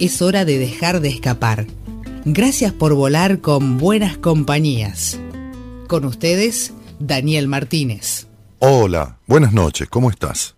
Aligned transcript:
Es 0.00 0.22
hora 0.22 0.46
de 0.46 0.56
dejar 0.56 1.00
de 1.00 1.10
escapar. 1.10 1.66
Gracias 2.24 2.72
por 2.72 2.94
volar 2.94 3.40
con 3.40 3.76
buenas 3.76 4.16
compañías. 4.16 5.20
Con 5.88 6.06
ustedes, 6.06 6.72
Daniel 6.98 7.48
Martínez. 7.48 8.26
Hola, 8.60 9.18
buenas 9.26 9.52
noches, 9.52 9.90
¿cómo 9.90 10.08
estás? 10.08 10.54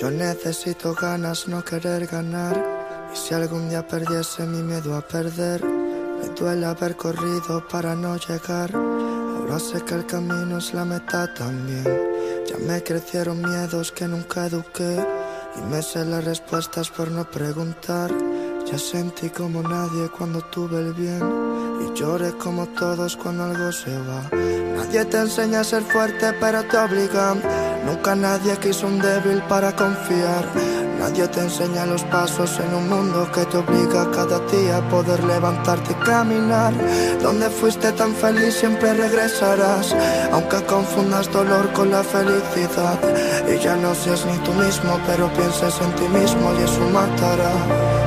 Yo 0.00 0.12
necesito 0.12 0.94
ganas, 0.94 1.48
no 1.48 1.64
querer 1.64 2.06
ganar. 2.06 2.64
Y 3.12 3.16
si 3.16 3.34
algún 3.34 3.68
día 3.68 3.84
perdiese 3.84 4.46
mi 4.46 4.62
miedo 4.62 4.94
a 4.94 5.00
perder, 5.00 5.87
me 6.20 6.28
duele 6.34 6.66
haber 6.66 6.96
corrido 6.96 7.66
para 7.68 7.94
no 7.94 8.16
llegar. 8.16 8.74
Ahora 8.74 9.58
sé 9.58 9.82
que 9.84 9.94
el 9.94 10.06
camino 10.06 10.58
es 10.58 10.74
la 10.74 10.84
meta 10.84 11.32
también. 11.34 11.84
Ya 12.46 12.58
me 12.58 12.82
crecieron 12.82 13.40
miedos 13.40 13.92
que 13.92 14.06
nunca 14.06 14.46
eduqué. 14.46 15.06
Y 15.56 15.60
me 15.70 15.82
sé 15.82 16.04
las 16.04 16.24
respuestas 16.24 16.90
por 16.90 17.10
no 17.10 17.24
preguntar. 17.30 18.10
Ya 18.70 18.78
sentí 18.78 19.30
como 19.30 19.62
nadie 19.62 20.08
cuando 20.10 20.40
tuve 20.42 20.78
el 20.80 20.92
bien. 20.92 21.22
Y 21.80 21.98
lloré 21.98 22.32
como 22.32 22.66
todos 22.68 23.16
cuando 23.16 23.44
algo 23.44 23.72
se 23.72 23.96
va. 23.98 24.28
Nadie 24.76 25.04
te 25.04 25.18
enseña 25.18 25.60
a 25.60 25.64
ser 25.64 25.82
fuerte, 25.82 26.32
pero 26.40 26.62
te 26.64 26.76
obligan. 26.76 27.42
Nunca 27.86 28.14
nadie 28.14 28.56
quiso 28.58 28.86
un 28.86 28.98
débil 28.98 29.42
para 29.48 29.74
confiar. 29.74 30.87
Nadie 30.98 31.28
te 31.28 31.40
enseña 31.40 31.86
los 31.86 32.02
pasos 32.04 32.58
en 32.58 32.74
un 32.74 32.88
mundo 32.88 33.30
que 33.32 33.44
te 33.44 33.56
obliga 33.58 34.10
cada 34.10 34.40
día 34.50 34.78
a 34.78 34.88
poder 34.88 35.22
levantarte 35.22 35.92
y 35.92 36.04
caminar. 36.04 36.74
Donde 37.22 37.48
fuiste 37.50 37.92
tan 37.92 38.14
feliz 38.14 38.54
siempre 38.54 38.92
regresarás, 38.94 39.94
aunque 40.32 40.62
confundas 40.64 41.32
dolor 41.32 41.72
con 41.72 41.90
la 41.90 42.02
felicidad. 42.02 42.98
Y 43.48 43.58
ya 43.58 43.76
no 43.76 43.94
seas 43.94 44.26
ni 44.26 44.36
tú 44.38 44.52
mismo, 44.54 44.98
pero 45.06 45.32
pienses 45.34 45.74
en 45.80 45.92
ti 45.94 46.08
mismo 46.08 46.52
y 46.58 46.64
eso 46.64 46.80
matará. 46.92 47.52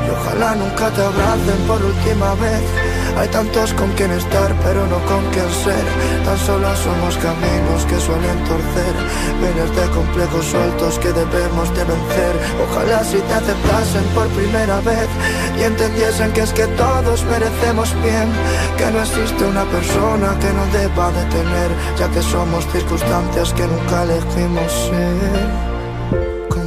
Y 0.05 0.09
ojalá 0.09 0.55
nunca 0.55 0.89
te 0.91 1.01
abracen 1.01 1.67
por 1.67 1.83
última 1.83 2.35
vez. 2.35 3.00
Hay 3.17 3.27
tantos 3.29 3.73
con 3.73 3.89
quien 3.93 4.11
estar, 4.11 4.53
pero 4.63 4.87
no 4.87 4.97
con 5.05 5.23
quien 5.31 5.49
ser. 5.63 5.85
Tan 6.25 6.37
solo 6.37 6.67
somos 6.75 7.17
caminos 7.17 7.85
que 7.85 7.99
suelen 7.99 8.37
torcer. 8.45 8.93
Miles 9.41 9.75
de 9.75 9.89
complejos 9.93 10.45
sueltos 10.45 10.99
que 10.99 11.11
debemos 11.11 11.69
de 11.75 11.83
vencer. 11.83 12.33
Ojalá 12.65 13.03
si 13.03 13.17
te 13.17 13.33
aceptasen 13.33 14.03
por 14.15 14.27
primera 14.29 14.79
vez 14.81 15.09
y 15.59 15.63
entendiesen 15.63 16.31
que 16.33 16.41
es 16.41 16.53
que 16.53 16.67
todos 16.67 17.23
merecemos 17.25 17.93
bien. 18.01 18.29
Que 18.77 18.91
no 18.91 18.99
existe 19.01 19.45
una 19.45 19.65
persona 19.65 20.37
que 20.39 20.51
no 20.53 20.65
deba 20.71 21.11
de 21.11 21.23
tener, 21.25 21.69
ya 21.97 22.07
que 22.09 22.21
somos 22.21 22.65
circunstancias 22.71 23.53
que 23.53 23.67
nunca 23.67 24.03
elegimos 24.03 24.71
ser 24.89 25.70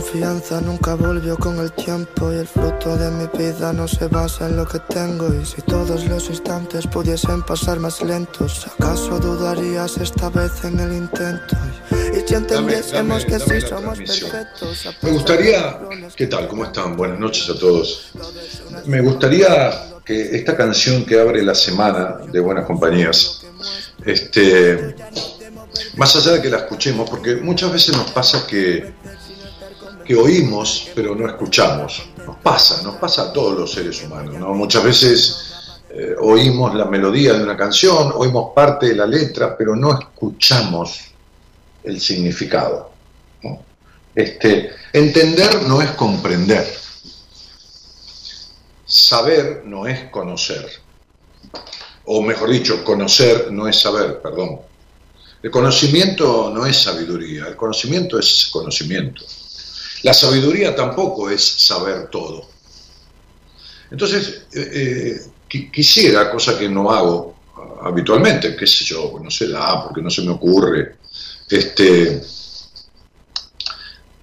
confianza 0.04 0.60
nunca 0.60 0.94
volvió 0.94 1.36
con 1.36 1.58
el 1.58 1.72
tiempo 1.72 2.30
y 2.30 2.36
el 2.36 2.46
fruto 2.46 2.94
de 2.96 3.10
mi 3.10 3.26
vida 3.38 3.72
no 3.72 3.88
se 3.88 4.06
basa 4.08 4.46
en 4.46 4.56
lo 4.56 4.66
que 4.66 4.78
tengo 4.80 5.32
y 5.32 5.46
si 5.46 5.62
todos 5.62 6.04
los 6.04 6.28
instantes 6.28 6.86
pudiesen 6.86 7.42
pasar 7.42 7.80
más 7.80 8.02
lentos, 8.02 8.66
¿acaso 8.66 9.18
dudarías 9.18 9.96
esta 9.96 10.28
vez 10.28 10.52
en 10.64 10.78
el 10.78 10.92
intento? 10.92 11.56
Y 11.90 12.28
si 12.28 12.34
entendiésemos 12.34 13.24
que 13.24 13.40
sí 13.40 13.60
somos 13.62 13.98
perfectos. 13.98 14.88
Me 15.00 15.10
gustaría, 15.10 15.80
¿qué 16.14 16.26
tal? 16.26 16.48
¿Cómo 16.48 16.64
están? 16.64 16.96
Buenas 16.96 17.18
noches 17.18 17.48
a 17.48 17.58
todos. 17.58 18.12
Me 18.84 19.00
gustaría 19.00 20.02
que 20.04 20.36
esta 20.36 20.54
canción 20.54 21.06
que 21.06 21.18
abre 21.18 21.42
la 21.42 21.54
semana 21.54 22.18
de 22.30 22.40
Buenas 22.40 22.66
Compañías, 22.66 23.40
este, 24.04 24.94
más 25.96 26.14
allá 26.14 26.32
de 26.32 26.42
que 26.42 26.50
la 26.50 26.58
escuchemos, 26.58 27.08
porque 27.08 27.36
muchas 27.36 27.72
veces 27.72 27.96
nos 27.96 28.10
pasa 28.10 28.46
que 28.46 28.92
que 30.04 30.14
oímos 30.14 30.90
pero 30.94 31.14
no 31.14 31.26
escuchamos. 31.26 32.02
Nos 32.26 32.36
pasa, 32.36 32.82
nos 32.82 32.96
pasa 32.96 33.22
a 33.22 33.32
todos 33.32 33.58
los 33.58 33.72
seres 33.72 34.02
humanos. 34.02 34.34
¿no? 34.36 34.54
Muchas 34.54 34.84
veces 34.84 35.54
eh, 35.90 36.14
oímos 36.20 36.74
la 36.74 36.86
melodía 36.86 37.34
de 37.34 37.44
una 37.44 37.56
canción, 37.56 38.12
oímos 38.14 38.52
parte 38.54 38.88
de 38.88 38.96
la 38.96 39.06
letra, 39.06 39.56
pero 39.56 39.76
no 39.76 39.98
escuchamos 39.98 41.00
el 41.84 42.00
significado. 42.00 42.92
Este, 44.14 44.70
entender 44.92 45.62
no 45.64 45.82
es 45.82 45.90
comprender. 45.92 46.66
Saber 48.84 49.62
no 49.64 49.86
es 49.86 50.10
conocer. 50.10 50.68
O 52.04 52.22
mejor 52.22 52.50
dicho, 52.50 52.84
conocer 52.84 53.50
no 53.50 53.66
es 53.66 53.80
saber, 53.80 54.20
perdón. 54.20 54.60
El 55.42 55.50
conocimiento 55.50 56.50
no 56.54 56.64
es 56.64 56.82
sabiduría, 56.82 57.46
el 57.46 57.56
conocimiento 57.56 58.18
es 58.18 58.48
conocimiento. 58.52 59.24
La 60.04 60.12
sabiduría 60.12 60.76
tampoco 60.76 61.30
es 61.30 61.42
saber 61.42 62.08
todo. 62.08 62.46
Entonces, 63.90 64.42
eh, 64.52 65.18
eh, 65.50 65.70
quisiera, 65.72 66.30
cosa 66.30 66.58
que 66.58 66.68
no 66.68 66.90
hago 66.90 67.34
habitualmente, 67.82 68.54
qué 68.54 68.66
sé 68.66 68.84
yo, 68.84 69.18
no 69.22 69.30
sé 69.30 69.48
la 69.48 69.64
A 69.64 69.84
porque 69.84 70.02
no 70.02 70.10
se 70.10 70.20
me 70.20 70.32
ocurre, 70.32 70.96
este, 71.48 72.22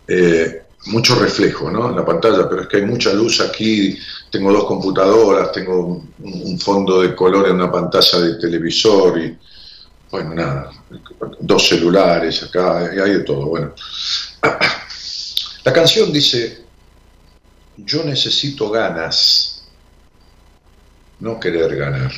eh, 0.08 0.62
mucho 0.86 1.16
reflejo 1.16 1.72
¿no? 1.72 1.90
en 1.90 1.96
la 1.96 2.06
pantalla, 2.06 2.48
pero 2.48 2.62
es 2.62 2.68
que 2.68 2.78
hay 2.78 2.86
mucha 2.86 3.12
luz 3.14 3.42
aquí, 3.42 3.98
tengo 4.30 4.54
dos 4.54 4.66
computadoras, 4.66 5.52
tengo 5.52 6.04
un, 6.20 6.60
fondo 6.60 7.02
de 7.02 7.16
color 7.16 7.48
en 7.48 7.56
una 7.56 7.72
pantalla 7.72 8.20
de 8.20 8.36
televisor 8.36 9.20
y, 9.20 9.36
bueno, 10.12 10.36
nada, 10.36 10.72
dos 11.40 11.68
celulares 11.68 12.44
acá, 12.44 12.78
hay 12.78 13.14
de 13.14 13.24
todo, 13.24 13.48
bueno. 13.48 13.74
La 15.64 15.72
canción 15.72 16.12
dice, 16.12 16.66
yo 17.78 18.04
necesito 18.04 18.70
ganas, 18.70 19.64
no 21.20 21.40
querer 21.40 21.76
ganar. 21.76 22.12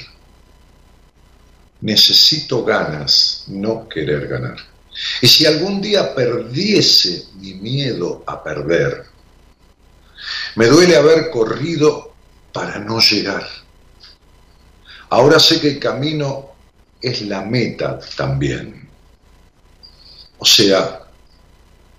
Necesito 1.81 2.63
ganas, 2.63 3.43
no 3.47 3.89
querer 3.89 4.27
ganar. 4.27 4.57
Y 5.21 5.27
si 5.27 5.45
algún 5.45 5.81
día 5.81 6.15
perdiese 6.15 7.25
mi 7.35 7.55
miedo 7.55 8.23
a 8.25 8.41
perder, 8.41 9.05
me 10.55 10.67
duele 10.67 10.95
haber 10.95 11.29
corrido 11.29 12.13
para 12.53 12.79
no 12.79 12.99
llegar. 12.99 13.45
Ahora 15.09 15.37
sé 15.39 15.59
que 15.59 15.71
el 15.71 15.79
camino 15.79 16.51
es 17.01 17.23
la 17.23 17.41
meta 17.41 17.99
también. 18.15 18.87
O 20.37 20.45
sea, 20.45 21.01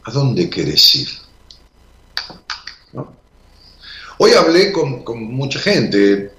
¿a 0.04 0.10
dónde 0.10 0.48
quieres 0.48 0.94
ir? 0.94 1.23
Hoy 4.24 4.32
hablé 4.32 4.72
con, 4.72 5.04
mucha 5.34 5.58
gente, 5.58 6.32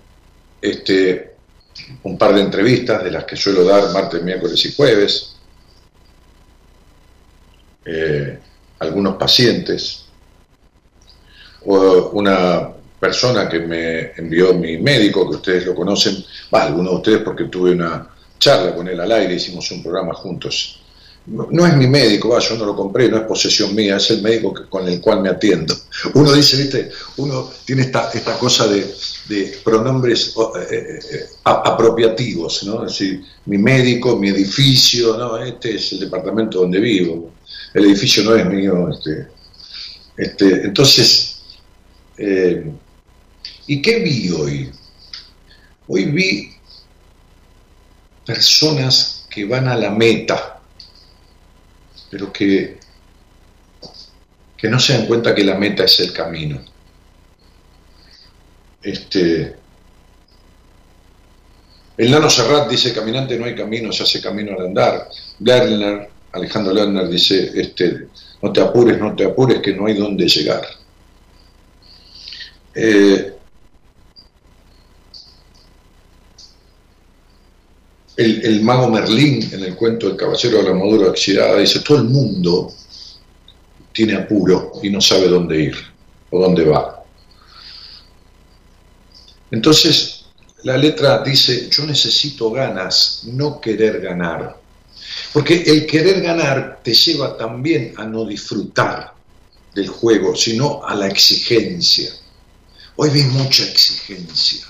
este, 0.60 1.36
un 2.02 2.18
par 2.18 2.34
de 2.34 2.42
entrevistas 2.42 3.04
de 3.04 3.12
las 3.12 3.26
que 3.26 3.36
suelo 3.36 3.64
dar 3.64 3.92
martes, 3.94 4.24
miércoles 4.24 4.66
y 4.66 4.74
jueves, 4.74 5.36
eh, 7.86 8.40
algunos 8.80 9.18
pacientes, 9.18 10.06
o 11.64 12.10
una 12.14 12.72
persona 13.00 13.48
que 13.48 13.60
me 13.60 14.14
envió 14.18 14.56
mi 14.56 14.80
médico, 14.80 15.30
que 15.30 15.36
ustedes 15.36 15.68
lo 15.68 15.76
conocen, 15.76 16.26
va, 16.52 16.64
algunos 16.64 16.90
de 16.90 16.98
ustedes 16.98 17.20
porque 17.20 17.44
tuve 17.44 17.74
una 17.74 18.10
charla 18.40 18.74
con 18.74 18.88
él 18.88 19.00
al 19.00 19.12
aire, 19.12 19.36
hicimos 19.36 19.70
un 19.70 19.84
programa 19.84 20.16
juntos 20.16 20.82
no, 21.28 21.66
es 21.66 21.76
mi 21.76 21.88
médico, 21.88 22.38
yo 22.38 22.58
no 22.58 22.66
lo 22.66 22.76
compré, 22.76 23.10
no 23.10 23.18
es 23.18 23.24
posesión 23.24 23.74
mía, 23.74 23.98
es 23.98 24.12
el 24.12 24.22
médico 24.22 24.54
con 24.70 24.88
el 24.88 25.02
cual 25.02 25.22
me 25.22 25.30
atiendo. 25.30 25.76
Uno 26.14 26.32
dice, 26.32 26.58
viste, 26.58 26.92
uno 27.18 27.50
tiene 27.66 27.84
esta, 27.84 28.12
esta 28.12 28.38
cosa 28.38 28.68
de, 28.68 28.86
pronombres 29.64 30.36
eh, 30.38 30.68
eh, 30.70 31.00
eh, 31.14 31.26
apropiativos, 31.44 32.64
¿no? 32.66 32.86
Es 32.86 32.92
decir, 32.92 33.24
mi 33.46 33.58
médico, 33.58 34.18
mi 34.18 34.30
edificio, 34.30 35.18
¿no? 35.18 35.38
Este 35.38 35.76
es 35.76 35.94
el 35.94 36.02
departamento 36.02 36.60
donde 36.60 36.80
vivo, 36.80 37.32
el 37.74 37.86
edificio 37.86 38.24
no 38.24 38.36
es 38.36 38.46
mío, 38.46 38.90
este, 38.90 39.28
este, 40.18 40.66
entonces, 40.66 41.42
¿y 43.68 43.82
qué 43.82 44.00
vi 44.00 44.30
hoy? 44.30 44.72
Hoy 45.88 46.06
vi 46.06 46.52
personas 48.26 49.26
que 49.30 49.46
van 49.46 49.68
a 49.68 49.76
la 49.76 49.90
meta, 49.90 50.55
pero 52.16 52.32
que, 52.32 52.78
que 54.56 54.70
no 54.70 54.80
se 54.80 54.94
dan 54.94 55.06
cuenta 55.06 55.36
que 55.36 55.44
la 55.44 55.56
meta 55.56 55.84
es 55.84 56.00
el 56.00 56.14
camino. 56.14 56.64
Este, 58.82 59.54
el 61.98 62.10
Nano 62.10 62.30
Serrat 62.30 62.70
dice, 62.70 62.94
caminante 62.94 63.38
no 63.38 63.44
hay 63.44 63.54
camino, 63.54 63.92
se 63.92 64.04
hace 64.04 64.22
camino 64.22 64.54
al 64.58 64.68
andar. 64.68 65.10
Lerner, 65.42 66.10
Alejandro 66.32 66.74
Lerner 66.74 67.10
dice, 67.10 67.52
este, 67.54 68.08
no 68.42 68.54
te 68.54 68.62
apures, 68.62 68.98
no 68.98 69.14
te 69.14 69.26
apures, 69.26 69.60
que 69.60 69.74
no 69.74 69.88
hay 69.88 69.96
dónde 69.96 70.26
llegar. 70.30 70.66
Eh, 72.76 73.35
el, 78.18 78.62
mago 78.62 78.90
Merlín, 78.90 79.50
en 79.52 79.64
el 79.64 79.76
cuento 79.76 80.08
del 80.08 80.16
caballero 80.16 80.58
de 80.58 80.64
la 80.64 80.70
armadura 80.70 81.10
oxidada, 81.10 81.60
dice, 81.60 81.82
todo 81.82 81.98
el 81.98 82.06
mundo 82.06 82.74
tiene 83.92 84.16
apuro 84.16 84.74
y 84.82 84.90
no 84.90 85.02
sabe 85.02 85.28
dónde 85.28 85.62
ir 85.62 85.76
o 86.30 86.40
dónde 86.40 86.66
va. 86.66 87.04
Entonces, 89.52 90.26
la 90.64 90.78
letra 90.78 91.24
dice, 91.24 91.70
yo 91.70 91.86
necesito 91.86 92.52
ganas, 92.52 93.22
no 93.26 93.60
querer 93.60 94.02
ganar. 94.02 94.60
Porque 95.34 95.64
el 95.66 95.86
querer 95.86 96.22
ganar 96.22 96.80
te 96.84 96.94
lleva 96.94 97.38
también 97.38 97.94
a 97.98 98.06
no 98.06 98.26
disfrutar 98.26 99.14
del 99.74 99.88
juego, 99.88 100.36
sino 100.36 100.84
a 100.86 100.96
la 100.96 101.08
exigencia. 101.08 102.12
Hoy 102.96 103.10
vi 103.10 103.24
mucha 103.24 103.64
exigencia. 103.64 104.66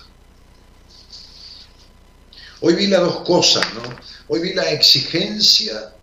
Hoy 2.68 2.74
vi 2.74 2.88
las 2.88 3.02
dos 3.02 3.18
cosas, 3.18 3.64
¿no? 3.76 3.82
Hoy 4.28 4.40
vi 4.40 4.54
la 4.54 4.72
exigencia 4.72 5.94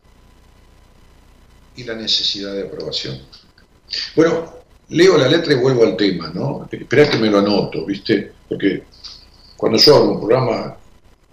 y 1.74 1.82
la 1.82 1.96
necesidad 1.96 2.54
de 2.54 2.62
aprobación. 2.62 3.20
Bueno, 4.14 4.54
leo 4.90 5.18
la 5.18 5.26
letra 5.26 5.54
y 5.54 5.56
vuelvo 5.56 5.82
al 5.82 5.96
tema, 5.96 6.30
¿no? 6.32 6.68
Esperá 6.70 7.10
que 7.10 7.18
me 7.18 7.28
lo 7.28 7.40
anoto, 7.40 7.84
¿viste? 7.84 8.30
Porque 8.48 8.84
cuando 9.56 9.76
yo 9.76 9.96
hago 9.96 10.12
un 10.12 10.20
programa, 10.20 10.76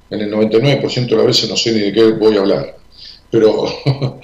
en 0.10 0.20
el 0.20 0.34
99% 0.34 1.06
de 1.08 1.16
las 1.16 1.26
veces 1.28 1.48
no 1.48 1.56
sé 1.56 1.74
ni 1.74 1.82
de 1.82 1.94
qué 1.94 2.06
voy 2.06 2.36
a 2.36 2.40
hablar. 2.40 2.78
Pero 3.30 3.68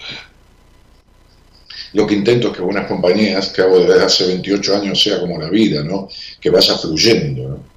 lo 1.94 2.08
que 2.08 2.16
intento 2.16 2.48
es 2.48 2.58
que 2.58 2.64
buenas 2.64 2.88
compañías, 2.88 3.50
que 3.50 3.62
hago 3.62 3.78
desde 3.78 4.04
hace 4.04 4.26
28 4.26 4.76
años, 4.78 5.00
sea 5.00 5.20
como 5.20 5.40
la 5.40 5.52
vida, 5.52 5.84
¿no? 5.84 6.10
Que 6.42 6.50
vaya 6.50 6.76
fluyendo, 6.76 7.48
¿no? 7.48 7.75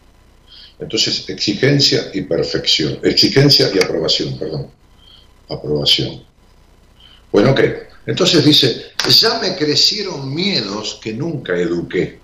Entonces, 0.80 1.28
exigencia 1.28 2.10
y 2.14 2.22
perfección. 2.22 2.98
Exigencia 3.02 3.70
y 3.74 3.78
aprobación, 3.78 4.38
perdón. 4.38 4.70
Aprobación. 5.48 6.22
Bueno, 7.32 7.50
ok. 7.50 7.60
Entonces 8.06 8.44
dice, 8.44 8.92
ya 9.08 9.38
me 9.38 9.54
crecieron 9.56 10.34
miedos 10.34 10.98
que 11.02 11.12
nunca 11.12 11.56
eduqué. 11.56 12.20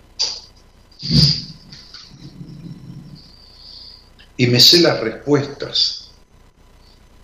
Y 4.36 4.46
me 4.46 4.58
sé 4.58 4.80
las 4.80 5.00
respuestas 5.00 6.10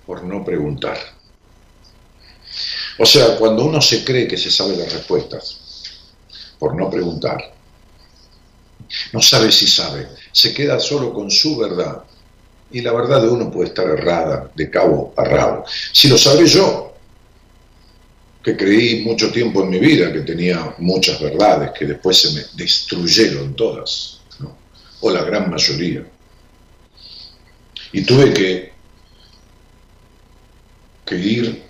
por 0.06 0.24
no 0.24 0.44
preguntar. 0.44 0.98
O 2.98 3.06
sea, 3.06 3.36
cuando 3.38 3.64
uno 3.64 3.80
se 3.80 4.04
cree 4.04 4.28
que 4.28 4.36
se 4.36 4.50
sabe 4.50 4.76
las 4.76 4.92
respuestas 4.92 5.58
por 6.58 6.76
no 6.76 6.90
preguntar, 6.90 7.54
no 9.12 9.22
sabe 9.22 9.52
si 9.52 9.66
sabe, 9.66 10.08
se 10.32 10.52
queda 10.52 10.78
solo 10.80 11.12
con 11.12 11.30
su 11.30 11.56
verdad. 11.56 12.04
Y 12.72 12.80
la 12.82 12.92
verdad 12.92 13.22
de 13.22 13.28
uno 13.28 13.50
puede 13.50 13.68
estar 13.68 13.86
errada 13.86 14.50
de 14.54 14.70
cabo 14.70 15.12
a 15.16 15.24
rabo. 15.24 15.64
Si 15.92 16.08
lo 16.08 16.16
sabe 16.16 16.46
yo, 16.46 16.94
que 18.42 18.56
creí 18.56 19.04
mucho 19.04 19.30
tiempo 19.30 19.62
en 19.62 19.70
mi 19.70 19.78
vida 19.78 20.12
que 20.12 20.20
tenía 20.20 20.74
muchas 20.78 21.20
verdades, 21.20 21.72
que 21.78 21.84
después 21.86 22.16
se 22.16 22.32
me 22.32 22.42
destruyeron 22.54 23.54
todas, 23.54 24.20
o 25.00 25.10
la 25.10 25.24
gran 25.24 25.50
mayoría. 25.50 26.04
Y 27.92 28.02
tuve 28.02 28.32
que, 28.32 28.72
que 31.04 31.16
ir 31.16 31.62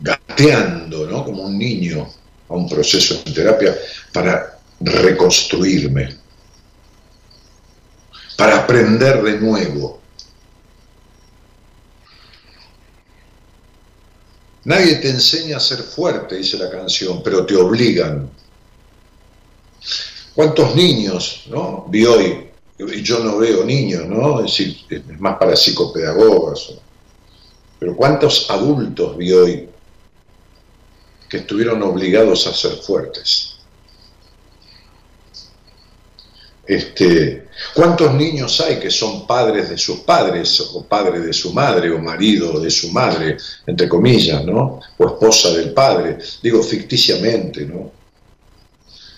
gateando, 0.00 1.06
¿no? 1.06 1.24
como 1.24 1.44
un 1.44 1.56
niño, 1.56 2.08
a 2.48 2.54
un 2.54 2.68
proceso 2.68 3.22
de 3.24 3.32
terapia 3.32 3.74
para 4.12 4.51
reconstruirme, 4.84 6.16
para 8.36 8.58
aprender 8.58 9.22
de 9.22 9.38
nuevo. 9.38 10.00
Nadie 14.64 14.96
te 14.96 15.10
enseña 15.10 15.56
a 15.56 15.60
ser 15.60 15.78
fuerte, 15.78 16.36
dice 16.36 16.56
la 16.56 16.70
canción, 16.70 17.22
pero 17.22 17.44
te 17.44 17.56
obligan. 17.56 18.30
¿Cuántos 20.34 20.74
niños, 20.74 21.44
no? 21.48 21.86
Vi 21.88 22.06
hoy, 22.06 22.48
y 22.78 23.02
yo 23.02 23.18
no 23.18 23.38
veo 23.38 23.64
niños, 23.64 24.06
¿no? 24.06 24.44
Es 24.44 24.56
decir, 24.56 24.76
es 24.88 25.20
más 25.20 25.36
para 25.36 25.56
psicopedagogas. 25.56 26.74
Pero 27.78 27.96
¿cuántos 27.96 28.48
adultos 28.48 29.16
vi 29.16 29.32
hoy 29.32 29.68
que 31.28 31.38
estuvieron 31.38 31.82
obligados 31.82 32.46
a 32.46 32.54
ser 32.54 32.76
fuertes? 32.76 33.51
Este, 36.66 37.48
¿Cuántos 37.74 38.14
niños 38.14 38.60
hay 38.60 38.78
que 38.78 38.90
son 38.90 39.26
padres 39.26 39.68
de 39.68 39.76
sus 39.76 40.00
padres, 40.00 40.60
o 40.60 40.84
padres 40.84 41.24
de 41.24 41.32
su 41.32 41.52
madre, 41.52 41.90
o 41.90 41.98
marido 41.98 42.60
de 42.60 42.70
su 42.70 42.90
madre, 42.90 43.36
entre 43.66 43.88
comillas, 43.88 44.44
¿no? 44.44 44.80
O 44.98 45.06
esposa 45.06 45.50
del 45.50 45.72
padre, 45.72 46.18
digo 46.42 46.62
ficticiamente, 46.62 47.66
¿no? 47.66 47.90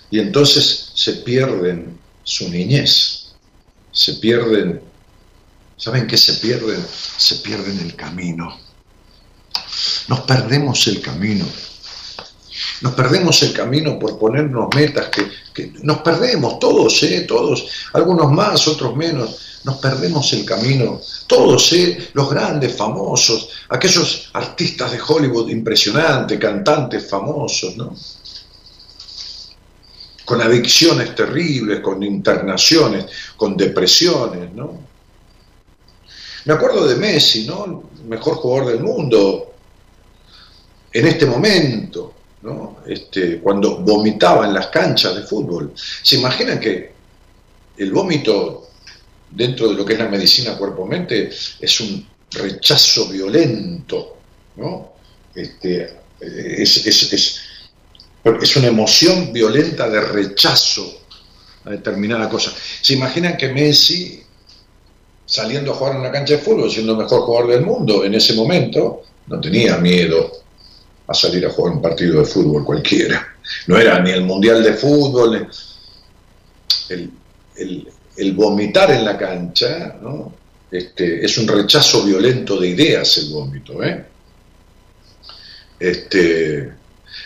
Y 0.09 0.19
entonces 0.19 0.91
se 0.93 1.13
pierden 1.13 1.99
su 2.23 2.49
niñez, 2.49 3.33
se 3.91 4.13
pierden, 4.15 4.81
¿saben 5.77 6.07
qué 6.07 6.17
se 6.17 6.33
pierden? 6.35 6.83
Se 7.17 7.35
pierden 7.37 7.79
el 7.79 7.95
camino. 7.95 8.57
Nos 10.07 10.21
perdemos 10.21 10.87
el 10.87 11.01
camino. 11.01 11.45
Nos 12.81 12.93
perdemos 12.93 13.41
el 13.43 13.53
camino 13.53 13.99
por 13.99 14.17
ponernos 14.17 14.67
metas 14.73 15.09
que, 15.09 15.71
nos 15.83 15.99
perdemos 15.99 16.59
todos, 16.59 17.01
¿eh? 17.03 17.21
todos, 17.21 17.67
algunos 17.93 18.31
más, 18.31 18.67
otros 18.67 18.95
menos. 18.95 19.61
Nos 19.63 19.77
perdemos 19.77 20.31
el 20.33 20.45
camino, 20.45 21.01
todos, 21.27 21.73
¿eh? 21.73 22.09
los 22.13 22.29
grandes, 22.29 22.75
famosos, 22.75 23.49
aquellos 23.69 24.29
artistas 24.33 24.91
de 24.91 24.99
Hollywood 25.01 25.49
impresionantes, 25.49 26.39
cantantes 26.39 27.09
famosos, 27.09 27.75
¿no? 27.75 27.95
Con 30.23 30.41
adicciones 30.41 31.15
terribles, 31.15 31.79
con 31.79 32.03
internaciones, 32.03 33.05
con 33.35 33.57
depresiones, 33.57 34.53
¿no? 34.53 34.79
Me 36.45 36.53
acuerdo 36.53 36.87
de 36.87 36.95
Messi, 36.95 37.47
¿no? 37.47 37.89
mejor 38.07 38.35
jugador 38.35 38.71
del 38.71 38.83
mundo, 38.83 39.53
en 40.91 41.07
este 41.07 41.25
momento, 41.25 42.13
este, 42.85 43.39
cuando 43.39 43.77
vomitaba 43.79 44.45
en 44.45 44.53
las 44.53 44.67
canchas 44.67 45.15
de 45.15 45.23
fútbol. 45.23 45.73
¿Se 45.75 46.17
imaginan 46.17 46.59
que 46.59 46.91
el 47.77 47.91
vómito 47.91 48.69
dentro 49.31 49.69
de 49.69 49.75
lo 49.75 49.85
que 49.85 49.93
es 49.93 49.99
la 49.99 50.07
medicina 50.07 50.57
cuerpo-mente 50.57 51.29
es 51.59 51.79
un 51.79 52.07
rechazo 52.31 53.07
violento? 53.09 54.17
¿no? 54.57 54.93
Este, 55.33 55.97
es, 56.19 56.85
es, 56.85 57.41
es 58.41 58.55
una 58.55 58.67
emoción 58.67 59.33
violenta 59.33 59.89
de 59.89 60.01
rechazo 60.01 61.01
a 61.65 61.71
determinada 61.71 62.29
cosa. 62.29 62.53
¿Se 62.81 62.93
imaginan 62.93 63.37
que 63.37 63.49
Messi, 63.49 64.21
saliendo 65.25 65.71
a 65.71 65.75
jugar 65.75 65.95
en 65.95 66.01
una 66.01 66.11
cancha 66.11 66.35
de 66.35 66.39
fútbol, 66.39 66.69
siendo 66.69 66.91
el 66.93 66.99
mejor 66.99 67.21
jugador 67.21 67.51
del 67.51 67.65
mundo 67.65 68.05
en 68.05 68.13
ese 68.13 68.33
momento, 68.33 69.01
no 69.27 69.41
tenía 69.41 69.77
miedo 69.77 70.44
a 71.07 71.13
salir 71.13 71.45
a 71.45 71.49
jugar 71.49 71.73
un 71.73 71.81
partido 71.81 72.19
de 72.19 72.25
fútbol 72.25 72.63
cualquiera. 72.63 73.35
No 73.67 73.77
era 73.77 73.99
ni 73.99 74.11
el 74.11 74.23
mundial 74.23 74.63
de 74.63 74.73
fútbol, 74.73 75.47
el, 76.89 78.33
vomitar 78.33 78.91
en 78.91 79.05
la 79.05 79.17
cancha, 79.17 79.97
¿no? 80.01 80.33
Este, 80.71 81.23
es 81.23 81.37
un 81.37 81.47
rechazo 81.47 82.03
violento 82.03 82.59
de 82.59 82.69
ideas 82.69 83.17
el 83.17 83.29
vómito. 83.29 83.83
¿eh? 83.83 84.05
Este, 85.79 86.71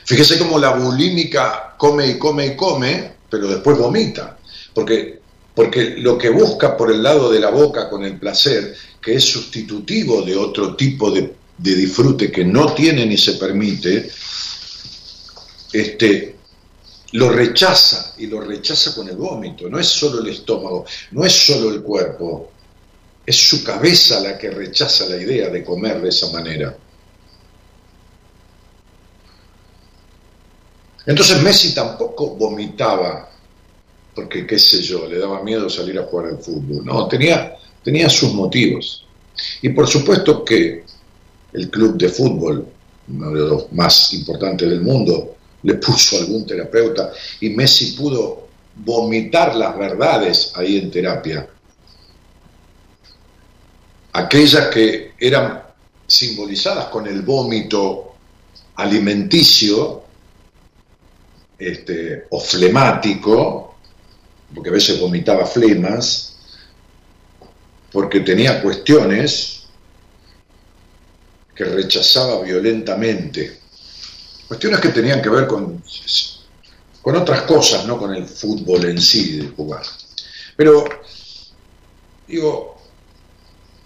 fíjese 0.06 0.38
cómo 0.38 0.60
la 0.60 0.72
bulímica 0.72 1.76
come 1.78 2.08
y 2.08 2.18
come 2.18 2.48
y 2.48 2.56
come, 2.56 3.14
pero 3.30 3.48
después 3.48 3.78
vomita. 3.78 4.38
Porque, 4.74 5.20
porque 5.56 5.96
lo 5.98 6.18
que 6.18 6.30
busca 6.30 6.76
por 6.76 6.92
el 6.92 7.02
lado 7.02 7.32
de 7.32 7.40
la 7.40 7.50
boca 7.50 7.90
con 7.90 8.04
el 8.04 8.20
placer, 8.20 8.76
que 9.02 9.16
es 9.16 9.24
sustitutivo 9.24 10.22
de 10.22 10.36
otro 10.36 10.76
tipo 10.76 11.10
de 11.12 11.39
de 11.60 11.76
disfrute 11.76 12.32
que 12.32 12.46
no 12.46 12.74
tiene 12.74 13.06
ni 13.06 13.18
se 13.18 13.34
permite, 13.34 14.10
este, 15.74 16.36
lo 17.14 17.30
rechaza 17.30 18.14
y 18.18 18.28
lo 18.28 18.42
rechaza 18.42 18.96
con 18.96 19.10
el 19.10 19.18
vómito. 19.18 19.70
No 19.70 19.78
es 19.78 19.88
solo 19.88 20.22
el 20.22 20.30
estómago, 20.30 20.86
no 21.12 21.26
es 21.26 21.34
solo 21.34 21.70
el 21.70 21.82
cuerpo, 21.82 22.52
es 23.26 23.36
su 23.36 23.64
cabeza 23.64 24.22
la 24.22 24.38
que 24.38 24.50
rechaza 24.52 25.06
la 25.08 25.18
idea 25.18 25.50
de 25.50 25.64
comer 25.64 26.02
de 26.02 26.10
esa 26.10 26.32
manera. 26.32 26.76
Entonces 31.06 31.42
Messi 31.42 31.74
tampoco 31.74 32.36
vomitaba, 32.36 33.30
porque 34.16 34.46
qué 34.46 34.60
sé 34.60 34.82
yo, 34.82 35.08
le 35.08 35.18
daba 35.18 35.44
miedo 35.44 35.70
salir 35.70 35.98
a 36.00 36.04
jugar 36.04 36.28
al 36.28 36.38
fútbol. 36.38 36.86
No, 36.86 37.08
tenía, 37.08 37.58
tenía 37.84 38.10
sus 38.10 38.34
motivos. 38.34 39.06
Y 39.62 39.70
por 39.70 39.88
supuesto 39.88 40.44
que 40.44 40.89
el 41.54 41.70
club 41.70 41.98
de 41.98 42.10
fútbol, 42.10 42.68
uno 43.10 43.32
de 43.32 43.40
los 43.40 43.72
más 43.74 44.14
importantes 44.14 44.70
del 44.70 44.82
mundo, 44.82 45.36
le 45.64 45.76
puso 45.76 46.18
algún 46.18 46.46
terapeuta 46.46 47.12
y 47.42 47.50
Messi 47.50 47.94
pudo 47.94 48.48
vomitar 48.76 49.56
las 49.56 49.78
verdades 49.78 50.52
ahí 50.56 50.78
en 50.78 50.92
terapia. 50.92 51.48
Aquellas 54.14 54.68
que 54.68 55.14
eran 55.20 55.64
simbolizadas 56.08 56.86
con 56.86 57.08
el 57.08 57.22
vómito 57.22 58.16
alimenticio 58.76 60.04
este, 61.58 62.26
o 62.30 62.40
flemático, 62.40 63.76
porque 64.54 64.70
a 64.70 64.74
veces 64.74 65.00
vomitaba 65.00 65.46
flemas, 65.46 66.38
porque 67.92 68.22
tenía 68.22 68.62
cuestiones 68.62 69.59
que 71.60 71.66
rechazaba 71.66 72.42
violentamente. 72.42 73.60
Cuestiones 74.48 74.80
que 74.80 74.90
tenían 74.90 75.22
que 75.22 75.28
ver 75.28 75.46
con, 75.46 75.84
con 77.02 77.16
otras 77.18 77.42
cosas, 77.42 77.86
no 77.86 77.98
con 77.98 78.16
el 78.16 78.26
fútbol 78.26 78.86
en 78.86 79.02
sí 79.02 79.40
de 79.40 79.48
jugar. 79.50 79.84
Pero, 80.56 80.86
digo, 82.26 82.82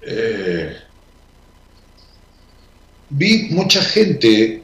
eh, 0.04 0.78
vi 3.10 3.48
mucha 3.50 3.82
gente, 3.82 4.62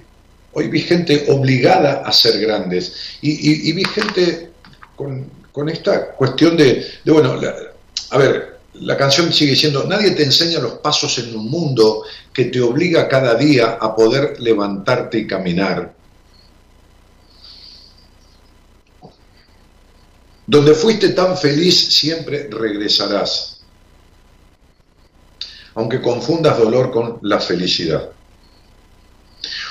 hoy 0.54 0.68
vi 0.68 0.82
gente 0.82 1.25
obligada 1.30 2.04
a 2.06 2.13
ser 2.13 2.39
grandes, 2.39 3.18
y, 3.24 3.74
vi 3.74 3.86
gente 3.86 4.51
con, 4.96 5.68
esta 5.68 6.12
cuestión 6.12 6.56
de 6.56 6.86
bueno, 7.06 7.42
a 8.12 8.18
ver, 8.20 8.49
la 8.81 8.95
canción 8.95 9.31
sigue 9.33 9.51
diciendo, 9.51 9.86
nadie 9.88 10.12
te 10.12 10.24
enseña 10.24 10.59
los 10.59 10.74
pasos 10.74 11.17
en 11.19 11.36
un 11.36 11.50
mundo 11.50 12.03
que 12.33 12.45
te 12.45 12.62
obliga 12.62 13.07
cada 13.07 13.36
día 13.36 13.77
a 13.79 13.95
poder 13.95 14.39
levantarte 14.39 15.19
y 15.19 15.27
caminar. 15.27 15.93
Donde 20.48 20.74
fuiste 20.74 21.09
tan 21.09 21.38
feliz 21.38 21.93
siempre 21.93 22.48
regresarás, 22.50 23.62
aunque 25.75 26.01
confundas 26.01 26.57
dolor 26.57 26.91
con 26.91 27.19
la 27.21 27.39
felicidad. 27.39 28.09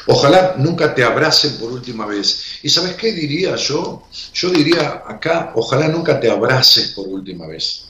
Ojalá 0.07 0.55
nunca 0.57 0.95
te 0.95 1.03
abracen 1.03 1.59
por 1.59 1.73
última 1.73 2.07
vez. 2.07 2.61
¿Y 2.63 2.69
sabes 2.69 2.95
qué 2.95 3.13
diría 3.13 3.57
yo? 3.57 4.05
Yo 4.33 4.51
diría 4.51 5.03
acá, 5.07 5.53
ojalá 5.55 5.89
nunca 5.89 6.19
te 6.21 6.31
abraces 6.31 6.93
por 6.93 7.09
última 7.09 7.47
vez. 7.47 7.88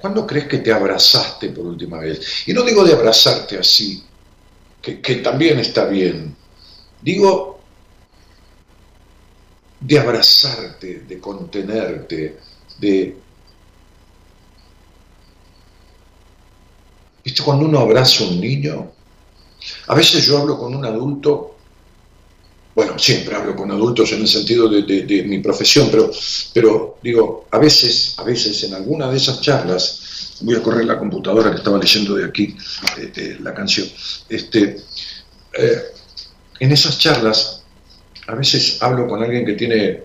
¿Cuándo 0.00 0.26
crees 0.26 0.46
que 0.46 0.58
te 0.58 0.72
abrazaste 0.72 1.50
por 1.50 1.66
última 1.66 1.98
vez? 1.98 2.44
Y 2.46 2.52
no 2.52 2.62
digo 2.62 2.84
de 2.84 2.92
abrazarte 2.92 3.58
así, 3.58 4.02
que, 4.80 5.16
también 5.16 5.58
está 5.58 5.86
bien. 5.86 6.36
Digo 7.02 7.60
de 9.80 9.98
abrazarte, 9.98 11.00
de 11.00 11.20
contenerte, 11.20 12.38
de... 12.78 13.16
¿Viste 17.24 17.42
cuando 17.42 17.66
uno 17.66 17.80
abraza 17.80 18.24
a 18.24 18.28
un 18.28 18.40
niño? 18.40 18.92
A 19.88 19.94
veces 19.94 20.24
yo 20.24 20.38
hablo 20.38 20.58
con 20.58 20.74
un 20.74 20.84
adulto 20.84 21.55
bueno, 22.76 22.98
siempre 22.98 23.34
hablo 23.34 23.56
con 23.56 23.70
adultos 23.70 24.12
en 24.12 24.20
el 24.20 24.28
sentido 24.28 24.68
de, 24.68 25.24
mi 25.26 25.38
profesión, 25.38 25.88
pero, 25.90 26.10
pero 26.52 26.98
digo, 27.02 27.46
a 27.50 27.58
veces, 27.58 28.14
a 28.18 28.22
veces 28.22 28.62
en 28.64 28.74
alguna 28.74 29.10
de 29.10 29.16
esas 29.16 29.40
charlas, 29.40 30.36
voy 30.42 30.56
a 30.56 30.62
correr 30.62 30.84
la 30.84 30.98
computadora 30.98 31.50
que 31.50 31.56
estaba 31.56 31.78
leyendo 31.78 32.14
de 32.16 32.26
aquí 32.26 32.54
la 33.40 33.54
canción, 33.54 33.88
este, 34.28 34.76
eh, 35.58 35.82
en 36.60 36.70
esas 36.70 36.98
charlas 36.98 37.62
a 38.26 38.34
veces 38.34 38.76
hablo 38.82 39.08
con 39.08 39.22
alguien 39.22 39.46
que 39.46 39.54
tiene 39.54 40.02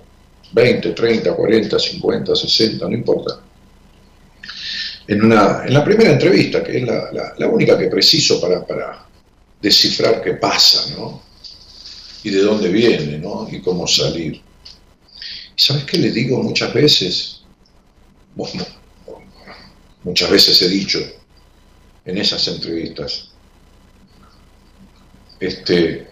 20, 0.53 0.91
30, 0.91 1.35
40, 1.35 1.77
50, 1.77 2.35
60, 2.37 2.85
no 2.87 2.93
importa. 2.93 3.37
En, 5.07 5.25
una, 5.25 5.65
en 5.65 5.73
la 5.73 5.83
primera 5.83 6.11
entrevista, 6.11 6.63
que 6.63 6.77
es 6.77 6.83
la, 6.87 7.47
única 7.49 7.77
que 7.77 7.87
preciso 7.87 8.39
para, 8.39 8.65
para 8.65 9.05
descifrar 9.61 10.21
qué 10.21 10.35
pasa, 10.35 10.95
¿no? 10.95 11.30
Y 12.23 12.29
de 12.29 12.41
dónde 12.41 12.69
viene, 12.69 13.17
¿no? 13.17 13.47
Y 13.51 13.61
cómo 13.61 13.87
salir. 13.87 14.41
¿Y 15.55 15.61
sabes 15.61 15.85
qué 15.85 15.97
le 15.97 16.11
digo 16.11 16.41
muchas 16.41 16.73
veces? 16.73 17.41
Muchas 20.03 20.29
veces 20.29 20.61
he 20.61 20.69
dicho 20.69 20.99
en 22.05 22.17
esas 22.17 22.47
entrevistas. 22.47 23.29
Este, 25.39 26.07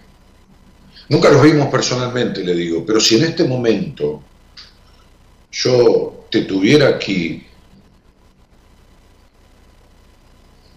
nunca 1.10 1.30
los 1.30 1.44
vimos 1.44 1.68
personalmente, 1.68 2.44
le 2.44 2.56
digo, 2.56 2.84
pero 2.86 3.00
si 3.00 3.18
en 3.18 3.25
este 3.25 3.44
momento 3.44 4.24
yo 5.51 6.25
te 6.32 6.42
tuviera 6.42 6.89
aquí 6.89 7.44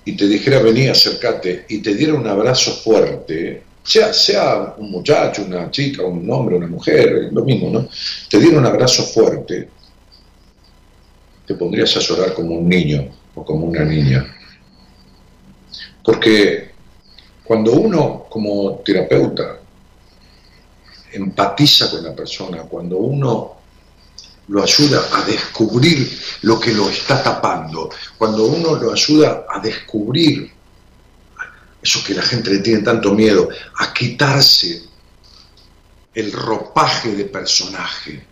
y 0.05 0.13
te 0.17 0.27
dijera 0.27 0.61
vení, 0.61 0.89
acércate 0.89 1.67
y 1.69 1.79
te 1.79 1.95
diera 1.95 2.15
un 2.15 2.27
abrazo 2.27 2.73
fuerte, 2.73 3.63
sea, 3.83 4.13
sea 4.13 4.75
un 4.79 4.91
muchacho, 4.91 5.45
una 5.45 5.71
chica, 5.71 6.03
un 6.03 6.31
hombre, 6.31 6.57
una 6.57 6.69
mujer, 6.69 7.29
lo 7.33 7.45
mismo, 7.45 7.71
¿no? 7.71 7.89
Te 8.29 8.39
diera 8.39 8.59
un 8.59 8.67
abrazo 8.67 9.03
fuerte, 9.03 9.69
te 11.47 11.55
pondrías 11.55 11.97
a 11.97 12.01
llorar 12.01 12.35
como 12.35 12.55
un 12.57 12.69
niño 12.69 13.09
o 13.35 13.45
como 13.45 13.67
una 13.67 13.85
niña. 13.85 14.25
Porque 16.05 16.71
cuando 17.45 17.73
uno 17.73 18.27
como 18.29 18.77
terapeuta 18.85 19.59
empatiza 21.13 21.91
con 21.91 22.05
la 22.05 22.15
persona, 22.15 22.63
cuando 22.63 22.97
uno 22.99 23.57
lo 24.49 24.63
ayuda 24.63 25.03
a 25.13 25.25
descubrir 25.25 26.19
lo 26.43 26.59
que 26.59 26.73
lo 26.73 26.89
está 26.89 27.23
tapando, 27.23 27.91
cuando 28.19 28.45
uno 28.47 28.77
lo 28.77 28.93
ayuda 28.93 29.47
a 29.49 29.61
descubrir 29.61 30.52
eso 31.83 32.05
que 32.05 32.15
la 32.15 32.23
gente 32.23 32.51
le 32.51 32.59
tiene 32.61 32.83
tanto 32.83 33.13
miedo, 33.13 33.49
a 33.79 33.93
quitarse 33.93 34.83
el 36.15 36.33
ropaje 36.33 37.15
de 37.17 37.25
personaje. 37.25 38.25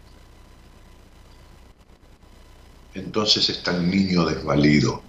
Entonces 2.95 3.49
está 3.49 3.73
el 3.77 3.91
niño 3.91 4.25
desvalido, 4.25 5.03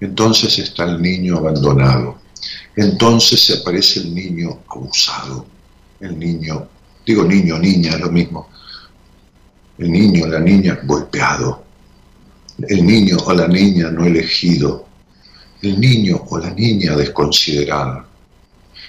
entonces 0.00 0.58
está 0.58 0.84
el 0.84 1.00
niño 1.00 1.38
abandonado, 1.38 2.18
entonces 2.76 3.44
se 3.44 3.58
aparece 3.58 4.00
el 4.00 4.14
niño 4.14 4.62
abusado, 4.68 5.46
el 6.00 6.18
niño, 6.18 6.68
digo 7.04 7.24
niño, 7.24 7.58
niña, 7.58 7.92
es 7.92 8.00
lo 8.00 8.10
mismo, 8.10 8.48
el 9.78 9.90
niño, 9.90 10.26
la 10.26 10.40
niña 10.40 10.78
golpeado, 10.84 11.64
el 12.68 12.86
niño 12.86 13.16
o 13.24 13.32
la 13.32 13.48
niña 13.48 13.90
no 13.90 14.04
elegido, 14.04 14.86
el 15.62 15.78
niño 15.78 16.24
o 16.28 16.38
la 16.38 16.50
niña 16.50 16.96
desconsiderada, 16.96 18.06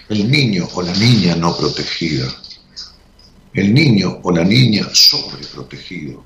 el 0.08 0.32
niño 0.32 0.68
o 0.74 0.82
la 0.82 0.94
niña 0.94 1.36
no 1.36 1.56
protegida, 1.56 2.28
el 3.54 3.74
niño 3.74 4.20
o 4.24 4.32
la 4.32 4.44
niña 4.46 4.88
sobreprotegido, 4.94 6.24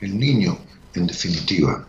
el 0.00 0.18
niño, 0.18 0.58
en 0.94 1.06
definitiva, 1.06 1.86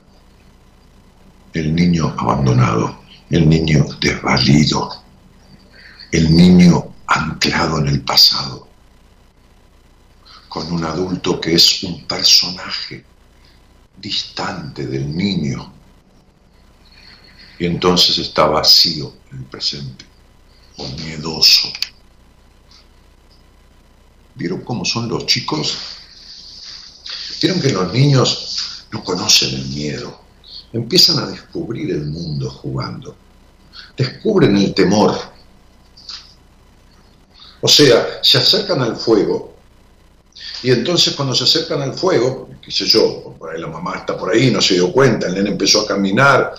el 1.54 1.74
niño 1.74 2.14
abandonado, 2.18 3.00
el 3.30 3.48
niño 3.48 3.86
desvalido, 4.02 4.92
el 6.12 6.36
niño 6.36 6.94
anclado 7.08 7.80
en 7.80 7.88
el 7.88 8.02
pasado, 8.02 8.68
con 10.50 10.72
un 10.74 10.84
adulto 10.84 11.40
que 11.40 11.56
es 11.56 11.84
un 11.84 12.06
personaje 12.06 13.04
distante 13.98 14.86
del 14.86 15.16
niño 15.16 15.72
y 17.60 17.66
entonces 17.66 18.18
está 18.18 18.46
vacío 18.46 19.14
el 19.32 19.44
presente, 19.46 20.06
o 20.78 20.88
miedoso. 20.88 21.70
¿Vieron 24.36 24.62
cómo 24.62 24.84
son 24.84 25.08
los 25.08 25.26
chicos? 25.26 25.78
¿Vieron 27.42 27.62
que 27.62 27.72
los 27.72 27.94
niños 27.94 28.86
no 28.92 29.04
conocen 29.04 29.56
el 29.56 29.66
miedo? 29.68 30.22
Empiezan 30.74 31.20
a 31.20 31.28
descubrir 31.28 31.92
el 31.92 32.06
mundo 32.06 32.50
jugando. 32.50 33.16
Descubren 33.96 34.58
el 34.58 34.74
temor. 34.74 35.18
O 37.62 37.68
sea, 37.68 38.20
se 38.22 38.38
acercan 38.38 38.82
al 38.82 38.96
fuego 38.96 39.56
Y 40.62 40.72
entonces 40.72 41.16
cuando 41.16 41.34
se 41.34 41.46
acercan 41.46 41.82
al 41.82 41.94
fuego, 41.94 42.50
qué 42.62 42.72
sé 42.72 42.86
yo, 42.86 43.36
por 43.40 43.50
ahí 43.52 43.62
la 43.62 43.68
mamá 43.68 43.96
está 43.98 44.18
por 44.18 44.34
ahí, 44.34 44.52
no 44.52 44.62
se 44.62 44.74
dio 44.76 44.92
cuenta, 44.92 45.28
el 45.28 45.36
nene 45.36 45.52
empezó 45.52 45.82
a 45.82 45.88
caminar, 45.88 46.54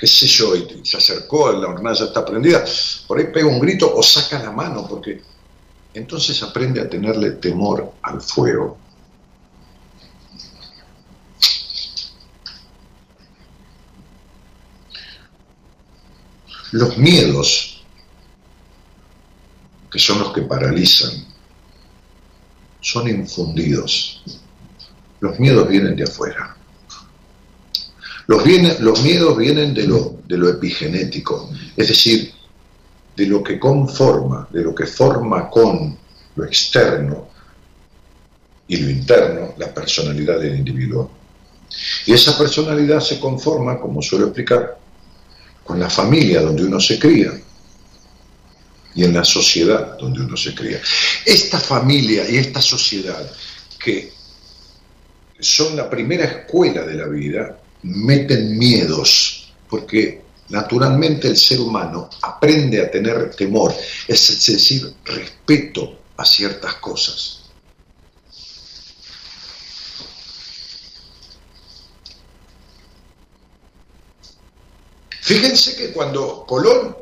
qué 0.00 0.06
sé 0.06 0.26
yo, 0.26 0.56
y 0.56 0.80
se 0.82 0.96
acercó, 0.96 1.52
la 1.52 1.68
hornalla 1.68 2.06
está 2.06 2.24
prendida, 2.24 2.64
por 3.06 3.18
ahí 3.18 3.26
pega 3.26 3.46
un 3.46 3.60
grito 3.60 3.94
o 3.94 4.02
saca 4.02 4.42
la 4.42 4.50
mano, 4.50 4.86
porque 4.88 5.20
entonces 5.92 6.42
aprende 6.42 6.80
a 6.80 6.88
tenerle 6.88 7.32
temor 7.32 7.92
al 8.00 8.22
fuego. 8.22 8.78
Los 16.72 16.96
miedos, 16.96 17.84
que 19.90 19.98
son 19.98 20.20
los 20.20 20.32
que 20.32 20.42
paralizan, 20.42 21.26
son 22.80 23.06
infundidos. 23.06 24.22
Los 25.18 25.38
miedos 25.38 25.68
vienen 25.68 25.94
de 25.94 26.04
afuera. 26.04 26.56
Los, 28.30 29.02
miedos 29.02 29.36
vienen 29.36 29.74
de 29.74 29.88
lo, 29.88 30.20
de 30.24 30.38
lo 30.38 30.48
epigenético, 30.48 31.50
es 31.76 31.88
decir, 31.88 32.32
de 33.16 33.26
lo 33.26 33.42
que 33.42 33.58
conforma, 33.58 34.46
de 34.52 34.62
lo 34.62 34.72
que 34.72 34.86
forma 34.86 35.50
con 35.50 35.98
lo 36.36 36.44
externo 36.44 37.28
y 38.68 38.76
lo 38.76 38.88
interno 38.88 39.54
la 39.56 39.74
personalidad 39.74 40.38
del 40.38 40.54
individuo. 40.54 41.10
Y 42.06 42.12
esa 42.12 42.38
personalidad 42.38 43.00
se 43.00 43.18
conforma, 43.18 43.80
como 43.80 44.00
suelo 44.00 44.26
explicar, 44.26 44.78
con 45.64 45.80
la 45.80 45.90
familia 45.90 46.40
donde 46.40 46.62
uno 46.62 46.78
se 46.78 47.00
cría 47.00 47.32
y 48.94 49.02
en 49.02 49.12
la 49.12 49.24
sociedad 49.24 49.98
donde 49.98 50.20
uno 50.20 50.36
se 50.36 50.54
cría. 50.54 50.80
Esta 51.26 51.58
familia 51.58 52.30
y 52.30 52.36
esta 52.36 52.62
sociedad 52.62 53.28
que 53.76 54.12
son 55.40 55.74
la 55.74 55.90
primera 55.90 56.26
escuela 56.26 56.82
de 56.82 56.94
la 56.94 57.08
vida, 57.08 57.59
meten 57.82 58.58
miedos, 58.58 59.52
porque 59.68 60.22
naturalmente 60.48 61.28
el 61.28 61.36
ser 61.36 61.60
humano 61.60 62.10
aprende 62.22 62.80
a 62.80 62.90
tener 62.90 63.30
temor, 63.34 63.72
es 64.06 64.46
decir, 64.46 64.94
respeto 65.04 65.98
a 66.16 66.24
ciertas 66.24 66.74
cosas. 66.74 67.40
Fíjense 75.30 75.76
que 75.76 75.92
cuando 75.92 76.44
Colón 76.44 76.96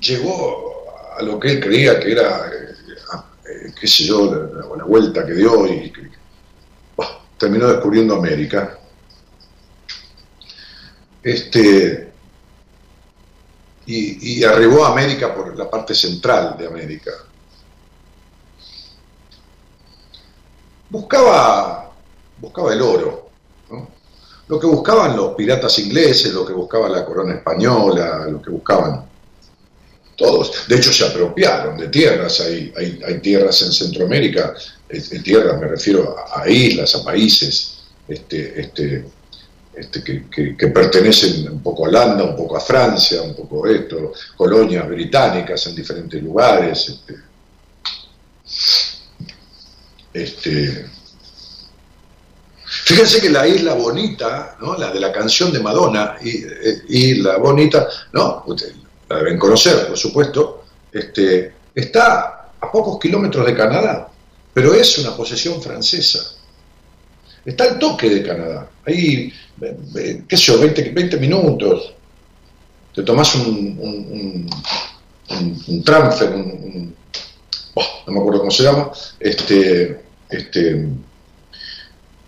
llegó 0.00 0.84
a 1.18 1.22
lo 1.22 1.40
que 1.40 1.52
él 1.52 1.60
creía 1.60 1.98
que 1.98 2.12
era, 2.12 2.46
eh, 2.48 3.72
qué 3.80 3.86
sé 3.88 4.04
yo, 4.04 4.32
la, 4.76 4.84
vuelta 4.84 5.26
que 5.26 5.34
dio 5.34 5.66
y 5.66 5.92
terminó 7.36 7.66
descubriendo 7.66 8.14
América, 8.14 8.77
este, 11.22 12.12
y, 13.86 14.44
arribó 14.44 14.84
a 14.84 14.92
América 14.92 15.34
por 15.34 15.56
la 15.56 15.70
parte 15.70 15.94
central 15.94 16.56
de 16.58 16.66
América. 16.66 17.10
Buscaba, 20.90 21.90
buscaba 22.38 22.72
el 22.72 22.82
oro, 22.82 23.30
lo 24.48 24.58
que 24.58 24.66
buscaban 24.66 25.16
los 25.16 25.34
piratas 25.34 25.78
ingleses, 25.78 26.32
lo 26.32 26.46
que 26.46 26.52
buscaba 26.52 26.88
la 26.88 27.04
corona 27.04 27.34
española, 27.34 28.26
lo 28.28 28.40
que 28.40 28.50
buscaban 28.50 29.06
todos. 30.16 30.66
De 30.66 30.76
hecho, 30.76 30.92
se 30.92 31.06
apropiaron 31.06 31.76
de 31.76 31.88
tierras, 31.88 32.40
hay, 32.40 32.72
hay, 32.76 33.20
tierras 33.20 33.60
en 33.62 33.72
Centroamérica, 33.72 34.54
tierras 35.22 35.60
me 35.60 35.68
refiero 35.68 36.16
a, 36.18 36.42
a, 36.42 36.48
islas, 36.48 36.94
a 36.94 37.04
países, 37.04 37.78
este, 38.08 38.60
este, 38.60 39.04
este, 39.78 40.02
que, 40.02 40.66
pertenecen 40.68 41.48
un 41.52 41.62
poco 41.62 41.84
a 41.84 41.88
Holanda, 41.88 42.24
un 42.24 42.36
poco 42.36 42.56
a 42.56 42.60
Francia, 42.60 43.22
un 43.22 43.34
poco 43.34 43.66
esto, 43.66 44.12
colonias 44.36 44.88
británicas 44.88 45.66
en 45.66 45.74
diferentes 45.74 46.22
lugares. 46.22 46.88
Este, 46.88 47.14
este, 50.12 50.86
fíjense 52.64 53.20
que 53.20 53.30
la 53.30 53.46
isla 53.46 53.74
bonita, 53.74 54.56
¿no? 54.60 54.76
la 54.76 54.90
de 54.90 54.98
la 54.98 55.12
canción 55.12 55.52
de 55.52 55.60
Madonna, 55.60 56.16
y, 56.22 57.14
la 57.22 57.36
bonita, 57.36 57.88
¿no? 58.12 58.44
la 59.08 59.16
deben 59.18 59.38
conocer, 59.38 59.86
por 59.86 59.98
supuesto, 59.98 60.64
este, 60.90 61.54
está 61.74 62.50
a 62.60 62.72
pocos 62.72 62.98
kilómetros 62.98 63.46
de 63.46 63.54
Canadá, 63.54 64.08
pero 64.52 64.74
es 64.74 64.98
una 64.98 65.16
posesión 65.16 65.62
francesa. 65.62 66.34
Está 67.44 67.64
al 67.64 67.78
toque 67.78 68.10
de 68.10 68.22
Canadá. 68.22 68.68
Ahí, 68.88 69.32
qué 70.26 70.36
sé 70.36 70.44
yo, 70.44 70.58
20, 70.60 70.90
20 70.90 71.16
minutos. 71.18 71.92
Te 72.94 73.02
tomás 73.02 73.34
un, 73.34 73.78
un, 73.78 74.50
un, 75.68 75.84
transfer, 75.84 76.30
un, 76.30 76.94
no 77.76 78.12
me 78.12 78.18
acuerdo 78.18 78.40
cómo 78.40 78.50
se 78.50 78.62
llama, 78.62 78.90
este, 79.20 80.00
este, 80.30 80.88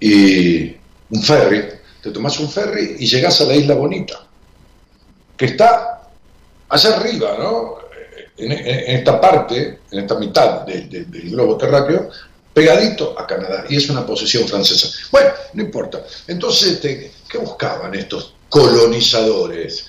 y 0.01 0.77
un 1.11 1.23
ferry. 1.23 1.64
Te 2.03 2.11
tomás 2.11 2.38
un 2.38 2.51
ferry 2.51 2.96
y 2.99 3.07
llegás 3.07 3.40
a 3.40 3.44
la 3.44 3.55
isla 3.55 3.75
bonita, 3.75 4.27
que 5.37 5.46
está 5.46 6.11
allá 6.68 6.96
arriba, 6.96 7.37
¿no? 7.38 7.79
En, 8.37 8.53
esta 8.53 9.20
parte, 9.20 9.81
en 9.90 9.99
esta 9.99 10.18
mitad 10.18 10.62
del 10.66 11.31
globo 11.31 11.57
terráqueo, 11.57 12.11
pegadito 12.52 13.18
a 13.18 13.26
Canadá, 13.26 13.64
y 13.68 13.76
es 13.76 13.88
una 13.90 14.04
posesión 14.04 14.46
francesa. 14.46 14.88
Bueno, 15.10 15.30
no 15.54 15.62
importa. 15.62 16.04
Entonces, 16.26 16.72
este, 16.72 17.12
¿qué 17.28 17.38
buscaban 17.38 17.94
estos 17.94 18.34
colonizadores? 18.48 19.86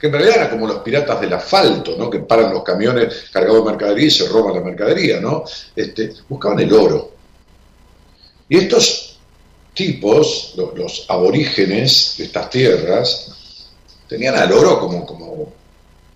que 0.00 0.06
en 0.06 0.12
realidad 0.14 0.36
eran 0.36 0.50
como 0.50 0.66
los 0.66 0.78
piratas 0.78 1.20
del 1.20 1.34
asfalto, 1.34 1.94
¿no? 1.98 2.08
que 2.08 2.20
paran 2.20 2.54
los 2.54 2.62
camiones 2.62 3.26
cargados 3.30 3.62
de 3.62 3.70
mercadería 3.70 4.06
y 4.06 4.10
se 4.10 4.26
roban 4.28 4.54
la 4.54 4.62
mercadería, 4.62 5.20
¿no? 5.20 5.44
Este, 5.76 6.14
buscaban 6.26 6.58
el 6.60 6.72
oro. 6.72 7.12
Y 8.48 8.56
estos 8.56 9.18
tipos, 9.74 10.54
los, 10.56 11.04
aborígenes 11.06 12.14
de 12.16 12.24
estas 12.24 12.48
tierras, 12.48 13.68
tenían 14.08 14.36
al 14.36 14.50
oro 14.52 14.80
como, 14.80 15.04
como 15.04 15.52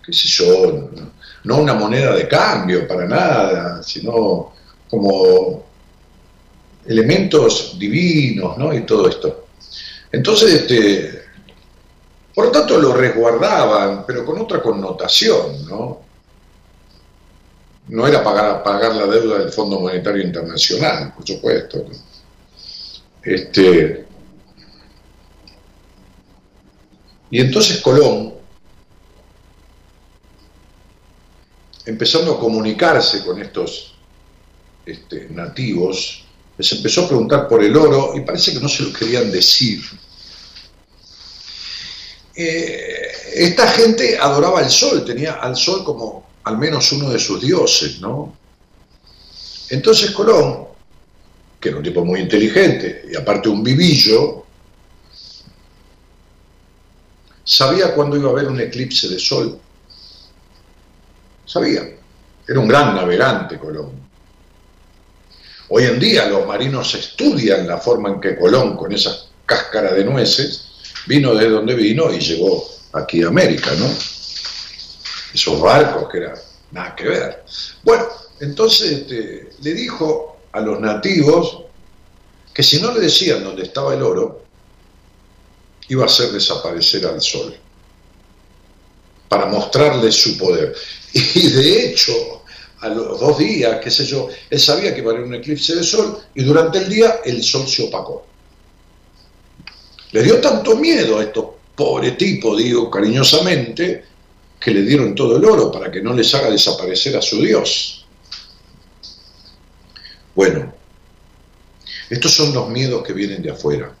qué 0.03 0.11
sé 0.11 0.27
yo, 0.29 0.71
no 0.71 1.11
una 1.53 1.75
moneda 1.75 2.15
de 2.15 2.27
cambio 2.27 2.87
para 2.87 3.05
nada, 3.05 3.83
sino 3.83 4.53
como 4.89 5.63
elementos 6.85 7.77
divinos, 7.77 8.57
¿no? 8.57 8.73
Y 8.73 8.81
todo 8.81 9.07
esto. 9.07 9.47
Entonces, 10.11 10.53
este, 10.53 11.25
por 12.33 12.45
lo 12.45 12.51
tanto, 12.51 12.79
lo 12.79 12.93
resguardaban, 12.93 14.05
pero 14.05 14.25
con 14.25 14.39
otra 14.39 14.61
connotación, 14.61 15.67
¿no? 15.67 16.01
No 17.87 18.07
era 18.07 18.23
pagar, 18.23 18.63
pagar 18.63 18.95
la 18.95 19.05
deuda 19.05 19.39
del 19.39 19.51
Fondo 19.51 19.79
Monetario 19.79 20.23
Internacional, 20.23 21.13
por 21.13 21.27
supuesto. 21.27 21.85
Este, 23.21 24.05
y 27.29 27.39
entonces 27.41 27.81
Colón 27.81 28.34
empezando 31.85 32.33
a 32.33 32.39
comunicarse 32.39 33.23
con 33.23 33.41
estos 33.41 33.95
este, 34.85 35.27
nativos, 35.29 36.23
les 36.57 36.71
empezó 36.71 37.05
a 37.05 37.07
preguntar 37.07 37.47
por 37.47 37.63
el 37.63 37.75
oro 37.75 38.13
y 38.15 38.21
parece 38.21 38.53
que 38.53 38.59
no 38.59 38.69
se 38.69 38.83
lo 38.83 38.93
querían 38.93 39.31
decir. 39.31 39.81
Eh, 42.35 43.11
esta 43.35 43.67
gente 43.67 44.17
adoraba 44.17 44.61
el 44.61 44.69
sol, 44.69 45.05
tenía 45.05 45.33
al 45.33 45.55
sol 45.55 45.83
como 45.83 46.25
al 46.43 46.57
menos 46.57 46.91
uno 46.91 47.09
de 47.09 47.19
sus 47.19 47.41
dioses, 47.41 47.99
¿no? 47.99 48.37
Entonces 49.69 50.11
Colón, 50.11 50.67
que 51.59 51.69
era 51.69 51.77
un 51.77 51.83
tipo 51.83 52.05
muy 52.05 52.19
inteligente 52.19 53.05
y 53.11 53.15
aparte 53.15 53.49
un 53.49 53.63
vivillo, 53.63 54.45
sabía 57.43 57.93
cuándo 57.93 58.17
iba 58.17 58.29
a 58.29 58.31
haber 58.31 58.47
un 58.47 58.59
eclipse 58.59 59.07
de 59.07 59.19
sol 59.19 59.59
Sabía. 61.45 61.83
Era 62.47 62.59
un 62.59 62.67
gran 62.67 62.95
navegante 62.95 63.57
Colón. 63.57 63.91
Hoy 65.69 65.83
en 65.83 65.99
día 65.99 66.27
los 66.27 66.45
marinos 66.45 66.93
estudian 66.93 67.67
la 67.67 67.77
forma 67.77 68.09
en 68.09 68.21
que 68.21 68.37
Colón, 68.37 68.77
con 68.77 68.91
esa 68.91 69.15
cáscara 69.45 69.93
de 69.93 70.03
nueces, 70.03 70.67
vino 71.07 71.33
de 71.33 71.49
donde 71.49 71.73
vino 71.73 72.13
y 72.13 72.19
llegó 72.19 72.67
aquí 72.93 73.23
a 73.23 73.27
América, 73.27 73.71
¿no? 73.77 73.87
Esos 75.33 75.59
barcos 75.59 76.09
que 76.09 76.17
eran 76.19 76.35
nada 76.71 76.95
que 76.95 77.07
ver. 77.07 77.43
Bueno, 77.83 78.05
entonces 78.39 78.91
este, 78.91 79.49
le 79.61 79.73
dijo 79.73 80.37
a 80.51 80.59
los 80.61 80.79
nativos 80.79 81.63
que 82.53 82.63
si 82.63 82.81
no 82.81 82.93
le 82.93 83.01
decían 83.01 83.43
dónde 83.43 83.63
estaba 83.63 83.93
el 83.93 84.03
oro, 84.03 84.43
iba 85.89 86.03
a 86.03 86.05
hacer 86.05 86.31
desaparecer 86.31 87.05
al 87.05 87.21
sol 87.21 87.55
para 89.27 89.47
mostrarle 89.47 90.11
su 90.11 90.37
poder. 90.37 90.75
Y 91.35 91.49
de 91.49 91.85
hecho, 91.85 92.43
a 92.81 92.89
los 92.89 93.19
dos 93.19 93.37
días, 93.37 93.79
qué 93.81 93.89
sé 93.89 94.05
yo, 94.05 94.27
él 94.49 94.59
sabía 94.59 94.93
que 94.93 94.99
iba 94.99 95.11
a 95.11 95.15
haber 95.15 95.25
un 95.25 95.35
eclipse 95.35 95.75
de 95.75 95.83
sol 95.83 96.19
y 96.35 96.43
durante 96.43 96.79
el 96.79 96.89
día 96.89 97.21
el 97.23 97.41
sol 97.41 97.67
se 97.67 97.83
opacó. 97.83 98.25
Le 100.11 100.23
dio 100.23 100.39
tanto 100.41 100.75
miedo 100.75 101.19
a 101.19 101.23
estos 101.23 101.45
pobres 101.75 102.17
tipos, 102.17 102.57
digo 102.57 102.89
cariñosamente, 102.91 104.05
que 104.59 104.71
le 104.71 104.81
dieron 104.81 105.15
todo 105.15 105.37
el 105.37 105.45
oro 105.45 105.71
para 105.71 105.89
que 105.89 106.01
no 106.01 106.13
les 106.13 106.33
haga 106.33 106.49
desaparecer 106.49 107.15
a 107.15 107.21
su 107.21 107.41
Dios. 107.41 108.05
Bueno, 110.33 110.73
estos 112.09 112.33
son 112.33 112.53
los 112.53 112.69
miedos 112.69 113.03
que 113.03 113.13
vienen 113.13 113.41
de 113.41 113.51
afuera. 113.51 113.95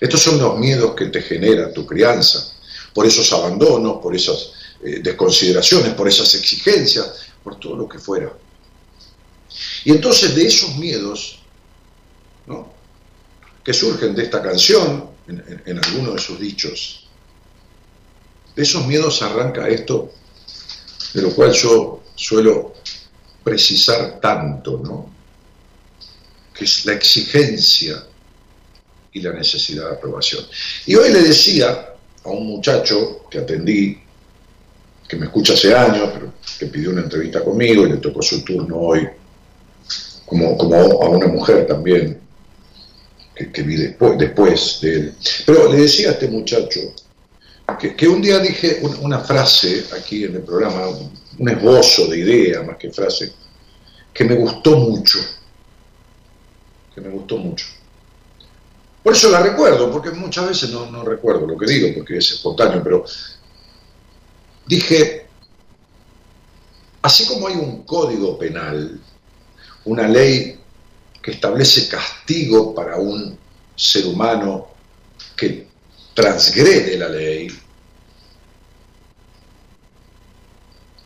Estos 0.00 0.22
son 0.22 0.38
los 0.38 0.58
miedos 0.58 0.94
que 0.94 1.06
te 1.06 1.20
genera 1.22 1.72
tu 1.72 1.84
crianza, 1.84 2.52
por 2.92 3.06
esos 3.06 3.32
abandonos, 3.32 3.98
por 4.02 4.14
esas 4.14 4.52
eh, 4.82 5.00
desconsideraciones, 5.02 5.94
por 5.94 6.08
esas 6.08 6.34
exigencias, 6.34 7.26
por 7.42 7.58
todo 7.58 7.76
lo 7.76 7.88
que 7.88 7.98
fuera. 7.98 8.32
Y 9.84 9.92
entonces 9.92 10.34
de 10.34 10.46
esos 10.46 10.76
miedos, 10.76 11.38
que 13.64 13.72
surgen 13.72 14.14
de 14.14 14.22
esta 14.22 14.42
canción, 14.42 15.10
en, 15.26 15.80
alguno 15.84 16.12
de 16.12 16.20
sus 16.20 16.38
dichos, 16.38 17.08
de 18.54 18.62
esos 18.62 18.86
miedos 18.86 19.22
arranca 19.22 19.68
esto, 19.68 20.12
de 21.12 21.22
lo 21.22 21.34
cual 21.34 21.52
yo 21.52 22.04
suelo 22.14 22.74
precisar 23.42 24.20
tanto, 24.20 24.80
¿no? 24.82 25.10
que 26.54 26.64
es 26.64 26.84
la 26.86 26.92
exigencia 26.92 28.06
y 29.12 29.20
la 29.20 29.32
necesidad 29.32 29.90
de 29.90 29.96
aprobación. 29.96 30.44
Y 30.86 30.94
hoy 30.94 31.12
le 31.12 31.22
decía 31.22 31.94
a 32.24 32.28
un 32.28 32.46
muchacho 32.46 33.26
que 33.30 33.38
atendí, 33.38 34.00
que 35.08 35.16
me 35.16 35.26
escucha 35.26 35.52
hace 35.52 35.74
años, 35.74 36.10
pero 36.12 36.32
que 36.58 36.66
pidió 36.66 36.90
una 36.90 37.02
entrevista 37.02 37.42
conmigo 37.42 37.86
y 37.86 37.92
le 37.92 37.96
tocó 37.98 38.22
su 38.22 38.42
turno 38.44 38.76
hoy, 38.76 39.08
como, 40.24 40.56
como 40.56 40.74
a 40.74 41.08
una 41.08 41.28
mujer 41.28 41.66
también, 41.66 42.20
que, 43.34 43.62
vi 43.62 43.76
después, 43.76 44.18
después 44.18 44.80
de 44.80 44.94
él. 44.94 45.14
Pero 45.44 45.70
le 45.70 45.82
decía 45.82 46.08
a 46.08 46.12
este 46.12 46.28
muchacho 46.28 46.80
que, 47.96 48.08
un 48.08 48.22
día 48.22 48.38
dije 48.38 48.80
una, 49.00 49.20
frase 49.20 49.84
aquí 49.98 50.24
en 50.24 50.36
el 50.36 50.42
programa, 50.42 50.88
un 51.38 51.48
esbozo 51.48 52.06
de 52.06 52.18
idea 52.18 52.62
más 52.62 52.76
que 52.76 52.90
frase, 52.90 53.32
que 54.12 54.24
me 54.24 54.34
gustó 54.34 54.76
mucho, 54.76 55.18
que 56.94 57.00
me 57.00 57.10
gustó 57.10 57.36
mucho. 57.36 57.66
Por 59.02 59.12
eso 59.12 59.30
la 59.30 59.40
recuerdo, 59.40 59.90
porque 59.92 60.10
muchas 60.10 60.48
veces 60.48 60.70
no, 60.70 61.04
recuerdo 61.04 61.46
lo 61.46 61.56
que 61.56 61.66
digo, 61.66 61.88
porque 61.94 62.16
es 62.18 62.32
espontáneo, 62.32 62.82
pero 62.82 63.04
dije, 64.66 65.26
así 67.02 67.26
como 67.26 67.48
hay 67.48 67.54
un 67.54 67.82
código 67.82 68.38
penal, 68.38 69.00
una 69.84 70.08
ley 70.08 70.58
que 71.22 71.32
establece 71.32 71.88
castigo 71.88 72.74
para 72.74 72.96
un 72.96 73.38
ser 73.74 74.06
humano 74.06 74.68
que 75.36 75.66
transgrede 76.14 76.96
la 76.96 77.08
ley, 77.08 77.48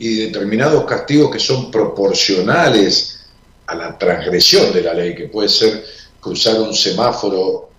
y 0.01 0.17
determinados 0.17 0.85
castigos 0.85 1.31
que 1.31 1.39
son 1.39 1.71
proporcionales 1.71 3.21
a 3.67 3.75
la 3.75 3.99
transgresión 3.99 4.73
de 4.73 4.83
la 4.83 4.95
ley, 4.95 5.15
que 5.15 5.29
puede 5.29 5.49
ser 5.49 5.85
cruzar 6.19 6.59
un 6.59 6.75
semáforo 6.75 7.71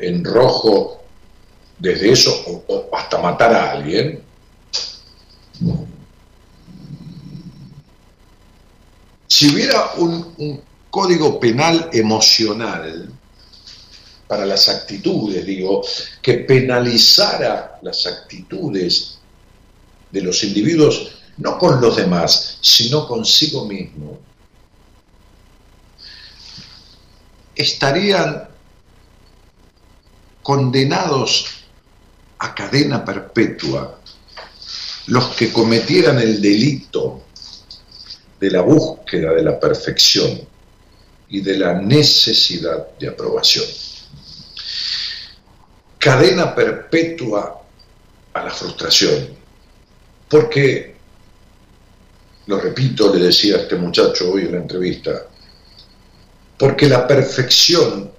en 0.00 0.24
rojo 0.24 1.02
desde 1.78 2.10
eso 2.10 2.64
o, 2.66 2.88
hasta 2.92 3.18
matar 3.18 3.54
a 3.54 3.72
alguien. 3.72 4.20
Si 9.26 9.52
hubiera 9.52 9.92
un, 9.98 10.62
código 10.90 11.38
penal 11.38 11.90
emocional 11.92 13.12
para 14.26 14.46
las 14.46 14.68
actitudes, 14.68 15.44
digo, 15.44 15.84
que 16.22 16.38
penalizara 16.38 17.78
las 17.82 18.06
actitudes 18.06 19.18
de 20.10 20.22
los 20.22 20.42
individuos, 20.42 21.12
no 21.36 21.58
con 21.58 21.80
los 21.80 21.96
demás, 21.96 22.58
sino 22.62 23.06
consigo 23.06 23.66
mismo, 23.66 24.18
estarían 27.54 28.48
condenados 30.42 31.46
a 32.38 32.54
cadena 32.54 33.04
perpetua 33.04 33.97
los 35.08 35.34
que 35.34 35.50
cometieran 35.50 36.18
el 36.18 36.40
delito 36.40 37.22
de 38.38 38.50
la 38.50 38.60
búsqueda 38.60 39.32
de 39.32 39.42
la 39.42 39.58
perfección 39.58 40.40
y 41.30 41.40
de 41.40 41.58
la 41.58 41.74
necesidad 41.74 42.96
de 42.98 43.08
aprobación. 43.08 43.64
Cadena 45.98 46.54
perpetua 46.54 47.62
a 48.34 48.44
la 48.44 48.50
frustración, 48.50 49.28
porque, 50.28 50.94
lo 52.46 52.60
repito, 52.60 53.12
le 53.12 53.24
decía 53.24 53.56
a 53.56 53.60
este 53.60 53.76
muchacho 53.76 54.30
hoy 54.30 54.42
en 54.42 54.52
la 54.52 54.58
entrevista, 54.58 55.26
porque 56.58 56.86
la 56.86 57.06
perfección 57.06 58.10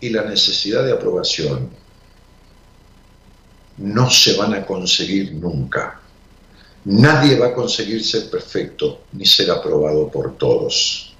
y 0.00 0.08
la 0.08 0.22
necesidad 0.22 0.84
de 0.84 0.92
aprobación 0.92 1.70
no 3.76 4.10
se 4.10 4.36
van 4.36 4.54
a 4.54 4.64
conseguir 4.64 5.34
nunca. 5.34 6.00
Nadie 6.86 7.36
va 7.36 7.48
a 7.48 7.52
conseguir 7.52 8.04
ser 8.04 8.30
perfecto 8.30 9.06
ni 9.12 9.26
ser 9.26 9.50
aprobado 9.50 10.08
por 10.08 10.38
todos. 10.38 11.12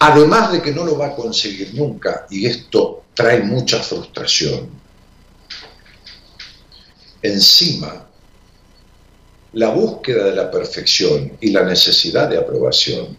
Además 0.00 0.50
de 0.50 0.60
que 0.60 0.72
no 0.72 0.84
lo 0.84 0.98
va 0.98 1.08
a 1.08 1.14
conseguir 1.14 1.72
nunca, 1.74 2.26
y 2.30 2.46
esto 2.46 3.04
trae 3.14 3.44
mucha 3.44 3.78
frustración, 3.80 4.70
encima, 7.22 8.08
la 9.52 9.68
búsqueda 9.68 10.24
de 10.24 10.34
la 10.34 10.50
perfección 10.50 11.38
y 11.40 11.52
la 11.52 11.62
necesidad 11.62 12.28
de 12.28 12.38
aprobación 12.38 13.16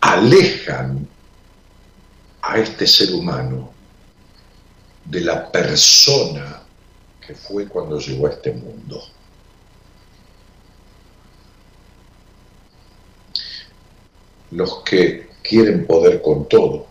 alejan 0.00 1.06
a 2.40 2.58
este 2.58 2.86
ser 2.86 3.12
humano 3.12 3.74
de 5.04 5.20
la 5.20 5.52
persona 5.52 6.62
que 7.20 7.34
fue 7.34 7.68
cuando 7.68 7.98
llegó 7.98 8.26
a 8.26 8.30
este 8.30 8.52
mundo. 8.52 9.15
Los 14.56 14.82
que 14.82 15.28
quieren 15.42 15.86
poder 15.86 16.22
con 16.22 16.48
todo, 16.48 16.86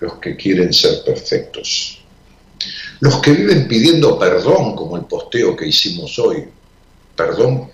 los 0.00 0.14
que 0.18 0.36
quieren 0.36 0.70
ser 0.70 1.02
perfectos, 1.02 2.04
los 3.00 3.22
que 3.22 3.32
viven 3.32 3.66
pidiendo 3.66 4.18
perdón, 4.18 4.76
como 4.76 4.98
el 4.98 5.06
posteo 5.06 5.56
que 5.56 5.66
hicimos 5.66 6.18
hoy, 6.18 6.44
perdón, 7.16 7.70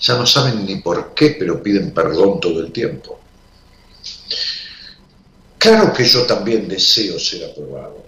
ya 0.00 0.18
no 0.18 0.26
saben 0.26 0.66
ni 0.66 0.76
por 0.76 1.14
qué, 1.14 1.36
pero 1.38 1.62
piden 1.62 1.92
perdón 1.92 2.40
todo 2.40 2.58
el 2.58 2.72
tiempo. 2.72 3.20
Claro 5.56 5.92
que 5.92 6.04
yo 6.04 6.26
también 6.26 6.66
deseo 6.66 7.16
ser 7.20 7.44
aprobado, 7.44 8.04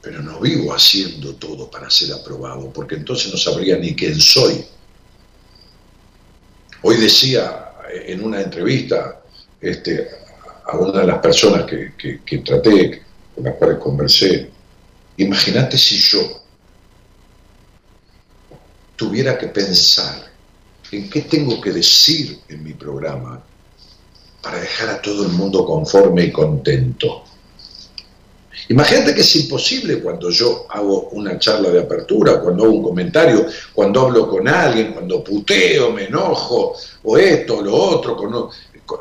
pero 0.00 0.22
no 0.22 0.38
vivo 0.38 0.72
haciendo 0.72 1.34
todo 1.34 1.68
para 1.68 1.90
ser 1.90 2.12
aprobado, 2.12 2.70
porque 2.72 2.94
entonces 2.94 3.32
no 3.32 3.36
sabría 3.36 3.76
ni 3.76 3.96
quién 3.96 4.20
soy. 4.20 4.64
Hoy 6.82 6.96
decía 6.96 7.69
en 7.92 8.24
una 8.24 8.40
entrevista 8.40 9.20
este, 9.60 10.08
a 10.66 10.76
una 10.76 11.00
de 11.00 11.06
las 11.06 11.18
personas 11.18 11.64
que, 11.64 12.20
que 12.24 12.38
traté, 12.38 13.02
con 13.34 13.44
las 13.44 13.54
cuales 13.54 13.78
conversé, 13.78 14.50
imagínate 15.16 15.76
si 15.76 15.96
yo 15.96 16.20
tuviera 18.96 19.38
que 19.38 19.48
pensar 19.48 20.30
en 20.92 21.08
qué 21.08 21.22
tengo 21.22 21.60
que 21.60 21.72
decir 21.72 22.40
en 22.48 22.62
mi 22.62 22.74
programa 22.74 23.42
para 24.42 24.60
dejar 24.60 24.90
a 24.90 25.02
todo 25.02 25.24
el 25.24 25.32
mundo 25.32 25.64
conforme 25.64 26.24
y 26.24 26.32
contento. 26.32 27.24
Imagínate 28.68 29.14
que 29.14 29.22
es 29.22 29.36
imposible 29.36 30.00
cuando 30.00 30.30
yo 30.30 30.66
hago 30.68 31.08
una 31.12 31.38
charla 31.38 31.70
de 31.70 31.80
apertura, 31.80 32.40
cuando 32.40 32.64
hago 32.64 32.74
un 32.74 32.82
comentario, 32.82 33.46
cuando 33.74 34.02
hablo 34.02 34.28
con 34.28 34.46
alguien, 34.46 34.92
cuando 34.92 35.24
puteo, 35.24 35.90
me 35.92 36.04
enojo, 36.04 36.76
o 37.04 37.18
esto, 37.18 37.58
o 37.58 37.62
lo 37.62 37.74
otro, 37.74 38.50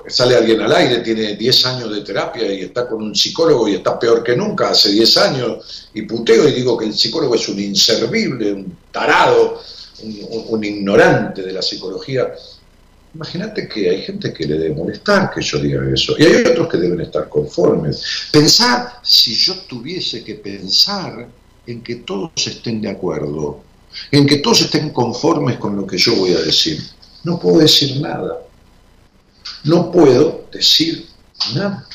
sale 0.07 0.35
alguien 0.35 0.61
al 0.61 0.71
aire, 0.73 0.99
tiene 0.99 1.35
10 1.35 1.65
años 1.65 1.93
de 1.93 2.01
terapia 2.01 2.51
y 2.51 2.61
está 2.61 2.87
con 2.87 3.01
un 3.01 3.15
psicólogo 3.15 3.67
y 3.67 3.75
está 3.75 3.99
peor 3.99 4.23
que 4.23 4.35
nunca, 4.35 4.69
hace 4.69 4.91
10 4.91 5.17
años, 5.17 5.89
y 5.93 6.03
puteo 6.03 6.47
y 6.47 6.53
digo 6.53 6.77
que 6.77 6.85
el 6.85 6.93
psicólogo 6.93 7.35
es 7.35 7.47
un 7.49 7.59
inservible, 7.59 8.53
un 8.53 8.77
tarado, 8.91 9.61
un 10.01 10.63
ignorante 10.63 11.41
de 11.41 11.51
la 11.51 11.61
psicología 11.61 12.33
Imagínate 13.13 13.67
que 13.67 13.89
hay 13.89 14.01
gente 14.03 14.31
que 14.31 14.45
le 14.45 14.57
debe 14.57 14.75
molestar 14.75 15.31
que 15.31 15.41
yo 15.41 15.57
diga 15.57 15.81
eso, 15.91 16.15
y 16.17 16.23
hay 16.23 16.43
otros 16.43 16.69
que 16.69 16.77
deben 16.77 17.01
estar 17.01 17.27
conformes. 17.27 18.29
Pensar 18.31 18.99
si 19.01 19.35
yo 19.35 19.55
tuviese 19.67 20.23
que 20.23 20.35
pensar 20.35 21.27
en 21.65 21.81
que 21.81 21.95
todos 21.97 22.31
estén 22.45 22.81
de 22.81 22.89
acuerdo, 22.89 23.63
en 24.11 24.27
que 24.27 24.37
todos 24.37 24.61
estén 24.61 24.91
conformes 24.91 25.57
con 25.57 25.75
lo 25.75 25.87
que 25.87 25.97
yo 25.97 26.15
voy 26.15 26.33
a 26.33 26.39
decir. 26.41 26.79
no 27.23 27.39
puedo 27.39 27.59
decir 27.59 27.99
nada. 27.99 28.39
No 29.63 29.91
puedo 29.91 30.45
decir 30.51 31.07
nada. 31.55 31.85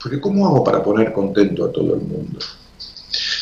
Porque 0.00 0.20
¿cómo 0.20 0.46
hago 0.46 0.62
para 0.62 0.82
poner 0.82 1.12
contento 1.12 1.64
a 1.64 1.72
todo 1.72 1.94
el 1.94 2.00
mundo? 2.00 2.38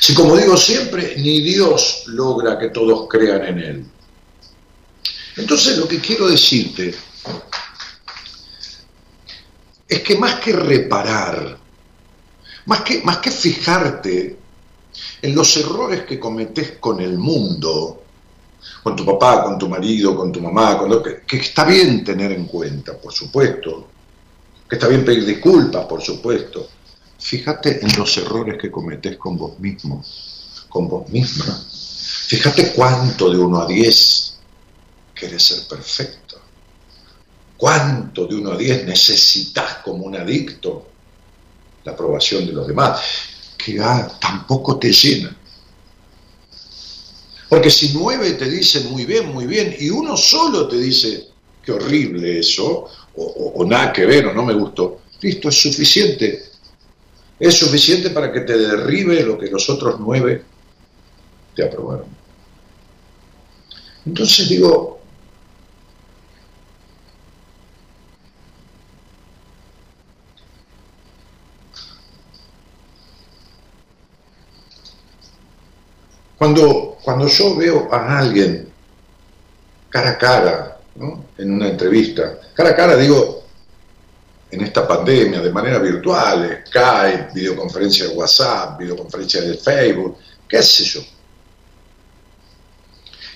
Si 0.01 0.15
como 0.15 0.37
digo 0.37 0.57
siempre, 0.57 1.15
ni 1.17 1.41
Dios 1.41 2.05
logra 2.07 2.59
que 2.59 2.71
todos 2.71 3.07
crean 3.09 3.45
en 3.45 3.59
Él. 3.59 3.87
Entonces 5.37 5.77
lo 5.79 5.89
que 5.89 6.01
quiero 6.01 6.29
decirte 6.29 6.95
es 9.89 10.01
que 10.01 10.17
más 10.17 10.37
que 10.41 10.53
reparar, 10.53 11.59
más 12.67 12.81
que, 12.83 13.03
más 13.03 13.19
que 13.19 13.31
fijarte 13.31 14.39
en 15.23 15.35
los 15.35 15.57
errores 15.57 16.03
que 16.03 16.21
cometes 16.21 16.73
con 16.79 17.01
el 17.01 17.19
mundo, 17.19 18.03
con 18.83 18.95
tu 18.95 19.05
papá, 19.05 19.43
con 19.43 19.59
tu 19.59 19.69
marido, 19.69 20.17
con 20.17 20.31
tu 20.31 20.41
mamá, 20.41 20.79
con 20.79 20.91
lo 20.91 21.03
que, 21.03 21.23
que 21.27 21.39
está 21.39 21.65
bien 21.65 22.05
tener 22.05 22.33
en 22.33 22.47
cuenta, 22.47 22.97
por 22.97 23.13
supuesto, 23.13 23.89
que 24.69 24.77
está 24.77 24.89
bien 24.89 25.05
pedir 25.05 25.27
disculpas, 25.27 25.85
por 25.87 26.01
supuesto. 26.01 26.69
Fíjate 27.19 27.85
en 27.85 27.97
los 27.97 28.17
errores 28.19 28.57
que 28.61 28.71
cometes 28.71 29.17
con 29.17 29.37
vos 29.37 29.59
mismo, 29.59 30.05
con 30.69 30.89
vos 30.89 31.09
misma. 31.09 31.59
Fíjate 32.27 32.73
cuánto 32.73 33.31
de 33.31 33.39
uno 33.39 33.61
a 33.61 33.67
diez 33.67 34.24
querés 35.15 35.43
ser 35.43 35.69
perfecto. 35.69 36.41
Cuánto 37.57 38.27
de 38.27 38.35
uno 38.35 38.53
a 38.53 38.57
diez 38.57 38.85
necesitas 38.85 39.77
como 39.77 40.05
un 40.05 40.17
adicto 40.17 40.89
la 41.85 41.93
aprobación 41.93 42.47
de 42.47 42.53
los 42.53 42.67
demás, 42.67 43.01
que 43.57 43.79
tampoco 44.21 44.79
te 44.79 44.93
llena. 44.93 45.37
Porque 47.49 47.71
si 47.71 47.93
nueve 47.95 48.33
te 48.33 48.49
dicen 48.49 48.91
muy 48.91 49.05
bien, 49.05 49.33
muy 49.33 49.47
bien, 49.47 49.77
y 49.79 49.91
uno 49.91 50.17
solo 50.17 50.67
te 50.67 50.77
dice, 50.77 51.29
qué 51.63 51.73
horrible 51.73 52.41
eso, 52.41 52.89
o, 53.17 53.65
nada 53.65 53.93
que 53.93 54.07
ver, 54.07 54.27
o 54.27 54.35
no 54.35 54.45
me 54.45 54.55
gustó, 54.55 55.03
listo, 55.21 55.49
es 55.49 55.61
suficiente. 55.61 56.51
Es 57.39 57.55
suficiente 57.55 58.11
para 58.11 58.33
que 58.33 58.41
te 58.41 58.57
derribe 58.57 59.23
lo 59.23 59.39
que 59.39 59.47
los 59.47 59.69
otros 59.69 59.97
nueve 60.01 60.43
te 61.55 61.65
aprobaron. 61.65 62.07
Entonces 64.07 64.49
digo, 64.49 65.01
Cuando, 76.45 76.99
cuando 77.03 77.27
yo 77.27 77.57
veo 77.57 77.89
a 77.91 78.19
alguien 78.19 78.71
cara 79.89 80.11
a 80.11 80.19
cara, 80.19 80.79
en 81.39 81.51
una 81.51 81.69
entrevista, 81.69 82.39
cara 82.53 82.69
a 82.69 82.77
cara 82.77 82.97
digo, 82.97 83.45
en 84.51 84.61
esta 84.61 84.87
pandemia, 84.87 85.41
de 85.41 85.51
manera 85.51 85.79
virtual, 85.79 86.63
Skype, 86.67 87.31
videoconferencia 87.33 88.09
de 88.09 88.15
WhatsApp, 88.15 88.79
videoconferencia 88.79 89.41
de 89.41 89.55
Facebook, 89.55 90.19
qué 90.47 90.63
sé 90.63 90.85
yo. 90.85 91.01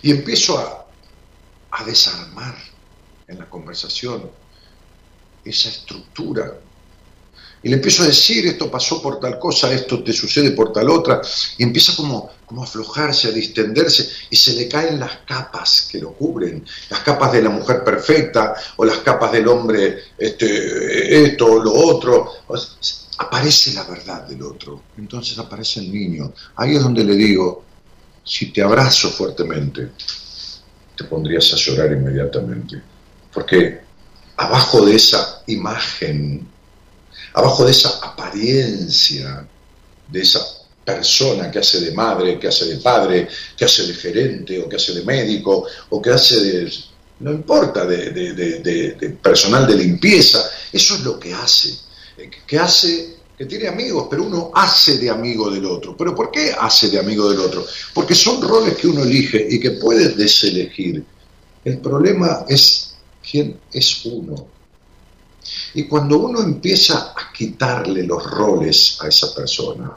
Y 0.03 0.11
empiezo 0.11 0.59
a, 0.59 0.87
a 1.71 1.85
desarmar 1.85 2.57
en 3.27 3.39
la 3.39 3.49
conversación 3.49 4.31
esa 5.47 5.71
estructura 5.71 6.59
y 7.63 7.69
le 7.69 7.77
empiezo 7.77 8.03
a 8.03 8.07
decir, 8.07 8.47
esto 8.47 8.71
pasó 8.71 9.03
por 9.03 9.19
tal 9.19 9.39
cosa, 9.39 9.73
esto 9.73 10.03
te 10.03 10.13
sucede 10.13 10.53
por 10.53 10.73
tal 10.73 10.89
otra, 10.91 11.21
y 11.57 11.63
empieza 11.63 11.95
como, 11.97 12.31
como 12.47 12.63
a 12.63 12.65
aflojarse, 12.65 13.29
a 13.29 13.33
distenderse, 13.33 14.09
y 14.31 14.37
se 14.37 14.55
le 14.55 14.69
caen 14.69 15.01
las 15.01 15.19
capas 15.27 15.89
que 15.91 15.99
lo 15.99 16.13
cubren, 16.13 16.65
las 16.91 17.01
capas 17.01 17.33
de 17.33 17.43
la 17.43 17.51
mujer 17.51 17.83
perfecta, 17.83 18.55
o 18.77 18.85
las 18.85 18.99
capas 18.99 19.33
del 19.33 19.49
hombre, 19.49 19.99
este, 20.17 21.25
esto, 21.25 21.63
lo 21.63 21.73
otro. 21.73 22.33
Aparece 23.21 23.73
la 23.73 23.83
verdad 23.83 24.29
del 24.29 24.43
otro, 24.43 24.83
entonces 24.97 25.37
aparece 25.39 25.81
el 25.81 25.93
niño. 25.93 26.33
Ahí 26.55 26.77
es 26.77 26.83
donde 26.83 27.03
le 27.03 27.17
digo, 27.17 27.65
si 28.23 28.53
te 28.53 28.63
abrazo 28.63 29.11
fuertemente, 29.11 29.89
te 30.97 31.05
pondrías 31.05 31.53
a 31.53 31.57
llorar 31.57 31.93
inmediatamente, 31.93 32.81
porque 33.33 33.81
abajo 34.37 34.87
de 34.87 34.95
esa 34.95 35.43
imagen 35.47 36.47
abajo 37.39 37.65
de 37.65 37.71
esa 37.71 38.01
apariencia, 38.03 39.47
de 40.09 40.21
esa 40.21 40.41
persona 40.85 41.51
que 41.51 41.61
hace 41.61 41.81
de 41.81 41.93
madre, 41.93 42.39
que 42.39 42.49
hace 42.49 42.65
de 42.67 42.79
padre, 42.79 43.29
que 43.57 43.65
hace 43.65 43.87
de 43.87 43.95
gerente 43.95 44.61
o 44.61 44.69
que 44.69 44.77
hace 44.77 44.95
de 44.95 45.05
médico 45.05 45.67
o 45.91 46.03
que 46.03 46.11
hace 46.11 46.41
de, 46.41 46.73
no 47.21 47.33
importa, 47.33 47.87
de, 47.87 49.19
personal 49.23 49.67
de 49.67 49.77
limpieza, 49.77 50.51
eso 50.73 50.95
es 50.97 51.01
lo 51.03 51.19
que 51.19 51.33
hace, 51.33 51.79
que 52.47 52.59
hace, 52.59 53.17
que 53.37 53.47
tiene 53.47 53.69
amigos, 53.69 54.09
pero 54.11 54.25
uno 54.25 54.51
hace 54.53 54.99
de 54.99 55.09
amigo 55.09 55.49
del 55.49 55.65
otro. 55.67 55.97
¿Pero 55.97 56.15
por 56.17 56.33
qué 56.33 56.53
hace 56.59 56.89
de 56.89 56.99
amigo 56.99 57.31
del 57.31 57.39
otro? 57.39 57.65
Porque 57.95 58.17
son 58.17 58.43
roles 58.43 58.77
que 58.77 58.89
uno 58.89 59.05
elige 59.05 59.47
y 59.49 59.61
que 59.61 59.73
puede 59.73 60.09
deselegir. 60.09 61.05
El 61.65 61.79
problema 61.79 62.45
es 62.49 62.95
quién 63.23 63.61
es 63.73 64.05
uno 64.07 64.58
y 65.75 65.85
cuando 65.85 66.19
uno 66.19 66.41
empieza 66.41 67.13
a 67.17 67.33
quitarle 67.33 68.03
los 68.05 68.25
roles 68.25 68.99
a 69.01 69.09
esa 69.09 69.35
persona, 69.35 69.91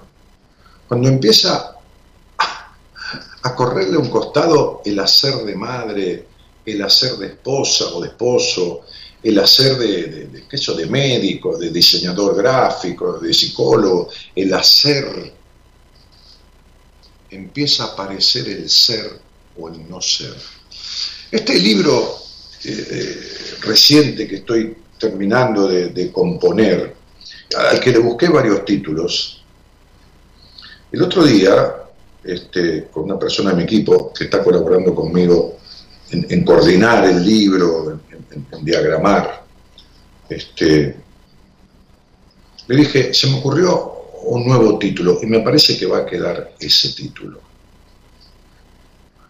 cuando 0.87 1.07
empieza 1.07 1.75
a, 2.37 3.55
correrle 3.55 3.95
a 3.95 3.99
un 3.99 4.09
costado 4.09 4.81
el 4.85 4.99
hacer 4.99 5.35
de 5.45 5.55
madre, 5.55 6.27
el 6.65 6.81
hacer 6.81 7.13
de 7.17 7.27
esposa 7.27 7.85
o 7.93 8.01
de 8.01 8.09
esposo, 8.09 8.81
el 9.23 9.39
hacer 9.39 9.77
de, 9.77 10.27
de, 10.27 10.75
de 10.75 10.85
médico, 10.87 11.57
de 11.57 11.69
diseñador 11.69 12.35
gráfico, 12.35 13.19
de 13.19 13.33
psicólogo, 13.33 14.09
el 14.35 14.53
hacer, 14.53 15.33
empieza 17.29 17.83
a 17.83 17.87
aparecer 17.87 18.49
el 18.49 18.69
ser 18.69 19.19
o 19.57 19.69
el 19.69 19.89
no 19.89 20.01
ser. 20.01 20.35
Este 21.31 21.57
libro 21.57 22.17
eh, 22.63 22.87
eh, 22.91 23.57
reciente 23.61 24.27
que 24.27 24.37
estoy 24.37 24.75
terminando 25.01 25.67
de, 25.67 26.11
componer, 26.11 26.95
al 27.57 27.79
que 27.79 27.91
le 27.91 27.97
busqué 27.97 28.29
varios 28.29 28.63
títulos. 28.63 29.43
El 30.91 31.01
otro 31.01 31.23
día, 31.23 31.75
este, 32.23 32.85
con 32.85 33.05
una 33.05 33.17
persona 33.17 33.49
de 33.49 33.55
mi 33.57 33.63
equipo 33.63 34.13
que 34.13 34.25
está 34.25 34.43
colaborando 34.43 34.93
conmigo 34.93 35.57
en, 36.11 36.43
coordinar 36.45 37.05
el 37.05 37.25
libro, 37.25 37.99
en, 38.11 38.65
diagramar, 38.65 39.43
este, 40.29 40.95
le 42.67 42.75
dije, 42.75 43.13
se 43.13 43.27
me 43.27 43.39
ocurrió 43.39 43.93
un 44.23 44.45
nuevo 44.45 44.77
título 44.77 45.17
y 45.23 45.25
me 45.25 45.39
parece 45.39 45.77
que 45.77 45.87
va 45.87 45.99
a 45.99 46.05
quedar 46.05 46.53
ese 46.59 46.93
título. 46.93 47.41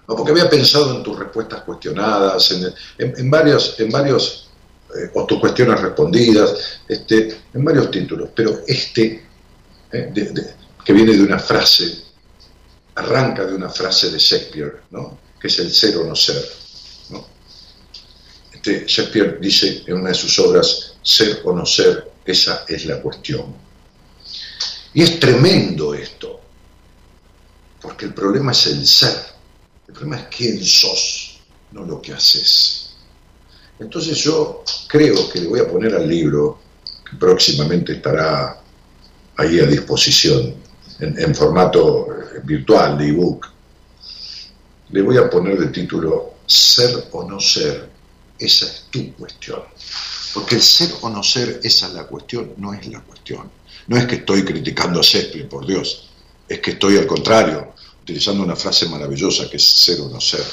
Porque 0.06 0.32
había 0.32 0.50
pensado 0.50 0.98
en 0.98 1.02
tus 1.02 1.18
respuestas 1.18 1.62
cuestionadas, 1.62 2.54
en, 2.98 3.32
varios, 3.32 3.80
en 3.80 3.90
varios 3.90 4.51
eh, 4.96 5.12
o 5.14 5.26
tus 5.26 5.40
cuestiones 5.40 5.80
respondidas, 5.80 6.82
este, 6.88 7.42
en 7.54 7.64
varios 7.64 7.90
títulos, 7.92 8.30
pero 8.36 8.62
este, 8.68 9.26
eh, 9.92 10.14
que 10.84 10.94
viene 10.94 11.14
de 11.14 11.24
una 11.24 11.40
frase, 11.40 12.04
arranca 12.96 13.46
de 13.46 13.54
una 13.54 13.70
frase 13.70 14.12
de 14.12 14.20
Shakespeare, 14.20 14.82
¿no? 14.92 15.18
que 15.40 15.48
es 15.48 15.60
el 15.60 15.72
ser 15.72 15.98
o 15.98 16.04
no 16.04 16.16
ser. 16.16 16.44
Este, 18.54 18.86
Shakespeare 18.86 19.40
dice 19.42 19.84
en 19.88 19.96
una 19.96 20.10
de 20.10 20.16
sus 20.16 20.38
obras, 20.40 20.94
ser 21.02 21.42
o 21.44 21.54
no 21.54 21.66
ser, 21.66 22.12
esa 22.24 22.64
es 22.68 22.86
la 22.86 23.02
cuestión. 23.02 23.56
Y 24.94 25.02
es 25.02 25.20
tremendo 25.20 25.96
esto, 25.96 26.42
porque 27.82 28.06
el 28.06 28.14
problema 28.14 28.52
es 28.52 28.68
el 28.68 28.86
ser, 28.86 29.18
el 29.88 29.94
problema 29.94 30.18
es 30.18 30.36
quién 30.36 30.64
sos, 30.64 31.40
no 31.72 31.86
lo 31.86 32.02
que 32.02 32.14
haces. 32.14 32.81
Entonces 33.82 34.16
yo 34.20 34.64
creo 34.88 35.28
que 35.30 35.42
le 35.42 35.48
voy 35.48 35.60
a 35.60 35.68
poner 35.68 35.96
al 35.96 36.08
libro, 36.08 36.60
que 37.10 37.18
próximamente 37.18 37.94
estará 37.94 38.62
ahí 39.38 39.60
a 39.60 39.66
disposición, 39.66 40.54
en, 41.00 41.34
formato 41.34 42.08
virtual, 42.44 42.96
de 42.96 43.08
ebook, 43.08 43.48
le 44.92 45.02
voy 45.02 45.18
a 45.18 45.28
poner 45.28 45.58
de 45.58 45.68
título 45.68 46.36
Ser 46.46 47.08
o 47.12 47.24
no 47.24 47.40
ser, 47.40 47.90
esa 48.38 48.66
es 48.66 48.86
tu 48.92 49.14
cuestión. 49.14 49.62
Porque 50.34 50.56
el 50.56 50.62
ser 50.62 50.92
o 51.02 51.10
no 51.10 51.24
ser, 51.24 51.60
esa 51.64 51.88
es 51.88 51.94
la 51.94 52.04
cuestión, 52.04 52.54
no 52.58 52.74
es 52.74 52.86
la 52.88 53.02
cuestión. 53.02 53.50
No 53.88 53.98
es 53.98 54.06
que 54.06 54.16
estoy 54.16 54.44
criticando 54.44 55.00
a 55.00 55.04
Shakespeare, 55.04 55.48
por 55.50 55.66
Dios, 55.66 56.10
es 56.48 56.60
que 56.60 56.72
estoy 56.72 56.98
al 56.98 57.08
contrario, 57.08 57.74
utilizando 58.02 58.44
una 58.44 58.56
frase 58.56 58.88
maravillosa 58.88 59.50
que 59.50 59.58
es 59.58 59.64
ser 59.64 60.02
o 60.02 60.10
no 60.10 60.22
ser. 60.22 60.44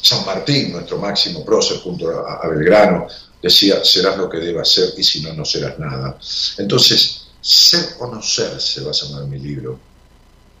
San 0.00 0.24
Martín, 0.24 0.72
nuestro 0.72 0.98
máximo 0.98 1.44
prócer, 1.44 1.78
junto 1.78 2.08
a, 2.08 2.46
Belgrano, 2.48 3.06
decía, 3.42 3.84
serás 3.84 4.16
lo 4.16 4.28
que 4.28 4.38
debas 4.38 4.68
ser 4.70 4.94
y 4.96 5.04
si 5.04 5.20
no, 5.20 5.32
no 5.32 5.44
serás 5.44 5.78
nada. 5.78 6.18
Entonces, 6.58 7.26
ser 7.40 7.96
o 7.98 8.06
no 8.06 8.22
ser 8.22 8.60
se 8.60 8.82
va 8.82 8.90
a 8.90 8.94
llamar 8.94 9.24
mi 9.26 9.38
libro. 9.38 9.78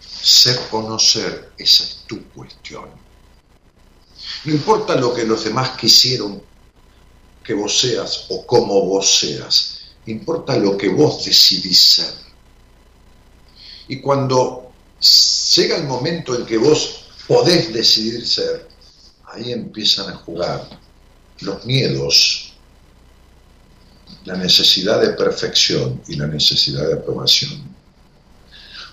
Ser 0.00 0.58
o 0.70 0.82
no 0.82 0.98
ser, 0.98 1.52
esa 1.58 1.84
es 1.84 2.04
tu 2.06 2.22
cuestión. 2.28 2.86
No 4.44 4.52
importa 4.52 4.94
lo 4.96 5.12
que 5.12 5.24
los 5.24 5.44
demás 5.44 5.76
quisieron 5.76 6.42
que 7.42 7.54
vos 7.54 7.78
seas 7.78 8.26
o 8.28 8.46
cómo 8.46 8.84
vos 8.84 9.18
seas, 9.18 9.80
importa 10.06 10.56
lo 10.56 10.76
que 10.76 10.88
vos 10.88 11.24
decidís 11.24 11.78
ser. 11.78 12.14
Y 13.88 14.00
cuando 14.00 14.72
llega 15.54 15.76
el 15.76 15.84
momento 15.84 16.34
en 16.34 16.46
que 16.46 16.56
vos 16.56 17.04
podés 17.26 17.72
decidir 17.72 18.26
ser, 18.26 18.68
ahí 19.32 19.52
empiezan 19.52 20.10
a 20.10 20.16
jugar 20.16 20.68
los 21.40 21.64
miedos, 21.64 22.52
la 24.24 24.36
necesidad 24.36 25.00
de 25.00 25.10
perfección 25.10 26.02
y 26.06 26.16
la 26.16 26.26
necesidad 26.26 26.86
de 26.86 26.94
aprobación. 26.94 27.74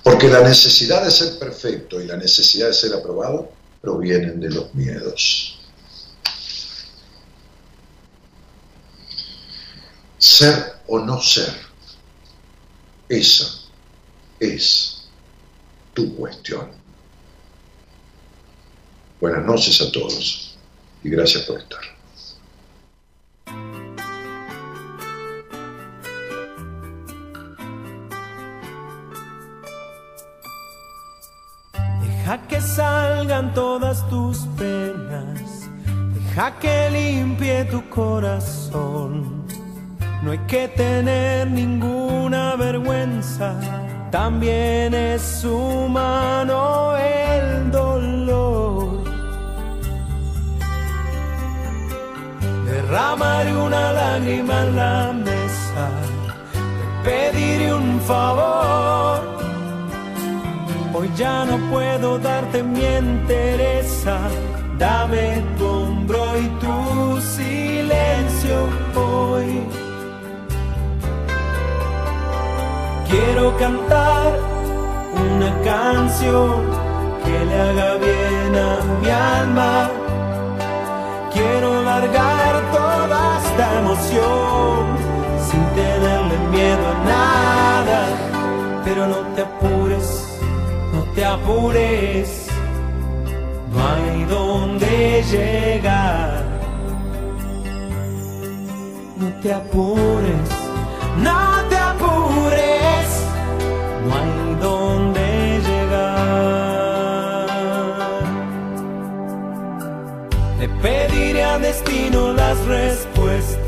Porque 0.04 0.30
la 0.30 0.42
necesidad 0.42 1.04
de 1.04 1.12
ser 1.12 1.38
perfecto 1.38 2.02
y 2.02 2.08
la 2.08 2.16
necesidad 2.16 2.68
de 2.68 2.74
ser 2.74 2.94
aprobado 2.94 3.52
provienen 3.82 4.40
de 4.40 4.50
los 4.50 4.74
miedos. 4.74 5.60
Ser 10.18 10.80
o 10.88 11.00
no 11.00 11.22
ser, 11.22 11.54
esa 13.08 13.46
es 14.40 15.04
tu 15.94 16.16
cuestión. 16.16 16.79
Buenas 19.22 19.46
noches 19.46 19.82
a 19.82 19.92
todos 19.92 20.58
y 21.04 21.10
gracias 21.10 21.44
por 21.44 21.60
estar. 21.60 21.82
Deja 32.02 32.48
que 32.48 32.62
salgan 32.62 33.54
todas 33.54 34.08
tus 34.10 34.38
penas, 34.58 35.68
deja 36.14 36.58
que 36.60 36.90
limpie 36.90 37.66
tu 37.66 37.90
corazón. 37.90 39.46
No 40.24 40.32
hay 40.32 40.40
que 40.48 40.70
tener 40.70 41.52
ninguna 41.52 42.56
vergüenza, 42.56 43.60
también 44.12 44.94
es 44.94 45.44
humano 45.44 46.96
el 46.96 47.70
dolor. 47.70 48.09
Derramaré 52.90 53.56
una 53.56 53.94
lágrima 53.94 54.64
en 54.64 54.76
la 54.76 55.14
mesa, 55.14 55.90
te 57.04 57.08
pediré 57.08 57.72
un 57.72 58.02
favor. 58.02 59.20
Hoy 60.96 61.08
ya 61.16 61.46
no 61.46 61.58
puedo 61.70 62.18
darte 62.18 62.64
mi 62.64 62.84
entereza, 62.84 64.18
dame 64.80 65.44
tu 65.60 65.68
hombro 65.68 66.24
y 66.40 66.48
tu 66.64 67.22
silencio 67.22 68.58
hoy. 68.96 69.62
Quiero 73.08 73.56
cantar 73.58 74.34
una 75.14 75.52
canción 75.64 76.66
que 77.24 77.46
le 77.46 77.56
haga 77.62 77.94
bien 77.98 78.56
a 78.56 79.00
mi 79.00 79.10
alma. 79.10 79.92
Quiero 81.32 81.84
largar 81.84 82.69
toda 83.60 83.68
esta 83.68 83.80
emoción 83.80 84.98
sin 85.50 85.64
tenerle 85.76 86.38
miedo 86.52 86.88
a 86.88 86.94
nada. 87.06 88.06
Pero 88.86 89.08
no 89.08 89.18
te 89.36 89.42
apures, 89.42 90.40
no 90.94 91.04
te 91.14 91.26
apures. 91.26 92.48
No 93.72 93.88
hay 93.88 94.26
donde 94.26 95.24
llegar. 95.32 96.44
No 99.18 99.28
te 99.42 99.54
apures, 99.54 100.50
no 101.18 101.64
te 101.70 101.78
apures. 101.78 103.26
No 104.06 104.16
hay 104.16 104.56
donde 104.62 105.62
llegar. 105.68 107.48
Le 110.60 110.68
pediré 110.82 111.44
al 111.44 111.62
destino 111.62 112.34
las 112.34 112.58
respuestas 112.66 113.09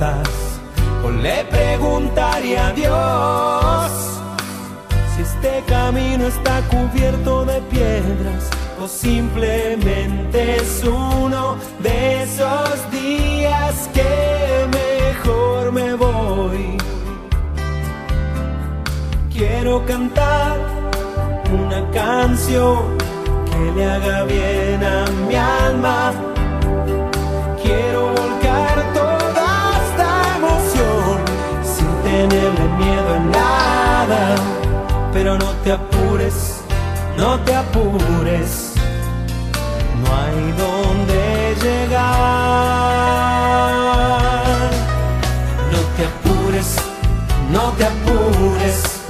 o 0.02 1.12
le 1.12 1.44
preguntaré 1.46 2.58
a 2.58 2.72
Dios 2.72 3.92
si 5.14 5.22
este 5.22 5.64
camino 5.68 6.26
está 6.26 6.60
cubierto 6.70 7.46
de 7.46 7.62
piedras 7.70 8.50
o 8.82 8.88
simplemente 8.88 10.56
es 10.56 10.84
uno 10.84 11.56
de 11.84 12.24
esos 12.24 12.92
días 12.92 13.90
que 13.94 14.68
mejor 14.72 15.72
me 15.72 15.94
voy. 15.94 16.78
Quiero 19.32 19.86
cantar 19.86 20.58
una 21.54 21.88
canción 21.92 22.98
que 23.52 23.72
le 23.76 23.86
haga 23.86 24.24
bien 24.24 24.84
a 24.84 25.06
mi 25.28 25.36
alma. 25.36 26.31
No 35.40 35.52
te 35.64 35.72
apures, 35.72 36.62
no 37.18 37.40
te 37.40 37.56
apures. 37.56 38.74
No 40.04 40.08
hay 40.14 40.52
donde 40.58 41.56
llegar. 41.64 42.02
No 45.72 45.80
te 45.96 46.06
apures, 46.06 46.76
no 47.50 47.72
te 47.78 47.86
apures. 47.86 49.01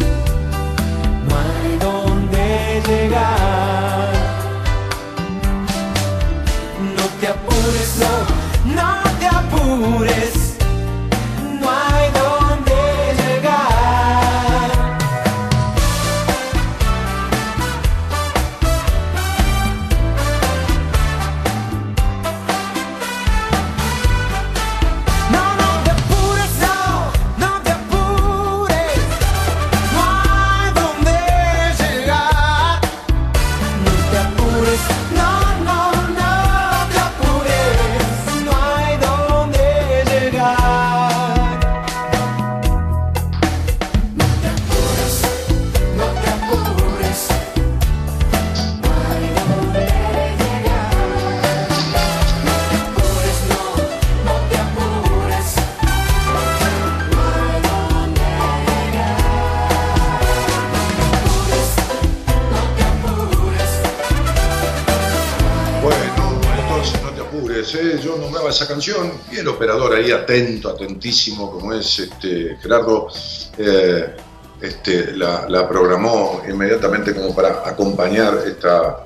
Atento, 70.31 70.69
atentísimo, 70.69 71.51
como 71.51 71.73
es 71.73 71.99
este, 71.99 72.57
Gerardo, 72.61 73.09
eh, 73.57 74.15
este, 74.61 75.13
la, 75.17 75.67
programó 75.67 76.41
inmediatamente 76.47 77.13
como 77.13 77.35
para 77.35 77.67
acompañar 77.67 78.41
esta 78.45 79.05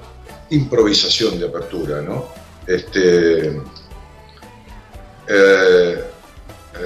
improvisación 0.52 1.40
de 1.40 1.48
apertura, 1.48 2.02
¿no? 2.02 2.28
Este, 2.68 3.60
eh, 5.28 6.04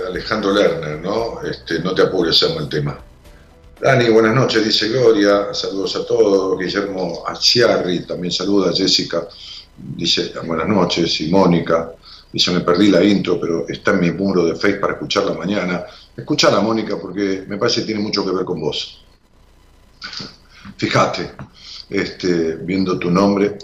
Alejandro 0.07 0.53
Lerner, 0.53 0.99
¿no? 0.99 1.39
No 1.83 1.93
te 1.93 2.01
apures, 2.01 2.41
el 2.43 2.69
tema. 2.69 2.97
Dani, 3.81 4.09
buenas 4.09 4.35
noches, 4.35 4.63
dice 4.63 4.89
Gloria, 4.89 5.53
saludos 5.53 5.95
a 5.95 6.05
todos, 6.05 6.59
Guillermo 6.59 7.23
Aciarri 7.25 8.05
también 8.05 8.31
saluda, 8.31 8.73
Jessica, 8.73 9.27
dice 9.77 10.33
buenas 10.43 10.67
noches, 10.67 11.19
y 11.21 11.29
Mónica, 11.29 11.93
dice 12.31 12.51
me 12.51 12.61
perdí 12.61 12.89
la 12.89 13.03
intro, 13.03 13.39
pero 13.39 13.67
está 13.67 13.91
en 13.91 14.01
mi 14.01 14.11
muro 14.11 14.45
de 14.45 14.55
Facebook 14.55 14.81
para 14.81 14.93
escucharla 14.93 15.33
mañana. 15.33 15.85
Escuchala, 16.15 16.59
Mónica, 16.59 16.97
porque 16.99 17.43
me 17.47 17.57
parece 17.57 17.81
que 17.81 17.87
tiene 17.87 18.01
mucho 18.01 18.25
que 18.25 18.31
ver 18.31 18.45
con 18.45 18.59
vos. 18.59 19.03
Fíjate, 20.77 21.31
este, 21.89 22.55
viendo 22.57 22.99
tu 22.99 23.09
nombre, 23.09 23.57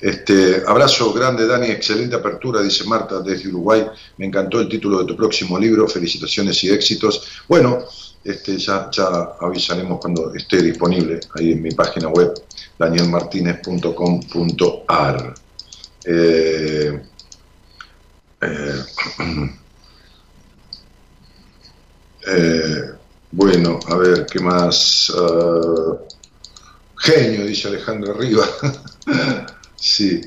Este, 0.00 0.62
abrazo 0.66 1.12
grande, 1.12 1.46
Dani, 1.46 1.66
excelente 1.68 2.16
apertura, 2.16 2.62
dice 2.62 2.84
Marta 2.84 3.20
desde 3.20 3.48
Uruguay. 3.48 3.86
Me 4.18 4.26
encantó 4.26 4.60
el 4.60 4.68
título 4.68 4.98
de 5.00 5.06
tu 5.06 5.16
próximo 5.16 5.58
libro, 5.58 5.88
felicitaciones 5.88 6.62
y 6.64 6.70
éxitos. 6.70 7.42
Bueno, 7.48 7.78
este, 8.24 8.58
ya, 8.58 8.90
ya 8.90 9.06
avisaremos 9.40 10.00
cuando 10.00 10.34
esté 10.34 10.62
disponible 10.62 11.20
ahí 11.34 11.52
en 11.52 11.62
mi 11.62 11.70
página 11.72 12.08
web, 12.08 12.32
danielmartinez.com.ar. 12.78 15.34
Eh, 16.04 17.00
eh, 18.46 18.84
eh, 22.28 22.90
bueno, 23.32 23.78
a 23.88 23.96
ver, 23.96 24.26
¿qué 24.26 24.40
más? 24.40 25.12
Ah, 25.16 25.96
genio, 26.98 27.44
dice 27.44 27.68
Alejandra 27.68 28.12
Riva. 28.14 28.46
sí. 29.76 30.20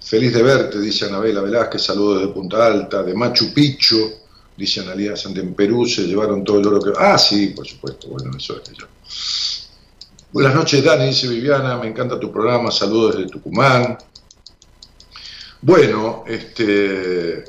Feliz 0.00 0.32
de 0.32 0.42
verte, 0.42 0.80
dice 0.80 1.04
Anabela 1.04 1.42
Velázquez, 1.42 1.82
saludos 1.82 2.22
de 2.22 2.28
Punta 2.28 2.66
Alta, 2.66 3.02
de 3.02 3.12
Machu 3.12 3.52
Picchu, 3.52 4.10
dice 4.56 4.80
Analia 4.80 5.12
en 5.22 5.54
Perú, 5.54 5.84
se 5.84 6.06
llevaron 6.06 6.42
todo 6.44 6.60
el 6.60 6.66
oro 6.66 6.80
que... 6.80 6.92
Ah, 6.98 7.18
sí, 7.18 7.48
por 7.48 7.66
supuesto, 7.66 8.08
bueno, 8.08 8.30
eso 8.34 8.58
es 8.62 8.72
yo. 8.72 8.86
Buenas 10.32 10.54
noches, 10.54 10.82
Dani, 10.82 11.08
dice 11.08 11.28
Viviana, 11.28 11.76
me 11.76 11.88
encanta 11.88 12.18
tu 12.18 12.32
programa, 12.32 12.70
saludos 12.70 13.16
desde 13.16 13.30
Tucumán. 13.30 13.98
Bueno, 15.60 16.24
este, 16.26 17.44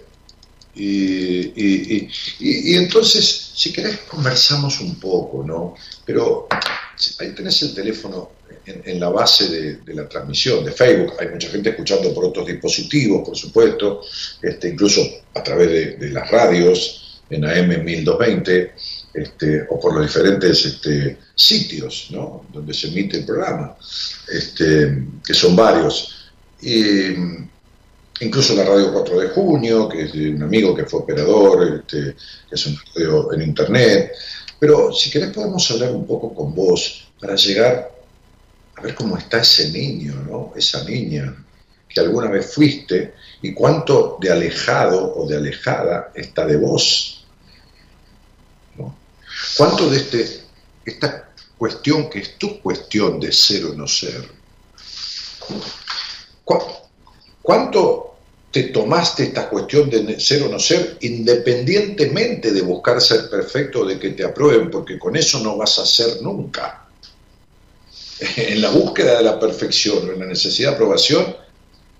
y, 0.75 1.39
y- 1.55 1.95
y- 1.95 2.09
y- 2.39 2.75
entonces, 2.75 3.51
si 3.55 3.71
querés, 3.71 3.99
conversamos 4.09 4.79
un 4.79 4.95
poco, 4.99 5.43
¿no? 5.45 5.75
Pero 6.05 6.47
ahí 7.19 7.31
tenés 7.35 7.61
el 7.61 7.73
teléfono 7.73 8.31
en, 8.65 8.99
la 8.99 9.09
base 9.09 9.47
de, 9.49 9.75
de 9.77 9.93
la 9.93 10.07
transmisión 10.07 10.63
de 10.65 10.71
Facebook. 10.71 11.13
Hay 11.19 11.29
mucha 11.29 11.49
gente 11.49 11.69
escuchando 11.69 12.13
por 12.13 12.25
otros 12.25 12.47
dispositivos, 12.47 13.27
por 13.27 13.37
supuesto, 13.37 14.01
este, 14.41 14.69
incluso 14.69 15.01
a 15.35 15.43
través 15.43 15.69
de, 15.69 15.85
de 15.97 16.09
las 16.09 16.29
radios 16.29 17.21
en 17.29 17.45
AM 17.45 17.83
1220, 17.83 18.73
este, 19.13 19.65
o 19.69 19.79
por 19.79 19.93
los 19.95 20.05
diferentes 20.07 20.65
este, 20.65 21.17
sitios, 21.35 22.07
¿no? 22.11 22.45
Donde 22.51 22.73
se 22.73 22.87
emite 22.87 23.17
el 23.17 23.25
programa, 23.25 23.75
este, 24.31 25.03
que 25.25 25.33
son 25.33 25.55
varios. 25.55 26.15
Y, 26.61 27.13
incluso 28.21 28.55
la 28.55 28.63
radio 28.63 28.91
4 28.93 29.19
de 29.19 29.27
junio, 29.29 29.87
que 29.89 30.03
es 30.03 30.13
de 30.13 30.29
un 30.31 30.43
amigo 30.43 30.75
que 30.75 30.85
fue 30.85 31.01
operador, 31.01 31.81
este, 31.81 32.15
que 32.47 32.55
es 32.55 32.65
un 32.65 32.77
radio 32.95 33.33
en 33.33 33.41
internet. 33.41 34.11
Pero 34.59 34.91
si 34.93 35.09
querés 35.09 35.31
podemos 35.31 35.69
hablar 35.71 35.91
un 35.91 36.05
poco 36.05 36.33
con 36.33 36.53
vos 36.53 37.07
para 37.19 37.35
llegar 37.35 37.91
a 38.75 38.81
ver 38.81 38.93
cómo 38.95 39.17
está 39.17 39.39
ese 39.39 39.69
niño, 39.71 40.13
¿no? 40.29 40.53
Esa 40.55 40.83
niña 40.83 41.33
que 41.87 41.99
alguna 41.99 42.29
vez 42.29 42.53
fuiste 42.53 43.15
y 43.41 43.53
cuánto 43.53 44.17
de 44.21 44.31
alejado 44.31 45.15
o 45.15 45.27
de 45.27 45.37
alejada 45.37 46.11
está 46.13 46.45
de 46.45 46.57
vos. 46.57 47.25
¿no? 48.77 48.95
¿Cuánto 49.57 49.89
de 49.89 49.97
este, 49.97 50.41
esta 50.85 51.29
cuestión 51.57 52.09
que 52.09 52.19
es 52.19 52.37
tu 52.37 52.61
cuestión 52.61 53.19
de 53.19 53.31
ser 53.31 53.65
o 53.65 53.73
no 53.73 53.87
ser? 53.87 54.29
¿Cu- 56.45 56.63
¿Cuánto 57.41 58.08
te 58.63 58.73
tomaste 58.73 59.23
esta 59.23 59.49
cuestión 59.49 59.89
de 59.89 60.19
ser 60.19 60.43
o 60.43 60.49
no 60.49 60.59
ser 60.59 60.97
independientemente 61.01 62.51
de 62.51 62.61
buscar 62.61 62.99
ser 62.99 63.29
perfecto 63.29 63.81
o 63.81 63.85
de 63.85 63.97
que 63.97 64.09
te 64.09 64.25
aprueben? 64.25 64.69
Porque 64.69 64.99
con 64.99 65.15
eso 65.15 65.39
no 65.39 65.55
vas 65.55 65.79
a 65.79 65.85
ser 65.85 66.21
nunca. 66.21 66.85
En 68.35 68.61
la 68.61 68.69
búsqueda 68.69 69.19
de 69.19 69.23
la 69.23 69.39
perfección 69.39 70.09
o 70.09 70.11
en 70.11 70.19
la 70.19 70.25
necesidad 70.25 70.71
de 70.71 70.75
aprobación, 70.75 71.37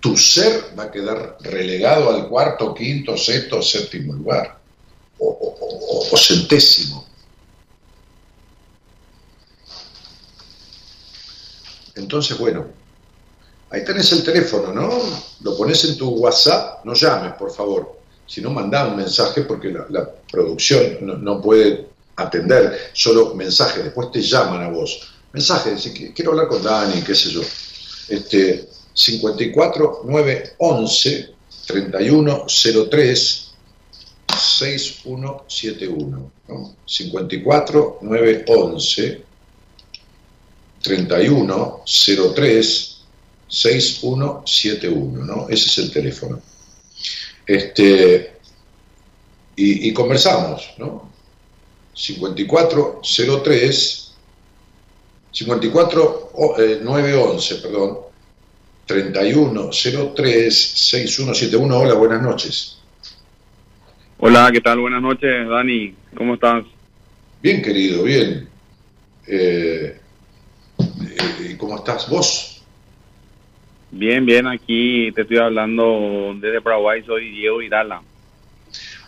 tu 0.01 0.17
ser 0.17 0.77
va 0.77 0.83
a 0.83 0.91
quedar 0.91 1.37
relegado 1.39 2.09
al 2.09 2.27
cuarto, 2.27 2.73
quinto, 2.73 3.15
sexto, 3.15 3.61
séptimo 3.61 4.13
lugar, 4.13 4.59
o 5.17 6.17
centésimo. 6.17 7.05
Entonces, 11.95 12.37
bueno, 12.37 12.67
ahí 13.71 13.83
tenés 13.83 14.11
el 14.11 14.23
teléfono, 14.23 14.71
¿no? 14.73 14.89
Lo 15.41 15.57
pones 15.57 15.83
en 15.85 15.97
tu 15.97 16.09
WhatsApp, 16.09 16.85
no 16.85 16.93
llames, 16.93 17.33
por 17.33 17.51
favor. 17.51 17.97
Si 18.25 18.41
no, 18.41 18.51
mandá 18.51 18.87
un 18.87 18.97
mensaje 18.97 19.41
porque 19.41 19.69
la, 19.69 20.09
producción 20.31 20.99
no, 21.01 21.41
puede 21.41 21.87
atender 22.15 22.91
solo 22.93 23.33
mensajes, 23.33 23.83
después 23.83 24.11
te 24.11 24.21
llaman 24.21 24.63
a 24.63 24.69
vos. 24.69 25.01
Mensaje, 25.33 25.75
quiero 26.13 26.31
hablar 26.31 26.47
con 26.47 26.63
Dani, 26.63 27.01
qué 27.01 27.15
sé 27.15 27.29
yo. 27.29 27.41
Este, 28.07 28.69
54 28.93 30.03
911 30.05 31.33
3103 31.65 33.49
6171, 34.37 36.31
¿no? 36.47 36.75
54 36.85 37.99
911 38.01 39.23
3103 40.81 42.88
6171, 43.49 45.25
¿no? 45.25 45.49
Ese 45.49 45.67
es 45.67 45.77
el 45.79 45.91
teléfono. 45.91 46.41
Este, 47.45 48.33
y, 49.55 49.89
y 49.89 49.93
conversamos, 49.93 50.69
¿no? 50.77 51.09
5403 51.93 54.05
54 55.31 56.31
o- 56.33 56.59
eh, 56.59 56.79
911, 56.81 57.55
perdón, 57.55 57.97
3103 58.85 60.55
6171. 60.55 61.77
Hola, 61.77 61.93
buenas 61.95 62.21
noches. 62.21 62.77
Hola, 64.19 64.49
¿qué 64.51 64.61
tal? 64.61 64.79
Buenas 64.79 65.01
noches, 65.01 65.47
Dani. 65.47 65.95
¿Cómo 66.15 66.35
estás? 66.35 66.63
Bien, 67.41 67.61
querido, 67.61 68.03
bien. 68.03 68.49
Eh, 69.27 69.99
eh, 70.79 71.49
¿Y 71.51 71.55
cómo 71.55 71.77
estás 71.77 72.09
vos? 72.09 72.58
Bien, 73.91 74.25
bien, 74.25 74.45
aquí 74.47 75.11
te 75.13 75.21
estoy 75.21 75.37
hablando 75.37 76.35
desde 76.39 76.61
Paraguay, 76.61 77.01
soy 77.05 77.29
Diego 77.31 77.61
Irala. 77.61 78.01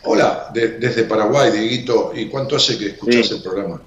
Hola, 0.03 0.47
de- 0.53 0.79
desde 0.79 1.03
Paraguay, 1.03 1.51
Dieguito. 1.51 2.11
¿Y 2.15 2.25
cuánto 2.27 2.55
hace 2.55 2.77
que 2.79 2.87
escuchás 2.87 3.27
Sí. 3.27 3.35
el 3.35 3.43
programa? 3.43 3.81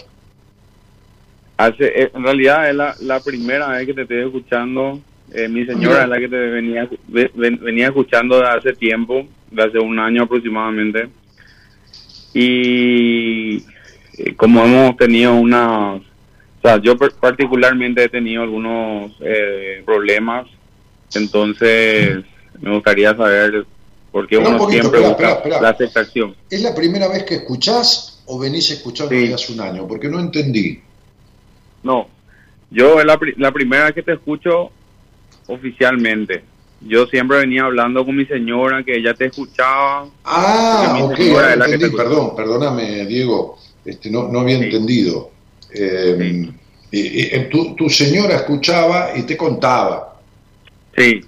Hace, 1.56 2.02
eh, 2.02 2.10
en 2.14 2.22
realidad 2.22 2.68
es 2.70 2.76
la, 2.76 2.94
la 3.00 3.20
primera 3.20 3.68
vez 3.68 3.86
que 3.86 3.94
te 3.94 4.02
estoy 4.02 4.18
escuchando. 4.20 5.00
Eh, 5.32 5.48
mi 5.48 5.64
señora 5.66 6.04
es 6.04 6.08
la 6.08 6.18
que 6.18 6.28
te 6.28 6.36
venía, 6.36 6.88
ve- 7.08 7.30
ven- 7.34 7.58
venía 7.60 7.86
escuchando 7.86 8.38
de 8.38 8.46
hace 8.46 8.72
tiempo, 8.74 9.26
de 9.50 9.62
hace 9.62 9.78
un 9.78 9.98
año 9.98 10.22
aproximadamente. 10.22 11.08
Y 12.32 13.56
eh, 14.18 14.34
como 14.36 14.64
hemos 14.64 14.96
tenido 14.96 15.34
una... 15.34 15.94
O 15.94 16.02
sea, 16.62 16.78
yo 16.80 16.96
particularmente 16.96 18.04
he 18.04 18.08
tenido 18.08 18.42
algunos 18.42 19.12
eh, 19.20 19.82
problemas, 19.84 20.46
entonces 21.18 22.24
me 22.60 22.74
gustaría 22.74 23.16
saber 23.16 23.66
por 24.12 24.26
qué 24.28 24.38
un 24.38 24.46
uno 24.46 24.58
poquito, 24.58 24.82
siempre 24.82 25.00
espera, 25.00 25.08
busca 25.14 25.32
espera, 25.38 25.56
espera. 25.56 25.60
la 25.60 25.68
aceptación. 25.70 26.34
¿Es 26.50 26.62
la 26.62 26.74
primera 26.74 27.08
vez 27.08 27.24
que 27.24 27.34
escuchás 27.36 28.22
o 28.26 28.38
venís 28.38 28.70
escuchando 28.70 29.10
Sí. 29.10 29.20
desde 29.22 29.34
hace 29.34 29.52
un 29.52 29.60
año? 29.60 29.86
Porque 29.88 30.08
no 30.08 30.20
entendí. 30.20 30.80
No, 31.82 32.08
yo 32.70 32.98
es 33.00 33.04
la, 33.06 33.18
la 33.36 33.52
primera 33.52 33.84
vez 33.86 33.94
que 33.94 34.02
te 34.02 34.12
escucho 34.12 34.70
oficialmente. 35.46 36.42
Yo 36.80 37.06
siempre 37.06 37.38
venía 37.38 37.64
hablando 37.64 38.04
con 38.04 38.14
mi 38.16 38.26
señora, 38.26 38.82
que 38.82 38.96
ella 38.96 39.14
te 39.14 39.26
escuchaba. 39.26 40.06
Ah, 40.24 40.98
ok, 41.02 41.14
que 41.16 41.78
te- 41.78 41.90
Perdón, 41.90 42.36
perdóname, 42.36 43.06
Diego. 43.06 43.58
Este, 43.84 44.10
no, 44.10 44.28
no 44.28 44.40
había 44.40 44.58
Sí. 44.58 44.64
entendido. 44.64 45.30
Eh, 45.72 46.50
y- 46.90 46.98
y- 47.00 47.20
eh, 47.32 47.48
tu, 47.50 47.74
tu 47.74 47.88
señora 47.88 48.36
escuchaba 48.36 49.10
y 49.16 49.22
te 49.22 49.36
contaba. 49.36 50.13
Sí, 50.96 51.20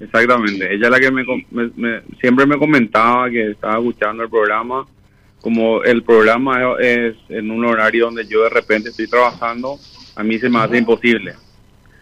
exactamente. 0.00 0.72
Ella 0.74 0.86
es 0.86 0.90
la 0.90 1.00
que 1.00 1.10
me, 1.10 1.24
com- 1.24 1.44
me- 1.50 1.70
me- 1.76 2.02
siempre 2.20 2.46
me 2.46 2.58
comentaba 2.58 3.30
que 3.30 3.50
estaba 3.50 3.78
escuchando 3.78 4.22
el 4.22 4.30
programa. 4.30 4.86
Como 5.40 5.82
el 5.82 6.02
programa 6.02 6.76
es 6.78 7.16
en 7.30 7.50
un 7.50 7.64
horario 7.64 8.06
donde 8.06 8.26
yo 8.26 8.42
de 8.42 8.50
repente 8.50 8.90
estoy 8.90 9.06
trabajando, 9.08 9.78
a 10.14 10.22
mí 10.22 10.38
se 10.38 10.50
me 10.50 10.58
hace 10.58 10.76
imposible. 10.78 11.34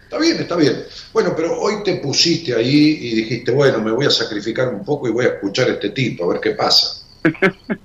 Está 0.05 0.19
bien, 0.19 0.37
está 0.39 0.57
bien. 0.57 0.75
Bueno, 1.13 1.35
pero 1.37 1.57
hoy 1.61 1.75
te 1.85 1.97
pusiste 1.97 2.55
ahí 2.55 2.99
y 3.01 3.15
dijiste, 3.15 3.53
bueno, 3.53 3.81
me 3.81 3.93
voy 3.93 4.07
a 4.07 4.11
sacrificar 4.11 4.69
un 4.75 4.85
poco 4.85 5.07
y 5.07 5.13
voy 5.13 5.27
a 5.27 5.29
escuchar 5.35 5.69
a 5.69 5.73
este 5.75 5.91
tipo, 5.91 6.25
a 6.25 6.33
ver 6.33 6.41
qué 6.41 6.51
pasa. 6.53 7.05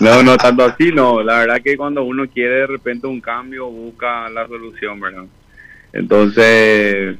No, 0.00 0.22
no 0.22 0.36
tanto 0.36 0.64
así, 0.64 0.90
no. 0.92 1.22
La 1.22 1.38
verdad 1.38 1.62
que 1.62 1.76
cuando 1.76 2.02
uno 2.02 2.28
quiere 2.28 2.56
de 2.56 2.66
repente 2.66 3.06
un 3.06 3.20
cambio, 3.20 3.70
busca 3.70 4.28
la 4.28 4.46
solución, 4.48 4.98
¿verdad? 5.00 5.24
Entonces, 5.92 7.16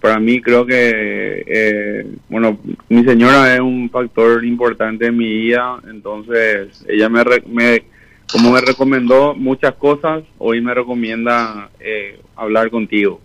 para 0.00 0.18
mí 0.18 0.40
creo 0.40 0.64
que, 0.66 1.44
eh, 1.46 2.06
bueno, 2.28 2.58
mi 2.88 3.04
señora 3.04 3.54
es 3.54 3.60
un 3.60 3.90
factor 3.90 4.44
importante 4.44 5.06
en 5.06 5.16
mi 5.16 5.28
vida, 5.28 5.78
entonces 5.90 6.68
ella 6.88 7.08
me, 7.08 7.22
me 7.46 7.84
como 8.32 8.52
me 8.52 8.60
recomendó 8.60 9.34
muchas 9.34 9.74
cosas, 9.74 10.22
hoy 10.38 10.60
me 10.60 10.72
recomienda 10.72 11.68
eh, 11.80 12.20
hablar 12.36 12.70
contigo. 12.70 13.20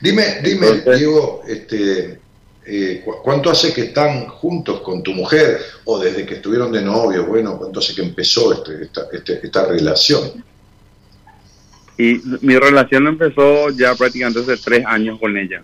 Dime, 0.00 0.22
dime, 0.44 0.66
Entonces- 0.68 0.98
Diego, 0.98 1.42
este, 1.48 2.18
eh, 2.66 3.02
¿cu- 3.04 3.16
¿cuánto 3.22 3.50
hace 3.50 3.72
que 3.74 3.82
están 3.82 4.26
juntos 4.28 4.80
con 4.82 5.02
tu 5.02 5.12
mujer? 5.12 5.58
O 5.84 5.98
desde 5.98 6.24
que 6.24 6.34
estuvieron 6.34 6.70
de 6.72 6.82
novio, 6.82 7.26
bueno, 7.26 7.58
¿cuánto 7.58 7.80
hace 7.80 7.94
que 7.94 8.02
empezó 8.02 8.52
este- 8.52 8.84
esta, 8.84 9.02
este- 9.12 9.40
esta 9.44 9.66
relación? 9.66 10.44
Y 11.98 12.20
mi 12.40 12.56
relación 12.56 13.06
empezó 13.06 13.70
ya 13.70 13.94
prácticamente 13.94 14.40
hace 14.40 14.56
tres 14.62 14.84
años 14.86 15.18
con 15.20 15.36
ella. 15.36 15.62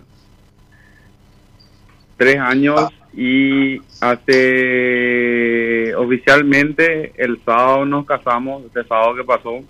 Tres 2.19 2.35
años 2.37 2.91
y 3.15 3.79
hace 4.01 5.95
oficialmente 5.95 7.13
el 7.15 7.41
sábado 7.45 7.85
nos 7.85 8.05
casamos, 8.05 8.65
este 8.65 8.83
sábado 8.83 9.15
que 9.15 9.23
pasó. 9.23 9.61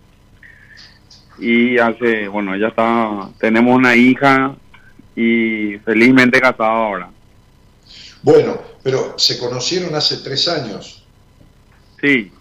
Y 1.38 1.78
hace, 1.78 2.28
bueno, 2.28 2.56
ella 2.56 2.70
está, 2.70 3.30
tenemos 3.40 3.78
una 3.78 3.96
hija 3.96 4.56
y 5.16 5.78
felizmente 5.86 6.42
casado 6.42 6.72
ahora. 6.72 7.12
Bueno, 8.24 8.60
pero 8.82 9.18
se 9.20 9.38
conocieron 9.38 9.94
hace 9.94 10.18
tres 10.18 10.48
años. 10.48 11.06
Sí, 12.02 12.32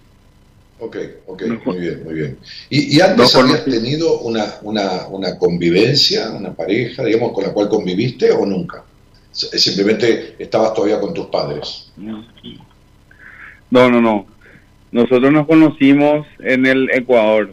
Ok, 0.81 0.97
ok, 1.27 1.43
muy 1.65 1.79
bien, 1.81 2.05
muy 2.05 2.15
bien. 2.15 2.39
¿Y, 2.71 2.97
y 2.97 3.01
antes 3.01 3.35
no 3.35 3.41
habías 3.41 3.65
tenido 3.65 4.21
una, 4.21 4.59
una, 4.63 5.09
una 5.09 5.37
convivencia, 5.37 6.31
una 6.31 6.55
pareja, 6.55 7.05
digamos, 7.05 7.33
con 7.33 7.43
la 7.45 7.53
cual 7.53 7.69
conviviste 7.69 8.31
o 8.31 8.47
nunca? 8.47 8.85
Simplemente 9.33 10.35
estabas 10.39 10.75
todavía 10.75 11.01
con 11.01 11.15
tus 11.15 11.27
padres. 11.27 11.93
No, 13.71 13.91
no, 13.91 14.01
no. 14.01 14.27
Nosotros 14.91 15.31
nos 15.33 15.47
conocimos 15.47 16.27
en 16.41 16.65
el 16.67 16.91
Ecuador. 16.91 17.51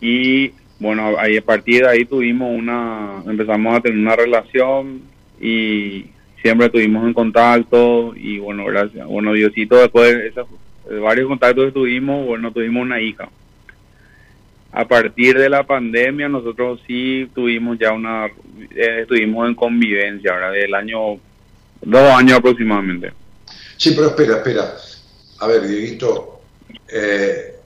Y 0.00 0.52
bueno, 0.78 1.12
ahí 1.18 1.36
a 1.36 1.42
partir 1.44 1.82
de 1.82 1.88
ahí 1.88 2.04
tuvimos 2.04 2.50
una, 2.52 3.22
empezamos 3.26 3.76
a 3.76 3.80
tener 3.80 3.98
una 3.98 4.16
relación 4.16 5.02
y 5.40 6.06
siempre 6.42 6.66
estuvimos 6.66 7.06
en 7.06 7.14
contacto 7.14 8.12
y 8.16 8.38
bueno, 8.38 8.64
gracias, 8.64 9.06
bueno, 9.06 9.32
Diosito 9.32 9.76
después 9.76 10.12
de, 10.12 10.26
esos- 10.28 10.48
de 10.90 10.98
varios 10.98 11.28
contactos 11.28 11.66
que 11.66 11.72
tuvimos, 11.72 12.26
bueno, 12.26 12.50
tuvimos 12.52 12.82
una 12.82 13.00
hija. 13.00 13.28
A 14.72 14.86
partir 14.86 15.38
de 15.38 15.50
la 15.50 15.64
pandemia 15.64 16.28
nosotros 16.28 16.80
sí 16.86 17.30
tuvimos 17.34 17.78
ya 17.78 17.92
una, 17.92 18.26
eh, 18.26 19.00
estuvimos 19.02 19.46
en 19.46 19.54
convivencia, 19.54 20.32
ahora 20.32 20.50
del 20.50 20.74
año, 20.74 21.20
dos 21.82 22.10
años 22.10 22.38
aproximadamente. 22.38 23.12
Sí, 23.76 23.92
pero 23.94 24.08
espera, 24.08 24.36
espera. 24.36 24.74
A 25.40 25.46
ver, 25.46 25.66
Dieguito, 25.66 26.40
eh, 26.88 27.56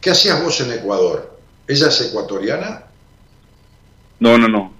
¿qué 0.00 0.10
hacías 0.10 0.42
vos 0.42 0.60
en 0.60 0.72
Ecuador? 0.72 1.38
¿Ella 1.66 1.88
es 1.88 2.08
ecuatoriana? 2.08 2.84
No, 4.18 4.36
no, 4.36 4.48
no. 4.48 4.74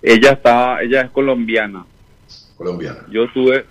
Ella 0.00 0.32
está, 0.32 0.80
ella 0.80 1.02
es 1.02 1.10
colombiana. 1.10 1.84
Colombiana. 2.56 3.04
Yo 3.10 3.24
estuve, 3.24 3.66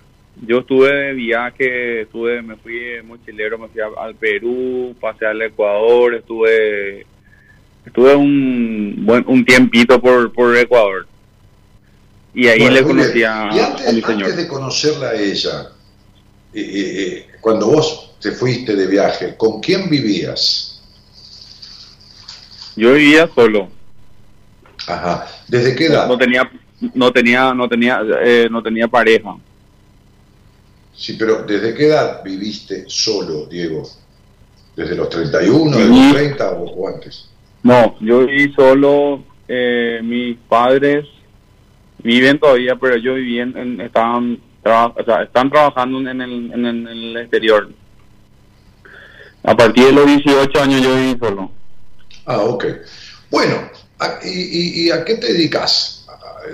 yo 0.46 0.60
estuve 0.60 0.90
de 0.90 1.12
viaje, 1.14 2.02
estuve, 2.02 2.42
me 2.42 2.56
fui 2.56 2.74
de 2.78 3.02
mochilero, 3.02 3.58
me 3.58 3.68
fui 3.68 3.80
a- 3.80 4.02
al 4.02 4.14
Perú, 4.14 4.94
pasé 5.00 5.26
al 5.26 5.40
Ecuador, 5.42 6.14
estuve, 6.14 7.06
estuve 7.84 8.14
un 8.14 8.94
buen, 9.04 9.24
un 9.26 9.44
tiempito 9.44 10.00
por, 10.00 10.32
por 10.32 10.56
Ecuador. 10.56 11.06
Y 12.32 12.46
ahí 12.46 12.60
Bueno, 12.60 12.74
le 12.76 12.82
conocí 12.84 13.12
bien. 13.14 13.28
a, 13.30 13.50
Y 13.54 13.58
a 13.58 13.66
antes, 13.66 13.92
mi 13.94 14.00
señor. 14.02 14.22
antes 14.24 14.36
de 14.36 14.48
conocerla 14.48 15.08
a 15.10 15.14
ella, 15.14 15.68
eh, 16.54 16.60
eh, 16.60 17.02
eh, 17.06 17.26
cuando 17.40 17.66
vos 17.66 18.14
te 18.20 18.32
fuiste 18.32 18.76
de 18.76 18.86
viaje, 18.86 19.34
¿con 19.36 19.60
quién 19.60 19.88
vivías? 19.90 20.80
Yo 22.76 22.92
vivía 22.94 23.28
solo. 23.34 23.68
Ajá. 24.86 25.26
¿Desde 25.48 25.74
qué 25.74 25.86
edad? 25.86 26.06
No 26.06 26.16
tenía, 26.16 26.50
no 26.94 27.12
tenía, 27.12 27.52
no 27.52 27.68
tenía, 27.68 28.00
eh, 28.22 28.48
no 28.50 28.62
tenía 28.62 28.88
pareja. 28.88 29.36
Sí, 31.00 31.14
pero 31.18 31.44
¿desde 31.44 31.72
qué 31.74 31.86
edad 31.86 32.22
viviste 32.22 32.84
solo, 32.86 33.46
Diego? 33.46 33.88
¿Desde 34.76 34.94
los 34.94 35.08
31, 35.08 35.74
de 35.78 35.82
Sí. 35.84 35.88
los 35.88 36.12
30 36.12 36.50
o, 36.52 36.64
o 36.64 36.88
antes? 36.88 37.30
No, 37.62 37.96
yo 38.00 38.26
viví 38.26 38.52
solo, 38.52 39.24
eh, 39.48 40.00
mis 40.02 40.36
padres 40.46 41.06
viven 42.02 42.38
todavía, 42.38 42.76
pero 42.76 42.96
yo 42.98 43.14
viví 43.14 43.40
en, 43.40 43.56
en- 43.56 43.80
estaban, 43.80 44.38
traba- 44.62 44.94
o 45.00 45.04
sea, 45.04 45.22
están 45.22 45.48
trabajando 45.50 45.98
en 46.10 46.20
el, 46.20 46.52
en, 46.52 46.66
el, 46.66 46.66
en 46.66 46.86
el 46.88 47.16
exterior. 47.16 47.70
A 49.42 49.56
partir 49.56 49.86
de 49.86 49.92
los 49.92 50.06
18 50.06 50.62
años 50.62 50.82
yo 50.82 50.94
viví 50.96 51.18
solo. 51.18 51.50
Ah, 52.26 52.40
ok. 52.42 52.64
Bueno, 53.30 53.54
¿a- 53.98 54.18
y, 54.22 54.28
y- 54.28 54.86
y 54.86 54.90
a 54.90 55.02
qué 55.04 55.14
te 55.14 55.32
dedicas? 55.32 56.06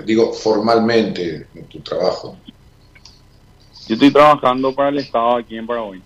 Digo, 0.05 0.31
formalmente 0.33 1.47
en 1.55 1.65
tu 1.65 1.79
trabajo. 1.81 2.37
Yo 3.87 3.93
estoy 3.93 4.11
trabajando 4.11 4.73
para 4.73 4.89
el 4.89 4.97
Estado 4.99 5.37
aquí 5.37 5.57
en 5.57 5.65
Paraguay. 5.67 6.01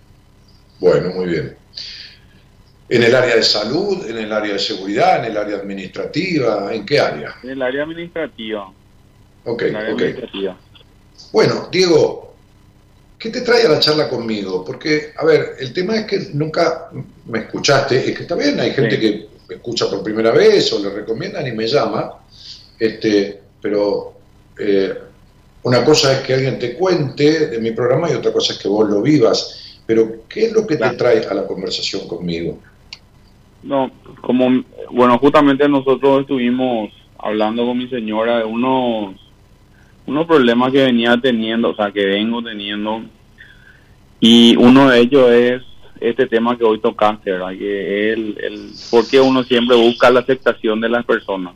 Bueno, 0.78 1.10
muy 1.14 1.26
bien. 1.26 1.56
¿En 2.88 3.02
el 3.02 3.14
área 3.14 3.36
de 3.36 3.42
salud, 3.42 4.06
en 4.08 4.18
el 4.18 4.32
área 4.32 4.52
de 4.52 4.58
seguridad, 4.58 5.20
en 5.24 5.30
el 5.30 5.36
área 5.36 5.56
administrativa? 5.56 6.74
¿En 6.74 6.84
qué 6.84 7.00
área? 7.00 7.34
En 7.42 7.50
el 7.50 7.62
área 7.62 7.84
administrativa. 7.84 8.70
Ok, 9.44 9.62
en 9.62 9.68
el 9.68 9.76
área 9.76 9.94
ok. 9.94 10.00
administrativa. 10.00 10.56
Bueno, 11.32 11.68
Diego, 11.72 12.34
¿qué 13.18 13.30
te 13.30 13.40
trae 13.40 13.64
a 13.64 13.70
la 13.70 13.80
charla 13.80 14.08
conmigo? 14.08 14.64
Porque, 14.64 15.12
a 15.16 15.24
ver, 15.24 15.56
el 15.58 15.72
tema 15.72 15.96
es 15.96 16.06
que 16.06 16.18
nunca 16.34 16.90
me 17.26 17.40
escuchaste, 17.40 18.10
es 18.10 18.16
que 18.16 18.22
está 18.22 18.34
bien, 18.34 18.60
hay 18.60 18.72
gente 18.72 18.96
Sí. 18.96 19.00
que 19.00 19.28
me 19.48 19.54
escucha 19.56 19.88
por 19.88 20.02
primera 20.02 20.30
vez 20.30 20.72
o 20.72 20.78
le 20.82 20.90
recomiendan 20.90 21.46
y 21.46 21.52
me 21.52 21.66
llama, 21.66 22.12
este, 22.78 23.40
pero 23.60 24.14
eh, 24.58 24.98
una 25.64 25.84
cosa 25.84 26.12
es 26.12 26.20
que 26.20 26.34
alguien 26.34 26.58
te 26.58 26.74
cuente 26.74 27.48
de 27.48 27.58
mi 27.60 27.70
programa 27.70 28.10
y 28.10 28.14
otra 28.14 28.32
cosa 28.32 28.52
es 28.52 28.58
que 28.58 28.68
vos 28.68 28.88
lo 28.88 29.02
vivas. 29.02 29.80
Pero, 29.86 30.22
¿qué 30.28 30.46
es 30.46 30.52
lo 30.52 30.66
que 30.66 30.76
te 30.76 30.90
trae 30.90 31.26
a 31.26 31.34
la 31.34 31.46
conversación 31.46 32.06
conmigo? 32.06 32.58
No, 33.62 33.90
como, 34.20 34.64
bueno, 34.90 35.18
justamente 35.18 35.68
nosotros 35.68 36.22
estuvimos 36.22 36.90
hablando 37.18 37.64
con 37.64 37.78
mi 37.78 37.88
señora 37.88 38.38
de 38.38 38.44
unos, 38.44 39.14
unos 40.06 40.26
problemas 40.26 40.72
que 40.72 40.84
venía 40.84 41.16
teniendo, 41.20 41.70
o 41.70 41.74
sea, 41.74 41.92
que 41.92 42.04
vengo 42.04 42.42
teniendo, 42.42 43.02
y 44.18 44.56
uno 44.56 44.88
de 44.88 45.00
ellos 45.00 45.30
es 45.30 45.62
este 46.00 46.26
tema 46.26 46.56
que 46.56 46.64
hoy 46.64 46.80
tocaste, 46.80 47.32
¿verdad? 47.32 47.50
Que 47.50 48.12
el, 48.12 48.36
el, 48.40 48.70
por 48.90 49.08
qué 49.08 49.20
uno 49.20 49.42
siempre 49.44 49.76
busca 49.76 50.10
la 50.10 50.20
aceptación 50.20 50.80
de 50.80 50.88
las 50.88 51.04
personas. 51.04 51.54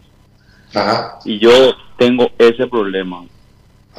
Ajá, 0.75 1.19
Y 1.25 1.39
yo 1.39 1.51
tengo 1.97 2.31
ese 2.39 2.67
problema, 2.67 3.25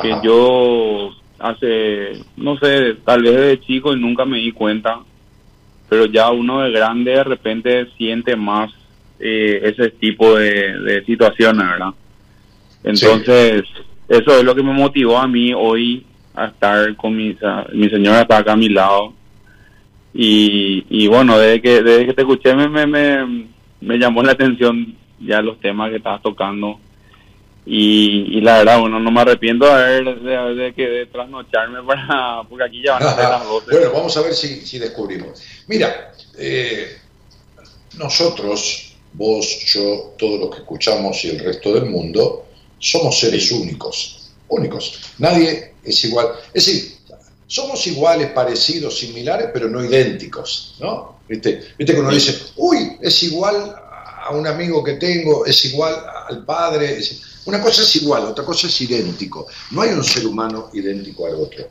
que 0.01 0.11
ajá. 0.11 0.21
yo 0.23 1.11
hace, 1.39 2.23
no 2.35 2.57
sé, 2.57 2.95
tal 3.05 3.23
vez 3.23 3.35
desde 3.35 3.59
chico 3.61 3.93
y 3.93 3.99
nunca 3.99 4.25
me 4.25 4.37
di 4.37 4.51
cuenta, 4.51 4.99
pero 5.89 6.05
ya 6.05 6.31
uno 6.31 6.61
de 6.61 6.71
grande 6.71 7.11
de 7.11 7.23
repente 7.23 7.87
siente 7.97 8.35
más 8.35 8.71
eh, 9.19 9.61
ese 9.63 9.89
tipo 9.91 10.35
de, 10.35 10.79
de 10.79 11.05
situaciones, 11.05 11.67
¿verdad? 11.67 11.93
Entonces, 12.83 13.63
eso 14.07 14.37
es 14.37 14.43
lo 14.43 14.55
que 14.55 14.63
me 14.63 14.73
motivó 14.73 15.17
a 15.17 15.27
mí 15.27 15.53
hoy 15.53 16.05
a 16.35 16.45
estar 16.45 16.95
con 16.95 17.15
mi, 17.15 17.35
mi 17.73 17.89
señora 17.89 18.21
está 18.21 18.37
acá 18.37 18.53
a 18.53 18.57
mi 18.57 18.69
lado. 18.69 19.13
Y, 20.13 20.85
y 20.89 21.07
bueno, 21.07 21.37
desde 21.37 21.61
que, 21.61 21.83
desde 21.83 22.05
que 22.05 22.13
te 22.13 22.21
escuché 22.21 22.55
me, 22.55 22.67
me, 22.69 22.87
me, 22.87 23.47
me 23.81 23.97
llamó 23.97 24.23
la 24.23 24.31
atención 24.31 24.95
ya 25.19 25.41
los 25.41 25.59
temas 25.59 25.89
que 25.89 25.97
estabas 25.97 26.21
tocando. 26.21 26.79
Y, 27.69 28.37
y 28.37 28.41
la 28.41 28.59
verdad, 28.59 28.79
bueno, 28.79 28.97
no 28.97 29.11
me 29.11 29.19
arrepiento 29.19 29.65
de, 29.65 29.71
haber, 29.73 30.19
de, 30.21 30.55
de 30.55 30.73
que 30.73 30.83
de 30.87 31.05
trasnocharme 31.07 31.83
para, 31.83 32.43
porque 32.47 32.63
aquí 32.63 32.81
ya 32.81 32.93
van 32.93 33.03
a 33.03 33.15
ser 33.15 33.23
las 33.29 33.43
12. 33.49 33.71
Bueno, 33.71 33.91
vamos 33.93 34.15
a 34.15 34.21
ver 34.21 34.33
si, 34.33 34.61
si 34.65 34.79
descubrimos. 34.79 35.41
Mira, 35.67 36.13
eh, 36.37 36.97
nosotros, 37.97 38.93
vos, 39.13 39.59
yo, 39.65 40.13
todos 40.17 40.39
los 40.39 40.49
que 40.51 40.57
escuchamos 40.61 41.23
y 41.25 41.29
el 41.29 41.39
resto 41.39 41.73
del 41.73 41.85
mundo, 41.87 42.45
somos 42.79 43.19
seres 43.19 43.51
únicos, 43.51 44.29
únicos. 44.47 44.99
Nadie 45.17 45.73
es 45.83 46.03
igual. 46.05 46.27
Es 46.53 46.65
decir, 46.65 46.97
somos 47.47 47.85
iguales, 47.87 48.31
parecidos, 48.31 48.97
similares, 48.99 49.49
pero 49.53 49.67
no 49.69 49.83
idénticos, 49.83 50.75
¿no? 50.79 51.17
¿Viste, 51.27 51.61
¿Viste 51.77 51.93
que 51.93 51.99
uno 51.99 52.11
dice, 52.13 52.37
uy, 52.57 52.97
es 53.01 53.23
igual 53.23 53.75
a 53.75 54.29
un 54.33 54.45
amigo 54.47 54.83
que 54.83 54.93
tengo, 54.93 55.45
es 55.45 55.65
igual 55.65 55.95
al 56.29 56.45
padre? 56.45 56.97
es- 56.97 57.23
Una 57.47 57.61
cosa 57.61 57.81
es 57.81 57.95
igual, 57.95 58.25
otra 58.25 58.43
cosa 58.43 58.67
es 58.67 58.81
idéntico. 58.81 59.47
No 59.71 59.81
hay 59.81 59.91
un 59.91 60.03
ser 60.03 60.27
humano 60.27 60.69
idéntico 60.73 61.27
al 61.27 61.35
otro. 61.35 61.65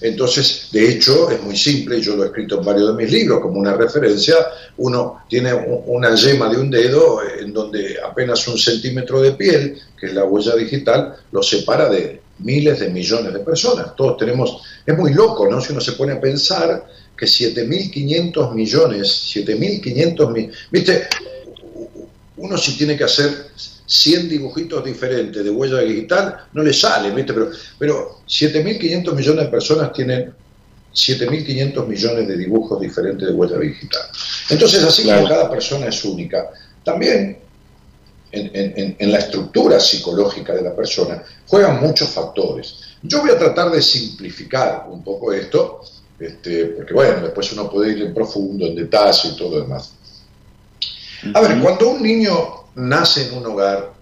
Entonces, 0.00 0.68
de 0.72 0.88
hecho, 0.88 1.30
es 1.30 1.42
muy 1.42 1.54
simple, 1.54 2.00
yo 2.00 2.16
lo 2.16 2.24
he 2.24 2.26
escrito 2.28 2.58
en 2.58 2.64
varios 2.64 2.88
de 2.88 3.02
mis 3.02 3.12
libros 3.12 3.40
como 3.42 3.58
una 3.58 3.74
referencia, 3.74 4.36
uno 4.78 5.24
tiene 5.28 5.52
una 5.52 6.14
yema 6.14 6.48
de 6.48 6.56
un 6.56 6.70
dedo 6.70 7.22
eh, 7.22 7.42
en 7.42 7.52
donde 7.52 7.96
apenas 8.02 8.48
un 8.48 8.56
centímetro 8.56 9.20
de 9.20 9.32
piel, 9.32 9.78
que 10.00 10.06
es 10.06 10.14
la 10.14 10.24
huella 10.24 10.56
digital, 10.56 11.16
lo 11.30 11.42
separa 11.42 11.90
de 11.90 12.22
miles 12.38 12.80
de 12.80 12.88
millones 12.88 13.34
de 13.34 13.40
personas. 13.40 13.94
Todos 13.96 14.16
tenemos, 14.16 14.62
es 14.86 14.96
muy 14.96 15.12
loco, 15.12 15.46
¿no? 15.46 15.60
Si 15.60 15.72
uno 15.72 15.82
se 15.82 15.92
pone 15.92 16.14
a 16.14 16.20
pensar 16.20 16.86
que 17.14 17.26
7.500 17.26 18.54
millones, 18.54 19.30
7.500 19.34 20.32
millones, 20.32 20.56
viste, 20.70 21.06
uno 22.38 22.56
si 22.56 22.78
tiene 22.78 22.96
que 22.96 23.04
hacer 23.04 23.48
100 23.88 24.28
dibujitos 24.28 24.84
diferentes 24.84 25.42
de 25.42 25.48
huella 25.50 25.78
digital, 25.80 26.44
no 26.52 26.62
le 26.62 26.74
sale, 26.74 27.10
¿viste? 27.10 27.32
Pero, 27.32 27.50
pero 27.78 28.20
7.500 28.28 29.14
millones 29.14 29.44
de 29.46 29.50
personas 29.50 29.92
tienen 29.94 30.34
7.500 30.94 31.86
millones 31.86 32.28
de 32.28 32.36
dibujos 32.36 32.80
diferentes 32.80 33.26
de 33.26 33.34
huella 33.34 33.56
digital. 33.58 34.02
Entonces, 34.50 34.84
así 34.84 35.02
Claro. 35.04 35.22
como 35.22 35.34
cada 35.34 35.50
persona 35.50 35.86
es 35.86 36.04
única, 36.04 36.50
también 36.84 37.38
en, 38.30 38.50
en- 38.54 38.96
en- 38.98 39.10
la 39.12 39.18
estructura 39.20 39.80
psicológica 39.80 40.52
de 40.54 40.60
la 40.62 40.76
persona 40.76 41.22
juegan 41.46 41.80
muchos 41.80 42.10
factores. 42.10 42.74
Yo 43.02 43.22
voy 43.22 43.30
a 43.30 43.38
tratar 43.38 43.70
de 43.70 43.80
simplificar 43.80 44.84
un 44.90 45.02
poco 45.02 45.32
esto, 45.32 45.80
este, 46.18 46.66
porque 46.66 46.92
bueno, 46.92 47.22
después 47.22 47.50
uno 47.52 47.70
puede 47.70 47.92
ir 47.92 48.02
en 48.02 48.12
profundo, 48.12 48.66
en 48.66 48.74
detalle 48.74 49.30
y 49.30 49.36
todo 49.36 49.56
lo 49.56 49.62
demás. 49.62 49.92
A 51.32 51.40
ver, 51.40 51.58
cuando 51.60 51.88
un 51.90 52.02
niño 52.02 52.57
nace 52.78 53.28
en 53.28 53.34
un 53.38 53.46
hogar, 53.46 53.92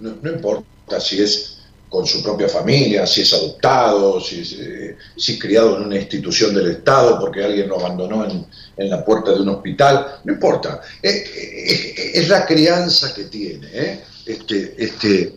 no, 0.00 0.30
importa 0.30 1.00
si 1.00 1.20
es 1.22 1.58
con 1.88 2.06
su 2.06 2.22
propia 2.22 2.48
familia, 2.48 3.06
si 3.06 3.22
es 3.22 3.32
adoptado, 3.34 4.20
si 4.20 4.40
es, 4.40 4.52
eh, 4.52 4.96
si 5.16 5.32
es 5.32 5.40
criado 5.40 5.76
en 5.76 5.84
una 5.84 5.96
institución 5.96 6.54
del 6.54 6.70
Estado 6.70 7.18
porque 7.18 7.42
alguien 7.44 7.68
lo 7.68 7.78
abandonó 7.80 8.24
en, 8.24 8.46
en 8.76 8.90
la 8.90 9.04
puerta 9.04 9.32
de 9.32 9.40
un 9.40 9.48
hospital, 9.48 10.20
no 10.24 10.32
importa. 10.32 10.80
Eh, 11.02 11.24
eh, 11.36 12.10
es 12.14 12.28
la 12.28 12.46
crianza 12.46 13.12
que 13.12 13.24
tiene. 13.24 14.00
Este, 14.24 14.74
este, 14.78 15.34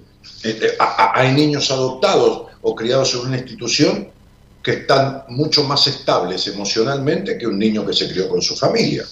a- 0.79 1.19
hay 1.19 1.33
niños 1.33 1.71
adoptados 1.71 2.47
o 2.61 2.75
criados 2.75 3.13
en 3.15 3.21
una 3.21 3.37
institución 3.37 4.12
que 4.63 4.71
están 4.71 5.25
mucho 5.27 5.65
más 5.65 5.85
estables 5.87 6.47
emocionalmente 6.47 7.37
que 7.37 7.45
un 7.45 7.59
niño 7.59 7.85
que 7.85 7.91
se 7.93 8.07
crió 8.09 8.29
con 8.29 8.41
su 8.41 8.55
familia, 8.55 9.05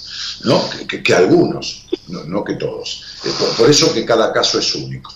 ¿no? 0.46 0.70
Que, 0.70 0.88
que- 0.88 1.04
que 1.04 1.14
algunos, 1.14 1.88
no, 2.08 2.24
no 2.24 2.44
que 2.44 2.54
todos. 2.56 3.04
Eh, 3.26 3.30
Por, 3.38 3.50
por 3.58 3.70
eso 3.70 3.94
que 3.94 4.06
cada 4.06 4.32
caso 4.32 4.60
es 4.60 4.74
único. 4.76 5.14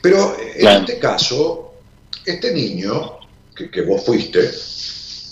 Pero 0.00 0.36
eh, 0.38 0.52
en 0.54 0.60
Claro. 0.60 0.80
este 0.80 0.98
caso, 1.00 1.74
este 2.24 2.52
niño 2.54 3.18
que, 3.54 3.68
que 3.70 3.82
vos 3.82 4.04
fuiste, 4.04 4.48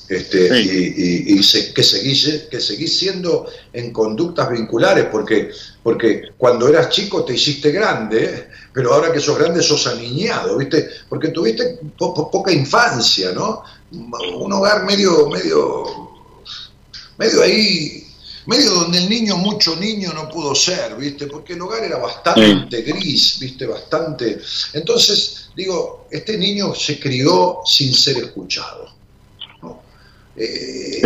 este, 0.09 0.49
Sí. 0.62 0.70
y, 0.97 1.34
y- 1.34 1.38
y 1.38 1.43
se- 1.43 1.72
que, 1.72 1.82
seguís, 1.82 2.45
que 2.51 2.61
seguís 2.61 2.99
siendo 2.99 3.47
en 3.72 3.93
conductas 3.93 4.51
vinculares, 4.51 5.07
porque, 5.11 5.51
porque 5.82 6.30
cuando 6.36 6.68
eras 6.68 6.90
chico 6.90 7.24
te 7.24 7.34
hiciste 7.34 7.70
grande, 7.70 8.49
pero 8.74 8.93
ahora 8.93 9.12
que 9.12 9.20
sos 9.20 9.38
grande 9.38 9.62
sos 9.62 9.86
aniñado, 9.86 10.59
¿viste? 10.59 10.88
Porque 11.09 11.28
tuviste 11.28 11.78
po- 11.97 12.12
po- 12.12 12.30
poca 12.30 12.53
infancia, 12.53 13.32
¿no? 13.32 13.62
Un 13.93 14.53
hogar 14.53 14.84
medio, 14.84 15.28
medio, 15.28 16.11
medio 17.18 17.43
ahí, 17.43 18.07
medio 18.47 18.70
donde 18.70 18.99
el 18.99 19.09
niño, 19.09 19.36
mucho 19.36 19.76
niño 19.76 20.12
no 20.14 20.28
pudo 20.28 20.55
ser, 20.55 20.97
¿viste? 20.97 21.26
Porque 21.26 21.53
el 21.53 21.61
hogar 21.61 21.84
era 21.84 21.99
bastante 21.99 22.82
gris, 22.82 23.38
¿viste? 23.38 23.66
Bastante. 23.66 24.40
Entonces, 24.72 25.51
digo, 25.55 26.07
este 26.11 26.38
niño 26.38 26.74
se 26.74 26.99
crió 26.99 27.61
sin 27.66 27.95
ser 27.95 28.16
escuchado. 28.18 28.88
¿no? 29.61 29.82
Eh, 30.36 31.03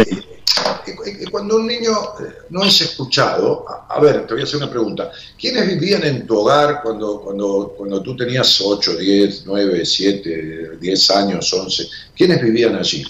cuando 1.30 1.56
un 1.56 1.66
niño 1.66 1.92
eh, 2.20 2.32
no 2.50 2.64
es 2.64 2.80
escuchado, 2.80 3.64
a, 3.88 4.00
ver, 4.00 4.26
te 4.26 4.34
voy 4.34 4.42
a 4.42 4.44
hacer 4.44 4.56
una 4.56 4.70
pregunta. 4.70 5.10
¿Quiénes 5.38 5.66
vivían 5.68 6.04
en 6.04 6.26
tu 6.26 6.38
hogar 6.38 6.80
cuando, 6.82 7.20
cuando, 7.20 7.74
cuando 7.76 8.02
tú 8.02 8.16
tenías 8.16 8.60
8, 8.60 8.96
10, 8.96 9.44
9, 9.46 9.84
7, 9.84 10.78
10 10.80 11.10
años, 11.10 11.52
11? 11.52 11.88
¿Quiénes 12.14 12.42
vivían 12.42 12.76
allí? 12.76 13.04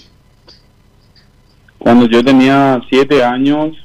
Cuando 1.77 2.07
yo 2.07 2.23
tenía 2.23 2.81
siete 2.89 3.23
años, 3.23 3.77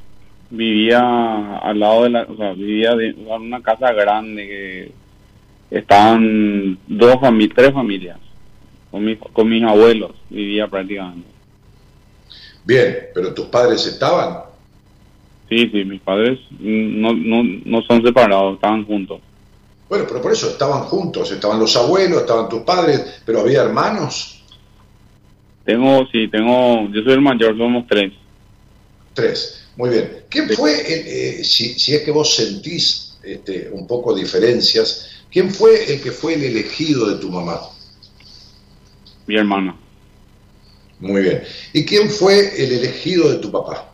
vivía 0.49 1.57
al 1.59 1.79
lado 1.79 2.03
de 2.03 2.09
la, 2.09 2.23
o 2.23 2.35
sea, 2.35 2.53
vivía 2.53 2.91
en 2.93 3.27
una 3.27 3.61
casa 3.61 3.93
grande 3.93 4.47
que 4.47 4.91
estaban 5.77 6.77
dos 6.87 7.19
familias, 7.21 7.55
tres 7.55 7.73
familias, 7.73 8.17
con, 8.91 9.05
mis 9.05 9.17
con 9.19 9.47
mis 9.47 9.63
abuelos 9.63 10.11
vivía 10.29 10.67
prácticamente. 10.67 11.32
Bien, 12.65 13.07
pero 13.13 13.33
tus 13.33 13.47
padres 13.47 13.85
estaban. 13.85 14.43
Sí, 15.49 15.69
sí, 15.69 15.83
mis 15.83 16.01
padres 16.01 16.39
no, 16.59 17.13
no, 17.13 17.43
no 17.43 17.81
son 17.83 18.03
separados, 18.03 18.55
estaban 18.55 18.85
juntos. 18.85 19.19
Bueno, 19.89 20.05
pero 20.07 20.21
por 20.21 20.31
eso 20.31 20.49
estaban 20.49 20.83
juntos, 20.83 21.31
estaban 21.31 21.59
los 21.59 21.75
abuelos, 21.75 22.21
estaban 22.21 22.49
tus 22.49 22.61
padres, 22.61 23.21
pero 23.25 23.41
había 23.41 23.61
hermanos, 23.61 24.43
Tengo, 25.65 26.05
sí, 26.11 26.27
tengo, 26.29 26.89
yo 26.89 27.03
soy 27.03 27.13
el 27.13 27.21
mayor, 27.21 27.57
somos 27.57 27.85
tres. 27.87 28.11
tres. 29.13 29.59
Muy 29.75 29.89
bien. 29.89 30.23
¿Quién 30.29 30.49
fue, 30.49 30.71
el, 30.73 31.07
eh, 31.39 31.43
si, 31.43 31.77
si 31.79 31.95
es 31.95 32.01
que 32.03 32.11
vos 32.11 32.35
sentís 32.35 33.17
este, 33.23 33.69
un 33.71 33.87
poco 33.87 34.13
diferencias, 34.13 35.23
quién 35.31 35.51
fue 35.51 35.93
el 35.93 36.01
que 36.01 36.11
fue 36.11 36.33
el 36.35 36.43
elegido 36.43 37.09
de 37.09 37.19
tu 37.19 37.29
mamá? 37.29 37.59
Mi 39.25 39.35
hermana. 39.35 39.75
Muy 41.03 41.21
bien. 41.21 41.43
¿Y 41.73 41.83
quién 41.83 42.09
fue 42.09 42.63
el 42.63 42.71
elegido 42.71 43.29
de 43.29 43.39
tu 43.39 43.51
papá? 43.51 43.91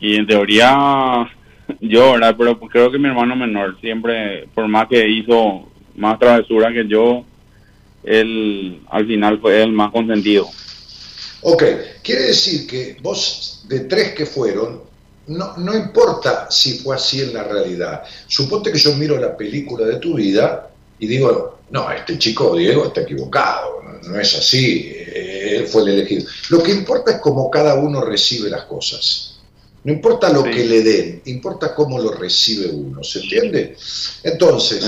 Y 0.00 0.16
en 0.16 0.26
teoría, 0.26 1.28
yo, 1.78 2.12
¿verdad? 2.12 2.34
Pero 2.38 2.58
creo 2.58 2.90
que 2.90 2.98
mi 2.98 3.08
hermano 3.08 3.36
menor, 3.36 3.78
siempre, 3.82 4.48
por 4.54 4.66
más 4.66 4.88
que 4.88 5.06
hizo 5.06 5.68
más 5.94 6.18
travesura 6.18 6.72
que 6.72 6.88
yo, 6.88 7.22
él 8.02 8.80
al 8.88 9.06
final 9.06 9.38
fue 9.42 9.62
el 9.62 9.72
más 9.72 9.92
consentido. 9.92 10.48
Ok, 11.42 11.62
quiere 12.02 12.22
decir 12.22 12.66
que 12.66 12.96
vos, 13.02 13.66
de 13.68 13.80
tres 13.80 14.14
que 14.14 14.24
fueron, 14.24 14.80
no, 15.26 15.54
no 15.58 15.76
importa 15.76 16.50
si 16.50 16.78
fue 16.78 16.96
así 16.96 17.20
en 17.20 17.34
la 17.34 17.44
realidad. 17.44 18.04
Suponte 18.26 18.72
que 18.72 18.78
yo 18.78 18.94
miro 18.94 19.18
la 19.18 19.36
película 19.36 19.84
de 19.84 19.98
tu 19.98 20.14
vida 20.14 20.70
y 20.98 21.06
digo, 21.06 21.58
no, 21.68 21.90
este 21.90 22.18
chico 22.18 22.56
Diego 22.56 22.86
está 22.86 23.02
equivocado, 23.02 23.77
no, 24.08 24.18
es 24.20 24.34
así, 24.34 24.90
eh, 24.94 25.56
él 25.58 25.66
fue 25.66 25.82
el 25.82 25.88
elegido. 25.88 26.26
Lo 26.50 26.62
que 26.62 26.72
importa 26.72 27.12
es 27.12 27.18
cómo 27.20 27.50
cada 27.50 27.74
uno 27.74 28.00
recibe 28.00 28.50
las 28.50 28.64
cosas. 28.64 29.36
No 29.84 29.92
importa 29.92 30.30
lo 30.32 30.42
Sí. 30.44 30.50
que 30.50 30.64
le 30.64 30.82
den, 30.82 31.22
importa 31.26 31.74
cómo 31.74 31.98
lo 31.98 32.12
recibe 32.12 32.66
uno, 32.68 33.02
¿se 33.04 33.20
entiende? 33.20 33.76
Entonces, 34.24 34.84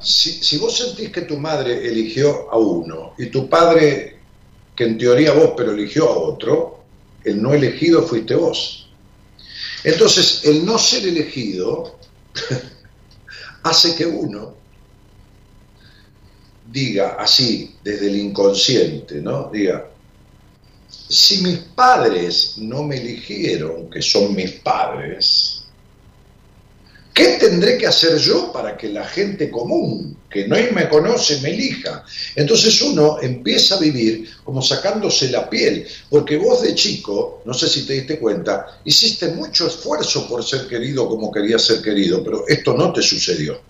si, 0.00 0.32
si 0.32 0.58
vos 0.58 0.76
sentís 0.76 1.10
que 1.10 1.22
tu 1.22 1.36
madre 1.36 1.86
eligió 1.86 2.50
a 2.50 2.56
uno 2.58 3.12
y 3.18 3.26
tu 3.26 3.48
padre, 3.48 4.18
que 4.74 4.84
en 4.84 4.98
teoría 4.98 5.32
vos, 5.32 5.52
pero 5.56 5.72
eligió 5.72 6.08
a 6.08 6.16
otro, 6.16 6.82
el 7.24 7.40
no 7.40 7.52
elegido 7.52 8.02
fuiste 8.02 8.34
vos. 8.34 8.88
Entonces, 9.84 10.40
el 10.44 10.64
no 10.64 10.78
ser 10.78 11.06
elegido 11.06 11.96
hace 13.62 13.94
que 13.94 14.06
uno 14.06 14.54
diga 16.72 17.16
así, 17.18 17.76
desde 17.84 18.08
el 18.08 18.16
inconsciente, 18.16 19.20
¿no? 19.20 19.50
Diga, 19.52 19.88
si 20.88 21.42
mis 21.42 21.58
padres 21.58 22.54
no 22.58 22.82
me 22.82 22.96
eligieron, 22.96 23.90
que 23.90 24.00
son 24.00 24.34
mis 24.34 24.52
padres, 24.52 25.62
¿Qué 27.14 27.36
tendré 27.38 27.76
que 27.76 27.86
hacer 27.86 28.16
yo 28.16 28.50
para 28.52 28.74
que 28.74 28.88
la 28.88 29.04
gente 29.04 29.50
común, 29.50 30.16
que 30.30 30.48
no 30.48 30.56
me 30.72 30.88
conoce, 30.88 31.40
me 31.42 31.50
elija? 31.50 32.04
Entonces 32.36 32.80
uno 32.80 33.20
empieza 33.20 33.74
a 33.74 33.80
vivir 33.80 34.30
como 34.44 34.62
sacándose 34.62 35.30
la 35.30 35.48
piel, 35.50 35.86
porque 36.08 36.38
vos 36.38 36.62
de 36.62 36.74
chico, 36.74 37.42
no 37.44 37.52
sé 37.52 37.68
si 37.68 37.86
te 37.86 37.94
diste 37.94 38.18
cuenta, 38.18 38.80
hiciste 38.84 39.28
mucho 39.28 39.66
esfuerzo 39.66 40.26
por 40.26 40.42
ser 40.42 40.66
querido 40.66 41.06
como 41.06 41.30
querías 41.30 41.62
ser 41.62 41.82
querido, 41.82 42.24
pero 42.24 42.48
esto 42.48 42.72
no 42.72 42.90
te 42.94 43.02
sucedió. 43.02 43.60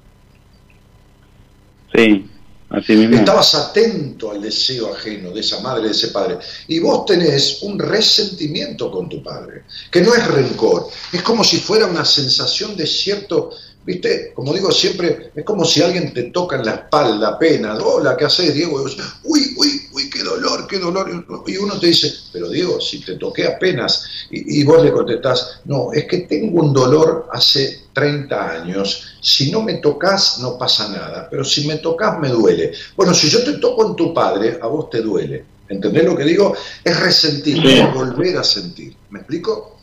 Sí, 1.92 2.30
Estabas 2.78 3.54
atento 3.54 4.30
al 4.30 4.40
deseo 4.40 4.94
ajeno 4.94 5.30
de 5.30 5.40
esa 5.40 5.60
madre, 5.60 5.84
de 5.84 5.90
ese 5.90 6.08
padre. 6.08 6.38
Y 6.68 6.78
vos 6.78 7.04
tenés 7.04 7.62
un 7.62 7.78
resentimiento 7.78 8.90
con 8.90 9.08
tu 9.08 9.22
padre, 9.22 9.64
que 9.90 10.00
no 10.00 10.14
es 10.14 10.26
rencor, 10.26 10.88
es 11.12 11.22
como 11.22 11.44
si 11.44 11.58
fuera 11.58 11.86
una 11.86 12.04
sensación 12.04 12.76
de 12.76 12.86
cierto, 12.86 13.50
viste, 13.84 14.32
como 14.34 14.52
digo 14.54 14.70
siempre, 14.70 15.32
es 15.34 15.44
como 15.44 15.64
si 15.64 15.82
alguien 15.82 16.12
te 16.14 16.24
toca 16.24 16.56
en 16.56 16.64
la 16.66 16.72
espalda 16.72 17.28
apenas, 17.28 17.80
hola, 17.82 18.16
¿qué 18.16 18.24
haces, 18.26 18.54
Diego? 18.54 18.80
Y 18.80 18.82
vos, 18.82 18.96
uy, 19.24 19.54
uy, 19.56 19.82
uy, 19.92 20.10
qué 20.10 20.22
dolor, 20.22 20.66
qué 20.66 20.78
dolor. 20.78 21.24
Y 21.46 21.56
uno 21.56 21.78
te 21.78 21.88
dice, 21.88 22.12
pero 22.32 22.48
Diego, 22.48 22.80
si 22.80 23.00
te 23.00 23.16
toqué 23.16 23.46
apenas, 23.46 24.04
y, 24.30 24.60
y 24.60 24.64
vos 24.64 24.82
le 24.82 24.92
contestás, 24.92 25.60
no, 25.64 25.92
es 25.92 26.04
que 26.06 26.18
tengo 26.18 26.62
un 26.62 26.72
dolor 26.72 27.28
hace 27.32 27.82
30 27.92 28.50
años, 28.62 29.16
si 29.20 29.50
no 29.50 29.62
me 29.62 29.74
tocas 29.74 30.38
no 30.40 30.56
pasa 30.56 30.88
nada, 30.88 31.28
pero 31.30 31.44
si 31.44 31.66
me 31.66 31.76
tocas 31.76 32.18
me 32.18 32.28
duele. 32.28 32.72
Bueno, 32.96 33.12
si 33.14 33.28
yo 33.28 33.42
te 33.44 33.54
toco 33.54 33.86
en 33.88 33.96
tu 33.96 34.14
padre, 34.14 34.58
a 34.60 34.66
vos 34.66 34.88
te 34.90 35.00
duele. 35.02 35.44
¿Entendés 35.68 36.04
lo 36.04 36.16
que 36.16 36.24
digo? 36.24 36.54
Es 36.84 37.00
resentir, 37.00 37.56
Sí. 37.62 37.78
es 37.78 37.94
volver 37.94 38.36
a 38.36 38.44
sentir. 38.44 38.94
¿Me 39.10 39.20
explico? 39.20 39.78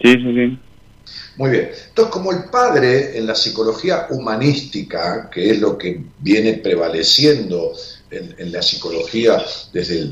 Sí, 0.00 0.12
sí, 0.12 0.34
sí. 0.34 0.58
Muy 1.36 1.50
bien. 1.50 1.70
Entonces, 1.88 2.12
como 2.12 2.32
el 2.32 2.44
padre 2.44 3.18
en 3.18 3.26
la 3.26 3.34
psicología 3.34 4.06
humanística, 4.10 5.28
que 5.30 5.50
es 5.50 5.60
lo 5.60 5.76
que 5.76 6.00
viene 6.20 6.54
prevaleciendo 6.54 7.72
en, 8.10 8.52
la 8.52 8.62
psicología 8.62 9.44
desde 9.72 10.10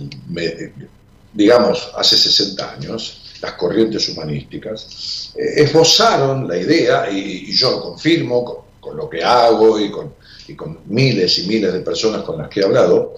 digamos, 1.32 1.90
hace 1.96 2.16
60 2.16 2.72
años, 2.72 3.22
las 3.40 3.52
corrientes 3.52 4.08
humanísticas, 4.08 5.32
eh, 5.36 5.62
esbozaron 5.62 6.46
la 6.46 6.56
idea, 6.56 7.10
y, 7.10 7.52
yo 7.52 7.70
lo 7.70 7.80
confirmo 7.80 8.66
con, 8.80 8.96
lo 8.96 9.08
que 9.08 9.22
hago 9.22 9.80
y 9.80 9.90
con, 9.90 10.14
y 10.48 10.54
con 10.54 10.80
miles 10.86 11.38
y 11.38 11.46
miles 11.46 11.72
de 11.72 11.80
personas 11.80 12.22
con 12.22 12.38
las 12.38 12.48
que 12.48 12.60
he 12.60 12.64
hablado, 12.64 13.14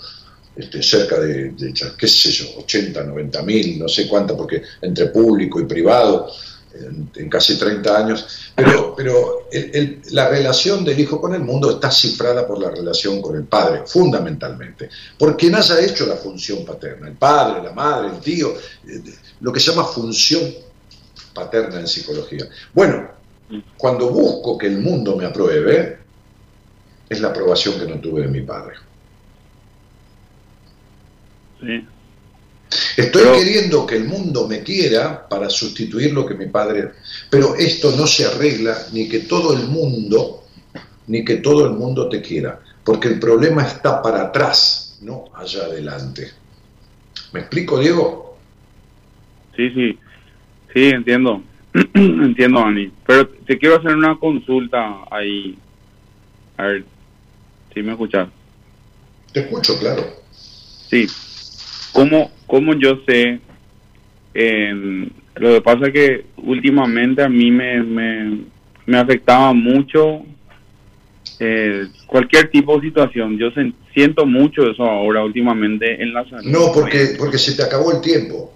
este, 0.55 0.83
cerca 0.83 1.19
de, 1.19 1.51
de, 1.51 1.75
qué 1.99 2.07
sé 2.07 2.31
yo, 2.31 2.47
80, 2.59 3.03
90 3.03 3.43
mil, 3.43 3.79
no 3.79 3.89
sé 3.89 4.07
cuánta, 4.07 4.37
porque 4.37 4.63
entre 4.83 5.07
público 5.07 5.61
y 5.61 5.65
privado, 5.65 6.31
en, 6.75 7.11
en 7.15 7.29
casi 7.31 7.59
30 7.59 7.97
años, 7.99 8.53
pero, 8.55 8.95
pero 8.97 9.49
el- 9.53 9.71
el- 9.75 10.03
la 10.11 10.29
relación 10.29 10.85
del 10.85 10.99
hijo 10.99 11.21
con 11.21 11.35
el 11.35 11.41
mundo 11.43 11.71
está 11.71 11.91
cifrada 11.91 12.47
por 12.47 12.59
la 12.61 12.71
relación 12.71 13.23
con 13.23 13.37
el 13.37 13.45
padre, 13.45 13.83
fundamentalmente, 13.87 14.89
por 15.19 15.37
quien 15.37 15.55
haya 15.55 15.81
hecho 15.81 16.07
la 16.07 16.17
función 16.17 16.65
paterna, 16.65 17.09
el 17.09 17.15
padre, 17.17 17.63
la 17.63 17.73
madre, 17.73 18.09
el 18.09 18.21
tío, 18.21 18.49
eh, 18.87 19.03
lo 19.41 19.53
que 19.53 19.61
se 19.61 19.71
llama 19.71 19.85
función 19.85 20.43
paterna 21.33 21.81
en 21.81 21.87
psicología. 21.89 22.47
Bueno, 22.73 23.09
cuando 23.77 24.09
busco 24.11 24.57
que 24.59 24.67
el 24.67 24.79
mundo 24.79 25.17
me 25.17 25.27
apruebe, 25.27 25.99
es 27.09 27.21
la 27.21 27.29
aprobación 27.29 27.79
que 27.79 27.87
no 27.87 28.01
tuve 28.01 28.23
de 28.23 28.29
mi 28.29 28.41
padre. 28.41 28.75
Sí. 31.61 31.87
Estoy 32.97 33.23
Pero- 33.23 33.35
queriendo 33.37 33.87
que 33.87 33.97
el 33.97 34.05
mundo 34.05 34.49
me 34.49 34.63
quiera 34.63 35.29
para 35.29 35.49
sustituir 35.51 36.13
lo 36.13 36.25
que 36.27 36.35
mi 36.35 36.47
padre... 36.47 36.91
Pero 37.31 37.55
esto 37.57 37.95
no 37.97 38.07
se 38.07 38.25
arregla 38.27 38.77
ni 38.93 39.09
que 39.09 39.21
todo 39.21 39.57
el 39.57 39.67
mundo, 39.67 40.45
ni 41.07 41.25
que 41.25 41.37
todo 41.37 41.67
el 41.67 41.73
mundo 41.73 42.09
te 42.09 42.23
quiera, 42.23 42.61
porque 42.85 43.09
el 43.09 43.19
problema 43.19 43.67
está 43.67 44.01
para 44.03 44.23
atrás, 44.23 44.99
no 45.03 45.25
allá 45.35 45.65
adelante. 45.65 46.31
¿Me 47.33 47.41
explico, 47.41 47.79
Diego? 47.81 48.37
Sí, 49.57 49.71
sí, 49.71 49.99
sí, 50.73 50.85
entiendo, 50.91 51.43
entiendo, 51.95 52.61
Ani. 52.61 52.93
Pero 53.07 53.29
te 53.29 53.59
quiero 53.59 53.77
hacer 53.77 53.95
una 53.97 54.17
consulta 54.19 55.05
ahí. 55.11 55.59
A 56.57 56.65
ver, 56.65 56.85
si 57.73 57.83
me 57.83 57.93
escuchas. 57.93 58.29
Te 59.33 59.41
escucho, 59.41 59.77
claro. 59.79 60.05
Sí. 60.89 61.07
¿Cómo, 61.95 62.31
cómo 62.47 62.75
yo 62.75 62.99
sé? 63.07 63.41
em, 64.35 65.09
lo 65.37 65.55
que 65.55 65.61
pasa 65.61 65.87
es 65.87 65.93
que 65.93 66.27
últimamente 66.39 67.23
a 67.23 67.29
mí 67.29 67.51
me, 67.51 67.83
me, 67.83 68.39
me 68.87 68.99
afectaba 68.99 69.53
mucho 69.53 70.23
eh, 71.41 71.87
cualquier 72.07 72.51
tipo 72.51 72.77
de 72.79 72.87
situación. 72.89 73.39
Yo 73.39 73.49
siento 73.93 74.27
mucho 74.27 74.71
eso 74.71 74.85
ahora 74.85 75.25
últimamente 75.25 76.03
en 76.03 76.13
la 76.13 76.29
salud. 76.29 76.45
No, 76.51 76.73
porque, 76.73 77.15
porque 77.19 77.39
se 77.39 77.53
te 77.55 77.63
acabó 77.63 77.93
el 77.93 78.01
tiempo. 78.01 78.53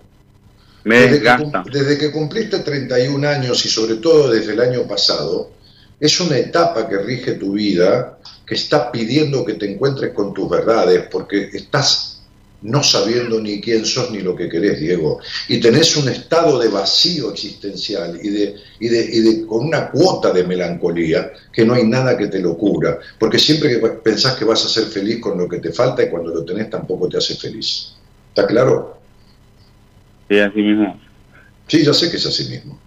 me 0.85 0.97
Desde 0.97 1.09
que, 1.09 1.15
desgasta. 1.15 1.63
cum- 1.63 1.73
desde 1.73 1.99
que 1.99 2.13
cumpliste 2.13 2.59
31 2.61 3.25
años 3.25 3.65
y 3.65 3.69
sobre 3.69 3.97
todo 3.97 4.31
desde 4.31 4.53
el 4.53 4.61
año 4.61 4.87
pasado, 4.87 5.51
es 6.01 6.21
una 6.21 6.39
etapa 6.39 6.89
que 6.89 6.99
rige 6.99 7.33
tu 7.35 7.53
vida, 7.53 8.19
que 8.47 8.55
está 8.55 8.91
pidiendo 8.93 9.45
que 9.45 9.55
te 9.55 9.71
encuentres 9.73 10.13
con 10.13 10.33
tus 10.33 10.49
verdades, 10.49 11.09
porque 11.11 11.51
estás 11.53 12.18
no 12.63 12.83
sabiendo 12.83 13.41
ni 13.41 13.61
quién 13.61 13.85
sos 13.85 14.11
ni 14.11 14.19
lo 14.21 14.35
que 14.35 14.49
querés, 14.49 14.81
Diego, 14.81 15.21
y 15.49 15.61
tenés 15.61 15.97
un 15.97 16.09
estado 16.09 16.59
de 16.59 16.69
vacío 16.69 17.31
existencial 17.33 18.19
y 18.23 18.31
de, 18.31 18.57
y 18.81 18.89
de, 18.89 19.01
y 19.05 19.21
de 19.21 19.47
con 19.47 19.65
una 19.67 19.91
cuota 19.91 20.33
de 20.33 20.43
melancolía 20.45 21.31
que 21.53 21.65
no 21.65 21.75
hay 21.75 21.85
nada 21.87 22.17
que 22.19 22.27
te 22.27 22.41
lo 22.41 22.57
cubra, 22.57 22.99
porque 23.19 23.39
siempre 23.39 23.69
que 23.71 23.87
pensás 23.89 24.37
que 24.37 24.45
vas 24.45 24.65
a 24.65 24.69
ser 24.69 24.87
feliz 24.87 25.21
con 25.21 25.39
lo 25.39 25.49
que 25.49 25.59
te 25.59 25.73
falta 25.73 26.03
y 26.03 26.11
cuando 26.11 26.31
lo 26.35 26.45
tenés 26.45 26.69
tampoco 26.69 27.09
te 27.09 27.19
hace 27.19 27.37
feliz. 27.37 27.93
¿Está 28.31 28.47
claro? 28.47 28.99
Sí, 30.29 30.39
así 30.41 30.59
mismo. 30.61 31.01
Sí, 31.69 31.85
ya 31.85 31.95
sé 31.95 32.11
que 32.11 32.17
es 32.17 32.27
así 32.27 32.45
mismo. 32.49 32.79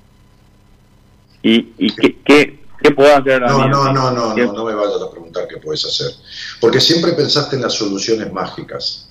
¿Y, 1.44 1.74
y 1.78 1.96
qué, 1.96 2.18
qué, 2.24 2.60
qué 2.84 2.92
puedo 2.92 3.16
hacer? 3.16 3.42
No, 3.42 3.68
no, 3.68 3.92
no, 3.94 4.12
no, 4.12 4.36
¿Qué- 4.36 4.46
no, 4.46 4.54
no 4.54 4.66
me 4.66 4.76
vayas 4.76 5.02
a 5.02 5.10
preguntar 5.10 5.48
qué 5.48 5.58
puedes 5.58 5.86
hacer. 5.86 6.12
Porque 6.60 6.80
siempre 6.80 7.14
pensaste 7.14 7.56
en 7.56 7.62
las 7.64 7.74
soluciones 7.74 8.32
mágicas. 8.32 9.08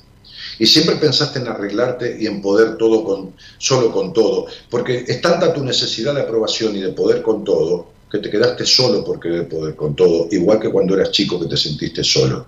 Y 0.61 0.67
siempre 0.67 0.97
pensaste 0.97 1.39
en 1.39 1.49
arreglarte 1.49 2.19
y 2.21 2.27
en 2.27 2.43
poder 2.43 2.77
todo 2.77 3.03
con, 3.03 3.35
solo 3.57 3.91
con 3.91 4.13
todo. 4.13 4.47
Porque 4.69 5.05
es 5.09 5.21
tanta 5.23 5.55
tu 5.55 5.65
necesidad 5.65 6.15
de 6.15 6.21
aprobación 6.21 6.77
y 6.77 6.81
de 6.81 6.91
poder 6.91 7.23
con 7.23 7.43
todo, 7.43 7.87
que 8.11 8.19
te 8.19 8.29
quedaste 8.29 8.67
solo 8.67 9.03
por 9.03 9.19
querer 9.19 9.49
poder 9.49 9.75
con 9.75 9.97
todo, 9.97 10.29
igual 10.31 10.61
que 10.61 10.71
cuando 10.71 10.95
eras 10.95 11.13
chico 11.13 11.41
que 11.41 11.47
te 11.47 11.57
sentiste 11.57 12.05
solo. 12.05 12.47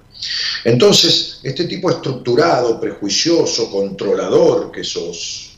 Entonces, 0.63 1.41
este 1.43 1.65
tipo 1.65 1.89
estructurado, 1.89 2.79
prejuicioso, 2.79 3.71
controlador 3.71 4.71
que 4.71 4.85
sos, 4.85 5.53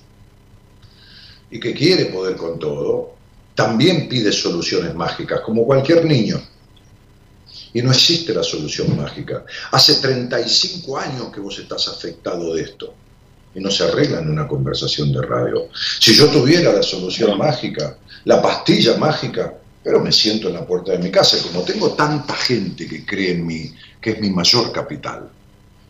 y 1.51 1.59
que 1.59 1.75
quiere 1.75 2.07
poder 2.07 2.37
con 2.37 2.59
todo, 2.61 3.15
también 3.57 4.09
pide 4.09 4.31
soluciones 4.31 4.95
mágicas, 4.95 5.41
como 5.41 5.65
cualquier 5.65 6.05
niño. 6.05 6.41
Y 7.75 7.83
no 7.83 7.91
existe 7.91 8.33
la 8.33 8.43
solución 8.43 8.97
mágica. 8.97 9.45
Hace 9.73 9.97
35 9.97 10.97
años 10.97 11.33
que 11.33 11.41
vos 11.41 11.59
estás 11.59 11.89
afectado 11.89 12.55
de 12.55 12.63
esto. 12.63 12.95
Y 13.55 13.61
no 13.61 13.71
se 13.71 13.85
arregla 13.85 14.21
en 14.21 14.31
una 14.31 14.49
conversación 14.49 15.13
de 15.13 15.21
radio. 15.23 15.69
Si 16.01 16.15
yo 16.15 16.29
tuviera 16.29 16.73
la 16.73 16.83
solución 16.83 17.37
mágica, 17.37 17.99
la 18.25 18.41
pastilla 18.41 18.97
mágica, 18.97 19.53
pero 19.83 20.01
me 20.01 20.11
siento 20.13 20.49
en 20.49 20.55
la 20.55 20.67
puerta 20.67 20.93
de 20.93 20.99
mi 20.99 21.11
casa. 21.11 21.37
Como 21.43 21.63
tengo 21.63 21.93
tanta 21.95 22.35
gente 22.35 22.87
que 22.87 23.05
cree 23.05 23.33
en 23.33 23.47
mí, 23.47 23.73
que 24.01 24.11
es 24.13 24.21
mi 24.21 24.31
mayor 24.31 24.73
capital, 24.73 25.29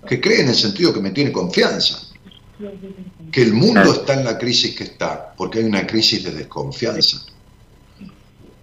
que 0.07 0.20
cree 0.20 0.41
en 0.41 0.49
el 0.49 0.55
sentido 0.55 0.93
que 0.93 1.01
me 1.01 1.11
tiene 1.11 1.32
confianza, 1.32 2.01
que 3.30 3.43
el 3.43 3.53
mundo 3.53 3.93
está 3.93 4.14
en 4.14 4.24
la 4.24 4.39
crisis 4.39 4.74
que 4.74 4.85
está, 4.85 5.35
porque 5.37 5.59
hay 5.61 5.64
una 5.64 5.87
crisis 5.87 6.24
de 6.24 6.32
desconfianza. 6.32 7.18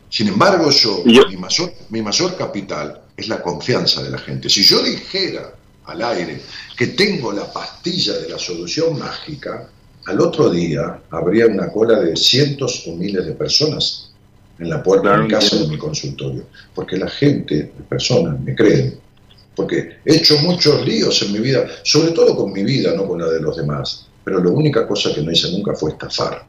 Sin 0.09 0.28
embargo, 0.28 0.69
yo, 0.72 1.03
Yo- 1.05 1.28
mi, 1.30 1.38
mayor, 1.38 1.74
mi 1.89 2.01
mayor 2.01 2.36
capital 2.36 3.01
es 3.22 3.30
la 3.30 3.41
confianza 3.41 4.03
de 4.03 4.09
la 4.09 4.17
gente. 4.17 4.49
Si 4.49 4.63
yo 4.63 4.84
dijera 4.84 5.53
al 5.86 6.01
aire 6.01 6.41
que 6.78 6.88
tengo 6.88 7.32
la 7.32 7.51
pastilla 7.51 8.13
de 8.13 8.30
la 8.30 8.38
solución 8.38 8.99
mágica, 8.99 9.69
al 10.05 10.19
otro 10.19 10.49
día 10.49 10.99
habría 11.09 11.47
una 11.47 11.72
cola 11.72 11.99
de 11.99 12.15
cientos 12.15 12.84
o 12.88 12.95
miles 12.95 13.26
de 13.26 13.34
personas 13.34 14.11
en 14.59 14.69
la 14.69 14.82
puerta 14.84 15.09
Claro, 15.09 15.17
de 15.19 15.24
mi 15.28 15.34
casa 15.34 15.55
o 15.55 15.59
de 15.59 15.67
mi 15.67 15.78
consultorio. 15.78 16.45
Porque 16.74 16.97
la 16.97 17.09
gente, 17.09 17.72
las 17.78 17.88
personas, 17.88 18.39
me 18.39 18.55
creen. 18.55 18.99
Porque 19.55 19.97
he 20.05 20.15
hecho 20.15 20.38
muchos 20.39 20.86
líos 20.86 21.22
en 21.22 21.34
mi 21.34 21.39
vida, 21.39 21.67
sobre 21.84 22.11
todo 22.11 22.36
con 22.36 22.51
mi 22.51 22.63
vida, 22.63 22.93
no 22.95 23.07
con 23.07 23.19
la 23.19 23.28
de 23.28 23.41
los 23.41 23.57
demás. 23.57 24.07
Pero 24.24 24.43
la 24.43 24.49
única 24.49 24.88
cosa 24.88 25.13
que 25.13 25.22
no 25.22 25.32
hice 25.32 25.51
nunca 25.51 25.74
fue 25.76 25.91
estafar. 25.91 26.45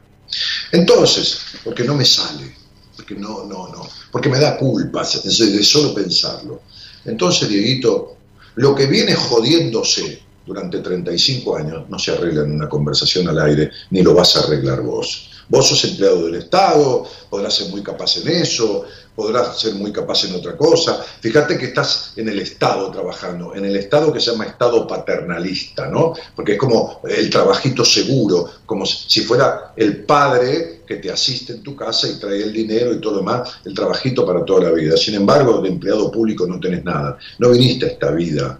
Entonces, 0.71 1.39
porque 1.63 1.83
no 1.83 1.95
me 1.95 2.05
sale, 2.05 2.55
porque 2.95 3.15
no, 3.15 3.45
no, 3.45 3.67
no, 3.67 3.87
porque 4.11 4.29
me 4.29 4.39
da 4.39 4.57
culpa 4.57 5.03
de 5.03 5.51
de 5.51 5.63
solo 5.63 5.93
pensarlo. 5.93 6.61
Entonces, 7.05 7.49
Dieguito, 7.49 8.15
lo 8.55 8.75
que 8.75 8.85
viene 8.85 9.13
jodiéndose 9.15 10.21
durante 10.45 10.79
35 10.79 11.57
años 11.57 11.89
no 11.89 11.97
se 11.97 12.11
arregla 12.11 12.43
en 12.43 12.51
una 12.53 12.69
conversación 12.69 13.27
al 13.27 13.39
aire, 13.39 13.71
ni 13.89 14.01
lo 14.01 14.13
vas 14.13 14.35
a 14.35 14.41
arreglar 14.41 14.81
vos. 14.81 15.29
Vos 15.49 15.67
sos 15.67 15.83
empleado 15.85 16.25
del 16.25 16.35
Estado, 16.35 17.05
podrás 17.29 17.53
ser 17.55 17.69
muy 17.69 17.81
capaz 17.81 18.17
en 18.17 18.27
eso, 18.27 18.85
podrás 19.15 19.59
ser 19.59 19.75
muy 19.75 19.91
capaz 19.91 20.23
en 20.25 20.35
otra 20.35 20.57
cosa. 20.57 21.03
Fíjate 21.19 21.57
que 21.57 21.65
estás 21.65 22.13
en 22.15 22.29
el 22.29 22.39
Estado 22.39 22.89
trabajando, 22.91 23.53
en 23.55 23.65
el 23.65 23.75
Estado 23.75 24.11
que 24.11 24.19
se 24.19 24.31
llama 24.31 24.45
Estado 24.45 24.87
paternalista, 24.87 25.87
¿no? 25.87 26.13
Porque 26.35 26.53
es 26.53 26.57
como 26.57 27.01
el 27.07 27.29
trabajito 27.29 27.85
seguro, 27.85 28.49
como 28.65 28.85
si 28.85 29.21
fuera 29.21 29.73
el 29.75 30.05
padre 30.05 30.81
que 30.87 30.97
te 30.97 31.11
asiste 31.11 31.53
en 31.53 31.63
tu 31.63 31.75
casa 31.75 32.07
y 32.09 32.19
trae 32.19 32.43
el 32.43 32.53
dinero 32.53 32.93
y 32.93 32.99
todo 32.99 33.13
lo 33.13 33.19
demás, 33.19 33.53
el 33.65 33.73
trabajito 33.73 34.25
para 34.25 34.43
toda 34.43 34.65
la 34.65 34.71
vida. 34.71 34.97
Sin 34.97 35.15
embargo, 35.15 35.61
de 35.61 35.69
empleado 35.69 36.11
público 36.11 36.45
no 36.47 36.59
tenés 36.59 36.83
nada. 36.83 37.17
No 37.39 37.49
viniste 37.49 37.85
a 37.85 37.89
esta 37.89 38.11
vida 38.11 38.59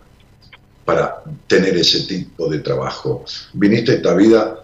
para 0.85 1.23
tener 1.47 1.77
ese 1.77 2.01
tipo 2.01 2.47
de 2.49 2.59
trabajo. 2.59 3.25
Viniste 3.53 3.93
a 3.93 3.95
esta 3.95 4.13
vida 4.13 4.62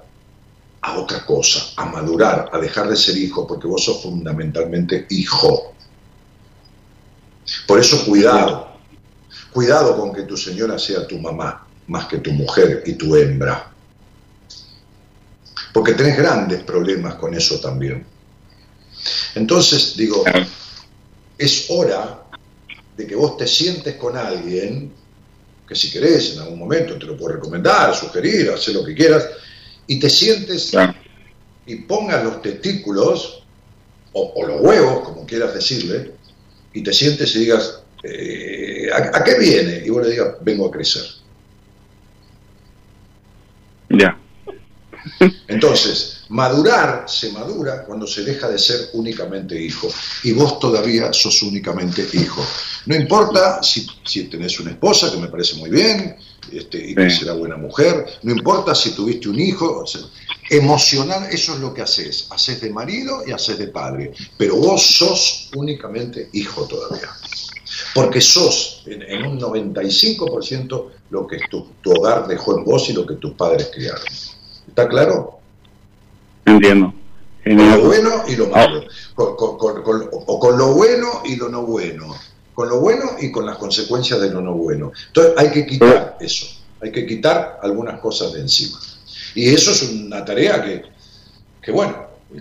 otra 0.97 1.25
cosa, 1.25 1.73
a 1.75 1.85
madurar, 1.85 2.49
a 2.51 2.59
dejar 2.59 2.89
de 2.89 2.95
ser 2.95 3.17
hijo, 3.17 3.45
porque 3.47 3.67
vos 3.67 3.83
sos 3.83 4.01
fundamentalmente 4.01 5.05
hijo. 5.09 5.73
Por 7.67 7.79
eso 7.79 8.05
cuidado, 8.05 8.77
cuidado 9.51 9.97
con 9.97 10.13
que 10.13 10.23
tu 10.23 10.37
señora 10.37 10.77
sea 10.77 11.07
tu 11.07 11.19
mamá, 11.19 11.67
más 11.87 12.05
que 12.07 12.19
tu 12.19 12.31
mujer 12.31 12.83
y 12.85 12.93
tu 12.93 13.15
hembra. 13.15 13.71
Porque 15.73 15.93
tenés 15.93 16.17
grandes 16.17 16.63
problemas 16.63 17.15
con 17.15 17.33
eso 17.33 17.59
también. 17.59 18.05
Entonces, 19.35 19.95
digo, 19.95 20.23
es 21.37 21.65
hora 21.69 22.23
de 22.97 23.07
que 23.07 23.15
vos 23.15 23.37
te 23.37 23.47
sientes 23.47 23.95
con 23.95 24.17
alguien, 24.17 24.93
que 25.67 25.75
si 25.75 25.91
querés 25.91 26.33
en 26.33 26.39
algún 26.39 26.59
momento 26.59 26.97
te 26.97 27.05
lo 27.05 27.15
puedo 27.15 27.35
recomendar, 27.35 27.95
sugerir, 27.95 28.49
hacer 28.49 28.75
lo 28.75 28.83
que 28.83 28.95
quieras, 28.95 29.25
y 29.89 29.99
te 29.99 30.09
sientes 30.09 30.69
Claro. 30.71 30.93
y 31.65 31.75
pongas 31.77 32.23
los 32.23 32.41
testículos, 32.41 33.43
o, 34.13 34.33
o 34.35 34.45
los 34.47 34.61
huevos, 34.61 35.03
como 35.03 35.25
quieras 35.25 35.53
decirle, 35.53 36.13
y 36.73 36.81
te 36.83 36.93
sientes 36.93 37.35
y 37.35 37.39
digas, 37.39 37.81
eh, 38.03 38.87
¿a, 38.93 39.17
a 39.17 39.23
qué 39.23 39.37
viene? 39.37 39.83
Y 39.85 39.89
vos 39.89 40.03
le 40.03 40.11
digas, 40.11 40.35
vengo 40.41 40.67
a 40.67 40.71
crecer. 40.71 41.03
Ya. 43.89 44.17
Entonces, 45.47 46.15
Madurar 46.29 47.05
se 47.07 47.31
madura 47.31 47.83
cuando 47.85 48.05
se 48.05 48.23
deja 48.23 48.47
de 48.49 48.59
ser 48.59 48.89
únicamente 48.93 49.59
hijo. 49.59 49.89
Y 50.23 50.31
vos 50.33 50.59
todavía 50.59 51.11
sos 51.11 51.41
únicamente 51.41 52.05
hijo. 52.13 52.45
No 52.85 52.95
importa 52.95 53.63
si, 53.63 53.87
si 54.05 54.25
tenés 54.25 54.59
una 54.59 54.71
esposa, 54.71 55.11
que 55.11 55.17
me 55.17 55.27
parece 55.27 55.55
muy 55.55 55.71
bien, 55.71 56.15
este, 56.53 56.77
y 56.91 56.95
que 56.95 57.09
será 57.09 57.33
buena 57.33 57.57
mujer. 57.57 58.05
No 58.23 58.31
importa 58.31 58.73
si 58.75 58.91
tuviste 58.91 59.29
un 59.29 59.39
hijo. 59.39 59.79
o 59.83 59.87
sea, 59.87 60.01
emocional, 60.49 61.27
eso 61.31 61.53
es 61.53 61.59
lo 61.59 61.73
que 61.73 61.81
haces. 61.81 62.27
Haces 62.31 62.61
de 62.61 62.69
marido 62.71 63.21
y 63.27 63.31
haces 63.31 63.57
de 63.59 63.67
padre. 63.67 64.13
Pero 64.37 64.55
vos 64.55 64.81
sos 64.85 65.49
únicamente 65.55 66.29
hijo 66.33 66.65
todavía. 66.65 67.09
Porque 67.93 68.19
sos 68.21 68.83
en, 68.87 69.01
en 69.03 69.25
un 69.25 69.39
95% 69.39 70.85
lo 71.11 71.27
que 71.27 71.39
tu, 71.49 71.67
tu 71.81 71.91
hogar 71.91 72.27
dejó 72.27 72.57
en 72.57 72.63
vos 72.63 72.89
y 72.89 72.93
lo 72.93 73.05
que 73.05 73.15
tus 73.15 73.33
padres 73.33 73.69
criaron. 73.73 74.01
¿Está 74.67 74.87
claro? 74.87 75.39
Entiendo. 76.45 76.93
Con 77.43 77.57
lo 77.81 77.85
bueno 77.87 78.09
y 78.27 78.35
lo 78.35 78.47
malo. 78.47 78.83
Con- 79.15 79.35
con- 79.35 79.57
con- 79.57 79.81
con- 79.83 80.09
o 80.11 80.39
con 80.39 80.57
lo 80.57 80.73
bueno 80.73 81.21
y 81.25 81.35
lo 81.35 81.49
no 81.49 81.61
bueno. 81.63 82.13
Con 82.59 82.67
lo 82.67 82.81
bueno 82.81 83.11
y 83.21 83.31
con 83.31 83.45
las 83.45 83.55
consecuencias 83.55 84.19
de 84.19 84.31
lo 84.31 84.41
no 84.41 84.51
bueno. 84.51 84.91
Entonces 85.07 85.31
hay 85.37 85.49
que 85.49 85.65
quitar 85.65 86.17
eso. 86.19 86.45
Hay 86.81 86.91
que 86.91 87.05
quitar 87.05 87.57
algunas 87.63 88.01
cosas 88.01 88.33
de 88.33 88.41
encima. 88.41 88.77
Y 89.33 89.47
eso 89.47 89.71
es 89.71 89.81
una 89.83 90.25
tarea 90.25 90.61
que, 90.61 90.81
que 91.61 91.71
bueno, 91.71 91.95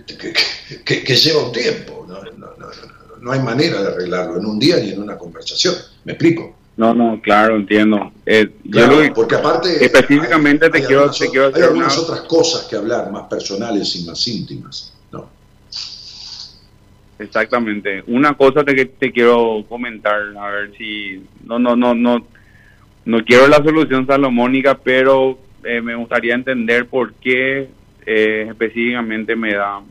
que, 0.05 0.17
que- 0.83 1.03
que- 1.05 1.15
lleva 1.15 1.45
un 1.45 1.53
tiempo. 1.53 2.05
No, 2.05 2.15
no- 2.21 2.31
no- 2.57 3.17
no- 3.21 3.31
hay 3.31 3.39
manera 3.39 3.81
de 3.81 3.87
arreglarlo 3.93 4.39
en 4.39 4.45
un 4.45 4.59
día 4.59 4.75
ni 4.75 4.89
en 4.89 5.01
una 5.01 5.17
conversación. 5.17 5.75
¿Me 6.03 6.11
explico? 6.11 6.53
No, 6.75 6.93
no, 6.93 7.21
claro, 7.23 7.55
entiendo. 7.55 8.11
Eh, 8.25 8.49
yo 8.65 8.71
Claro, 8.71 9.01
que- 9.01 9.11
porque 9.11 9.35
aparte 9.35 9.85
específicamente 9.85 10.65
hay- 10.65 10.71
te 10.73 10.77
hay 10.79 10.83
quiero- 10.83 10.99
algunas 11.03 11.17
te 11.19 11.29
quiero 11.29 11.45
hay 11.45 11.51
hacer 11.53 11.63
algunas 11.63 11.93
una- 11.97 12.03
otras 12.03 12.21
cosas 12.27 12.65
que 12.65 12.75
hablar 12.75 13.09
más 13.09 13.23
personales 13.29 13.95
y 13.95 14.03
más 14.03 14.27
íntimas. 14.27 14.91
Exactamente. 17.19 18.03
Una 18.07 18.33
cosa 18.33 18.63
te, 18.63 18.85
te 18.85 19.11
quiero 19.11 19.65
comentar, 19.67 20.21
a 20.39 20.49
ver 20.49 20.71
si 20.77 21.21
no 21.45 21.59
no 21.59 21.75
no 21.75 21.93
no 21.93 22.25
no 23.05 23.25
quiero 23.25 23.47
la 23.47 23.57
solución 23.57 24.07
salomónica, 24.07 24.77
pero 24.77 25.37
eh, 25.63 25.81
me 25.81 25.95
gustaría 25.95 26.33
entender 26.33 26.87
por 26.87 27.13
qué 27.15 27.69
eh, 28.05 28.45
específicamente 28.47 29.35
me 29.35 29.53
da 29.53 29.81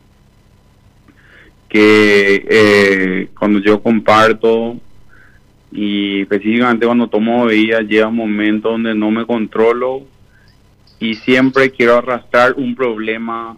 que 1.68 2.46
eh, 2.48 3.28
cuando 3.38 3.58
yo 3.58 3.82
comparto 3.82 4.78
y 5.70 6.22
específicamente 6.22 6.86
cuando 6.86 7.08
tomo 7.08 7.44
bebidas 7.44 7.86
llega 7.86 8.06
un 8.06 8.16
momento 8.16 8.70
donde 8.70 8.94
no 8.94 9.10
me 9.10 9.26
controlo 9.26 10.04
y 10.98 11.14
siempre 11.14 11.70
quiero 11.70 11.98
arrastrar 11.98 12.54
un 12.54 12.74
problema 12.74 13.56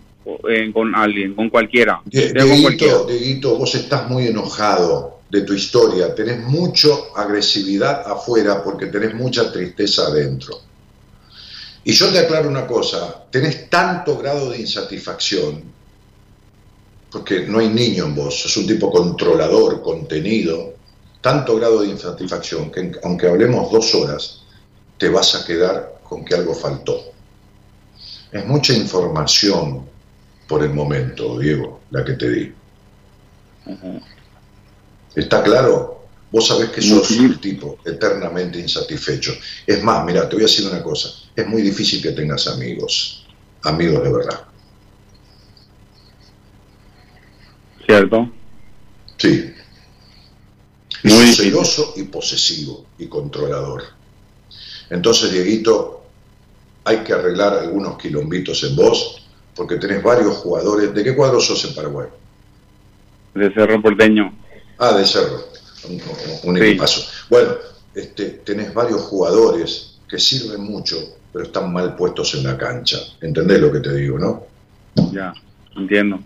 eh, 0.48 0.70
con 0.72 0.94
alguien, 0.94 1.34
con 1.34 1.50
cualquiera. 1.50 2.02
Con 2.02 2.62
cualquiera. 2.62 3.02
Dieguito, 3.06 3.56
vos 3.56 3.74
estás 3.74 4.08
muy 4.08 4.26
enojado 4.26 5.20
de 5.30 5.42
tu 5.42 5.54
historia, 5.54 6.14
tenés 6.14 6.40
mucho 6.40 7.16
agresividad 7.16 8.02
afuera 8.10 8.62
porque 8.64 8.86
tenés 8.86 9.14
mucha 9.14 9.52
tristeza 9.52 10.06
adentro. 10.06 10.60
Y 11.84 11.92
yo 11.92 12.12
te 12.12 12.18
aclaro 12.18 12.48
una 12.48 12.66
cosa, 12.66 13.24
tenés 13.30 13.70
tanto 13.70 14.18
grado 14.18 14.50
de 14.50 14.58
insatisfacción, 14.58 15.62
porque 17.10 17.46
no 17.46 17.60
hay 17.60 17.68
niño 17.68 18.06
en 18.06 18.14
vos, 18.14 18.40
sos 18.40 18.56
un 18.56 18.66
tipo 18.66 18.90
controlador, 18.90 19.82
contenido, 19.82 20.74
tanto 21.20 21.56
grado 21.56 21.82
de 21.82 21.88
insatisfacción 21.88 22.70
que 22.70 22.92
aunque 23.04 23.28
hablemos 23.28 23.70
dos 23.70 23.94
horas, 23.94 24.42
te 24.98 25.08
vas 25.08 25.34
a 25.34 25.46
quedar 25.46 26.00
con 26.02 26.24
que 26.24 26.34
algo 26.34 26.54
faltó. 26.54 27.12
Es 28.32 28.44
mucha 28.46 28.72
información 28.72 29.89
por 30.50 30.64
el 30.64 30.74
momento, 30.74 31.38
Diego, 31.38 31.82
la 31.92 32.04
que 32.04 32.14
te 32.14 32.28
di. 32.28 32.52
¿Está 35.14 35.44
claro? 35.44 36.08
Vos 36.32 36.48
sabés 36.48 36.70
que 36.70 36.82
sos 36.82 37.08
un 37.12 37.40
tipo 37.40 37.78
eternamente 37.84 38.58
insatisfecho. 38.58 39.32
Es 39.64 39.80
más, 39.84 40.04
mira, 40.04 40.28
te 40.28 40.34
voy 40.34 40.42
a 40.42 40.48
decir 40.48 40.66
una 40.66 40.82
cosa. 40.82 41.08
Es 41.36 41.46
muy 41.46 41.62
difícil 41.62 42.02
que 42.02 42.10
tengas 42.10 42.48
amigos. 42.48 43.24
Amigos 43.62 44.02
de 44.02 44.12
verdad. 44.12 44.40
¿Cierto? 47.86 48.32
Sí. 49.18 49.54
Y 51.04 51.08
Muy 51.08 51.32
celoso 51.32 51.94
y 51.94 52.02
posesivo 52.04 52.86
y 52.98 53.06
controlador. 53.06 53.84
Entonces, 54.90 55.30
Dieguito, 55.30 56.06
hay 56.82 56.98
que 57.04 57.12
arreglar 57.12 57.54
algunos 57.54 57.96
quilombitos 57.98 58.64
en 58.64 58.74
vos, 58.74 59.19
porque 59.60 59.76
tenés 59.76 60.02
varios 60.02 60.36
jugadores. 60.38 60.94
¿De 60.94 61.04
qué 61.04 61.14
cuadro 61.14 61.38
sos 61.38 61.62
en 61.66 61.74
Paraguay? 61.74 62.08
De 63.34 63.52
Cerro 63.52 63.82
Porteño. 63.82 64.32
Ah, 64.78 64.94
de 64.96 65.04
Cerro, 65.04 65.44
un, 65.86 66.00
un 66.44 66.56
Sí. 66.56 66.62
equipazo. 66.64 67.02
Bueno, 67.28 67.50
este, 67.94 68.24
tenés 68.42 68.72
varios 68.72 69.02
jugadores 69.02 69.98
que 70.08 70.18
sirven 70.18 70.62
mucho, 70.62 70.96
pero 71.30 71.44
están 71.44 71.70
mal 71.74 71.94
puestos 71.94 72.34
en 72.36 72.44
la 72.44 72.56
cancha. 72.56 72.96
¿Entendés 73.20 73.60
lo 73.60 73.70
que 73.70 73.80
te 73.80 73.94
digo, 73.94 74.18
no? 74.18 74.46
Ya, 75.12 75.34
entiendo. 75.76 76.20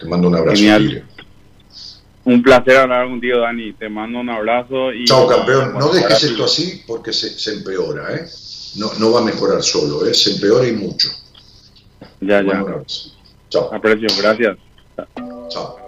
Te 0.00 0.06
mando 0.06 0.26
un 0.26 0.34
abrazo. 0.34 0.56
Genial. 0.56 1.04
Un 2.24 2.42
placer 2.42 2.76
hablar 2.78 3.06
contigo, 3.08 3.38
Dani. 3.38 3.72
Te 3.74 3.88
mando 3.88 4.18
un 4.18 4.30
abrazo 4.30 4.92
y... 4.92 5.04
Chao, 5.04 5.28
campeón. 5.28 5.74
No 5.78 5.90
dejes 5.90 6.24
esto 6.24 6.44
así 6.44 6.82
porque 6.88 7.12
se, 7.12 7.38
se 7.38 7.52
empeora, 7.54 8.16
¿eh? 8.16 8.26
No, 8.74 8.92
no 8.98 9.12
va 9.12 9.20
a 9.20 9.24
mejorar 9.24 9.62
solo, 9.62 10.04
¿eh? 10.04 10.12
Se 10.12 10.32
empeora 10.32 10.66
y 10.66 10.72
mucho. 10.72 11.08
Ya, 12.20 12.42
ya. 12.42 12.64
Chao. 13.48 13.72
Aprecio, 13.72 14.08
gracias. 14.20 14.58
Chao. 15.48 15.87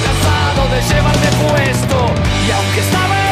cansado 0.00 0.68
de 0.74 0.80
llevarme 0.82 1.28
puesto, 1.48 1.96
y 2.46 2.50
aunque 2.50 2.80
esta 2.80 3.31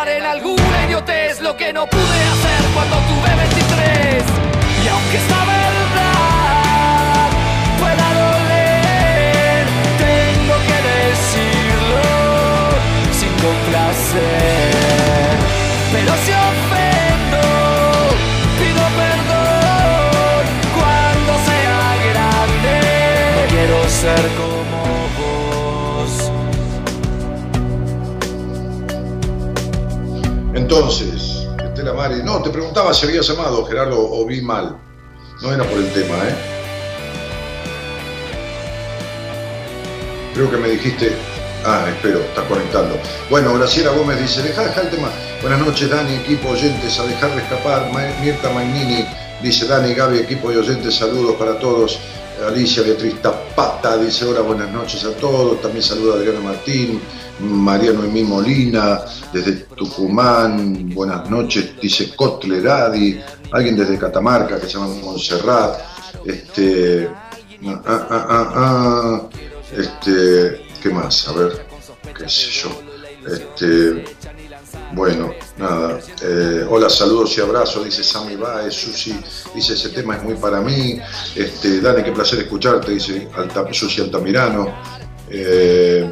que 1.57 1.73
no 1.73 1.85
pude 1.87 2.01
hacer 2.03 2.61
cuando 2.73 2.95
tuve 2.97 3.35
23. 3.35 4.23
Y 4.83 4.87
aunque 4.87 5.17
esta 5.17 5.39
verdad 5.45 7.29
pueda 7.79 8.13
doler, 8.21 9.65
tengo 9.97 10.55
que 10.67 10.77
decirlo 10.91 12.05
sin 13.19 13.33
complacer. 13.45 14.71
Pero 15.91 16.11
si 16.23 16.31
ofendo, 16.31 17.43
pido 18.59 18.83
perdón 19.01 20.43
cuando 20.77 21.31
sea 21.47 21.83
grande. 22.11 22.75
Quiero 23.49 23.79
ser 23.89 24.23
como 24.39 24.79
vos. 25.17 26.13
Entonces, 30.53 31.10
no, 32.23 32.41
te 32.41 32.49
preguntaba 32.49 32.93
si 32.93 33.05
había 33.05 33.21
llamado, 33.21 33.65
Gerardo, 33.65 33.97
o 33.99 34.25
vi 34.25 34.41
mal. 34.41 34.77
No 35.41 35.53
era 35.53 35.63
por 35.63 35.77
el 35.77 35.91
tema, 35.93 36.15
¿eh? 36.27 36.35
Creo 40.33 40.49
que 40.49 40.57
me 40.57 40.69
dijiste. 40.69 41.15
Ah, 41.63 41.85
espero, 41.89 42.19
está 42.21 42.43
conectando. 42.47 42.97
Bueno, 43.29 43.53
Graciela 43.53 43.91
Gómez 43.91 44.19
dice, 44.19 44.41
deja, 44.41 44.63
deja 44.63 44.81
el 44.81 44.89
tema. 44.89 45.09
Buenas 45.41 45.59
noches, 45.59 45.89
Dani, 45.89 46.15
equipo 46.15 46.49
oyentes, 46.49 46.99
a 46.99 47.05
dejar 47.05 47.35
de 47.35 47.41
escapar. 47.41 47.91
Mirta 48.19 48.49
Magnini 48.49 49.05
dice, 49.43 49.67
Dani, 49.67 49.93
Gaby, 49.93 50.19
equipo 50.19 50.49
de 50.49 50.57
oyentes, 50.57 50.95
saludos 50.95 51.35
para 51.35 51.59
todos. 51.59 51.99
Alicia 52.47 52.81
Beatriz 52.81 53.21
Tapata 53.21 53.97
dice, 53.97 54.25
hola, 54.25 54.41
buenas 54.41 54.71
noches 54.71 55.03
a 55.05 55.11
todos. 55.17 55.61
También 55.61 55.83
saluda 55.83 56.15
Adriana 56.15 56.39
Martín, 56.39 56.99
María 57.41 57.91
Noemí 57.91 58.23
Molina, 58.23 59.01
desde 59.33 59.53
Tucumán, 59.75 60.93
buenas 60.93 61.29
noches, 61.29 61.71
dice 61.81 62.15
Cotleradi, 62.15 63.19
alguien 63.51 63.75
desde 63.75 63.97
Catamarca 63.97 64.59
que 64.59 64.67
se 64.67 64.73
llama 64.73 64.93
Montserrat, 65.01 65.79
este, 66.25 67.09
ah, 67.67 67.81
ah, 67.85 68.07
ah, 68.09 68.51
ah, 68.55 69.21
este, 69.75 70.65
¿qué 70.81 70.89
más? 70.89 71.27
A 71.27 71.33
ver, 71.33 71.65
qué 72.17 72.29
sé 72.29 72.49
yo, 72.51 72.69
este, 73.27 74.03
bueno, 74.93 75.33
nada, 75.57 75.99
eh, 76.21 76.65
hola, 76.69 76.89
saludos 76.89 77.37
y 77.37 77.41
abrazos, 77.41 77.85
dice 77.85 78.03
Sammy 78.03 78.35
Baez, 78.35 78.73
Susi, 78.73 79.19
dice 79.55 79.73
ese 79.73 79.89
tema 79.89 80.17
es 80.17 80.23
muy 80.23 80.35
para 80.35 80.61
mí, 80.61 80.99
este, 81.35 81.81
Dani, 81.81 82.03
qué 82.03 82.11
placer 82.11 82.39
escucharte, 82.39 82.91
dice 82.91 83.27
Alta, 83.35 83.65
Susi 83.71 84.01
Altamirano, 84.01 84.73
eh, 85.29 86.11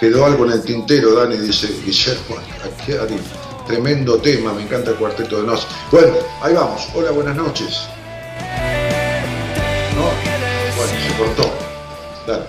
quedó 0.00 0.24
algo 0.24 0.44
en 0.46 0.52
el 0.52 0.62
tintero, 0.62 1.14
Dani, 1.14 1.36
dice 1.36 1.68
Guillermo, 1.84 2.36
aquí, 2.64 2.92
Ari, 2.92 3.18
tremendo 3.66 4.18
tema, 4.18 4.52
me 4.52 4.62
encanta 4.62 4.90
el 4.90 4.96
cuarteto 4.96 5.40
de 5.40 5.46
Nos. 5.46 5.66
Bueno, 5.90 6.14
ahí 6.40 6.54
vamos, 6.54 6.88
hola, 6.94 7.10
buenas 7.10 7.36
noches. 7.36 7.80
¿No? 9.96 10.04
Bueno, 10.76 10.92
se 11.06 11.16
cortó. 11.18 11.50
Dale. 12.26 12.44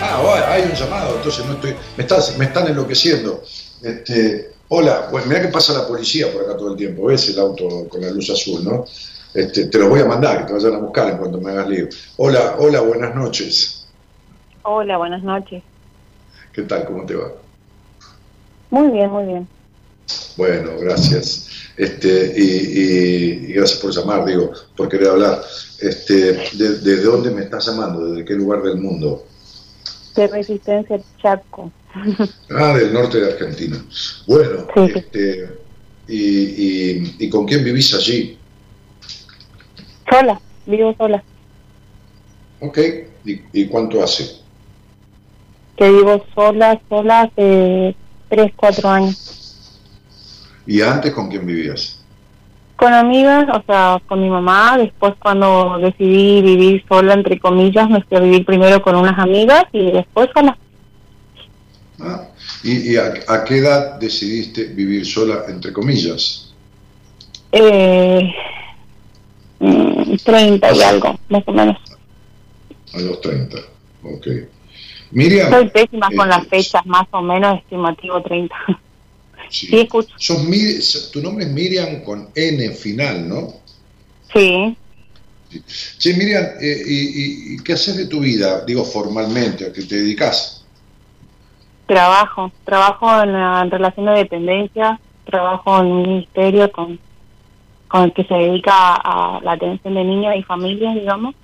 Ah, 0.00 0.52
hay 0.52 0.62
un 0.62 0.72
llamado, 0.72 1.16
entonces 1.16 1.44
no 1.44 1.54
estoy. 1.54 1.74
Me, 1.96 2.04
estás, 2.04 2.38
me 2.38 2.46
están 2.46 2.68
enloqueciendo. 2.68 3.42
Este, 3.82 4.52
hola, 4.68 5.08
bueno, 5.10 5.26
mira 5.26 5.42
que 5.42 5.48
pasa 5.48 5.72
la 5.72 5.86
policía 5.86 6.32
por 6.32 6.44
acá 6.44 6.56
todo 6.56 6.70
el 6.70 6.76
tiempo. 6.76 7.06
¿Ves 7.06 7.28
el 7.28 7.38
auto 7.38 7.86
con 7.88 8.00
la 8.00 8.10
luz 8.10 8.30
azul, 8.30 8.64
no? 8.64 8.86
Este, 9.34 9.66
te 9.66 9.78
los 9.78 9.88
voy 9.88 10.00
a 10.00 10.06
mandar, 10.06 10.38
que 10.38 10.44
te 10.46 10.52
vayan 10.54 10.74
a 10.74 10.78
buscar 10.78 11.10
en 11.10 11.18
cuanto 11.18 11.40
me 11.40 11.50
hagas 11.50 11.68
lío. 11.68 11.88
Hola, 12.16 12.56
hola, 12.58 12.80
buenas 12.80 13.14
noches. 13.14 13.77
Hola, 14.70 14.98
buenas 14.98 15.22
noches. 15.22 15.64
¿Qué 16.52 16.60
tal? 16.64 16.84
¿Cómo 16.84 17.06
te 17.06 17.14
va? 17.14 17.32
Muy 18.68 18.90
bien, 18.90 19.10
muy 19.10 19.24
bien. 19.24 19.48
Bueno, 20.36 20.78
gracias. 20.78 21.48
Este, 21.78 22.34
y, 22.36 22.42
y- 22.42 23.30
y 23.48 23.52
gracias 23.54 23.80
por 23.80 23.92
llamar, 23.92 24.26
digo, 24.26 24.52
por 24.76 24.90
querer 24.90 25.08
hablar. 25.08 25.40
Este, 25.80 26.14
de- 26.32 26.78
¿Desde 26.80 27.02
dónde 27.02 27.30
me 27.30 27.44
estás 27.44 27.66
llamando? 27.66 28.10
¿Desde 28.10 28.26
qué 28.26 28.34
lugar 28.34 28.62
del 28.62 28.76
mundo? 28.76 29.24
De 30.14 30.26
Resistencia 30.26 31.00
Chaco. 31.22 31.72
Ah, 32.50 32.76
del 32.76 32.92
norte 32.92 33.20
de 33.20 33.32
Argentina. 33.32 33.82
Bueno, 34.26 34.66
Sí, 34.74 34.92
este, 34.94 35.48
y, 36.08 36.18
y- 36.98 37.16
¿y 37.20 37.30
con 37.30 37.46
quién 37.46 37.64
vivís 37.64 37.94
allí? 37.94 38.38
Sola, 40.10 40.38
vivo 40.66 40.94
sola. 40.98 41.24
Ok, 42.60 42.78
¿y, 43.24 43.62
y 43.62 43.68
cuánto 43.68 44.02
hace? 44.02 44.47
Que 45.78 45.88
vivo 45.90 46.26
sola, 46.34 46.80
sola 46.88 47.22
hace 47.22 47.94
3, 48.28 48.52
4 48.56 48.88
años. 48.88 49.70
¿Y 50.66 50.82
antes 50.82 51.12
con 51.14 51.28
quién 51.28 51.46
vivías? 51.46 52.04
Con 52.76 52.92
amigas, 52.92 53.46
o 53.54 53.62
sea, 53.64 54.02
con 54.06 54.20
mi 54.20 54.28
mamá. 54.28 54.76
Después 54.76 55.14
cuando 55.20 55.78
decidí 55.78 56.42
vivir 56.42 56.84
sola, 56.88 57.14
entre 57.14 57.38
comillas, 57.38 57.88
me 57.88 58.02
fui 58.02 58.16
a 58.16 58.20
vivir 58.20 58.44
primero 58.44 58.82
con 58.82 58.96
unas 58.96 59.18
amigas 59.18 59.64
y 59.72 59.92
después 59.92 60.28
sola. 60.34 60.58
Ah, 62.00 62.28
¿Y, 62.62 62.92
y 62.92 62.96
a, 62.96 63.14
a 63.28 63.44
qué 63.44 63.58
edad 63.58 63.98
decidiste 63.98 64.64
vivir 64.64 65.06
sola, 65.06 65.44
entre 65.48 65.72
comillas? 65.72 66.52
Eh, 67.52 68.34
mm, 69.60 70.16
30 70.24 70.72
y 70.74 70.82
algo, 70.82 71.18
más 71.28 71.42
o 71.46 71.52
menos. 71.52 71.76
A 72.94 73.00
los 73.00 73.20
30. 73.20 73.58
Ok. 74.02 74.26
Miriam. 75.10 75.50
Soy 75.50 75.68
pésima 75.70 76.08
con 76.14 76.26
eh, 76.26 76.30
las 76.30 76.46
fechas, 76.48 76.84
más 76.86 77.06
o 77.10 77.22
menos 77.22 77.58
estimativo 77.58 78.20
30. 78.22 78.54
Sí. 79.50 79.68
Sí, 79.68 79.80
escucho. 79.80 80.14
Sos 80.18 81.10
tu 81.10 81.22
nombre 81.22 81.46
es 81.46 81.50
Miriam 81.50 82.02
con 82.02 82.28
N 82.34 82.70
final, 82.72 83.26
¿no? 83.26 83.54
Sí. 84.30 84.76
Sí, 85.66 86.12
Miriam, 86.14 86.44
eh, 86.60 86.82
y, 86.86 87.54
y- 87.54 87.58
qué 87.62 87.72
haces 87.72 87.96
de 87.96 88.06
tu 88.06 88.20
vida? 88.20 88.64
Digo, 88.66 88.84
formalmente, 88.84 89.64
¿a 89.66 89.72
qué 89.72 89.82
te 89.82 89.96
dedicas? 89.96 90.66
Trabajo, 91.86 92.52
trabajo 92.64 93.22
en 93.22 93.32
la 93.32 93.62
en 93.62 93.70
relación 93.70 94.06
de 94.06 94.12
dependencia, 94.12 95.00
trabajo 95.24 95.80
en 95.80 95.86
un 95.86 96.02
ministerio 96.02 96.70
con, 96.70 96.98
con 97.88 98.02
el 98.02 98.12
que 98.12 98.24
se 98.24 98.34
dedica 98.34 98.96
a 98.96 99.40
la 99.42 99.52
atención 99.52 99.94
de 99.94 100.04
niños 100.04 100.34
y 100.36 100.42
familias, 100.42 100.94
digamos, 100.94 101.34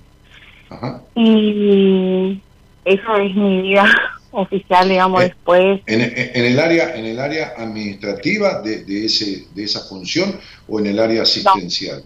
Ajá. 0.68 1.00
y 1.14 2.38
eso 2.84 3.16
es 3.16 3.34
mi 3.34 3.62
vida 3.62 3.84
oficial, 4.32 4.88
digamos, 4.88 5.22
Eh. 5.22 5.26
después, 5.28 5.80
¿En, 5.86 6.00
en- 6.00 6.44
el 6.44 6.58
área, 6.58 6.94
en 6.96 7.04
el 7.04 7.18
área 7.20 7.54
administrativa 7.56 8.60
de, 8.62 8.84
de 8.84 9.06
ese, 9.06 9.46
de 9.54 9.64
esa 9.64 9.80
función 9.80 10.38
o 10.68 10.80
en 10.80 10.86
el 10.86 10.98
área 10.98 11.22
asistencial? 11.22 12.02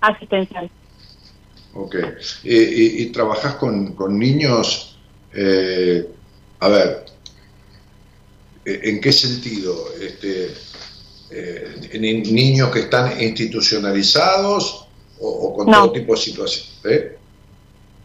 asistencial. 0.00 0.70
Ok. 1.74 1.94
Eh, 1.96 2.14
y, 2.44 3.02
y 3.02 3.06
trabajás 3.06 3.56
con, 3.56 3.94
con 3.94 4.18
niños, 4.18 4.98
eh, 5.34 6.06
a 6.60 6.68
ver, 6.68 7.04
eh, 8.64 8.80
¿en 8.84 9.00
qué 9.00 9.12
sentido? 9.12 9.86
Este, 10.00 10.52
eh, 11.30 11.98
ni- 11.98 12.22
¿Niños 12.22 12.70
que 12.70 12.80
están 12.80 13.20
institucionalizados 13.20 14.86
o, 15.20 15.28
o 15.28 15.54
con 15.54 15.66
No. 15.66 15.82
todo 15.82 15.92
tipo 15.92 16.14
de 16.14 16.20
situaciones? 16.20 16.78
¿Eh? 16.84 17.16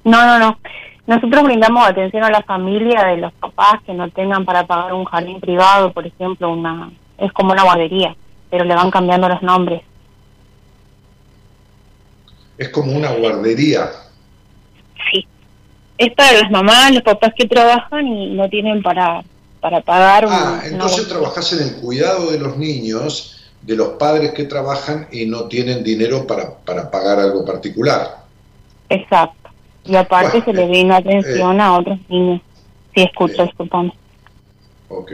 No, 0.04 0.26
no, 0.26 0.40
no. 0.40 0.60
Nosotros 1.06 1.44
brindamos 1.44 1.86
atención 1.88 2.24
a 2.24 2.30
la 2.30 2.44
familia 2.44 3.04
de 3.06 3.18
los 3.18 3.34
papás 3.34 3.82
que 3.86 3.94
no 3.94 4.10
tengan 4.10 4.46
para 4.46 4.66
pagar 4.66 4.94
un 4.94 5.04
jardín 5.06 5.40
privado, 5.42 5.92
por 5.92 6.08
ejemplo, 6.08 6.50
una 6.52 6.92
es 7.18 7.32
como 7.34 7.52
una 7.52 7.64
guardería, 7.64 8.16
pero 8.50 8.64
le 8.66 8.74
van 8.76 8.90
cambiando 8.90 9.28
los 9.30 9.42
nombres. 9.42 9.82
Es 12.58 12.70
como 12.70 12.92
una 12.94 13.12
guardería. 13.12 13.92
Sí. 15.12 15.28
Es 15.98 16.14
para 16.14 16.34
las 16.42 16.52
mamás, 16.52 16.92
los 16.94 17.04
papás 17.04 17.34
que 17.38 17.48
trabajan 17.48 18.08
y 18.08 18.30
no 18.36 18.48
tienen 18.50 18.82
para, 18.82 19.24
para 19.60 19.82
pagar 19.82 20.26
Ah, 20.26 20.28
una 20.28 20.66
entonces 20.68 21.08
guardería. 21.08 21.10
trabajás 21.10 21.54
en 21.54 21.68
el 21.68 21.76
cuidado 21.82 22.32
de 22.32 22.40
los 22.40 22.58
niños, 22.58 23.52
de 23.62 23.76
los 23.76 23.90
padres 23.90 24.32
que 24.34 24.44
trabajan 24.46 25.08
y 25.12 25.26
no 25.26 25.46
tienen 25.46 25.84
dinero 25.84 26.26
para, 26.28 26.56
para 26.60 26.90
pagar 26.90 27.20
algo 27.20 27.46
particular. 27.46 28.24
Exacto. 28.90 29.43
Y 29.86 29.96
aparte 29.96 30.42
se 30.44 30.54
le 30.54 30.64
eh, 30.64 30.68
brinda 30.68 30.98
atención 30.98 31.60
a 31.60 31.78
otros 31.78 32.00
niños. 32.10 32.42
Sí, 32.96 33.02
escucho, 33.04 33.44
eh. 33.44 33.46
disculpame. 33.46 33.94
Ok. 34.90 35.12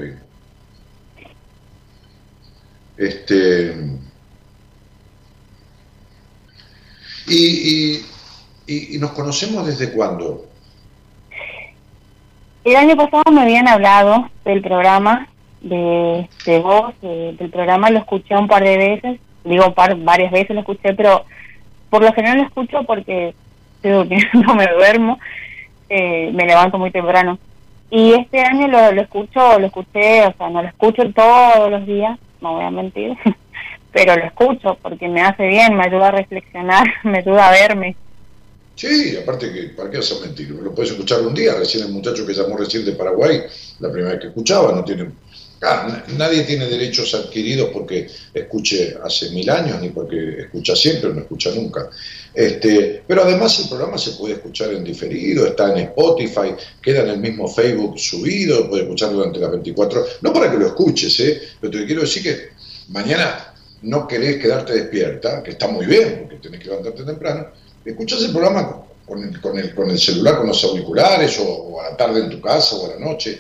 Este. 2.98 3.74
Y, 7.28 7.36
y, 7.36 8.06
y- 8.68 8.96
y 8.96 9.00
nos 9.00 9.12
conocemos 9.12 9.66
desde 9.66 9.92
cuándo? 9.92 10.46
El 12.64 12.76
año 12.76 12.96
pasado 12.98 13.24
me 13.32 13.42
habían 13.42 13.68
hablado 13.68 14.30
del 14.44 14.62
programa, 14.62 15.30
de, 15.62 16.28
de 16.46 16.60
vos, 16.60 16.94
de- 17.02 17.34
del 17.34 17.50
programa, 17.50 17.90
lo 17.90 18.00
escuché 18.00 18.36
un 18.36 18.48
par 18.48 18.64
de 18.64 18.78
veces, 18.78 19.20
digo 19.44 19.74
par, 19.74 19.96
varias 19.98 20.32
veces 20.32 20.52
lo 20.52 20.60
escuché, 20.62 20.94
pero 20.94 21.26
por 21.90 22.02
lo 22.04 22.12
general 22.14 22.40
lo 22.40 22.44
escucho 22.46 22.84
porque 22.86 23.34
digo 23.84 24.08
que 24.08 24.18
no 24.34 24.56
me 24.56 24.68
duermo, 24.68 25.20
eh, 25.90 26.32
me 26.34 26.46
levanto 26.46 26.78
muy 26.78 26.92
temprano. 26.92 27.38
Y 27.92 28.14
este 28.14 28.40
año 28.42 28.68
lo, 28.68 28.92
lo 28.92 29.02
escucho, 29.02 29.60
lo 29.60 29.66
escuché, 29.66 30.26
o 30.26 30.34
sea, 30.38 30.50
no 30.50 30.62
lo 30.62 30.68
escucho 30.68 31.04
todos 31.14 31.72
los 31.72 31.86
días, 31.88 32.20
no 32.42 32.54
voy 32.54 32.66
a 32.66 32.72
mentir, 32.72 33.18
pero 33.92 34.16
lo 34.16 34.24
escucho 34.24 34.78
porque 34.82 35.08
me 35.08 35.22
hace 35.22 35.48
bien, 35.48 35.76
me 35.76 35.86
ayuda 35.86 36.10
a 36.10 36.12
reflexionar, 36.12 36.88
me 37.04 37.20
ayuda 37.20 37.48
a 37.48 37.52
verme. 37.52 37.96
Sí, 38.76 39.18
aparte 39.22 39.52
que, 39.52 39.64
¿para 39.76 39.90
qué 39.90 39.98
a 39.98 40.26
mentir? 40.26 40.52
Lo 40.52 40.74
puedes 40.74 40.92
escuchar 40.92 41.22
un 41.22 41.34
día, 41.34 41.54
recién 41.56 41.86
el 41.86 41.92
muchacho 41.92 42.26
que 42.26 42.34
llamó 42.34 42.56
recién 42.56 42.86
de 42.86 42.94
Paraguay, 42.94 43.42
la 43.80 43.92
primera 43.92 44.14
vez 44.14 44.22
que 44.22 44.28
escuchaba, 44.28 44.72
no 44.72 44.86
tiene 44.86 45.10
Claro, 45.60 45.90
na- 45.90 46.06
nadie 46.18 46.44
tiene 46.44 46.68
derechos 46.68 47.14
adquiridos 47.14 47.70
porque 47.74 48.08
escuche 48.34 48.96
hace 49.04 49.30
mil 49.32 49.50
años, 49.50 49.82
ni 49.82 49.90
porque 49.90 50.42
escucha 50.44 50.76
siempre 50.76 51.10
o 51.10 51.14
no 51.14 51.22
escucha 51.22 51.52
nunca. 51.52 51.90
Este, 52.34 53.04
pero 53.06 53.24
además 53.24 53.60
el 53.60 53.68
programa 53.68 53.98
se 53.98 54.12
puede 54.12 54.36
escuchar 54.36 54.72
en 54.72 54.84
diferido, 54.84 55.46
está 55.46 55.72
en 55.74 55.80
Spotify, 55.80 56.54
queda 56.82 57.02
en 57.02 57.10
el 57.10 57.18
mismo 57.20 57.48
Facebook 57.48 58.00
subido, 58.00 58.70
puede 58.70 58.84
escuchar 58.84 59.12
durante 59.12 59.40
las 59.40 59.52
24 59.52 60.02
horas. 60.02 60.14
No 60.22 60.32
para 60.32 60.50
que 60.50 60.58
lo 60.58 60.68
escuches, 60.68 61.20
¿eh? 61.20 61.42
pero 61.60 61.72
te 61.72 61.86
quiero 61.86 62.02
decir 62.02 62.24
que 62.24 62.50
mañana 62.90 63.54
no 63.82 64.08
querés 64.08 64.38
quedarte 64.38 64.74
despierta, 64.74 65.44
que 65.44 65.52
está 65.52 65.68
muy 65.68 65.86
bien, 65.86 66.20
porque 66.22 66.38
tenés 66.38 66.60
que 66.62 66.68
levantarte 66.70 67.04
temprano, 67.04 67.48
escuchas 67.84 68.22
el 68.24 68.32
programa 68.32 68.84
con 69.06 69.24
el, 69.24 69.42
con 69.42 69.58
el, 69.58 69.74
con 69.74 69.90
el 69.90 69.98
celular, 70.00 70.38
con 70.38 70.48
los 70.48 70.64
auriculares, 70.64 71.38
o 71.42 71.82
a 71.82 71.90
la 71.92 71.98
tarde 71.98 72.20
en 72.22 72.30
tu 72.30 72.40
casa, 72.40 72.76
o 72.76 72.86
a 72.86 72.94
la 72.96 73.00
noche, 73.06 73.40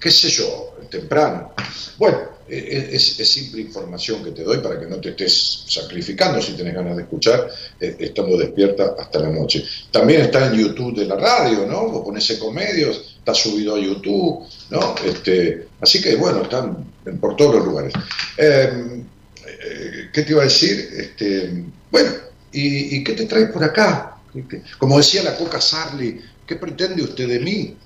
qué 0.00 0.10
sé 0.10 0.28
yo, 0.30 0.76
temprano. 0.90 1.52
Bueno, 1.98 2.18
eh, 2.48 2.90
es, 2.92 3.20
es 3.20 3.30
simple 3.30 3.60
información 3.60 4.24
que 4.24 4.32
te 4.32 4.42
doy 4.42 4.58
para 4.58 4.80
que 4.80 4.86
no 4.86 5.00
te 5.00 5.10
estés 5.10 5.64
sacrificando 5.68 6.42
si 6.42 6.54
tenés 6.54 6.74
ganas 6.74 6.96
de 6.96 7.02
escuchar, 7.02 7.48
eh, 7.78 7.96
estando 8.00 8.36
despierta 8.36 8.94
hasta 8.98 9.20
la 9.20 9.28
noche. 9.28 9.64
También 9.92 10.22
está 10.22 10.46
en 10.46 10.54
YouTube 10.54 10.96
de 10.98 11.06
la 11.06 11.14
radio, 11.16 11.66
¿no? 11.66 11.88
Vos 11.90 12.04
pones 12.04 12.28
Ecomedios, 12.30 13.14
está 13.18 13.34
subido 13.34 13.76
a 13.76 13.78
YouTube, 13.78 14.44
¿no? 14.70 14.94
Este, 15.04 15.68
así 15.80 16.00
que, 16.02 16.16
bueno, 16.16 16.42
están 16.42 16.84
por 17.20 17.36
todos 17.36 17.56
los 17.56 17.64
lugares. 17.66 17.92
Eh, 18.36 19.04
eh, 19.46 20.08
¿Qué 20.12 20.22
te 20.22 20.32
iba 20.32 20.40
a 20.42 20.44
decir? 20.44 20.88
Este, 20.96 21.64
bueno, 21.90 22.10
¿y, 22.52 23.04
qué 23.04 23.12
te 23.12 23.26
trae 23.26 23.46
por 23.46 23.62
acá? 23.62 24.16
¿Qué- 24.32 24.44
qué- 24.48 24.62
Como 24.78 24.98
decía 24.98 25.22
la 25.22 25.36
Coca 25.36 25.60
Sarli, 25.60 26.20
¿qué 26.46 26.56
pretende 26.56 27.02
usted 27.02 27.28
de 27.28 27.38
mí? 27.40 27.76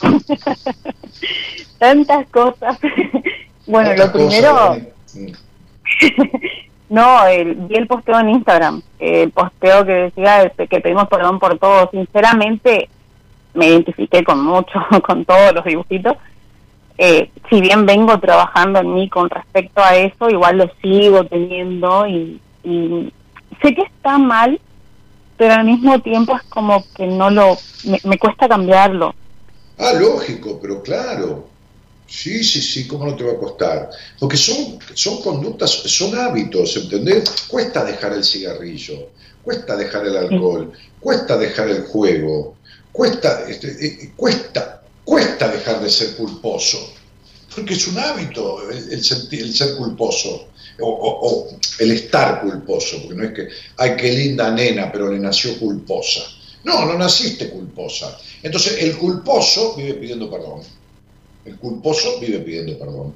Tantas 1.78 2.28
cosas. 2.30 2.78
bueno, 3.66 3.94
lo 3.94 4.12
primero, 4.12 4.54
cosas, 4.54 4.82
no, 6.88 7.26
el, 7.26 7.54
vi 7.54 7.76
el 7.76 7.86
posteo 7.86 8.18
en 8.20 8.30
Instagram, 8.30 8.82
el 8.98 9.30
posteo 9.30 9.84
que 9.84 9.92
decía 9.92 10.50
que 10.50 10.80
pedimos 10.80 11.08
perdón 11.08 11.38
por 11.38 11.58
todo. 11.58 11.90
Sinceramente, 11.90 12.88
me 13.54 13.68
identifiqué 13.68 14.24
con 14.24 14.44
mucho, 14.44 14.80
con 15.06 15.24
todos 15.24 15.52
los 15.54 15.64
dibujitos. 15.64 16.16
Eh, 17.00 17.30
si 17.48 17.60
bien 17.60 17.86
vengo 17.86 18.18
trabajando 18.18 18.80
en 18.80 18.94
mí 18.94 19.08
con 19.08 19.30
respecto 19.30 19.82
a 19.82 19.94
eso, 19.94 20.28
igual 20.28 20.58
lo 20.58 20.70
sigo 20.82 21.24
teniendo 21.24 22.08
y, 22.08 22.40
y 22.64 23.12
sé 23.62 23.72
que 23.74 23.82
está 23.82 24.18
mal, 24.18 24.60
pero 25.36 25.54
al 25.54 25.64
mismo 25.64 26.00
tiempo 26.00 26.36
es 26.36 26.42
como 26.44 26.82
que 26.96 27.06
no 27.06 27.30
lo, 27.30 27.56
me, 27.84 28.00
me 28.04 28.18
cuesta 28.18 28.48
cambiarlo. 28.48 29.14
Ah, 29.78 29.92
lógico, 29.94 30.60
pero 30.60 30.82
claro. 30.82 31.54
Sí, 32.06 32.42
sí, 32.42 32.62
sí, 32.62 32.86
¿cómo 32.88 33.04
no 33.06 33.14
te 33.16 33.24
va 33.24 33.32
a 33.32 33.38
costar? 33.38 33.90
Porque 34.18 34.36
son, 34.38 34.78
son 34.94 35.20
conductas, 35.22 35.70
son 35.70 36.14
hábitos, 36.18 36.76
¿entendés? 36.76 37.24
Cuesta 37.48 37.84
dejar 37.84 38.14
el 38.14 38.24
cigarrillo, 38.24 39.12
cuesta 39.42 39.76
dejar 39.76 40.06
el 40.06 40.16
alcohol, 40.16 40.72
cuesta 40.98 41.36
dejar 41.36 41.68
el 41.68 41.82
juego, 41.84 42.60
cuesta, 42.90 43.44
este, 43.48 43.68
eh, 43.86 44.14
cuesta, 44.16 44.82
cuesta 45.04 45.48
dejar 45.48 45.82
de 45.82 45.90
ser 45.90 46.16
culposo. 46.16 46.78
Porque 47.54 47.74
es 47.74 47.86
un 47.88 47.98
hábito 47.98 48.70
el, 48.70 48.78
el 48.92 49.02
el 49.32 49.54
ser 49.54 49.76
culposo. 49.76 50.52
O, 50.80 50.88
o- 50.88 51.28
o 51.28 51.58
el 51.80 51.90
estar 51.90 52.40
culposo, 52.40 52.98
porque 53.02 53.16
no 53.16 53.24
es 53.24 53.32
que, 53.34 53.48
ay, 53.78 53.96
qué 53.96 54.12
linda 54.12 54.50
nena, 54.52 54.92
pero 54.92 55.10
le 55.10 55.18
nació 55.18 55.58
culposa. 55.58 56.22
No, 56.68 56.84
no 56.84 56.98
naciste 56.98 57.48
culposa. 57.48 58.18
Entonces, 58.42 58.82
el 58.82 58.98
culposo 58.98 59.74
vive 59.74 59.94
pidiendo 59.94 60.30
perdón. 60.30 60.60
El 61.46 61.56
culposo 61.56 62.20
vive 62.20 62.40
pidiendo 62.40 62.78
perdón. 62.78 63.14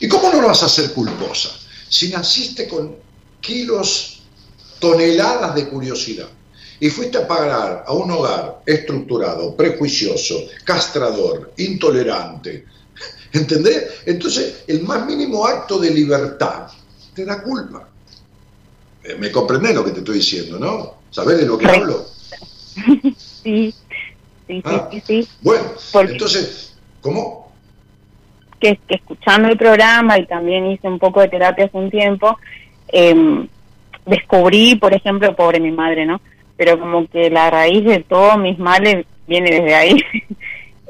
¿Y 0.00 0.06
cómo 0.06 0.30
no 0.30 0.42
lo 0.42 0.48
vas 0.48 0.62
a 0.62 0.66
hacer 0.66 0.92
culposa? 0.92 1.48
Si 1.88 2.10
naciste 2.10 2.68
con 2.68 2.94
kilos, 3.40 4.20
toneladas 4.78 5.54
de 5.54 5.68
curiosidad 5.68 6.28
y 6.78 6.90
fuiste 6.90 7.16
a 7.16 7.26
parar 7.26 7.84
a 7.86 7.92
un 7.94 8.10
hogar 8.10 8.62
estructurado, 8.66 9.56
prejuicioso, 9.56 10.34
castrador, 10.64 11.54
intolerante, 11.56 12.66
¿entendés? 13.32 13.84
Entonces, 14.04 14.64
el 14.66 14.82
más 14.82 15.06
mínimo 15.06 15.46
acto 15.46 15.78
de 15.78 15.90
libertad 15.90 16.68
te 17.14 17.24
da 17.24 17.42
culpa. 17.42 17.88
Eh, 19.04 19.14
¿Me 19.18 19.32
comprendés 19.32 19.74
lo 19.74 19.84
que 19.86 19.92
te 19.92 20.00
estoy 20.00 20.16
diciendo, 20.16 20.58
no? 20.58 21.00
¿Sabés 21.10 21.38
de 21.38 21.46
lo 21.46 21.56
que 21.56 21.66
hablo? 21.66 22.19
Sí, 23.16 23.72
sí, 23.72 23.74
sí, 24.46 24.62
Ah. 24.64 24.88
sí, 24.90 25.00
sí. 25.00 25.28
Bueno, 25.42 25.64
Porque- 25.92 26.12
entonces, 26.12 26.78
¿cómo? 27.00 27.50
que, 28.60 28.78
que 28.86 28.96
escuchando 28.96 29.48
el 29.48 29.56
programa 29.56 30.18
y 30.18 30.26
también 30.26 30.66
hice 30.70 30.86
un 30.86 30.98
poco 30.98 31.20
de 31.22 31.28
terapia 31.28 31.64
hace 31.64 31.76
un 31.78 31.90
tiempo, 31.90 32.38
eh, 32.92 33.46
descubrí, 34.04 34.74
por 34.76 34.92
ejemplo, 34.92 35.34
pobre 35.34 35.58
mi 35.60 35.70
madre, 35.70 36.04
¿no? 36.04 36.20
Pero 36.58 36.78
como 36.78 37.06
que 37.08 37.30
la 37.30 37.48
raíz 37.50 37.82
de 37.86 38.00
todos 38.00 38.36
mis 38.38 38.58
males 38.58 39.06
viene 39.26 39.50
desde 39.50 39.74
ahí. 39.74 39.96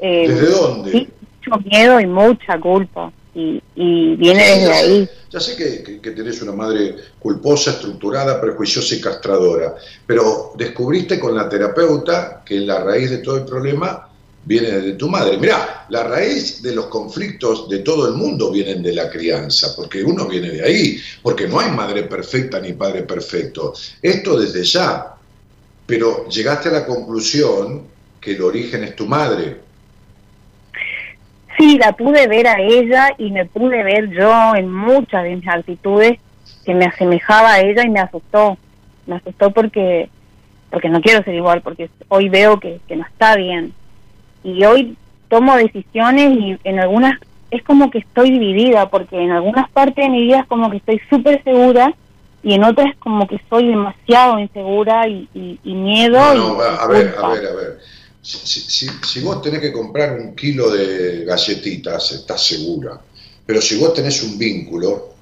Eh, 0.03 0.27
¿Desde 0.27 0.47
dónde? 0.49 0.91
Sí, 0.91 1.07
mucho 1.45 1.63
miedo 1.69 1.99
y 1.99 2.07
mucha 2.07 2.59
culpa. 2.59 3.11
Y, 3.33 3.59
y 3.75 4.15
viene 4.17 4.43
Sí, 4.43 4.59
desde 4.59 4.67
ya 4.67 4.73
sé, 4.73 4.85
ahí. 4.85 5.09
Ya 5.29 5.39
sé 5.39 5.55
que, 5.55 5.83
que- 5.83 6.01
que 6.01 6.11
tenés 6.11 6.41
una 6.41 6.51
madre 6.51 6.95
culposa, 7.19 7.71
estructurada, 7.71 8.39
prejuiciosa 8.41 8.95
y 8.95 9.01
castradora, 9.01 9.75
pero 10.05 10.51
descubriste 10.57 11.19
con 11.19 11.35
la 11.35 11.47
terapeuta 11.47 12.43
que 12.45 12.59
la 12.59 12.83
raíz 12.83 13.09
de 13.09 13.19
todo 13.19 13.37
el 13.37 13.45
problema 13.45 14.07
viene 14.43 14.71
de 14.71 14.93
tu 14.93 15.07
madre. 15.07 15.37
Mirá, 15.37 15.85
la 15.89 16.03
raíz 16.03 16.61
de 16.61 16.73
los 16.75 16.87
conflictos 16.87 17.69
de 17.69 17.79
todo 17.79 18.07
el 18.07 18.15
mundo 18.15 18.51
vienen 18.51 18.81
de 18.83 18.93
la 18.93 19.09
crianza, 19.09 19.73
porque 19.75 20.03
uno 20.03 20.27
viene 20.27 20.49
de 20.51 20.63
ahí, 20.65 20.97
porque 21.21 21.47
no 21.47 21.59
hay 21.59 21.71
madre 21.71 22.03
perfecta 22.03 22.59
ni 22.59 22.73
padre 22.73 23.03
perfecto. 23.03 23.73
Esto 24.01 24.37
desde 24.39 24.63
ya, 24.63 25.05
pero 25.85 26.27
llegaste 26.29 26.69
a 26.69 26.73
la 26.73 26.85
conclusión 26.85 27.93
que 28.19 28.31
el 28.33 28.41
origen 28.41 28.83
es 28.83 28.95
tu 28.95 29.05
madre. 29.07 29.70
Sí, 31.57 31.77
la 31.77 31.91
pude 31.93 32.27
ver 32.27 32.47
a 32.47 32.59
ella 32.59 33.13
y 33.17 33.31
me 33.31 33.45
pude 33.45 33.83
ver 33.83 34.09
yo 34.09 34.55
en 34.55 34.71
muchas 34.71 35.23
de 35.23 35.35
mis 35.35 35.47
actitudes 35.47 36.19
que 36.65 36.73
me 36.73 36.85
asemejaba 36.85 37.53
a 37.53 37.59
ella 37.61 37.83
y 37.83 37.89
me 37.89 37.99
asustó. 37.99 38.57
Me 39.05 39.15
asustó 39.15 39.51
porque 39.51 40.09
porque 40.69 40.87
no 40.87 41.01
quiero 41.01 41.21
ser 41.23 41.35
igual, 41.35 41.61
porque 41.61 41.89
hoy 42.07 42.29
veo 42.29 42.59
que, 42.59 42.79
que 42.87 42.95
no 42.95 43.05
está 43.05 43.35
bien. 43.35 43.73
Y 44.43 44.63
hoy 44.63 44.95
tomo 45.27 45.57
decisiones 45.57 46.31
y 46.37 46.57
en 46.63 46.79
algunas 46.79 47.19
es 47.51 47.61
como 47.63 47.91
que 47.91 47.99
estoy 47.99 48.31
dividida, 48.31 48.89
porque 48.89 49.21
en 49.21 49.31
algunas 49.31 49.69
partes 49.69 50.05
de 50.05 50.09
mi 50.09 50.21
vida 50.21 50.39
es 50.39 50.45
como 50.45 50.71
que 50.71 50.77
estoy 50.77 51.01
súper 51.09 51.43
segura 51.43 51.93
y 52.43 52.53
en 52.53 52.63
otras 52.63 52.95
como 52.97 53.27
que 53.27 53.39
soy 53.49 53.67
demasiado 53.67 54.39
insegura 54.39 55.07
y, 55.07 55.27
y, 55.33 55.59
y 55.63 55.73
miedo. 55.75 56.17
No, 56.17 56.33
y, 56.33 56.37
no, 56.37 56.61
a, 56.61 56.87
ver, 56.87 57.13
a 57.21 57.27
ver, 57.27 57.45
a 57.45 57.53
ver. 57.53 57.79
Si, 58.23 59.19
vos 59.21 59.41
tenés 59.41 59.61
que 59.61 59.71
comprar 59.71 60.19
un 60.19 60.35
kilo 60.35 60.69
de 60.69 61.25
galletitas, 61.25 62.11
estás 62.11 62.45
segura. 62.45 63.01
Pero 63.45 63.61
si 63.61 63.77
vos 63.77 63.93
tenés 63.93 64.21
un 64.21 64.37
vínculo, 64.37 65.15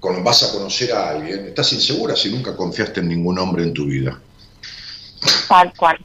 con, 0.00 0.24
vas 0.24 0.42
a 0.44 0.52
conocer 0.52 0.92
a 0.92 1.10
alguien, 1.10 1.46
estás 1.46 1.72
insegura 1.74 2.16
si 2.16 2.30
nunca 2.30 2.56
confiaste 2.56 3.00
en 3.00 3.08
ningún 3.08 3.38
hombre 3.38 3.64
en 3.64 3.74
tu 3.74 3.84
vida. 3.84 4.18
Tal 5.48 5.72
cual. 5.76 5.98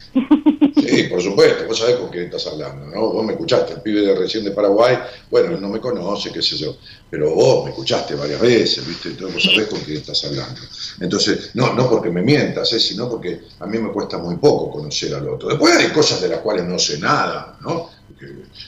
Sí, 0.76 1.04
por 1.04 1.22
supuesto, 1.22 1.66
vos 1.68 1.78
sabés 1.78 1.96
con 1.96 2.10
quién 2.10 2.26
estás 2.26 2.48
hablando, 2.48 2.88
¿no? 2.88 3.12
Vos 3.12 3.26
me 3.26 3.34
escuchaste, 3.34 3.74
el 3.74 3.82
pibe 3.82 4.02
de 4.02 4.16
recién 4.16 4.44
de 4.44 4.52
Paraguay, 4.52 4.98
bueno, 5.32 5.54
él 5.54 5.62
no 5.62 5.70
me 5.70 5.80
conoce, 5.80 6.32
qué 6.32 6.42
sé 6.42 6.58
yo, 6.58 6.76
pero 7.10 7.34
vos 7.34 7.64
me 7.64 7.72
escuchaste 7.72 8.16
varias 8.16 8.42
veces, 8.42 8.86
¿viste? 8.86 9.10
Entonces 9.10 9.36
vos 9.36 9.44
sabés 9.44 9.68
con 9.68 9.80
quién 9.82 9.98
estás 9.98 10.24
hablando. 10.26 10.62
Entonces, 11.00 11.52
no, 11.54 11.74
no 11.74 11.90
porque 11.90 12.10
me 12.10 12.22
mientas, 12.22 12.74
¿eh? 12.74 12.80
sino 12.80 13.10
porque 13.10 13.42
a 13.60 13.66
mí 13.66 13.78
me 13.78 13.92
cuesta 13.92 14.18
muy 14.18 14.36
poco 14.36 14.72
conocer 14.72 15.14
al 15.16 15.28
otro. 15.30 15.50
Después 15.50 15.76
hay 15.76 15.90
cosas 15.90 16.22
de 16.22 16.30
las 16.30 16.40
cuales 16.40 16.66
no 16.66 16.78
sé 16.78 17.00
nada, 17.00 17.58
¿no? 17.62 17.90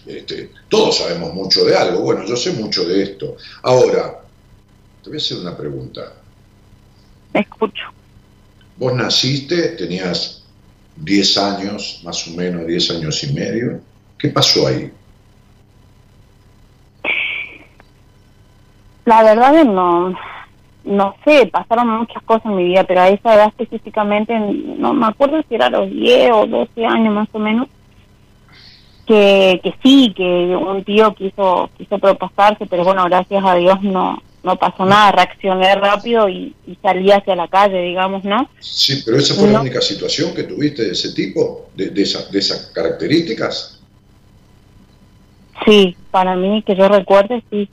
Este, 0.06 0.52
todos 0.70 0.98
sabemos 0.98 1.34
mucho 1.34 1.66
de 1.66 1.76
algo, 1.76 2.02
bueno, 2.02 2.26
yo 2.26 2.36
sé 2.36 2.52
mucho 2.52 2.86
de 2.86 3.04
esto. 3.04 3.36
Ahora, 3.64 4.22
te 5.04 5.10
voy 5.10 5.18
a 5.18 5.22
hacer 5.22 5.38
una 5.38 5.58
pregunta. 5.58 6.14
Escucho. 7.34 7.97
Vos 8.78 8.94
naciste, 8.94 9.70
tenías 9.70 10.44
10 10.98 11.38
años, 11.38 12.02
más 12.04 12.28
o 12.28 12.32
menos 12.32 12.68
10 12.68 12.92
años 12.92 13.24
y 13.24 13.34
medio. 13.34 13.80
¿Qué 14.18 14.30
pasó 14.30 14.68
ahí? 14.68 14.92
La 19.06 19.24
verdad 19.24 19.54
que 19.54 19.66
no, 19.66 20.14
no 20.84 21.16
sé, 21.24 21.48
pasaron 21.48 21.90
muchas 22.00 22.22
cosas 22.24 22.46
en 22.46 22.56
mi 22.56 22.66
vida, 22.66 22.84
pero 22.84 23.02
a 23.02 23.10
esa 23.10 23.36
edad 23.36 23.48
específicamente, 23.48 24.38
no 24.38 24.94
me 24.94 25.08
acuerdo 25.08 25.42
si 25.48 25.56
era 25.56 25.68
a 25.68 25.70
los 25.70 25.90
10 25.90 26.32
o 26.34 26.46
12 26.46 26.86
años 26.86 27.14
más 27.14 27.30
o 27.32 27.40
menos, 27.40 27.68
que, 29.06 29.62
que 29.64 29.74
sí, 29.82 30.14
que 30.16 30.24
un 30.56 30.84
tío 30.84 31.14
quiso 31.16 31.70
quiso 31.78 31.98
propasarse, 31.98 32.66
pero 32.66 32.84
bueno, 32.84 33.06
gracias 33.06 33.44
a 33.46 33.56
Dios 33.56 33.82
no 33.82 34.22
no 34.48 34.56
pasó 34.58 34.86
nada, 34.86 35.12
reaccioné 35.12 35.76
rápido 35.76 36.28
y, 36.30 36.56
y 36.66 36.76
salí 36.82 37.12
hacia 37.12 37.36
la 37.36 37.48
calle, 37.48 37.82
digamos, 37.82 38.24
¿no? 38.24 38.50
Sí, 38.60 39.04
pero 39.06 39.18
esa 39.18 39.36
fue 39.36 39.52
la 39.52 39.62
única 39.62 39.82
situación 39.82 40.34
que 40.34 40.44
tuviste 40.44 40.84
de 40.86 40.92
ese 40.94 41.12
tipo, 41.14 41.70
de, 41.76 41.90
de, 41.92 42.02
esa- 42.02 42.26
de 42.32 42.40
esas 42.40 42.68
características. 42.74 43.80
Sí, 45.66 45.96
para 46.12 46.36
mí, 46.36 46.64
que 46.66 46.76
yo 46.76 46.88
recuerde, 46.88 47.44
sí. 47.52 47.70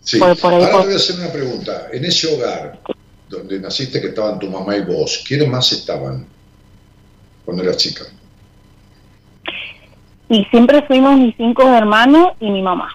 Sí. 0.00 0.18
Por- 0.18 0.38
por 0.38 0.54
ahí, 0.54 0.60
Ahora 0.62 0.72
por- 0.72 0.80
te 0.82 0.86
voy 0.86 0.94
a 0.94 0.96
hacer 0.96 1.16
una 1.16 1.32
pregunta. 1.32 1.88
En 1.92 2.04
ese 2.04 2.34
hogar 2.34 2.80
donde 3.28 3.58
naciste, 3.60 4.00
que 4.00 4.08
estaban 4.08 4.38
tu 4.38 4.48
mamá 4.48 4.76
y 4.76 4.82
vos, 4.84 5.24
¿quiénes 5.26 5.48
más 5.48 5.70
estaban 5.72 6.26
cuando 7.44 7.62
eras 7.62 7.76
chica? 7.78 8.04
Y 10.28 10.44
siempre 10.46 10.82
fuimos 10.86 11.18
mis 11.18 11.34
cinco 11.36 11.62
hermanos 11.68 12.32
y 12.40 12.50
mi 12.50 12.62
mamá. 12.62 12.90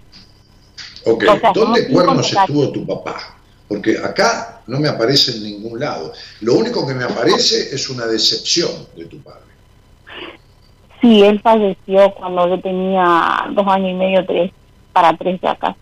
Ok, 1.09 1.23
O 1.23 1.39
sea, 1.39 1.53
somos 1.53 1.53
¿dónde 1.53 1.87
cuernos 1.87 2.33
estuvo 2.33 2.71
tu 2.71 2.85
papá? 2.85 3.35
Porque 3.67 3.97
acá 3.97 4.61
no 4.67 4.79
me 4.79 4.87
aparece 4.87 5.31
en 5.31 5.43
ningún 5.43 5.79
lado. 5.79 6.13
Lo 6.41 6.55
único 6.55 6.87
que 6.87 6.93
me 6.93 7.03
aparece 7.03 7.73
es 7.75 7.89
una 7.89 8.05
decepción 8.05 8.71
de 8.95 9.05
tu 9.05 9.21
padre. 9.21 9.41
Sí, 11.01 11.23
él 11.23 11.39
falleció 11.41 12.13
cuando 12.15 12.47
yo 12.47 12.59
tenía 12.59 13.45
dos 13.51 13.67
años 13.67 13.91
y 13.91 13.93
medio, 13.93 14.25
tres, 14.25 14.51
para 14.93 15.15
tres 15.15 15.39
casi. 15.41 15.77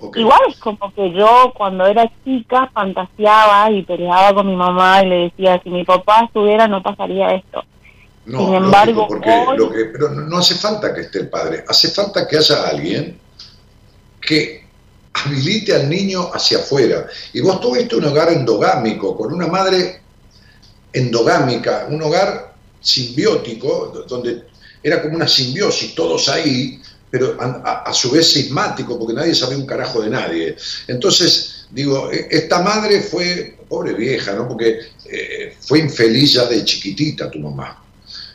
Ok. 0.00 0.16
Igual 0.16 0.40
es 0.48 0.58
como 0.58 0.92
que 0.94 1.12
yo 1.12 1.52
cuando 1.56 1.86
era 1.86 2.10
chica 2.24 2.68
fantaseaba 2.74 3.70
y 3.70 3.82
peleaba 3.82 4.34
con 4.34 4.48
mi 4.48 4.56
mamá 4.56 5.02
y 5.04 5.08
le 5.08 5.16
decía, 5.24 5.60
si 5.62 5.70
mi 5.70 5.84
papá 5.84 6.24
estuviera 6.24 6.66
no 6.66 6.82
pasaría 6.82 7.34
esto. 7.34 7.62
No, 8.26 8.38
Sin 8.38 8.46
lógico, 8.52 8.64
embargo, 8.64 9.06
porque 9.08 9.30
hoy- 9.30 9.58
lo 9.58 9.70
que, 9.70 9.84
pero 9.86 10.08
no 10.10 10.22
no 10.22 10.38
hace 10.38 10.54
falta 10.56 10.92
que 10.92 11.02
esté 11.02 11.20
el 11.20 11.28
padre, 11.28 11.64
hace 11.68 11.88
falta 11.90 12.26
que 12.26 12.36
haya 12.38 12.68
alguien 12.68 13.18
que 14.26 14.64
habilite 15.14 15.74
al 15.74 15.88
niño 15.90 16.30
hacia 16.32 16.58
afuera. 16.58 17.06
Y 17.32 17.40
vos 17.40 17.60
tuviste 17.60 17.96
un 17.96 18.04
hogar 18.04 18.32
endogámico, 18.32 19.16
con 19.16 19.32
una 19.32 19.46
madre 19.46 20.00
endogámica, 20.92 21.86
un 21.88 22.02
hogar 22.02 22.54
simbiótico, 22.80 23.90
do- 23.94 24.02
donde 24.04 24.44
era 24.82 25.00
como 25.02 25.16
una 25.16 25.28
simbiosis, 25.28 25.94
todos 25.94 26.28
ahí, 26.28 26.80
pero 27.10 27.36
a 27.38 27.92
su 27.92 28.10
vez 28.10 28.26
sismático, 28.32 28.98
porque 28.98 29.12
nadie 29.14 29.34
sabía 29.34 29.58
un 29.58 29.66
carajo 29.66 30.00
de 30.00 30.08
nadie. 30.10 30.56
Entonces, 30.88 31.66
digo, 31.70 32.10
e- 32.10 32.26
esta 32.30 32.60
madre 32.62 33.02
fue, 33.02 33.58
pobre 33.68 33.92
vieja, 33.92 34.32
¿no? 34.32 34.48
Porque 34.48 34.78
eh, 35.04 35.56
fue 35.60 35.80
infeliz 35.80 36.32
ya 36.34 36.46
de 36.46 36.64
chiquitita 36.64 37.30
tu 37.30 37.38
mamá. 37.38 37.81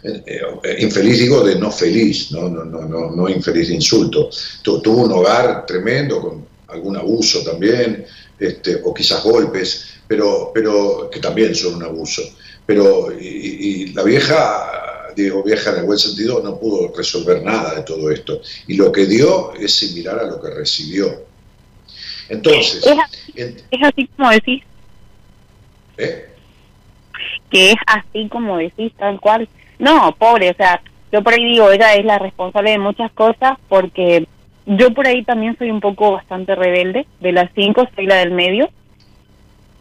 Eh, 0.08 0.42
eh, 0.64 0.76
infeliz 0.80 1.20
digo 1.20 1.44
de 1.44 1.56
no 1.56 1.72
feliz, 1.72 2.32
no, 2.32 2.48
no, 2.50 2.64
no, 2.64 2.82
no, 2.88 3.12
no 3.12 3.30
infeliz 3.30 3.68
de 3.68 3.76
insulto. 3.76 4.30
Tu- 4.62 4.82
tuvo 4.82 5.04
un 5.04 5.12
hogar 5.12 5.66
tremendo 5.66 6.22
con 6.22 6.48
algún 6.68 6.96
abuso 6.98 7.44
también, 7.44 8.06
este, 8.40 8.82
o 8.84 8.94
quizás 8.94 9.24
golpes, 9.24 9.86
pero, 10.08 10.52
pero 10.54 11.10
que 11.12 11.20
también 11.20 11.54
son 11.56 11.76
un 11.76 11.84
abuso. 11.84 12.22
Pero 12.66 13.12
y, 13.20 13.26
y- 13.26 13.56
y 13.84 13.88
la 13.94 14.04
vieja, 14.04 15.12
digo 15.16 15.44
vieja 15.44 15.72
en 15.72 15.78
el 15.80 15.84
buen 15.86 16.00
sentido, 16.00 16.42
no 16.44 16.60
pudo 16.60 16.94
resolver 16.96 17.42
nada 17.44 17.76
de 17.76 17.82
todo 17.84 18.10
esto. 18.12 18.42
Y 18.68 18.76
lo 18.78 18.92
que 18.92 19.06
dio 19.06 19.54
es 19.56 19.74
similar 19.74 20.20
a 20.20 20.24
lo 20.28 20.42
que 20.42 20.50
recibió. 20.52 21.24
Entonces, 22.30 22.86
Es 22.86 22.98
así, 23.00 23.34
en- 23.36 23.58
es 23.72 23.80
así 23.84 24.08
como 24.16 24.30
decís, 24.32 24.64
¿eh? 25.98 26.26
que 27.50 27.72
es 27.72 27.78
así 27.88 28.28
como 28.30 28.58
decís, 28.58 28.92
tal 28.98 29.20
cual. 29.20 29.48
No, 29.80 30.16
pobre, 30.18 30.50
o 30.52 30.54
sea, 30.56 30.82
yo 31.12 31.24
por 31.24 31.34
ahí 31.34 31.46
digo, 31.46 31.72
ella 31.72 31.94
es 31.96 32.06
la 32.06 32.20
responsable 32.20 32.72
de 32.72 32.80
muchas 32.80 33.12
cosas 33.12 33.58
porque 33.70 34.28
yo 34.66 34.94
por 34.94 35.08
ahí 35.08 35.24
también 35.24 35.58
soy 35.58 35.72
un 35.72 35.80
poco 35.80 36.12
bastante 36.12 36.56
rebelde. 36.56 37.06
De 37.20 37.32
las 37.32 37.50
cinco 37.56 37.88
soy 37.96 38.06
la 38.06 38.16
del 38.16 38.32
medio, 38.32 38.70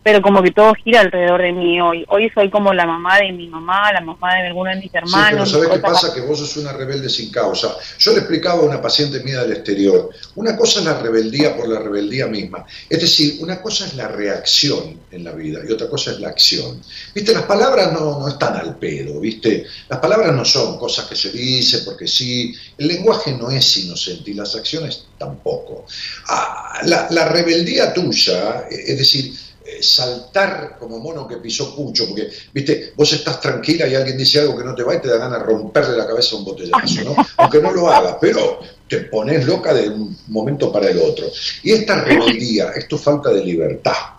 pero 0.06 0.22
como 0.22 0.40
que 0.40 0.52
todo 0.52 0.72
gira 0.74 1.00
alrededor 1.00 1.42
de 1.42 1.52
mí 1.52 1.80
hoy. 1.80 2.04
Hoy 2.06 2.30
soy 2.32 2.48
como 2.48 2.72
la 2.72 2.86
mamá 2.86 3.18
de 3.18 3.32
mi 3.32 3.48
mamá, 3.48 3.92
la 3.92 4.00
mamá 4.00 4.36
de 4.36 4.46
alguno 4.46 4.70
de 4.70 4.76
mis 4.76 4.84
Sí, 4.84 4.90
pero 4.92 5.06
hermanos. 5.08 5.50
¿sabes 5.50 5.68
qué 5.68 5.78
pasa? 5.80 6.14
Que 6.14 6.20
vos 6.20 6.38
sos 6.38 6.56
una 6.58 6.72
rebelde 6.74 7.08
sin 7.08 7.32
causa. 7.32 7.76
Yo 7.98 8.12
le 8.12 8.18
explicaba 8.18 8.60
a 8.60 8.66
una 8.66 8.80
paciente 8.80 9.18
mía 9.24 9.40
del 9.40 9.54
exterior, 9.54 10.10
una 10.36 10.56
cosa 10.56 10.78
es 10.78 10.84
la 10.84 11.00
rebeldía 11.00 11.56
por 11.56 11.66
la 11.66 11.80
rebeldía 11.80 12.28
misma. 12.28 12.64
Es 12.88 13.00
decir, 13.00 13.38
una 13.40 13.60
cosa 13.60 13.84
es 13.84 13.94
la 13.94 14.06
reacción 14.06 14.96
en 15.10 15.24
la 15.24 15.32
vida 15.32 15.62
y 15.68 15.72
otra 15.72 15.88
cosa 15.88 16.12
es 16.12 16.20
la 16.20 16.28
acción. 16.28 16.80
Viste, 17.12 17.34
las 17.34 17.42
palabras 17.42 17.92
no, 17.92 18.20
no 18.20 18.28
están 18.28 18.54
al 18.54 18.76
pedo, 18.76 19.18
viste. 19.18 19.66
Las 19.88 19.98
palabras 19.98 20.32
no 20.32 20.44
son 20.44 20.78
cosas 20.78 21.06
que 21.06 21.16
se 21.16 21.32
dicen 21.32 21.80
porque 21.84 22.06
sí. 22.06 22.54
El 22.78 22.86
lenguaje 22.86 23.32
no 23.32 23.50
es 23.50 23.76
inocente 23.78 24.30
y 24.30 24.34
las 24.34 24.54
acciones 24.54 25.06
tampoco. 25.18 25.84
Ah, 26.28 26.80
la, 26.84 27.08
la 27.10 27.24
rebeldía 27.28 27.92
tuya, 27.92 28.68
eh, 28.70 28.84
es 28.86 28.98
decir, 28.98 29.34
saltar 29.80 30.76
como 30.78 30.98
mono 30.98 31.26
que 31.26 31.36
pisó 31.36 31.74
pucho, 31.74 32.06
porque, 32.06 32.28
viste, 32.52 32.92
vos 32.96 33.12
estás 33.12 33.40
tranquila 33.40 33.86
y 33.86 33.94
alguien 33.94 34.16
dice 34.16 34.40
algo 34.40 34.56
que 34.56 34.64
no 34.64 34.74
te 34.74 34.82
va 34.82 34.94
y 34.94 35.00
te 35.00 35.08
da 35.08 35.18
ganas 35.18 35.40
de 35.40 35.46
romperle 35.46 35.96
la 35.96 36.06
cabeza 36.06 36.36
a 36.36 36.38
un 36.38 36.44
botellazo, 36.44 37.04
¿no? 37.04 37.16
Aunque 37.38 37.60
no 37.60 37.72
lo 37.72 37.90
hagas, 37.90 38.16
pero 38.20 38.60
te 38.88 39.00
pones 39.00 39.44
loca 39.46 39.74
de 39.74 39.88
un 39.88 40.16
momento 40.28 40.72
para 40.72 40.88
el 40.88 40.98
otro. 40.98 41.26
Y 41.62 41.72
esta 41.72 42.04
rebeldía 42.04 42.70
es 42.76 42.86
tu 42.86 42.96
falta 42.96 43.30
de 43.30 43.44
libertad. 43.44 44.16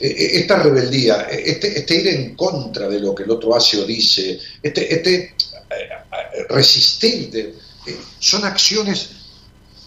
Eh, 0.00 0.06
eh, 0.08 0.30
Esta 0.40 0.56
rebeldía, 0.56 1.28
eh, 1.30 1.42
este, 1.46 1.78
este 1.78 1.94
ir 1.94 2.08
en 2.08 2.34
contra 2.34 2.88
de 2.88 2.98
lo 2.98 3.14
que 3.14 3.22
el 3.22 3.30
otro 3.30 3.54
hace 3.54 3.78
o 3.78 3.84
dice, 3.84 4.38
este, 4.62 4.92
este 4.92 5.34
eh, 5.70 5.88
eh, 6.34 6.46
resistirte, 6.48 7.54
eh, 7.86 7.96
son 8.18 8.44
acciones 8.44 9.10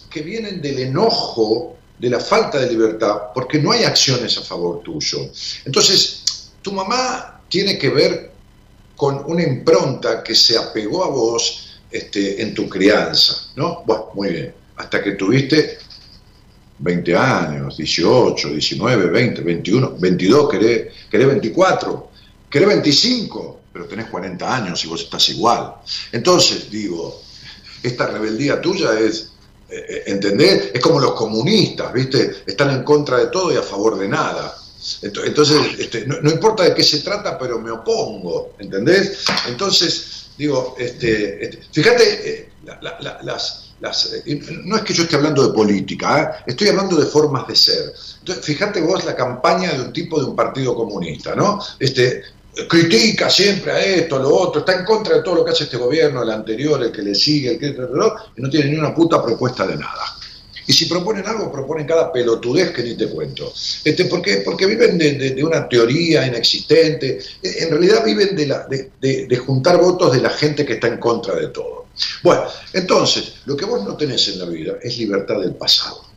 que 0.10 0.22
vienen 0.22 0.62
del 0.62 0.80
enojo, 0.80 1.76
de 1.98 2.10
la 2.10 2.20
falta 2.20 2.60
de 2.60 2.70
libertad, 2.70 3.34
porque 3.34 3.60
no 3.60 3.72
hay 3.72 3.84
acciones 3.84 4.38
a 4.38 4.42
favor 4.42 4.82
tuyo. 4.82 5.30
Entonces, 5.66 6.52
tu 6.62 6.72
mamá 6.72 7.42
tiene 7.48 7.78
que 7.78 7.90
ver 7.90 8.32
con 8.96 9.24
una 9.26 9.44
impronta 9.44 10.24
que 10.24 10.36
se 10.36 10.58
apegó 10.58 11.04
a 11.04 11.10
vos 11.10 11.80
este, 11.90 12.42
en 12.42 12.54
tu 12.54 12.68
crianza, 12.68 13.52
¿no? 13.56 13.84
Bueno, 13.86 14.10
muy 14.14 14.30
bien. 14.30 14.54
Hasta 14.78 15.04
que 15.04 15.12
tuviste 15.12 15.78
20 16.80 17.16
años, 17.16 17.78
18, 17.78 18.50
19, 18.50 19.08
20, 19.08 19.42
21, 19.42 19.96
22, 20.00 20.50
querés, 20.50 20.94
querés 21.10 21.28
24, 21.28 22.10
querés 22.50 22.68
25, 22.68 23.60
pero 23.72 23.86
tenés 23.86 24.08
40 24.08 24.56
años 24.56 24.84
y 24.84 24.88
vos 24.88 25.02
estás 25.02 25.30
igual. 25.30 25.76
Entonces, 26.12 26.70
digo, 26.70 27.22
esta 27.82 28.08
rebeldía 28.08 28.62
tuya 28.62 29.00
es, 29.00 29.33
¿entendés? 30.06 30.72
Es 30.74 30.82
como 30.82 31.00
los 31.00 31.14
comunistas, 31.14 31.92
¿viste? 31.94 32.44
Están 32.46 32.70
en 32.72 32.84
contra 32.84 33.18
de 33.18 33.28
todo 33.28 33.52
y 33.52 33.58
a 33.58 33.62
favor 33.64 33.98
de 33.98 34.08
nada. 34.08 34.56
Ento- 35.02 35.24
Entonces, 35.26 35.58
este, 35.80 36.06
no, 36.06 36.30
importa 36.30 36.64
de 36.64 36.74
qué 36.76 36.84
se 36.84 37.00
trata, 37.00 37.38
pero 37.38 37.60
me 37.60 37.72
opongo, 37.72 38.54
¿entendés? 38.60 39.20
Entonces, 39.48 40.26
digo, 40.38 40.76
este, 40.78 41.46
este, 41.46 41.60
fíjate, 41.72 42.30
eh, 42.30 42.50
la- 42.66 42.80
la- 42.82 42.98
la- 43.00 43.20
las, 43.24 43.74
las, 43.80 44.14
eh, 44.14 44.42
no 44.66 44.76
es 44.78 44.82
que 44.84 44.94
yo 44.94 45.04
esté 45.04 45.16
hablando 45.16 45.48
de 45.48 45.54
política, 45.54 46.22
¿eh? 46.40 46.44
estoy 46.48 46.68
hablando 46.70 46.98
de 46.98 47.06
formas 47.06 47.48
de 47.48 47.56
ser. 47.56 47.94
Entonces, 48.20 48.44
fíjate 48.46 48.82
vos 48.82 49.04
la 49.06 49.16
campaña 49.16 49.72
de 49.74 49.82
un 49.82 49.94
tipo 49.94 50.20
de 50.20 50.26
un 50.26 50.36
partido 50.36 50.76
comunista, 50.76 51.34
¿no? 51.36 51.60
Este, 51.80 52.24
critica 52.70 53.30
siempre 53.30 53.72
a 53.72 53.80
esto, 53.80 54.16
a 54.18 54.20
lo 54.20 54.30
otro, 54.36 54.60
está 54.60 54.80
en 54.80 54.86
contra 54.86 55.18
de 55.18 55.24
todo 55.24 55.36
lo 55.36 55.46
que 55.46 55.52
hace 55.52 55.64
este 55.66 55.78
gobierno, 55.78 56.22
el 56.24 56.30
anterior, 56.30 56.82
el 56.84 56.92
que 56.92 57.02
le 57.02 57.16
sigue, 57.16 57.52
el 57.52 57.60
que 57.60 57.68
y 58.38 58.42
no 58.42 58.50
tiene 58.50 58.70
ni 58.72 58.78
una 58.78 58.94
puta 58.94 59.24
propuesta 59.24 59.66
de 59.66 59.76
nada. 59.76 60.02
Y 60.66 60.72
si 60.72 60.86
proponen 60.86 61.26
algo, 61.28 61.52
proponen 61.52 61.86
cada 61.86 62.12
pelotudez 62.12 62.72
que 62.72 62.84
ni 62.84 62.96
te 62.96 63.08
cuento. 63.10 63.52
Este, 63.84 64.06
porque, 64.06 64.38
porque 64.46 64.66
viven 64.66 64.98
de, 64.98 65.14
de- 65.32 65.44
una 65.44 65.68
teoría 65.68 66.26
inexistente. 66.26 67.20
Eh, 67.42 67.56
En 67.64 67.70
realidad 67.72 68.06
viven 68.06 68.34
de, 68.34 68.48
la, 68.48 68.66
de 68.70 69.38
juntar 69.46 69.78
votos 69.82 70.14
de 70.14 70.22
la 70.22 70.30
gente 70.30 70.66
que 70.66 70.74
está 70.74 70.88
en 70.88 71.00
contra 71.00 71.36
de 71.36 71.48
todo. 71.48 71.88
Bueno, 72.24 72.44
entonces, 72.72 73.34
lo 73.46 73.58
que 73.58 73.66
vos 73.66 73.84
no 73.84 73.98
tenés 73.98 74.28
en 74.30 74.40
la 74.40 74.46
vida 74.46 74.76
es 74.82 74.98
libertad 74.98 75.40
del 75.42 75.54
pasado. 75.56 76.13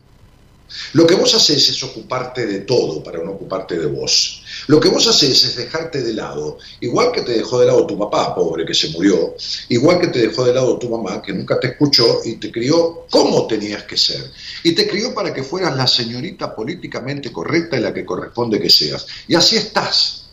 Lo 0.93 1.05
que 1.05 1.15
vos 1.15 1.33
haces 1.33 1.69
es 1.69 1.83
ocuparte 1.83 2.45
de 2.45 2.59
todo 2.59 3.03
para 3.03 3.23
no 3.23 3.31
ocuparte 3.31 3.77
de 3.77 3.85
vos. 3.85 4.43
Lo 4.67 4.79
que 4.79 4.89
vos 4.89 5.07
haces 5.07 5.43
es 5.43 5.55
dejarte 5.55 6.01
de 6.01 6.13
lado, 6.13 6.57
igual 6.81 7.11
que 7.11 7.21
te 7.21 7.33
dejó 7.33 7.59
de 7.59 7.67
lado 7.67 7.85
tu 7.85 7.97
papá, 7.97 8.35
pobre, 8.35 8.65
que 8.65 8.73
se 8.73 8.89
murió, 8.89 9.35
igual 9.69 9.99
que 9.99 10.07
te 10.07 10.19
dejó 10.19 10.45
de 10.45 10.53
lado 10.53 10.77
tu 10.77 10.89
mamá, 10.89 11.21
que 11.21 11.33
nunca 11.33 11.59
te 11.59 11.67
escuchó 11.67 12.21
y 12.25 12.35
te 12.35 12.51
crió 12.51 13.05
como 13.09 13.47
tenías 13.47 13.83
que 13.83 13.97
ser. 13.97 14.31
Y 14.63 14.73
te 14.73 14.87
crió 14.87 15.13
para 15.13 15.33
que 15.33 15.43
fueras 15.43 15.75
la 15.75 15.87
señorita 15.87 16.55
políticamente 16.55 17.31
correcta 17.31 17.77
y 17.77 17.81
la 17.81 17.93
que 17.93 18.05
corresponde 18.05 18.59
que 18.59 18.69
seas. 18.69 19.05
Y 19.27 19.35
así 19.35 19.55
estás. 19.55 20.25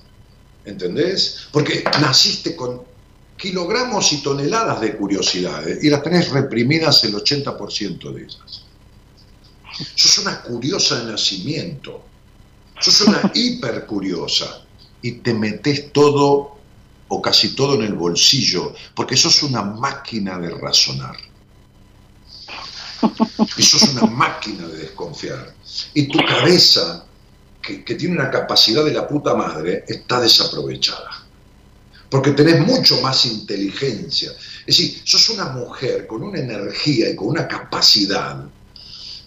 ¿Entendés? 0.65 1.47
Porque 1.53 1.85
naciste 2.01 2.57
con 2.57 2.83
kilogramos 3.37 4.13
y 4.13 4.23
toneladas 4.23 4.81
de 4.81 4.97
curiosidades 4.97 5.83
y 5.83 5.91
las 5.91 6.03
tenés 6.03 6.31
reprimidas 6.31 7.05
el 7.05 7.15
80% 7.15 8.13
de 8.13 8.23
ellas. 8.23 8.64
Sos 9.95 10.19
una 10.19 10.41
curiosa 10.43 11.01
de 11.01 11.13
nacimiento, 11.13 12.05
sos 12.81 13.01
una 13.03 13.21
hipercuriosa 13.35 14.65
y 15.03 15.13
te 15.13 15.35
metes 15.35 15.93
todo 15.93 16.59
o 17.09 17.21
casi 17.23 17.55
todo 17.55 17.75
en 17.75 17.83
el 17.83 17.95
bolsillo 17.95 18.75
porque 18.95 19.17
sos 19.17 19.43
una 19.43 19.63
máquina 19.63 20.39
de 20.39 20.51
razonar. 20.51 21.17
Y 23.57 23.63
sos 23.63 23.83
una 23.91 24.07
máquina 24.11 24.67
de 24.69 24.79
desconfiar. 24.79 25.55
Y 25.93 26.09
tu 26.09 26.19
cabeza, 26.19 27.05
que, 27.61 27.85
que 27.85 27.95
tiene 27.97 28.15
una 28.15 28.31
capacidad 28.31 28.85
de 28.85 28.93
la 28.93 29.07
puta 29.07 29.35
madre, 29.35 29.85
está 29.87 30.21
desaprovechada. 30.21 31.27
porque 32.09 32.31
tenés 32.31 32.61
mucho 32.65 33.01
más 33.01 33.27
inteligencia. 33.27 34.31
Es 34.67 34.79
decir, 34.79 35.03
sos 35.05 35.31
una 35.31 35.47
mujer 35.47 36.07
con 36.07 36.23
una 36.23 36.39
energía 36.39 37.11
y 37.11 37.17
con 37.17 37.29
una 37.29 37.49
capacidad 37.49 38.45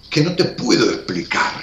que 0.09 0.21
no 0.21 0.35
te 0.35 0.45
puedo 0.45 0.89
explicar. 0.91 1.53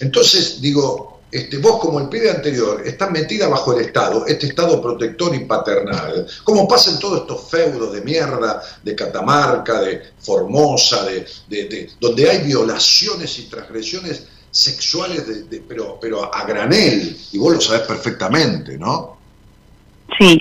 Entonces, 0.00 0.60
digo, 0.60 1.20
este, 1.30 1.58
vos 1.58 1.80
como 1.80 1.98
el 2.00 2.08
pibe 2.08 2.30
anterior 2.30 2.82
estás 2.84 3.10
metida 3.10 3.48
bajo 3.48 3.72
el 3.76 3.84
Estado, 3.86 4.26
este 4.26 4.46
Estado 4.46 4.80
protector 4.80 5.34
y 5.34 5.40
paternal, 5.40 6.26
como 6.44 6.68
pasa 6.68 6.90
en 6.90 6.98
todos 6.98 7.22
estos 7.22 7.48
feudos 7.50 7.92
de 7.92 8.00
mierda, 8.02 8.62
de 8.82 8.94
Catamarca, 8.94 9.80
de 9.80 10.02
Formosa, 10.20 11.04
de, 11.04 11.26
de- 11.48 11.64
de- 11.68 11.90
donde 12.00 12.30
hay 12.30 12.42
violaciones 12.44 13.38
y 13.38 13.42
transgresiones 13.44 14.24
sexuales, 14.50 15.50
de- 15.50 15.60
pero, 15.66 15.98
pero 16.00 16.32
a 16.34 16.44
granel, 16.44 17.16
y 17.32 17.38
vos 17.38 17.54
lo 17.54 17.60
sabés 17.60 17.82
perfectamente, 17.82 18.78
¿no? 18.78 19.16
Sí, 20.18 20.40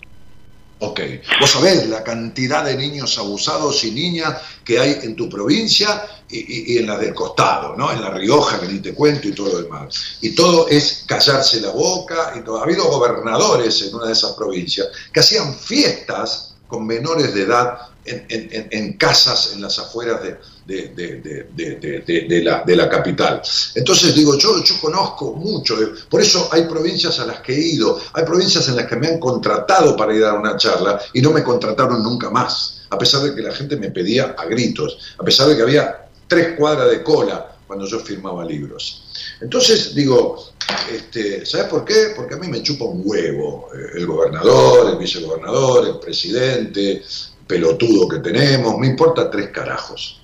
Ok, 0.88 1.00
vos 1.40 1.50
sabés 1.50 1.88
la 1.90 2.04
cantidad 2.04 2.64
de 2.64 2.78
niños 2.78 3.18
abusados 3.18 3.84
y 3.86 3.92
niñas 3.92 4.36
que 4.64 4.80
hay 4.80 5.00
en 5.02 5.16
tu 5.16 5.28
provincia 5.28 6.06
y, 6.30 6.78
en 6.78 6.86
la 6.86 6.98
del 6.98 7.14
costado, 7.14 7.76
¿no? 7.76 7.92
En 7.92 8.02
La 8.02 8.12
Rioja, 8.12 8.60
que 8.60 8.68
ni 8.68 8.80
te 8.80 8.94
cuento, 8.94 9.28
y 9.28 9.34
todo 9.34 9.54
lo 9.54 9.62
demás. 9.64 10.18
Y 10.22 10.36
todo 10.36 10.68
es 10.68 11.04
callarse 11.08 11.60
la 11.60 11.72
boca, 11.72 12.34
y 12.36 12.42
todo. 12.42 12.60
Ha 12.60 12.64
habido 12.64 12.86
gobernadores 12.86 13.82
en 13.82 13.96
una 13.96 14.08
de 14.08 14.14
esas 14.14 14.34
provincias 14.34 14.88
que 15.12 15.22
hacían 15.22 15.56
fiestas 15.56 16.54
con 16.68 16.86
menores 16.86 17.34
de 17.34 17.44
edad 17.44 17.80
en, 18.06 18.94
casas 18.94 19.52
en 19.54 19.62
las 19.62 19.80
afueras 19.80 20.22
de, 20.22 20.38
de- 20.66 22.42
la, 22.44 22.64
de 22.66 22.76
la 22.76 22.90
capital. 22.90 23.42
Entonces 23.74 24.14
digo, 24.16 24.38
yo, 24.38 24.64
yo 24.64 24.76
conozco 24.80 25.34
mucho, 25.34 25.76
por 26.10 26.22
eso 26.22 26.48
hay 26.52 26.64
provincias 26.66 27.20
a 27.20 27.26
las 27.26 27.40
que 27.42 27.54
he 27.54 27.62
ido, 27.74 28.00
hay 28.14 28.24
provincias 28.24 28.68
en 28.70 28.76
las 28.76 28.86
que 28.88 28.96
me 28.96 29.08
han 29.08 29.20
contratado 29.20 29.96
para 29.96 30.16
ir 30.16 30.24
a 30.24 30.34
una 30.34 30.56
charla 30.58 31.00
y 31.14 31.22
no 31.22 31.32
me 31.32 31.44
contrataron 31.44 32.04
nunca 32.04 32.30
más, 32.30 32.82
a 32.90 32.98
pesar 32.98 33.22
de 33.24 33.34
que 33.36 33.42
la 33.42 33.54
gente 33.54 33.76
me 33.78 33.90
pedía 33.92 34.36
a 34.38 34.46
gritos, 34.46 34.98
a 35.18 35.24
pesar 35.24 35.48
de 35.48 35.56
que 35.56 35.62
había 35.64 36.08
tres 36.28 36.56
cuadras 36.58 36.90
de 36.90 37.04
cola 37.04 37.52
cuando 37.68 37.86
yo 37.88 38.00
firmaba 38.00 38.46
libros. 38.46 39.04
Entonces 39.42 39.96
digo, 39.96 40.52
este, 40.92 41.46
¿sabes 41.46 41.68
por 41.68 41.84
qué? 41.84 42.14
Porque 42.16 42.36
a 42.36 42.38
mí 42.38 42.48
me 42.48 42.62
chupa 42.62 42.86
un 42.86 43.02
huevo 43.04 43.70
eh, 43.74 43.98
el 43.98 44.06
gobernador, 44.06 44.92
el 44.92 44.98
vicegobernador, 44.98 45.88
el 45.88 46.00
presidente, 46.00 47.04
pelotudo 47.48 48.08
que 48.08 48.20
tenemos, 48.20 48.78
me 48.78 48.88
importa 48.88 49.30
tres 49.30 49.50
carajos. 49.50 50.22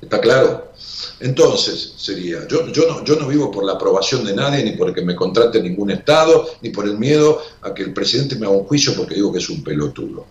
¿Está 0.00 0.20
claro? 0.20 0.72
Entonces, 1.20 1.94
sería, 1.96 2.46
yo, 2.48 2.66
yo, 2.68 2.88
no, 2.88 3.04
yo 3.04 3.16
no 3.16 3.28
vivo 3.28 3.50
por 3.50 3.64
la 3.64 3.74
aprobación 3.74 4.24
de 4.24 4.34
nadie, 4.34 4.64
ni 4.64 4.72
porque 4.72 5.02
me 5.02 5.14
contrate 5.14 5.62
ningún 5.62 5.92
Estado, 5.92 6.48
ni 6.60 6.70
por 6.70 6.86
el 6.86 6.98
miedo 6.98 7.40
a 7.62 7.72
que 7.72 7.84
el 7.84 7.92
presidente 7.92 8.34
me 8.34 8.46
haga 8.46 8.56
un 8.56 8.64
juicio 8.64 8.94
porque 8.96 9.14
digo 9.14 9.32
que 9.32 9.38
es 9.38 9.48
un 9.48 9.62
pelotudo. 9.62 10.26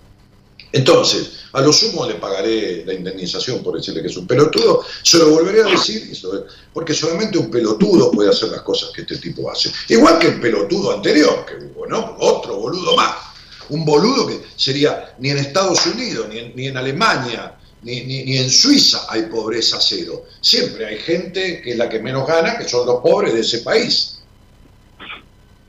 Entonces, 0.73 1.31
a 1.53 1.61
lo 1.61 1.73
sumo 1.73 2.05
le 2.05 2.15
pagaré 2.15 2.85
la 2.85 2.93
indemnización 2.93 3.61
por 3.61 3.75
decirle 3.75 4.01
que 4.01 4.07
es 4.07 4.17
un 4.17 4.25
pelotudo, 4.25 4.83
se 5.03 5.17
lo 5.17 5.29
volveré 5.29 5.61
a 5.61 5.65
decir, 5.65 6.11
porque 6.73 6.93
solamente 6.93 7.37
un 7.37 7.51
pelotudo 7.51 8.09
puede 8.11 8.29
hacer 8.29 8.49
las 8.49 8.61
cosas 8.61 8.91
que 8.91 9.01
este 9.01 9.17
tipo 9.17 9.51
hace. 9.51 9.71
Igual 9.89 10.19
que 10.19 10.27
el 10.27 10.39
pelotudo 10.39 10.93
anterior 10.93 11.45
que 11.45 11.65
hubo, 11.65 11.87
¿no? 11.87 12.15
Otro 12.19 12.57
boludo 12.57 12.95
más. 12.95 13.30
Un 13.71 13.83
boludo 13.85 14.27
que 14.27 14.41
sería 14.55 15.15
ni 15.19 15.29
en 15.29 15.37
Estados 15.37 15.85
Unidos, 15.87 16.27
ni 16.29 16.37
en, 16.39 16.55
ni 16.55 16.67
en 16.67 16.77
Alemania, 16.77 17.55
ni, 17.83 18.01
ni- 18.01 18.23
ni 18.25 18.37
en 18.37 18.49
Suiza 18.49 19.05
hay 19.09 19.23
pobreza 19.23 19.79
cero. 19.81 20.25
Siempre 20.39 20.85
hay 20.85 20.97
gente 20.99 21.61
que 21.61 21.71
es 21.71 21.77
la 21.77 21.89
que 21.89 21.99
menos 21.99 22.27
gana, 22.27 22.57
que 22.57 22.67
son 22.67 22.85
los 22.85 23.01
pobres 23.01 23.33
de 23.33 23.41
ese 23.41 23.59
país. 23.59 24.19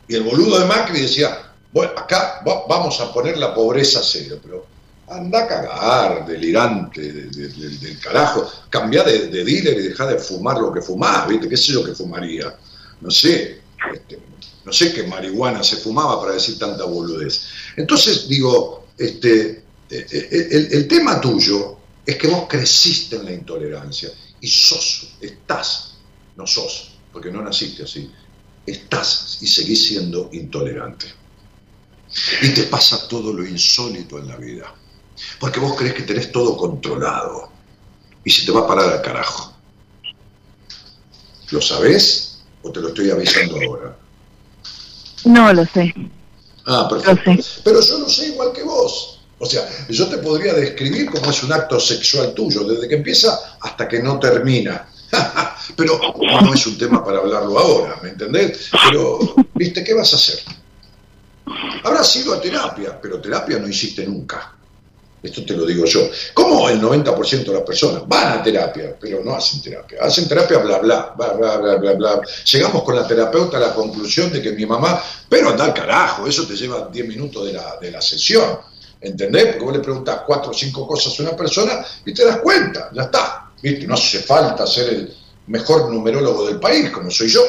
Y 0.08 0.14
el 0.16 0.22
boludo 0.24 0.58
de 0.58 0.66
Macri 0.66 1.00
decía, 1.00 1.52
bueno, 1.72 1.92
acá 1.96 2.42
va- 2.46 2.64
vamos 2.68 3.00
a 3.00 3.12
poner 3.12 3.38
la 3.38 3.54
pobreza 3.54 4.00
cero, 4.02 4.38
pero 4.42 4.66
anda 5.08 5.44
a 5.44 5.48
cagar, 5.48 6.26
delirante 6.26 7.00
de- 7.00 7.26
de- 7.30 7.48
de- 7.48 7.78
del 7.78 7.98
carajo, 8.00 8.50
cambia 8.68 9.04
de, 9.04 9.28
de 9.28 9.44
dealer 9.44 9.78
y 9.78 9.82
deja 9.88 10.06
de 10.06 10.18
fumar 10.18 10.58
lo 10.58 10.72
que 10.72 10.80
fumás, 10.82 11.28
¿viste? 11.28 11.48
¿Qué 11.48 11.56
sé 11.56 11.72
yo 11.72 11.84
que 11.84 11.92
fumaría? 11.94 12.54
No 13.00 13.10
sé, 13.10 13.60
este, 13.94 14.18
no 14.64 14.72
sé 14.72 14.92
qué 14.92 15.02
marihuana 15.04 15.62
se 15.64 15.76
fumaba 15.76 16.20
para 16.20 16.34
decir 16.34 16.58
tanta 16.58 16.84
boludez. 16.84 17.42
Entonces, 17.76 18.28
digo, 18.28 18.86
este, 18.98 19.64
eh, 19.90 20.06
eh, 20.10 20.68
el, 20.72 20.88
tema 20.88 21.20
tuyo 21.20 21.76
es 22.04 22.16
que 22.16 22.26
vos 22.26 22.46
creciste 22.48 23.16
en 23.16 23.24
la 23.24 23.32
intolerancia 23.32 24.10
y 24.40 24.48
sos, 24.48 25.14
estás, 25.20 25.94
no 26.36 26.46
sos, 26.46 26.92
porque 27.12 27.30
no 27.30 27.42
naciste 27.42 27.84
así, 27.84 28.10
estás 28.66 29.38
y 29.40 29.46
seguís 29.46 29.88
siendo 29.88 30.30
intolerante. 30.32 31.06
Y 32.42 32.48
te 32.50 32.64
pasa 32.64 33.08
todo 33.08 33.32
lo 33.32 33.46
insólito 33.46 34.18
en 34.18 34.28
la 34.28 34.36
vida. 34.36 34.74
Porque 35.38 35.60
vos 35.60 35.76
crees 35.76 35.94
que 35.94 36.02
tenés 36.02 36.30
todo 36.30 36.56
controlado. 36.56 37.50
Y 38.24 38.30
se 38.30 38.44
te 38.44 38.52
va 38.52 38.60
a 38.60 38.66
parar 38.66 38.92
al 38.92 39.02
carajo. 39.02 39.54
¿Lo 41.50 41.60
sabés? 41.60 42.42
¿O 42.62 42.70
te 42.70 42.80
lo 42.80 42.88
estoy 42.88 43.10
avisando 43.10 43.56
ahora? 43.56 43.96
no 45.24 45.52
lo 45.52 45.64
sé. 45.66 45.94
Ah, 46.66 46.88
perfecto. 46.88 47.32
Pero 47.64 47.80
yo 47.80 47.98
lo 47.98 48.08
sé 48.08 48.28
igual 48.28 48.52
que 48.52 48.62
vos. 48.62 49.18
O 49.38 49.46
sea, 49.46 49.68
yo 49.88 50.06
te 50.06 50.18
podría 50.18 50.54
describir 50.54 51.10
cómo 51.10 51.30
es 51.30 51.42
un 51.42 51.52
acto 51.52 51.80
sexual 51.80 52.32
tuyo, 52.32 52.62
desde 52.62 52.88
que 52.88 52.94
empieza 52.94 53.56
hasta 53.60 53.88
que 53.88 54.00
no 54.00 54.18
termina. 54.20 54.88
Pero 55.76 55.98
no 56.42 56.54
es 56.54 56.66
un 56.66 56.78
tema 56.78 57.04
para 57.04 57.18
hablarlo 57.18 57.58
ahora, 57.58 57.98
¿me 58.02 58.10
entendés? 58.10 58.70
Pero, 58.88 59.34
¿viste 59.54 59.82
qué 59.82 59.94
vas 59.94 60.12
a 60.12 60.16
hacer? 60.16 60.38
Habrás 61.82 62.14
ido 62.16 62.34
a 62.34 62.40
terapia, 62.40 62.98
pero 63.00 63.20
terapia 63.20 63.58
no 63.58 63.68
hiciste 63.68 64.06
nunca. 64.06 64.54
Esto 65.22 65.44
te 65.44 65.54
lo 65.56 65.64
digo 65.64 65.84
yo. 65.84 66.10
¿Cómo 66.34 66.68
el 66.68 66.80
90% 66.80 67.44
de 67.44 67.52
las 67.52 67.62
personas 67.62 68.02
van 68.06 68.38
a 68.38 68.42
terapia, 68.42 68.96
pero 69.00 69.22
no 69.24 69.34
hacen 69.34 69.62
terapia? 69.62 69.98
Hacen 70.02 70.26
terapia, 70.26 70.58
bla, 70.58 70.78
bla, 70.78 71.14
bla, 71.16 71.76
bla, 71.76 71.92
bla. 71.92 72.20
Llegamos 72.50 72.82
con 72.82 72.96
la 72.96 73.06
terapeuta 73.06 73.56
a 73.56 73.60
la 73.60 73.74
conclusión 73.74 74.32
de 74.32 74.42
que 74.42 74.50
mi 74.52 74.66
mamá, 74.66 75.00
pero 75.28 75.50
anda 75.50 75.64
al 75.64 75.74
carajo, 75.74 76.26
eso 76.26 76.44
te 76.44 76.56
lleva 76.56 76.88
10 76.92 77.06
minutos 77.06 77.46
de 77.46 77.52
la, 77.52 77.76
de 77.80 77.90
la 77.92 78.02
sesión. 78.02 78.58
¿Entendés? 79.00 79.46
Porque 79.46 79.64
vos 79.64 79.72
le 79.74 79.80
preguntás 79.80 80.20
cuatro 80.26 80.50
o 80.50 80.54
cinco 80.54 80.86
cosas 80.86 81.18
a 81.18 81.22
una 81.22 81.36
persona 81.36 81.84
y 82.04 82.12
te 82.14 82.24
das 82.24 82.38
cuenta, 82.38 82.90
ya 82.92 83.02
está. 83.02 83.50
¿Viste? 83.60 83.86
No 83.86 83.94
hace 83.94 84.20
falta 84.20 84.66
ser 84.66 84.88
el 84.88 85.16
mejor 85.46 85.90
numerólogo 85.90 86.46
del 86.46 86.58
país, 86.58 86.90
como 86.90 87.10
soy 87.10 87.28
yo. 87.28 87.42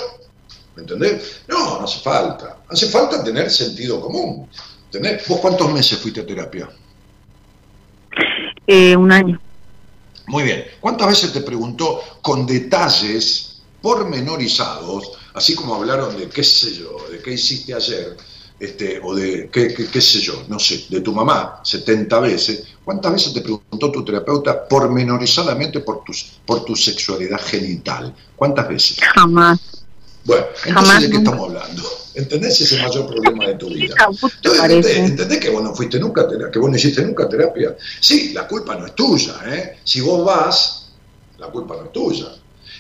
¿Me 0.76 0.82
entendés? 0.82 1.42
No, 1.48 1.80
no 1.80 1.86
hace 1.86 2.00
falta. 2.00 2.58
Hace 2.68 2.88
falta 2.88 3.24
tener 3.24 3.50
sentido 3.52 4.00
común. 4.02 4.48
¿Entendés? 4.86 5.28
¿Vos 5.28 5.40
cuántos 5.40 5.72
meses 5.72 6.00
fuiste 6.00 6.22
a 6.22 6.26
terapia? 6.26 6.70
Eh, 8.68 8.96
un 8.96 9.12
año. 9.12 9.40
Muy 10.28 10.44
bien. 10.44 10.64
¿Cuántas 10.80 11.08
veces 11.08 11.34
te 11.34 11.42
preguntó 11.42 12.02
con 12.22 12.46
detalles 12.46 13.62
pormenorizados, 13.82 15.12
así 15.34 15.56
como 15.56 15.76
hablaron 15.76 16.18
de 16.18 16.30
qué 16.30 16.44
sé 16.44 16.74
yo, 16.74 16.96
de 17.12 17.20
qué 17.22 17.34
hiciste 17.34 17.74
ayer, 17.74 18.16
este, 18.60 19.02
o 19.04 19.14
de 19.14 19.50
qué, 19.52 19.74
qué, 19.74 19.88
qué 19.88 20.02
sé 20.02 20.22
yo, 20.22 20.44
no 20.48 20.58
sé, 20.58 20.86
de 20.90 21.02
tu 21.02 21.12
mamá 21.12 21.60
70 21.64 22.20
veces? 22.22 22.64
¿Cuántas 22.86 23.12
veces 23.12 23.34
te 23.34 23.42
preguntó 23.42 23.92
tu 23.92 24.06
terapeuta 24.06 24.68
pormenorizadamente 24.68 25.82
por, 25.82 26.04
tus, 26.04 26.40
por 26.46 26.64
tu 26.64 26.76
sexualidad 26.76 27.40
genital? 27.42 28.16
¿Cuántas 28.36 28.70
veces? 28.70 28.98
Jamás. 29.14 29.86
Bueno, 30.24 30.46
entonces 30.66 30.74
Jamás, 30.74 31.02
de 31.02 31.10
qué 31.10 31.18
estamos 31.18 31.50
hablando. 31.50 31.84
¿Entendés 32.16 32.62
ese 32.62 32.82
mayor 32.82 33.08
problema 33.08 33.48
de 33.48 33.56
tu 33.56 33.70
vida? 33.70 33.96
¿A 34.00 34.08
vos 34.08 34.32
te 34.42 34.50
Entonces? 34.50 34.98
¿entendés, 34.98 35.40
que 35.40 35.50
vos 35.50 35.64
no 35.64 35.74
fuiste 35.74 36.00
nunca 36.00 36.22
a 36.22 36.28
terapia, 36.28 36.52
que 36.52 36.60
vos 36.60 36.70
no 36.70 36.76
hiciste 36.76 37.02
nunca 37.04 37.28
terapia? 37.28 37.76
Sí, 38.00 38.34
la 38.34 38.48
culpa 38.48 38.76
no 38.76 38.86
es 38.86 38.96
tuya, 38.96 39.34
¿eh? 39.48 39.78
Si 39.84 40.02
vos 40.02 40.24
vas, 40.24 40.90
la 41.40 41.48
culpa 41.48 41.76
no 41.76 41.86
es 41.86 41.92
tuya. 41.92 42.28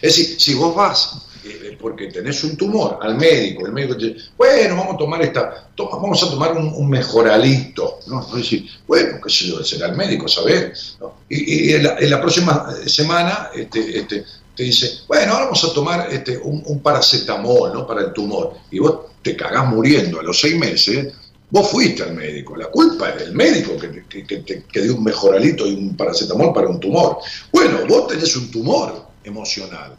Es 0.01 0.18
decir, 0.18 0.39
si 0.39 0.53
vos 0.53 0.76
vas 0.76 1.15
eh, 1.45 1.77
porque 1.80 2.07
tenés 2.07 2.41
un 2.45 2.55
tumor 2.55 2.99
al 3.01 3.18
médico, 3.18 3.65
el 3.65 3.73
médico 3.73 3.97
te 3.97 4.07
dice, 4.07 4.30
bueno, 4.38 4.77
vamos 4.77 4.95
a 4.95 4.97
tomar 4.97 5.22
esta, 5.22 5.69
toma, 5.76 5.97
vamos 5.97 6.23
a 6.23 6.30
tomar 6.30 6.55
un, 6.55 6.72
un 6.73 6.89
mejoralito, 6.89 7.99
¿no? 8.07 8.26
Decís, 8.34 8.64
bueno, 8.88 9.19
qué 9.22 9.30
sé 9.30 9.47
yo, 9.47 9.61
será 9.64 9.88
el 9.88 9.97
médico, 9.97 10.27
¿sabés? 10.30 10.95
¿No? 11.01 11.15
Y, 11.27 11.69
y 11.69 11.73
en, 11.73 11.84
la, 11.84 11.97
en 11.97 12.10
la 12.10 12.22
próxima 12.22 12.73
semana 12.85 13.49
este, 13.53 13.99
este, 13.99 14.23
te 14.55 14.63
dice, 14.63 14.99
bueno, 15.07 15.34
ahora 15.34 15.45
vamos 15.45 15.63
a 15.63 15.73
tomar 15.73 16.07
este, 16.11 16.38
un, 16.38 16.80
paracetamol, 16.81 17.73
¿no? 17.73 17.88
Para 17.88 18.01
el 18.01 18.13
tumor. 18.13 18.53
Y 18.71 18.80
vos 18.80 18.97
te 19.21 19.35
cagás 19.35 19.67
muriendo 19.67 20.19
a 20.19 20.23
los 20.23 20.39
seis 20.39 20.57
meses, 20.57 21.13
vos 21.49 21.69
fuiste 21.69 22.03
al 22.03 22.13
médico. 22.13 22.55
La 22.55 22.67
culpa 22.67 23.09
es 23.09 23.19
del 23.19 23.34
médico 23.34 23.77
que, 23.77 24.03
que, 24.07 24.25
que 24.25 24.63
que 24.63 24.81
dio 24.81 24.95
un 24.95 25.03
mejoralito 25.03 25.65
y 25.67 25.73
un 25.73 25.95
paracetamol 25.95 26.53
para 26.53 26.67
un 26.67 26.80
tumor. 26.80 27.17
Bueno, 27.51 27.80
vos 27.88 28.07
tenés 28.07 28.35
un 28.35 28.51
tumor 28.51 29.07
emocional. 29.23 29.95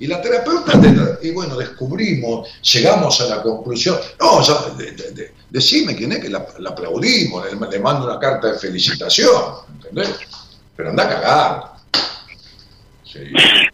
Y 0.00 0.06
la 0.06 0.22
terapeuta, 0.22 0.80
te- 0.80 1.26
y 1.26 1.32
bueno, 1.32 1.56
descubrimos, 1.56 2.48
llegamos 2.72 3.20
a 3.20 3.24
la 3.26 3.42
conclusión, 3.42 3.98
no, 4.20 4.40
ya, 4.42 4.54
de- 4.76 5.32
decime 5.50 5.96
quién 5.96 6.12
es 6.12 6.20
que 6.20 6.28
la, 6.28 6.46
la 6.60 6.70
aplaudimos, 6.70 7.44
le, 7.52 7.58
le 7.68 7.78
mando 7.80 8.06
una 8.06 8.18
carta 8.20 8.52
de 8.52 8.58
felicitación, 8.60 9.32
¿entendés? 9.74 10.10
Pero 10.76 10.90
anda 10.90 11.04
a 11.04 11.08
cagar. 11.08 11.77
Sí. 13.10 13.20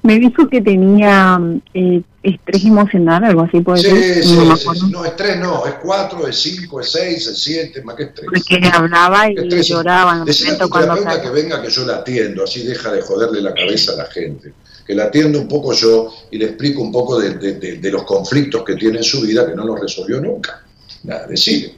Me 0.02 0.18
dijo 0.20 0.48
que 0.48 0.60
tenía 0.60 1.40
eh, 1.74 2.02
estrés 2.22 2.64
emocional, 2.64 3.24
algo 3.24 3.42
así 3.42 3.60
puede 3.60 3.78
Sí, 3.82 3.90
ser. 3.90 4.22
sí, 4.24 4.36
no 4.36 4.56
sí. 4.56 4.68
No, 4.90 5.04
es 5.04 5.16
tres 5.16 5.38
no, 5.38 5.66
es 5.66 5.74
cuatro, 5.82 6.28
es 6.28 6.36
cinco, 6.36 6.80
es 6.80 6.92
seis, 6.92 7.26
es 7.26 7.38
siete, 7.42 7.82
más 7.82 7.96
que 7.96 8.06
tres. 8.06 8.26
Porque 8.32 8.60
hablaba 8.72 9.28
y 9.30 9.34
Es 9.36 9.48
tres. 9.48 9.66
lloraba 9.68 10.12
en 10.12 10.18
a 10.18 10.24
momento 10.24 10.64
tu 10.64 10.70
cuando 10.70 10.94
terapeuta 10.94 11.22
que 11.22 11.30
venga 11.30 11.60
que 11.62 11.70
yo 11.70 11.84
la 11.84 11.96
atiendo, 11.96 12.44
así 12.44 12.62
deja 12.64 12.92
de 12.92 13.02
joderle 13.02 13.42
la 13.42 13.52
cabeza 13.54 13.92
a 13.92 13.96
la 13.96 14.06
gente. 14.06 14.52
Que 14.86 14.94
la 14.94 15.04
atiendo 15.04 15.40
un 15.40 15.48
poco 15.48 15.72
yo 15.72 16.12
y 16.30 16.38
le 16.38 16.44
explico 16.44 16.82
un 16.82 16.92
poco 16.92 17.18
de, 17.18 17.34
de- 17.34 17.54
de- 17.54 17.76
de 17.78 17.90
los 17.90 18.04
conflictos 18.04 18.62
que 18.64 18.76
tiene 18.76 18.98
en 18.98 19.04
su 19.04 19.20
vida 19.22 19.46
que 19.46 19.54
no 19.54 19.64
los 19.64 19.80
resolvió 19.80 20.20
nunca. 20.20 20.62
Nada, 21.04 21.26
decirle. 21.26 21.74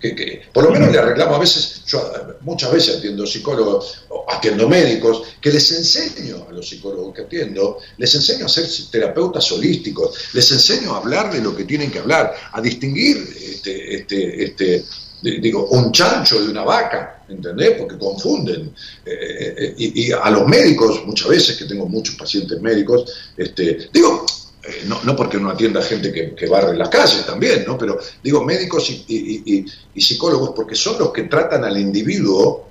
Que, 0.00 0.14
que 0.14 0.42
por 0.52 0.62
lo 0.64 0.70
menos 0.70 0.92
le 0.92 0.98
arreglamos 0.98 1.36
a 1.36 1.40
veces, 1.40 1.82
yo 1.86 1.98
eh, 1.98 2.34
muchas 2.42 2.70
veces 2.70 2.98
atiendo 2.98 3.26
psicólogos, 3.26 4.04
atiendo 4.28 4.68
médicos, 4.68 5.22
que 5.40 5.50
les 5.50 5.72
enseño 5.72 6.46
a 6.48 6.52
los 6.52 6.68
psicólogos 6.68 7.12
que 7.14 7.22
atiendo, 7.22 7.78
les 7.98 8.14
enseño 8.14 8.46
a 8.46 8.48
ser 8.48 8.66
terapeutas 8.90 9.50
holísticos, 9.50 10.16
les 10.34 10.48
enseño 10.52 10.94
a 10.94 10.98
hablar 10.98 11.32
de 11.32 11.40
lo 11.40 11.56
que 11.56 11.64
tienen 11.64 11.90
que 11.90 11.98
hablar, 11.98 12.32
a 12.52 12.60
distinguir 12.60 13.16
este, 13.42 13.96
este, 13.96 14.44
este, 14.44 14.84
di- 15.22 15.40
digo, 15.40 15.66
un 15.70 15.90
chancho 15.90 16.40
de 16.40 16.48
una 16.48 16.62
vaca, 16.62 17.24
¿entendés? 17.28 17.72
Porque 17.78 17.98
confunden. 17.98 18.72
Eh, 19.04 19.54
eh, 19.58 19.74
y, 19.76 20.08
y 20.08 20.12
a 20.12 20.30
los 20.30 20.46
médicos, 20.46 21.04
muchas 21.04 21.28
veces, 21.28 21.56
que 21.56 21.64
tengo 21.64 21.86
muchos 21.88 22.14
pacientes 22.14 22.60
médicos, 22.60 23.10
este, 23.36 23.88
digo, 23.92 24.24
eh, 24.64 24.82
no, 24.86 25.02
no 25.02 25.16
porque 25.16 25.36
uno 25.38 25.50
atienda 25.50 25.82
gente 25.82 26.12
que, 26.12 26.34
que 26.34 26.46
barre 26.46 26.76
las 26.76 26.88
calles 26.88 27.26
también, 27.26 27.64
¿no? 27.66 27.76
Pero 27.76 27.98
digo 28.22 28.44
médicos 28.44 28.88
y, 28.90 29.04
y- 29.08 29.42
y- 29.58 29.64
y 29.94 30.00
psicólogos 30.00 30.50
porque 30.54 30.74
son 30.74 30.98
los 30.98 31.12
que 31.12 31.24
tratan 31.24 31.64
al 31.64 31.76
individuo 31.78 32.68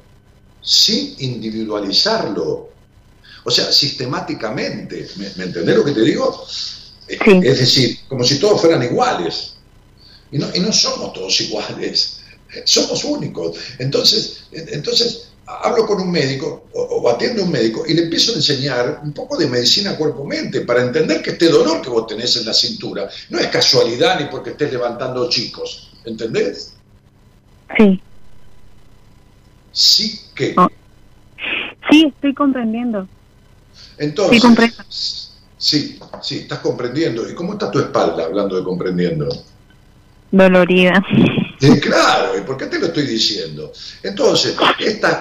sin 0.61 1.15
individualizarlo. 1.19 2.69
O 3.43 3.49
sea, 3.51 3.71
sistemáticamente. 3.71 5.07
¿Me, 5.17 5.29
me 5.37 5.43
entendés 5.45 5.75
lo 5.75 5.83
que 5.85 5.91
te 5.91 6.01
digo? 6.01 6.45
Eh, 7.07 7.17
Sí. 7.25 7.39
Es 7.43 7.59
decir, 7.59 7.99
como 8.07 8.23
si 8.23 8.39
todos 8.39 8.61
fueran 8.61 8.83
iguales. 8.83 9.55
Y 10.31 10.37
no, 10.37 10.47
y 10.53 10.59
no 10.61 10.71
somos 10.71 11.11
todos 11.11 11.41
iguales, 11.41 12.21
somos 12.63 13.03
únicos. 13.03 13.57
Entonces, 13.79 14.43
en- 14.53 14.69
entonces 14.75 15.23
hablo 15.45 15.85
con 15.85 15.99
un 16.01 16.11
médico 16.11 16.67
o, 16.73 16.81
o 16.81 17.09
atiendo 17.09 17.41
a 17.41 17.45
un 17.45 17.51
médico 17.51 17.83
y 17.87 17.93
le 17.93 18.03
empiezo 18.03 18.31
a 18.31 18.35
enseñar 18.35 19.01
un 19.03 19.11
poco 19.13 19.37
de 19.37 19.47
medicina 19.47 19.95
cuerpo-mente 19.97 20.61
para 20.61 20.81
entender 20.81 21.21
que 21.21 21.31
este 21.31 21.49
dolor 21.49 21.81
que 21.81 21.89
vos 21.89 22.07
tenés 22.07 22.35
en 22.37 22.45
la 22.45 22.53
cintura 22.53 23.09
no 23.29 23.39
es 23.39 23.47
casualidad 23.47 24.19
ni 24.19 24.27
porque 24.27 24.51
estés 24.51 24.71
levantando 24.71 25.27
chicos. 25.29 25.91
¿Entendés? 26.05 26.73
Sí, 27.77 28.01
Sí 29.71 30.19
que. 30.35 30.53
Oh. 30.57 30.67
sí, 31.89 32.11
estoy 32.13 32.33
comprendiendo. 32.33 33.07
Entonces, 33.97 34.37
Sí, 34.37 34.41
comprendo. 34.41 34.75
sí, 34.89 35.99
sí, 36.21 36.37
estás 36.39 36.59
comprendiendo. 36.59 37.29
¿Y 37.29 37.33
cómo 37.35 37.53
está 37.53 37.71
tu 37.71 37.79
espalda 37.79 38.25
hablando 38.25 38.57
de 38.57 38.63
comprendiendo? 38.63 39.27
Dolorida. 40.31 41.03
Claro, 41.79 42.37
¿y 42.37 42.41
por 42.41 42.57
qué 42.57 42.65
te 42.65 42.79
lo 42.79 42.87
estoy 42.87 43.05
diciendo? 43.05 43.71
Entonces, 44.01 44.55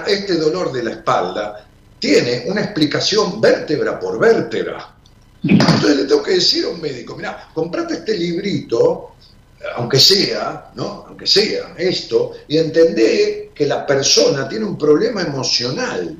este 0.07 0.35
dolor 0.37 0.71
de 0.71 0.83
la 0.83 0.91
espalda 0.91 1.67
tiene 1.99 2.45
una 2.47 2.61
explicación 2.61 3.39
vértebra 3.39 3.99
por 3.99 4.17
vértebra. 4.17 4.95
Entonces 5.43 5.97
le 5.97 6.05
tengo 6.05 6.23
que 6.23 6.33
decir 6.33 6.65
a 6.65 6.69
un 6.69 6.81
médico, 6.81 7.15
mira, 7.15 7.49
comprate 7.53 7.95
este 7.95 8.17
librito, 8.17 9.15
aunque 9.75 9.99
sea, 9.99 10.71
¿no? 10.73 11.05
Aunque 11.07 11.27
sea 11.27 11.75
esto, 11.77 12.31
y 12.47 12.57
entendé 12.57 13.51
que 13.53 13.67
la 13.67 13.85
persona 13.85 14.49
tiene 14.49 14.65
un 14.65 14.77
problema 14.77 15.21
emocional 15.21 16.15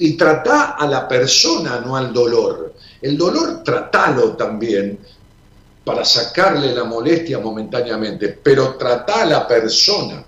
y 0.00 0.16
trata 0.16 0.70
a 0.70 0.86
la 0.88 1.06
persona, 1.06 1.80
no 1.80 1.96
al 1.96 2.12
dolor. 2.12 2.74
El 3.00 3.16
dolor 3.16 3.62
tratalo 3.62 4.32
también 4.36 4.98
para 5.90 6.04
sacarle 6.04 6.72
la 6.72 6.84
molestia 6.84 7.40
momentáneamente, 7.40 8.28
pero 8.28 8.76
trata 8.76 9.22
a 9.22 9.26
la 9.26 9.48
persona. 9.48 10.24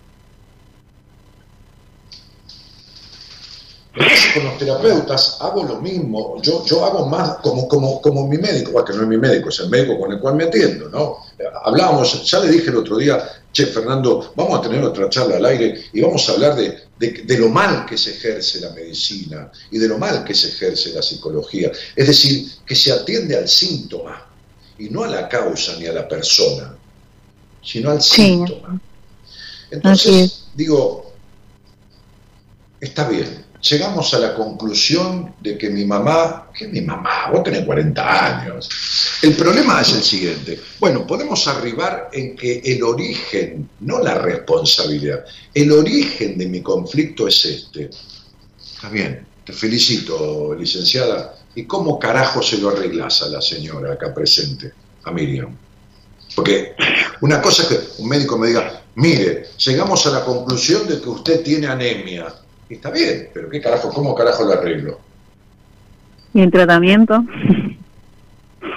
Con 4.34 4.44
los 4.44 4.58
terapeutas 4.58 5.36
hago 5.40 5.62
lo 5.62 5.80
mismo, 5.80 6.42
yo, 6.42 6.64
yo 6.64 6.84
hago 6.84 7.06
más 7.06 7.36
como, 7.36 7.68
como, 7.68 8.02
como 8.02 8.26
mi 8.26 8.38
médico, 8.38 8.72
bueno, 8.72 8.86
que 8.86 8.92
no 8.94 9.02
es 9.02 9.08
mi 9.08 9.18
médico, 9.18 9.50
es 9.50 9.60
el 9.60 9.68
médico 9.68 10.00
con 10.00 10.10
el 10.10 10.18
cual 10.18 10.34
me 10.34 10.44
atiendo, 10.44 10.88
¿no? 10.88 11.18
Hablábamos, 11.62 12.28
ya 12.28 12.40
le 12.40 12.50
dije 12.50 12.70
el 12.70 12.78
otro 12.78 12.96
día, 12.96 13.22
che, 13.52 13.66
Fernando, 13.66 14.32
vamos 14.34 14.58
a 14.58 14.62
tener 14.62 14.82
otra 14.82 15.08
charla 15.10 15.36
al 15.36 15.46
aire 15.46 15.80
y 15.92 16.00
vamos 16.00 16.28
a 16.28 16.32
hablar 16.32 16.56
de, 16.56 16.88
de 16.98 17.38
lo 17.38 17.50
mal 17.50 17.86
que 17.86 17.96
se 17.96 18.10
ejerce 18.10 18.60
la 18.60 18.70
medicina 18.70 19.52
y 19.70 19.78
de 19.78 19.86
lo 19.86 19.96
mal 19.96 20.24
que 20.24 20.34
se 20.34 20.48
ejerce 20.48 20.92
la 20.92 21.02
psicología. 21.02 21.70
Es 21.94 22.08
decir, 22.08 22.50
que 22.66 22.74
se 22.74 22.90
atiende 22.90 23.36
al 23.36 23.46
síntoma 23.46 24.31
y 24.78 24.88
no 24.90 25.04
a 25.04 25.08
la 25.08 25.28
causa 25.28 25.76
ni 25.78 25.86
a 25.86 25.92
la 25.92 26.08
persona, 26.08 26.74
sino 27.62 27.90
al 27.90 28.02
Sí. 28.02 28.22
síntoma. 28.22 28.80
Entonces, 29.70 30.44
digo, 30.54 31.12
está 32.80 33.08
bien, 33.08 33.44
llegamos 33.62 34.12
a 34.12 34.18
la 34.18 34.34
conclusión 34.34 35.34
de 35.40 35.56
que 35.56 35.70
mi 35.70 35.84
mamá, 35.84 36.50
que 36.52 36.68
mi 36.68 36.80
mamá, 36.82 37.30
vos 37.32 37.42
tenés 37.42 37.64
40 37.64 38.42
años. 38.42 38.68
El 39.22 39.34
problema 39.34 39.80
es 39.80 39.92
el 39.94 40.02
siguiente, 40.02 40.60
bueno, 40.80 41.06
podemos 41.06 41.46
arribar 41.46 42.10
en 42.12 42.36
que 42.36 42.60
el 42.64 42.82
origen, 42.82 43.68
no 43.80 44.00
la 44.00 44.14
responsabilidad, 44.14 45.24
el 45.54 45.72
origen 45.72 46.36
de 46.36 46.46
mi 46.46 46.60
conflicto 46.60 47.28
es 47.28 47.44
este. 47.44 47.88
Está 48.74 48.88
bien, 48.88 49.24
te 49.44 49.52
felicito, 49.52 50.54
licenciada. 50.54 51.36
¿Y 51.54 51.64
cómo 51.64 51.98
carajo 51.98 52.42
se 52.42 52.58
lo 52.58 52.70
arreglas 52.70 53.22
a 53.22 53.28
la 53.28 53.42
señora 53.42 53.92
acá 53.94 54.14
presente, 54.14 54.72
a 55.04 55.10
Miriam? 55.10 55.54
Porque 56.34 56.74
una 57.20 57.42
cosa 57.42 57.62
es 57.64 57.68
que 57.68 58.02
un 58.02 58.08
médico 58.08 58.38
me 58.38 58.48
diga, 58.48 58.82
mire, 58.94 59.48
llegamos 59.58 60.06
a 60.06 60.10
la 60.10 60.24
conclusión 60.24 60.88
de 60.88 61.00
que 61.00 61.08
usted 61.10 61.42
tiene 61.42 61.66
anemia. 61.66 62.32
Y 62.70 62.74
está 62.76 62.90
bien, 62.90 63.30
pero 63.34 63.50
¿qué 63.50 63.60
carajo, 63.60 63.90
cómo 63.90 64.14
carajo 64.14 64.44
lo 64.44 64.52
arreglo? 64.54 64.98
¿Y 66.32 66.40
el 66.40 66.50
tratamiento? 66.50 67.22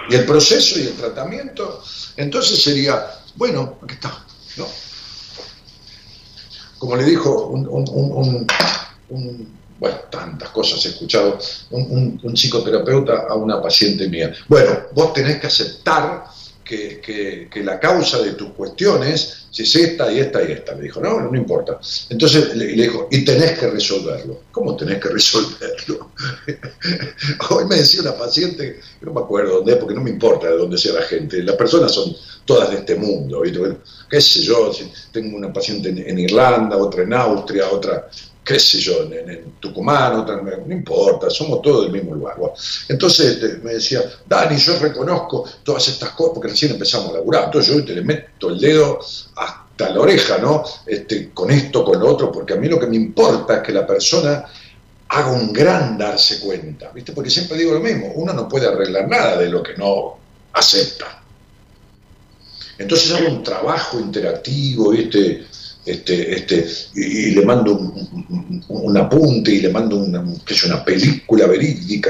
Y 0.10 0.16
el 0.16 0.26
proceso 0.26 0.78
y 0.78 0.84
el 0.84 0.94
tratamiento, 0.96 1.82
entonces 2.18 2.62
sería, 2.62 3.06
bueno, 3.36 3.78
aquí 3.82 3.94
está, 3.94 4.26
¿no? 4.58 4.66
Como 6.78 6.98
le 6.98 7.06
dijo 7.06 7.48
un, 7.48 7.66
un- 7.68 7.90
un- 7.90 8.12
un- 8.12 8.48
un- 9.10 9.55
bueno, 9.80 9.98
tantas 10.10 10.50
cosas 10.50 10.84
he 10.86 10.90
escuchado, 10.90 11.38
un, 11.72 12.20
un- 12.24 12.36
psicoterapeuta 12.38 13.26
a 13.30 13.36
una 13.36 13.62
paciente 13.62 14.08
mía. 14.08 14.34
Bueno, 14.48 14.72
vos 14.94 15.14
tenés 15.14 15.40
que 15.40 15.48
aceptar 15.48 16.26
que, 16.64 17.00
que- 17.02 17.64
la 17.64 17.80
causa 17.80 18.20
de 18.22 18.34
tus 18.34 18.50
cuestiones 18.54 19.44
si 19.52 19.64
es 19.64 19.76
esta 19.76 20.12
y 20.12 20.20
esta 20.20 20.44
y 20.44 20.52
esta. 20.52 20.74
Le 20.76 20.84
dijo, 20.84 21.00
no, 21.00 21.20
no 21.22 21.38
importa. 21.38 21.80
Entonces 22.10 22.56
le, 22.56 22.76
le 22.76 22.84
dijo, 22.84 23.08
y 23.12 23.24
tenés 23.24 23.58
que 23.58 23.68
resolverlo. 23.70 24.42
¿Cómo 24.52 24.76
tenés 24.76 25.00
que 25.00 25.10
resolverlo? 25.10 26.12
Hoy 27.52 27.66
me 27.66 27.76
decía 27.78 28.02
una 28.02 28.18
paciente, 28.18 28.80
no 29.02 29.14
me 29.14 29.22
acuerdo 29.22 29.58
dónde 29.58 29.76
porque 29.78 29.96
no 29.96 30.02
me 30.02 30.10
importa 30.10 30.48
de 30.50 30.58
dónde 30.58 30.78
sea 30.78 30.94
la 30.94 31.04
gente, 31.04 31.42
las 31.44 31.56
personas 31.56 31.94
son 31.94 32.14
todas 32.46 32.70
de 32.70 32.78
este 32.78 32.96
mundo, 32.96 33.42
qué 34.10 34.22
sé 34.22 34.42
yo, 34.42 34.72
tengo 35.12 35.36
una 35.38 35.52
paciente 35.54 35.90
en, 35.90 35.98
en 36.00 36.20
Irlanda, 36.20 36.78
otra 36.78 37.04
en 37.04 37.14
Austria, 37.14 37.70
otra, 37.72 38.08
qué 38.46 38.60
sé 38.60 38.80
yo, 38.80 39.04
en, 39.04 39.30
en 39.30 39.52
Tucumán, 39.60 40.24
no 40.68 40.74
importa, 40.74 41.30
somos 41.32 41.62
todos 41.64 41.84
del 41.84 41.92
mismo 41.92 42.14
lugar. 42.14 42.38
Entonces 42.88 43.38
este, 43.38 43.58
me 43.58 43.74
decía, 43.74 44.04
Dani, 44.28 44.56
yo 44.58 44.78
reconozco 44.78 45.50
todas 45.64 45.88
estas 45.88 46.12
cosas, 46.12 46.34
porque 46.36 46.50
recién 46.50 46.74
empezamos 46.74 47.10
a 47.10 47.14
laburar, 47.14 47.46
entonces 47.46 47.76
yo 47.76 47.84
te 47.84 47.96
le 47.96 48.04
meto 48.04 48.50
el 48.50 48.60
dedo 48.60 49.00
hasta 49.36 49.90
la 49.90 50.00
oreja, 50.00 50.38
¿no? 50.38 50.64
Este, 50.86 51.32
con 51.32 51.50
esto, 51.50 51.84
con 51.84 52.00
lo 52.00 52.08
otro, 52.08 52.32
porque 52.32 52.54
a 52.54 52.58
mí 52.58 52.68
lo 52.70 52.80
que 52.80 52.86
me 52.86 52.96
importa 52.96 53.58
es 53.58 53.64
que 53.64 53.74
la 53.74 53.86
persona 53.86 54.46
haga 55.08 55.32
un 55.32 55.52
gran 55.52 55.98
darse 55.98 56.40
cuenta, 56.40 56.92
¿viste? 56.94 57.14
Porque 57.14 57.32
siempre 57.32 57.58
digo 57.58 57.74
lo 57.74 57.80
mismo, 57.80 58.12
uno 58.16 58.32
no 58.32 58.48
puede 58.48 58.68
arreglar 58.68 59.08
nada 59.08 59.38
de 59.38 59.50
lo 59.50 59.64
que 59.64 59.76
no 59.76 60.18
acepta. 60.54 61.24
Entonces 62.78 63.12
hago 63.12 63.30
un 63.30 63.44
trabajo 63.44 64.00
interactivo, 64.00 64.92
¿viste? 64.92 65.48
Este, 65.86 66.34
este, 66.36 66.68
y, 66.96 67.30
le 67.36 67.46
mando 67.46 67.74
un, 67.76 67.86
un- 67.88 68.26
un- 68.30 68.66
un 68.68 68.98
apunte 68.98 69.52
y 69.52 69.60
le 69.62 69.70
mando 69.70 69.98
una, 69.98 70.26
sé 70.48 70.56
yo, 70.56 70.68
una 70.68 70.84
película 70.84 71.46
verídica. 71.46 72.10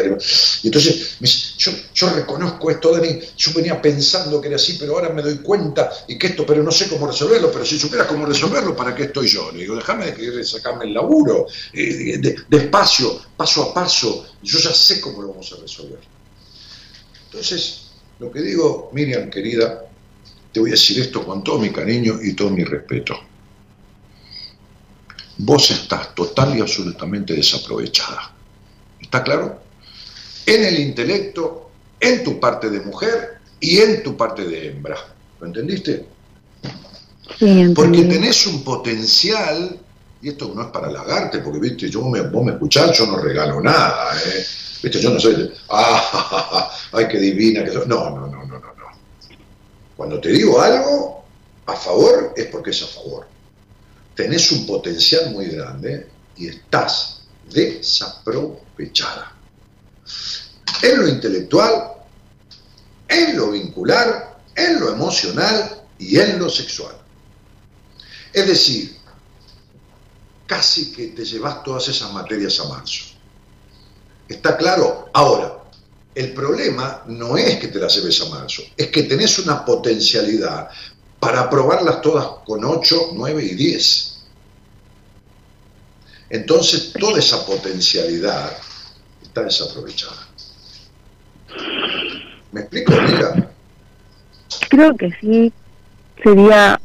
Y 0.64 0.68
entonces 0.68 1.18
me 1.19 1.27
dice, 1.27 1.56
yo, 1.57 1.72
yo 1.93 2.10
reconozco 2.11 2.72
esto, 2.72 2.93
Dani, 2.93 3.19
yo 3.35 3.52
venía 3.53 3.81
pensando 3.81 4.39
que 4.39 4.47
era 4.47 4.56
así, 4.56 4.77
pero 4.80 4.93
ahora 4.93 5.10
me 5.10 5.22
doy 5.22 5.39
cuenta 5.39 5.91
y 6.07 6.18
que 6.18 6.27
esto, 6.27 6.45
pero 6.45 6.64
no 6.64 6.72
sé 6.72 6.88
cómo 6.88 7.06
resolverlo, 7.07 7.52
pero 7.52 7.65
si 7.65 7.77
supieras 7.77 8.07
cómo 8.07 8.26
resolverlo, 8.26 8.73
¿para 8.77 8.95
qué 8.95 9.03
estoy 9.03 9.27
yo? 9.27 9.52
Le 9.52 9.60
digo, 9.60 9.76
déjame 9.76 10.10
de 10.14 10.43
sacarme 10.45 10.85
el 10.85 10.93
laburo, 10.93 11.45
eh, 11.73 12.18
de- 12.18 12.35
despacio, 12.47 13.19
paso 13.35 13.61
a 13.64 13.73
paso, 13.73 14.26
yo 14.41 14.57
ya 14.57 14.72
sé 14.73 15.02
cómo 15.02 15.22
lo 15.22 15.30
vamos 15.30 15.52
a 15.52 15.61
resolver. 15.61 15.99
Entonces, 17.26 17.91
lo 18.19 18.31
que 18.31 18.41
digo, 18.41 18.89
Miriam, 18.93 19.30
querida, 19.30 19.81
te 20.52 20.60
voy 20.61 20.69
a 20.69 20.73
decir 20.73 20.99
esto 21.02 21.26
con 21.26 21.43
todo 21.43 21.60
mi 21.60 21.72
cariño 21.73 22.19
y 22.23 22.34
todo 22.35 22.49
mi 22.52 22.64
respeto. 22.64 23.15
Vos 25.38 25.72
estás 25.72 26.16
total 26.16 26.57
y 26.57 26.62
absolutamente 26.62 27.34
desaprovechada. 27.34 28.32
¿Está 28.99 29.24
claro? 29.24 29.66
en 30.45 30.64
el 30.64 30.80
intelecto, 30.80 31.70
en 31.99 32.24
tu 32.24 32.40
parte 32.40 32.70
de 32.70 32.82
mujer 32.82 33.40
y 33.60 33.80
en 33.80 34.03
tu 34.03 34.16
parte 34.16 34.45
de 34.45 34.70
hembra. 34.70 34.98
¿Lo 35.40 35.48
entendiste? 35.48 36.06
Sí, 37.40 37.74
Porque 37.76 38.03
tenés 38.03 38.45
un 38.48 38.64
potencial, 38.64 39.80
y 40.22 40.30
esto 40.30 40.52
no 40.53 40.64
es 40.64 40.68
para 40.68 40.88
halagarte, 40.88 41.40
porque 41.40 41.60
viste, 41.60 41.90
yo 41.90 42.03
me, 42.03 42.22
vos 42.22 42.45
me 42.45 42.53
escuchás, 42.53 42.98
yo 42.98 43.07
no 43.07 43.18
regalo 43.18 43.60
nada, 43.62 44.16
¿eh? 44.26 44.45
Viste, 44.84 45.02
yo 45.02 45.10
no 45.10 45.20
soy, 45.20 45.36
de, 45.36 45.52
ah, 45.70 46.72
ay, 46.91 47.07
qué 47.07 47.18
divina 47.18 47.64
que. 47.64 47.72
No, 47.72 47.86
no, 47.86 48.28
no, 48.28 48.28
no, 48.28 48.45
no, 48.45 48.60
no. 48.60 48.86
Cuando 49.98 50.22
te 50.22 50.30
digo 50.30 50.62
algo 50.62 51.26
a 51.66 51.74
favor, 51.74 52.34
es 52.38 52.45
porque 52.48 52.70
es 52.70 52.84
a 52.84 52.88
favor. 52.88 53.28
Tenés 54.15 54.51
un 54.51 54.65
potencial 54.65 55.31
muy 55.31 55.47
grande 55.47 56.09
y 56.37 56.47
estás 56.47 57.21
desaprovechada. 57.51 59.33
En 60.81 60.97
lo 60.99 61.07
intelectual, 61.07 61.93
en 63.07 63.37
lo 63.37 63.51
vincular, 63.51 64.39
en 64.55 64.79
lo 64.79 64.93
emocional 64.93 65.83
y 65.99 66.17
en 66.17 66.39
lo 66.39 66.49
sexual. 66.49 66.95
Es 68.33 68.47
decir, 68.47 68.97
casi 70.45 70.91
que 70.91 71.07
te 71.07 71.25
llevas 71.25 71.63
todas 71.63 71.87
esas 71.87 72.11
materias 72.11 72.59
a 72.59 72.65
marzo. 72.65 73.05
¿Está 74.27 74.57
claro? 74.57 75.09
Ahora, 75.13 75.63
el 76.15 76.33
problema 76.33 77.03
no 77.07 77.37
es 77.37 77.57
que 77.59 77.67
te 77.67 77.79
las 77.79 77.95
lleves 77.95 78.21
a 78.21 78.29
marzo, 78.29 78.63
es 78.75 78.87
que 78.87 79.03
tenés 79.03 79.37
una 79.39 79.65
potencialidad 79.65 80.69
para 81.26 81.49
probarlas 81.49 82.02
todas 82.02 82.23
con 82.45 82.64
8, 82.64 82.95
9 83.14 83.43
y 83.43 83.56
10. 83.56 84.27
Entonces, 86.30 86.93
toda 86.93 87.18
esa 87.18 87.43
potencialidad 87.47 88.56
está 89.23 89.41
desaprovechada. 89.41 90.27
¿Me 92.52 92.61
explico, 92.61 92.93
amiga? 92.93 93.49
Creo 94.69 94.95
que 94.95 95.11
sí 95.19 95.52
sería... 96.23 96.80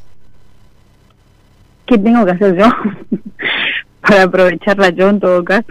¿Qué 1.85 1.99
tengo 1.99 2.25
que 2.25 2.31
hacer 2.31 2.57
yo? 2.57 2.65
Para 4.01 4.23
aprovecharla 4.23 4.89
yo 4.89 5.11
en 5.11 5.21
todo 5.21 5.45
caso. 5.45 5.69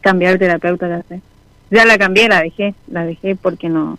Cambiar 0.00 0.38
terapeuta 0.40 0.88
ya 0.88 1.02
sé. 1.08 1.22
Ya 1.70 1.84
la 1.84 1.96
cambié, 1.98 2.28
la 2.28 2.42
dejé, 2.42 2.74
la 2.88 3.04
dejé 3.04 3.36
porque 3.36 3.68
no... 3.68 3.96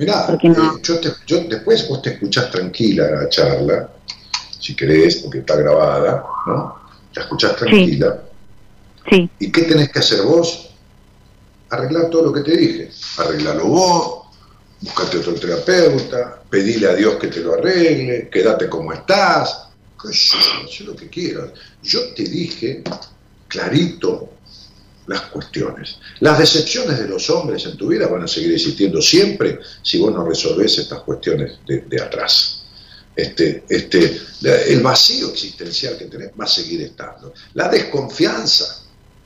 Mirá, 0.00 0.26
eh, 0.32 0.80
yo 0.82 0.98
te- 0.98 1.12
yo- 1.26 1.44
después 1.44 1.86
vos 1.86 2.00
te 2.00 2.14
escuchás 2.14 2.50
tranquila 2.50 3.10
la 3.10 3.28
charla, 3.28 3.90
si 4.58 4.74
querés, 4.74 5.16
porque 5.16 5.40
está 5.40 5.56
grabada, 5.56 6.24
¿no? 6.46 6.74
La 7.14 7.22
escuchás 7.22 7.54
tranquila. 7.56 8.18
Sí, 9.10 9.28
¿Y 9.38 9.52
qué 9.52 9.62
tenés 9.64 9.90
que 9.92 9.98
hacer 9.98 10.22
vos? 10.22 10.70
Arreglar 11.68 12.08
todo 12.08 12.22
lo 12.24 12.32
que 12.32 12.40
te 12.40 12.56
dije. 12.56 12.90
Arreglalo 13.18 13.66
vos, 13.66 14.26
buscate 14.80 15.18
otro 15.18 15.34
terapeuta, 15.34 16.42
pedile 16.48 16.88
a 16.88 16.94
Dios 16.94 17.16
que 17.16 17.26
te 17.26 17.40
lo 17.40 17.52
arregle, 17.52 18.30
quédate 18.30 18.70
como 18.70 18.94
estás, 18.94 19.68
qué 20.02 20.14
sé 20.14 20.38
yo, 20.78 20.86
lo 20.86 20.96
que 20.96 21.10
quieras. 21.10 21.50
Yo 21.82 22.14
te 22.14 22.22
dije 22.22 22.82
clarito 23.48 24.30
las 25.06 25.22
cuestiones. 25.22 25.98
Las 26.20 26.38
decepciones 26.38 26.98
de 26.98 27.08
los 27.08 27.28
hombres 27.30 27.64
en 27.66 27.76
tu 27.76 27.88
vida 27.88 28.06
van 28.06 28.22
a 28.22 28.28
seguir 28.28 28.52
existiendo 28.52 29.00
siempre 29.00 29.58
si 29.82 29.98
vos 29.98 30.12
no 30.12 30.24
resolvés 30.24 30.78
estas 30.78 31.00
cuestiones 31.00 31.58
de, 31.66 32.02
atrás. 32.02 32.62
Este, 33.14 33.64
este, 33.68 34.20
el 34.68 34.80
vacío 34.80 35.30
existencial 35.30 35.98
que 35.98 36.06
tenés 36.06 36.30
va 36.40 36.44
a 36.44 36.48
seguir 36.48 36.82
estando. 36.82 37.34
La 37.54 37.68
desconfianza, 37.68 38.84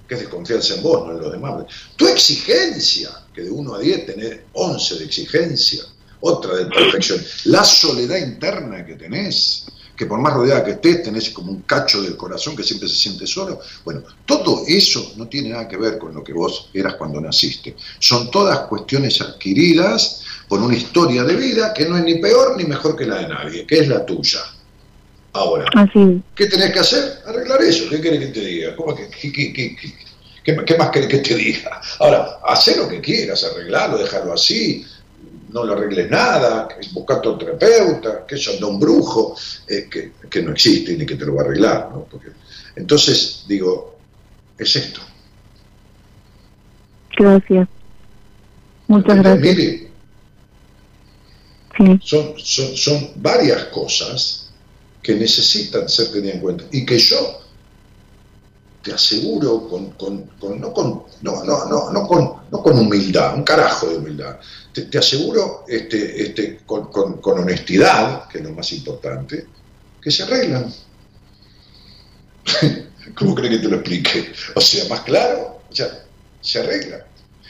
que 0.08 0.14
es 0.14 0.20
desconfianza 0.20 0.74
en 0.74 0.82
vos, 0.82 1.06
no 1.06 1.12
en 1.12 1.20
los 1.20 1.32
demás. 1.32 1.66
Tu 1.96 2.08
exigencia, 2.08 3.10
que 3.34 3.42
de 3.42 3.50
1 3.50 3.74
a 3.74 3.78
10 3.78 4.06
tenés 4.06 4.38
11 4.52 4.98
de 4.98 5.04
exigencia, 5.04 5.84
otra 6.20 6.56
de 6.56 6.66
perfección. 6.66 7.22
La 7.44 7.62
soledad 7.62 8.16
interna 8.16 8.84
que 8.84 8.94
tenés, 8.94 9.66
que 9.96 10.06
por 10.06 10.18
más 10.20 10.32
rodeada 10.34 10.64
que 10.64 10.72
estés, 10.72 11.02
tenés 11.02 11.30
como 11.30 11.52
un 11.52 11.62
cacho 11.62 12.02
del 12.02 12.16
corazón 12.16 12.56
que 12.56 12.62
siempre 12.62 12.88
se 12.88 12.96
siente 12.96 13.26
solo. 13.26 13.60
Bueno, 13.84 14.02
todo 14.26 14.62
eso 14.66 15.12
no 15.16 15.28
tiene 15.28 15.50
nada 15.50 15.68
que 15.68 15.76
ver 15.76 15.98
con 15.98 16.14
lo 16.14 16.22
que 16.24 16.32
vos 16.32 16.68
eras 16.74 16.94
cuando 16.94 17.20
naciste. 17.20 17.76
Son 17.98 18.30
todas 18.30 18.58
cuestiones 18.60 19.20
adquiridas 19.20 20.22
por 20.48 20.60
una 20.60 20.76
historia 20.76 21.22
de 21.24 21.36
vida 21.36 21.72
que 21.72 21.86
no 21.86 21.96
es 21.96 22.04
ni 22.04 22.16
peor 22.16 22.56
ni 22.56 22.64
mejor 22.64 22.96
que 22.96 23.06
la 23.06 23.16
de 23.20 23.28
nadie, 23.28 23.66
que 23.66 23.78
es 23.78 23.88
la 23.88 24.04
tuya. 24.04 24.40
Ahora, 25.32 25.66
así. 25.74 26.22
¿qué 26.34 26.46
tenés 26.46 26.72
que 26.72 26.78
hacer? 26.80 27.22
Arreglar 27.26 27.60
eso. 27.62 27.88
¿Qué 27.90 28.00
querés 28.00 28.20
que 28.20 28.26
te 28.28 28.40
diga? 28.40 28.76
¿Cómo 28.76 28.94
que, 28.94 29.08
qué- 29.10 29.32
qué- 29.32 29.76
qué 30.64 30.76
más 30.76 30.90
querés 30.90 31.08
que 31.08 31.18
te 31.18 31.34
diga? 31.34 31.80
Ahora, 31.98 32.38
haz 32.44 32.76
lo 32.76 32.88
que 32.88 33.00
quieras, 33.00 33.42
arreglarlo, 33.44 33.98
dejarlo 33.98 34.32
así, 34.34 34.84
no 35.54 35.64
lo 35.64 35.72
arregles 35.74 36.10
nada, 36.10 36.68
buscarte 36.92 37.28
un 37.28 37.38
terapeuta, 37.38 38.26
que 38.26 38.34
eso 38.34 38.50
anda 38.50 38.66
un 38.66 38.78
brujo, 38.80 39.36
eh, 39.68 39.88
que, 39.88 40.12
que 40.28 40.42
no 40.42 40.50
existe 40.50 40.96
ni 40.96 41.06
que 41.06 41.14
te 41.14 41.24
lo 41.24 41.36
va 41.36 41.42
a 41.42 41.44
arreglar. 41.46 41.90
¿no? 41.92 42.04
Porque, 42.10 42.28
entonces, 42.76 43.44
digo, 43.46 43.96
es 44.58 44.74
esto. 44.76 45.00
Gracias. 47.16 47.68
Muchas 48.88 49.16
gracias. 49.16 49.40
Mire, 49.40 49.90
Sí, 51.76 51.98
son, 52.04 52.34
son, 52.38 52.76
son 52.76 53.10
varias 53.16 53.64
cosas 53.64 54.50
que 55.02 55.14
necesitan 55.14 55.88
ser 55.88 56.12
tenidas 56.12 56.36
en 56.36 56.40
cuenta 56.40 56.64
y 56.70 56.86
que 56.86 56.96
yo 56.98 57.40
te 58.80 58.92
aseguro 58.92 59.68
con, 59.68 59.90
con- 59.92 60.22
con- 60.38 60.60
no, 60.60 60.72
con, 60.72 61.02
no, 61.22 61.42
no, 61.44 61.64
no, 61.66 61.90
no 61.90 62.06
con, 62.06 62.32
no 62.50 62.62
con 62.62 62.78
humildad, 62.78 63.34
un 63.34 63.42
carajo 63.42 63.88
de 63.88 63.96
humildad, 63.96 64.36
te, 64.82 64.98
aseguro 64.98 65.64
este, 65.68 66.22
este, 66.22 66.58
con, 66.66 66.90
con- 66.90 67.20
con 67.20 67.38
honestidad, 67.40 68.28
que 68.28 68.38
es 68.38 68.44
lo 68.44 68.50
más 68.52 68.72
importante, 68.72 69.46
que 70.02 70.10
se 70.10 70.22
arreglan. 70.24 70.72
¿Cómo 73.16 73.34
cree 73.34 73.50
que 73.50 73.58
te 73.58 73.68
lo 73.68 73.76
explique? 73.76 74.32
O 74.54 74.60
sea, 74.60 74.84
más 74.88 75.00
claro, 75.00 75.62
o 75.70 75.74
sea, 75.74 76.04
se 76.40 76.58
arreglan. 76.60 77.00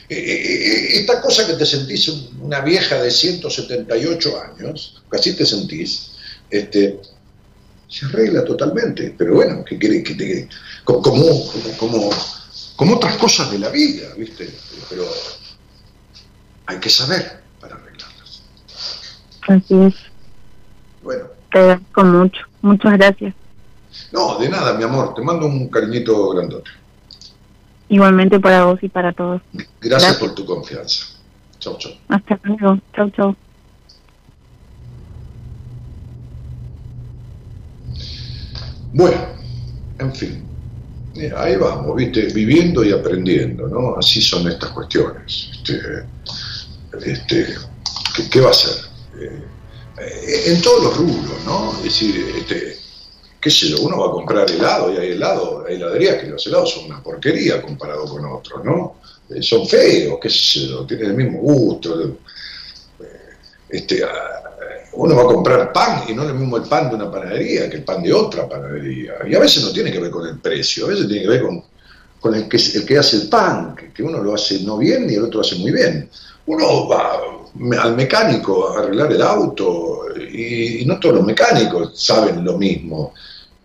Eh, 0.08 0.16
eh, 0.18 0.66
eh, 0.66 0.98
esta 1.00 1.20
cosa 1.20 1.46
que 1.46 1.54
te 1.54 1.64
sentís 1.64 2.08
un- 2.08 2.38
una 2.42 2.60
vieja 2.60 3.02
de 3.02 3.10
178 3.10 4.40
años, 4.40 5.02
casi 5.08 5.32
te 5.34 5.46
sentís, 5.46 6.10
este, 6.50 7.00
se 7.88 8.06
arregla 8.06 8.44
totalmente. 8.44 9.14
Pero 9.16 9.34
bueno, 9.34 9.64
¿qué 9.64 9.78
quiere 9.78 10.02
que 10.02 10.14
te 10.14 10.48
como, 10.84 11.00
como, 11.02 11.46
como, 11.78 12.10
como 12.76 12.96
otras 12.96 13.16
cosas 13.16 13.50
de 13.50 13.58
la 13.58 13.70
vida, 13.70 14.12
¿viste? 14.16 14.50
Pero 14.90 15.06
hay 16.66 16.78
que 16.78 16.90
saber 16.90 17.40
para 17.60 17.74
arreglarlas. 17.76 18.42
así 19.48 19.74
es. 19.74 19.94
Bueno, 21.02 21.24
Te 21.52 21.58
agradezco 21.58 22.04
mucho. 22.04 22.40
Muchas 22.62 22.92
gracias. 22.94 23.34
no, 24.12 24.38
de 24.38 24.48
nada, 24.48 24.72
mi 24.74 24.84
amor, 24.84 25.14
te 25.14 25.22
mando 25.22 25.46
un 25.46 25.68
cariñito 25.68 26.30
grandote. 26.30 26.70
Igualmente 27.88 28.40
para 28.40 28.64
vos 28.64 28.82
y 28.82 28.88
para 28.88 29.12
todos. 29.12 29.42
Gracias, 29.52 29.70
Gracias. 29.80 30.16
por 30.16 30.34
tu 30.34 30.44
confianza. 30.46 31.06
Chau, 31.58 31.76
chau. 31.78 31.92
Hasta 32.08 32.40
luego. 32.44 32.78
Chau, 32.94 33.10
chau. 33.10 33.36
Bueno, 38.92 39.20
en 39.98 40.14
fin, 40.14 40.44
ahí 41.36 41.56
vamos, 41.56 41.96
¿viste? 41.96 42.28
Viviendo 42.32 42.84
y 42.84 42.92
aprendiendo, 42.92 43.66
¿no? 43.68 43.96
Así 43.96 44.20
son 44.20 44.46
estas 44.48 44.70
cuestiones. 44.70 45.50
Este, 45.52 46.04
este, 47.04 47.54
¿qué, 48.30 48.40
va 48.40 48.50
a 48.50 48.54
ser? 48.54 48.74
Eh, 49.20 49.42
eh, 50.00 50.42
en 50.46 50.62
todos 50.62 50.84
los 50.84 50.96
rubros, 50.96 51.44
¿no? 51.44 51.72
Es 51.78 51.84
decir, 51.84 52.34
este, 52.36 52.76
qué 53.40 53.50
sé 53.50 53.68
yo, 53.68 53.80
uno 53.82 53.98
va 53.98 54.06
a 54.08 54.12
comprar 54.12 54.50
helado 54.50 54.92
y 54.92 54.96
hay 54.96 55.12
helado, 55.12 55.64
hay 55.66 55.76
heladerías 55.76 56.16
que 56.16 56.28
los 56.28 56.46
helados 56.46 56.72
son 56.72 56.86
una 56.86 57.02
porquería 57.02 57.60
comparado 57.62 58.06
con 58.06 58.24
otros, 58.24 58.64
¿no? 58.64 58.96
Eh, 59.30 59.42
son 59.42 59.66
feos, 59.66 60.18
qué 60.20 60.30
sé 60.30 60.68
yo, 60.68 60.86
tienen 60.86 61.10
el 61.10 61.14
mismo 61.14 61.38
gusto. 61.40 62.18
este, 63.68 64.04
ah, 64.04 64.44
uno 64.96 65.16
va 65.16 65.22
a 65.22 65.26
comprar 65.26 65.72
pan 65.72 66.04
y 66.08 66.14
no 66.14 66.22
es 66.22 66.28
lo 66.28 66.34
mismo 66.34 66.56
el 66.56 66.64
pan 66.64 66.88
de 66.88 66.96
una 66.96 67.10
panadería 67.10 67.68
que 67.68 67.76
el 67.76 67.84
pan 67.84 68.02
de 68.02 68.12
otra 68.12 68.48
panadería. 68.48 69.14
Y 69.26 69.34
a 69.34 69.40
veces 69.40 69.62
no 69.62 69.72
tiene 69.72 69.90
que 69.90 69.98
ver 69.98 70.10
con 70.10 70.26
el 70.26 70.38
precio, 70.38 70.86
a 70.86 70.88
veces 70.88 71.08
tiene 71.08 71.22
que 71.22 71.28
ver 71.28 71.42
con, 71.42 71.64
con 72.20 72.34
el, 72.34 72.48
que, 72.48 72.56
el 72.56 72.84
que 72.84 72.98
hace 72.98 73.16
el 73.16 73.28
pan, 73.28 73.74
que, 73.94 74.02
uno 74.02 74.22
lo 74.22 74.34
hace 74.34 74.60
no 74.60 74.78
bien 74.78 75.08
y 75.10 75.14
el 75.14 75.24
otro 75.24 75.40
hace 75.40 75.56
muy 75.56 75.72
bien. 75.72 76.08
Uno 76.46 76.88
va 76.88 77.20
al 77.80 77.96
mecánico 77.96 78.68
a 78.68 78.80
arreglar 78.80 79.12
el 79.12 79.22
auto 79.22 80.06
y, 80.16 80.84
no 80.84 80.98
todos 80.98 81.16
los 81.16 81.24
mecánicos 81.24 81.92
saben 81.94 82.44
lo 82.44 82.58
mismo. 82.58 83.14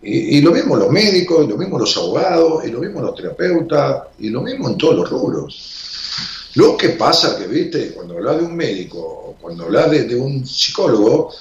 Y, 0.02 0.40
lo 0.40 0.52
mismo 0.52 0.78
los 0.78 0.90
médicos, 0.90 1.44
y 1.44 1.48
lo 1.50 1.58
mismo 1.58 1.78
los 1.78 1.96
abogados, 1.98 2.66
y 2.66 2.72
lo 2.72 2.80
mismo 2.80 3.02
los 3.02 3.16
terapeutas, 3.16 4.04
y 4.20 4.30
lo 4.30 4.42
mismo 4.42 4.70
en 4.70 4.78
todos 4.78 4.96
los 4.96 5.10
rubros. 5.10 6.52
Lo 6.56 6.78
que 6.78 6.90
pasa 6.90 7.38
que, 7.38 7.48
viste, 7.48 7.92
cuando 7.92 8.16
hablas 8.16 8.38
de 8.38 8.46
un 8.46 8.56
médico 8.56 9.20
cuando 9.40 9.66
hablas 9.66 9.92
de, 9.92 10.04
de 10.04 10.16
un 10.16 10.46
psicólogo, 10.46 11.34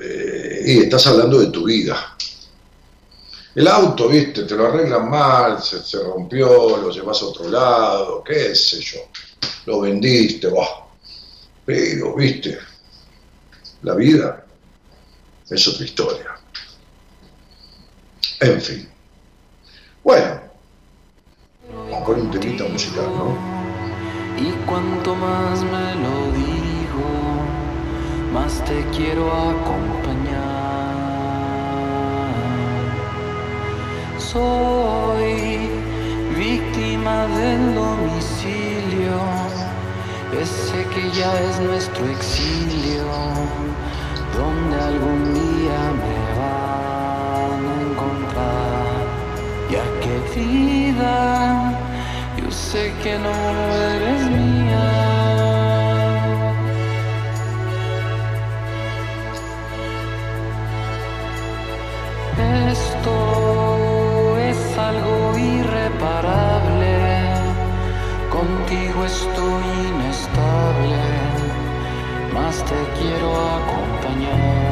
eh, 0.00 0.62
y 0.66 0.78
estás 0.80 1.06
hablando 1.06 1.38
de 1.38 1.48
tu 1.48 1.64
vida. 1.64 2.16
El 3.54 3.68
auto, 3.68 4.08
viste, 4.08 4.44
te 4.44 4.54
lo 4.54 4.66
arreglan 4.66 5.10
mal, 5.10 5.62
se, 5.62 5.82
se 5.82 6.02
rompió, 6.02 6.78
lo 6.78 6.90
llevas 6.90 7.20
a 7.22 7.26
otro 7.26 7.48
lado, 7.50 8.22
qué 8.24 8.54
sé 8.54 8.80
yo. 8.80 9.00
Lo 9.66 9.80
vendiste, 9.80 10.48
bah. 10.48 10.86
Pero, 11.64 12.14
viste, 12.16 12.58
la 13.82 13.94
vida 13.94 14.44
es 15.48 15.68
otra 15.68 15.84
historia. 15.84 16.26
En 18.40 18.60
fin. 18.60 18.88
Bueno, 20.02 20.40
con 22.04 22.20
un 22.20 22.30
temita 22.30 22.64
musical, 22.64 23.06
¿no? 23.16 23.36
Y 24.36 24.50
cuanto 24.66 25.14
más 25.14 25.62
me 25.62 25.94
lo 25.94 26.32
digo, 26.32 27.08
más 28.32 28.64
te 28.64 28.84
quiero 28.96 29.30
acompañar. 29.30 30.72
Soy 34.18 35.68
víctima 36.36 37.26
del 37.28 37.74
domicilio, 37.74 39.20
ese 40.40 40.86
que 40.94 41.10
ya 41.10 41.32
es 41.40 41.60
nuestro 41.60 42.06
exilio, 42.08 43.04
donde 44.36 44.76
algún 44.80 45.34
día 45.34 45.80
me 46.02 46.18
van 46.40 47.60
a 47.68 47.82
encontrar. 47.88 49.02
Ya 49.70 49.84
que 50.00 50.14
vida, 50.34 51.72
yo 52.38 52.50
sé 52.50 52.92
que 53.02 53.18
no 53.18 53.34
eres 53.94 54.22
mía. 54.30 55.02
Esto 62.70 64.38
es 64.38 64.78
algo 64.78 65.38
irreparable. 65.38 66.94
Contigo 68.30 69.04
estoy 69.04 70.01
más 72.32 72.64
te 72.64 72.74
quiero 72.98 73.30
acompañar. 73.30 74.71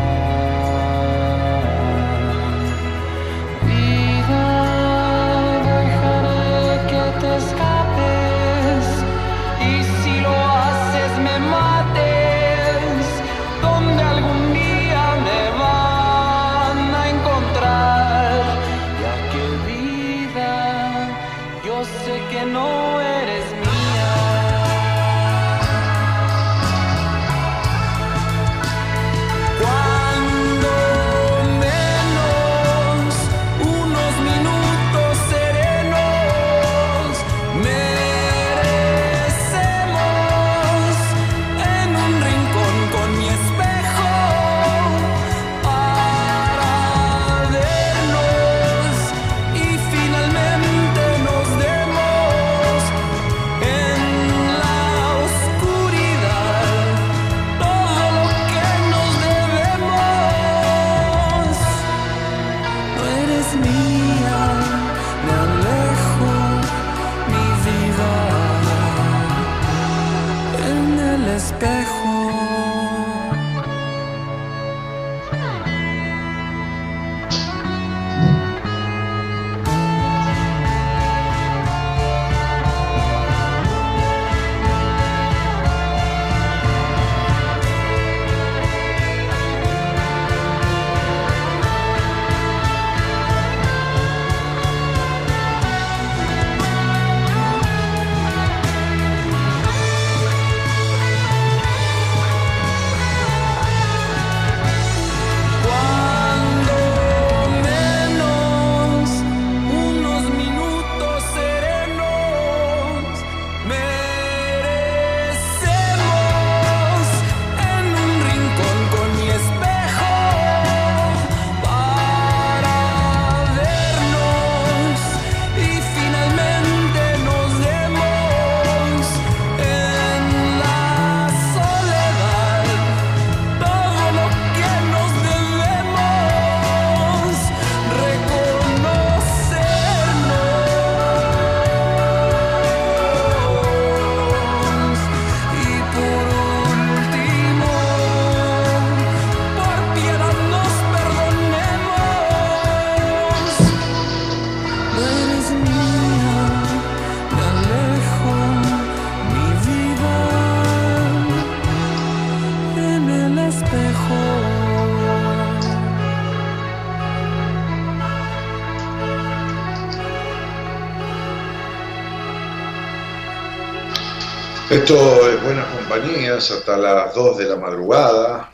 Esto 174.81 175.29
es 175.29 175.43
Buenas 175.43 175.67
Compañías 175.75 176.51
hasta 176.51 176.77
las 176.77 177.15
2 177.15 177.39
de 177.39 177.45
la 177.47 177.57
madrugada. 177.57 178.51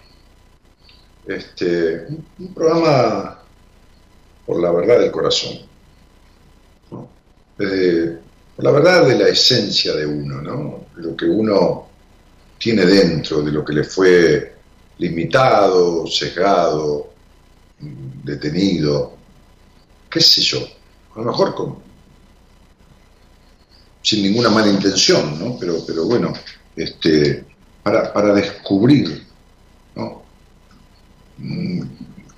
Este, 1.26 2.06
un- 2.08 2.26
un 2.38 2.54
programa 2.54 3.38
por 4.44 4.60
la 4.60 4.70
verdad 4.72 4.98
del 5.00 5.10
corazón. 5.10 5.58
¿no? 6.90 7.08
Desde- 7.58 8.18
por 8.56 8.64
la 8.64 8.70
verdad 8.70 9.06
de 9.06 9.18
la 9.18 9.28
esencia 9.28 9.94
de 9.94 10.06
uno, 10.06 10.40
¿no? 10.42 10.86
Lo 10.96 11.16
que 11.16 11.26
uno 11.26 11.88
tiene 12.58 12.84
dentro, 12.86 13.42
de 13.42 13.52
lo 13.52 13.64
que 13.64 13.72
le 13.74 13.84
fue 13.84 14.54
limitado, 14.98 16.06
sesgado, 16.06 17.10
detenido, 17.78 19.12
qué 20.10 20.20
sé 20.20 20.40
yo. 20.42 20.58
A 21.14 21.18
lo 21.20 21.24
mejor 21.26 21.54
con, 21.54 21.85
sin 24.06 24.22
ninguna 24.22 24.50
mala 24.50 24.68
intención, 24.68 25.36
¿no? 25.36 25.58
Pero, 25.58 25.84
pero 25.84 26.04
bueno, 26.06 26.32
este, 26.76 27.44
para, 27.82 28.12
para 28.12 28.32
descubrir, 28.34 29.26
¿no? 29.96 30.22
Mm, 31.38 31.82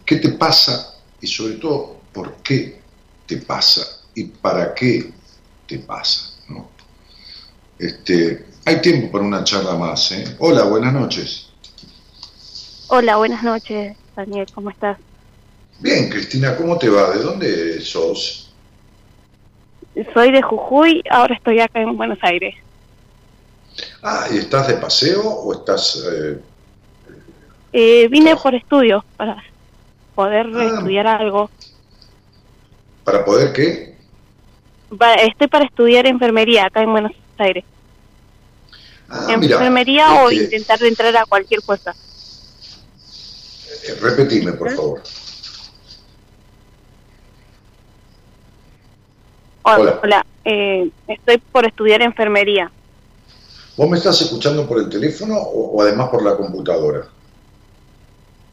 ¿Qué 0.07 0.17
te 0.17 0.31
pasa 0.31 0.95
y 1.21 1.27
sobre 1.27 1.57
todo 1.57 2.01
por 2.11 2.37
qué 2.37 2.81
te 3.27 3.37
pasa 3.37 3.83
y 4.15 4.25
para 4.25 4.73
qué 4.73 5.13
te 5.67 5.81
pasa, 5.81 6.31
¿no? 6.49 6.71
Este, 7.79 8.47
hay 8.65 8.81
tiempo 8.81 9.13
para 9.13 9.25
una 9.25 9.45
charla 9.45 9.75
más, 9.75 10.11
¿eh? 10.13 10.37
Hola, 10.39 10.65
buenas 10.65 10.95
noches. 10.95 11.49
Hola, 12.87 13.17
buenas 13.17 13.43
noches, 13.43 13.95
Daniel, 14.17 14.47
¿cómo 14.55 14.71
estás? 14.71 14.97
Bien, 15.81 16.09
Cristina. 16.09 16.49
Cristina, 16.49 16.57
¿cómo 16.57 16.79
te 16.79 16.89
va? 16.89 17.11
¿De 17.11 17.23
dónde 17.23 17.81
sos? 17.83 18.48
Soy 20.15 20.31
de 20.31 20.43
Jujuy, 20.43 21.03
ahora 21.11 21.35
estoy 21.35 21.61
acá 21.61 21.81
en 21.81 21.97
Buenos 21.97 22.19
Aires. 22.23 22.55
Ah, 24.03 24.27
¿y 24.31 24.39
estás 24.39 24.69
de 24.69 24.75
paseo 24.75 25.23
o 25.23 25.53
estás... 25.53 26.03
eh, 26.13 26.39
Eh, 27.73 28.09
vine 28.09 28.37
por 28.37 28.55
estudios 28.55 29.05
para 29.17 29.43
poder 30.15 30.47
estudiar 30.47 31.07
algo. 31.07 31.51
para 33.05 33.25
poder 33.25 33.53
qué? 33.53 33.97
Estoy 35.23 35.49
para 35.49 35.65
estudiar 35.65 36.07
enfermería 36.07 36.67
acá 36.67 36.83
en 36.83 36.93
Buenos 36.93 37.13
Aires. 37.37 37.65
Ah, 39.09 39.37
mira, 39.39 39.57
enfermería 39.57 40.23
o 40.23 40.31
este, 40.31 40.45
intentar 40.45 40.83
entrar 40.83 41.17
a 41.17 41.25
cualquier 41.27 41.63
fuerza. 41.63 41.95
eh, 43.85 43.95
repetime, 44.01 44.53
por 44.53 44.75
favor. 44.75 45.03
Hola, 49.63 50.01
Hola. 50.03 50.27
eh, 50.45 50.89
estoy 51.07 51.39
por 51.39 51.67
estudiar 51.67 52.03
enfermería. 52.03 52.71
¿Vos 53.77 53.89
me 53.89 53.97
estás 53.99 54.21
escuchando 54.23 54.67
por 54.67 54.79
el 54.79 54.89
teléfono 54.89 55.37
o, 55.37 55.77
o 55.77 55.83
además 55.83 56.09
por 56.09 56.23
la 56.23 56.37
computadora? 56.37 57.07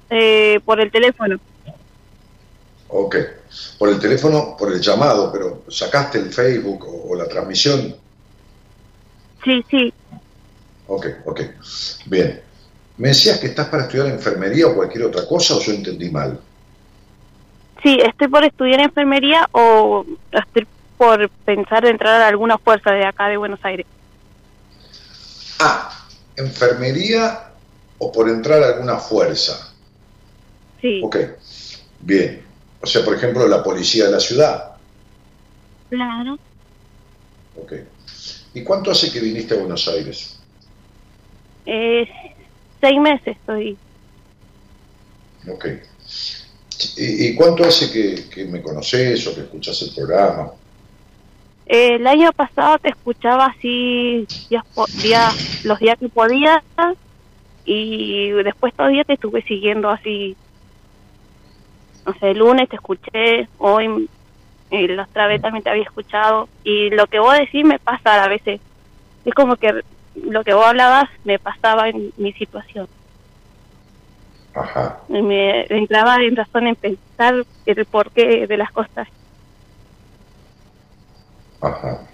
Eh, 0.09 0.59
por 0.65 0.79
el 0.79 0.91
teléfono. 0.91 1.37
Ok. 2.89 3.15
Por 3.79 3.89
el 3.89 3.99
teléfono, 3.99 4.55
por 4.57 4.71
el 4.71 4.81
llamado, 4.81 5.31
pero 5.31 5.63
sacaste 5.69 6.19
el 6.19 6.31
Facebook 6.31 6.85
o, 6.87 7.11
o 7.11 7.15
la 7.15 7.27
transmisión. 7.27 7.95
Sí, 9.43 9.63
sí. 9.69 9.93
Ok, 10.87 11.07
ok. 11.25 11.41
Bien. 12.05 12.41
¿Me 12.97 13.09
decías 13.09 13.39
que 13.39 13.47
estás 13.47 13.67
para 13.67 13.83
estudiar 13.83 14.07
enfermería 14.07 14.67
o 14.67 14.75
cualquier 14.75 15.05
otra 15.05 15.27
cosa 15.27 15.55
o 15.55 15.59
yo 15.59 15.73
entendí 15.73 16.09
mal? 16.09 16.39
Sí, 17.83 17.99
estoy 18.01 18.27
por 18.27 18.43
estudiar 18.43 18.79
enfermería 18.79 19.47
o 19.51 20.05
estoy 20.31 20.67
por 20.97 21.29
pensar 21.45 21.85
en 21.85 21.91
entrar 21.93 22.21
a 22.21 22.27
alguna 22.27 22.57
fuerza 22.57 22.91
de 22.91 23.05
acá 23.05 23.27
de 23.27 23.37
Buenos 23.37 23.59
Aires. 23.63 23.85
Ah, 25.59 25.89
enfermería 26.35 27.53
o 27.97 28.11
por 28.11 28.29
entrar 28.29 28.61
a 28.63 28.67
alguna 28.67 28.97
fuerza. 28.99 29.73
Sí, 30.81 31.01
Ok, 31.03 31.17
bien. 31.99 32.45
O 32.81 32.87
sea, 32.87 33.03
por 33.03 33.15
ejemplo, 33.15 33.47
la 33.47 33.63
policía 33.63 34.05
de 34.05 34.11
la 34.11 34.19
ciudad. 34.19 34.77
claro. 35.89 36.37
Ok. 37.55 37.73
¿Y 38.53 38.63
cuánto 38.63 38.91
hace 38.91 39.11
que 39.11 39.19
viniste 39.19 39.53
a 39.55 39.57
Buenos 39.59 39.87
Aires? 39.87 40.39
Eh, 41.65 42.07
seis 42.81 42.99
meses 42.99 43.37
estoy. 43.37 43.79
Ok. 45.47 45.65
¿Y, 46.97 47.27
y 47.27 47.35
cuánto 47.35 47.63
hace 47.65 47.91
que, 47.91 48.29
que 48.29 48.45
me 48.45 48.61
conoces 48.61 49.25
o 49.27 49.35
que 49.35 49.41
escuchas 49.41 49.81
el 49.83 49.93
programa? 49.93 50.51
Eh, 51.67 51.95
el 51.95 52.05
año 52.05 52.31
pasado 52.31 52.77
te 52.77 52.89
escuchaba 52.89 53.47
así 53.47 54.27
días, 54.49 54.63
días- 55.01 55.65
los 55.65 55.79
días 55.79 55.97
que 55.99 56.09
podía 56.09 56.63
y 57.65 58.29
después 58.29 58.73
todavía 58.73 59.03
te 59.03 59.13
estuve 59.13 59.41
siguiendo 59.41 59.89
así. 59.89 60.35
No 62.05 62.13
sé, 62.19 62.31
el 62.31 62.37
lunes 62.37 62.69
te 62.69 62.75
escuché, 62.75 63.47
hoy 63.57 64.07
eh, 64.69 64.87
la 64.89 65.03
otra 65.03 65.27
vez 65.27 65.41
también 65.41 65.63
te 65.63 65.71
había 65.71 65.83
escuchado 65.83 66.47
y 66.63 66.91
lo 66.91 67.07
que 67.07 67.19
vos 67.19 67.35
decís 67.37 67.65
me 67.65 67.79
pasa 67.79 68.23
a 68.23 68.27
veces. 68.27 68.61
Es 69.25 69.33
como 69.33 69.55
que 69.55 69.81
lo 70.23 70.43
que 70.43 70.53
vos 70.53 70.65
hablabas 70.65 71.09
me 71.23 71.39
pasaba 71.39 71.89
en 71.89 72.11
mi 72.17 72.31
situación. 72.33 72.87
Ajá. 74.53 74.99
Y 75.09 75.21
me 75.21 75.65
entraba 75.69 76.17
en 76.17 76.35
razón 76.35 76.67
en 76.67 76.75
pensar 76.75 77.43
el 77.65 77.85
porqué 77.85 78.45
de 78.45 78.57
las 78.57 78.71
cosas. 78.71 79.07
Ajá. 81.65 82.07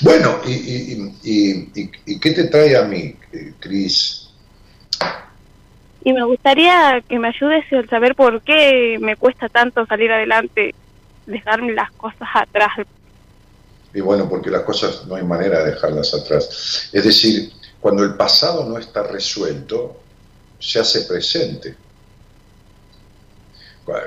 Bueno, 0.00 0.40
¿y, 0.46 0.52
y, 0.52 1.18
y, 1.22 1.72
y- 1.82 1.90
y 2.06 2.20
qué 2.20 2.30
te 2.32 2.44
trae 2.44 2.76
a 2.76 2.82
mí, 2.84 3.18
Cris? 3.60 4.28
Y 6.00 6.12
me 6.12 6.24
gustaría 6.24 7.02
que 7.08 7.18
me 7.18 7.28
ayudes 7.28 7.64
a 7.72 7.86
saber 7.88 8.14
por 8.14 8.42
qué 8.42 8.96
me 9.00 9.16
cuesta 9.16 9.48
tanto 9.50 9.84
salir 9.86 10.10
adelante, 10.10 10.74
dejarme 11.26 11.74
las 11.74 11.90
cosas 11.96 12.28
atrás. 12.34 12.70
Y 13.92 14.00
bueno, 14.00 14.28
porque 14.28 14.50
las 14.50 14.62
cosas 14.62 15.06
no 15.06 15.16
hay 15.16 15.24
manera 15.24 15.62
de 15.64 15.72
dejarlas 15.72 16.14
atrás. 16.14 16.88
Es 16.92 17.04
decir, 17.04 17.52
cuando 17.78 18.02
el 18.04 18.16
pasado 18.16 18.64
no 18.64 18.78
está 18.78 19.02
resuelto, 19.02 20.04
se 20.58 20.78
hace 20.80 21.02
presente. 21.02 21.76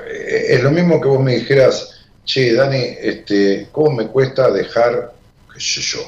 Eh, 0.08 0.46
Es 0.54 0.62
lo 0.62 0.70
mismo 0.70 1.00
que 1.00 1.08
vos 1.08 1.20
me 1.22 1.34
dijeras, 1.36 2.03
che, 2.24 2.52
Dani, 2.54 2.96
este, 3.00 3.68
¿cómo 3.72 3.90
me 3.96 4.08
cuesta 4.08 4.50
dejar, 4.50 5.14
qué 5.52 5.60
sé 5.60 5.80
yo, 5.80 6.00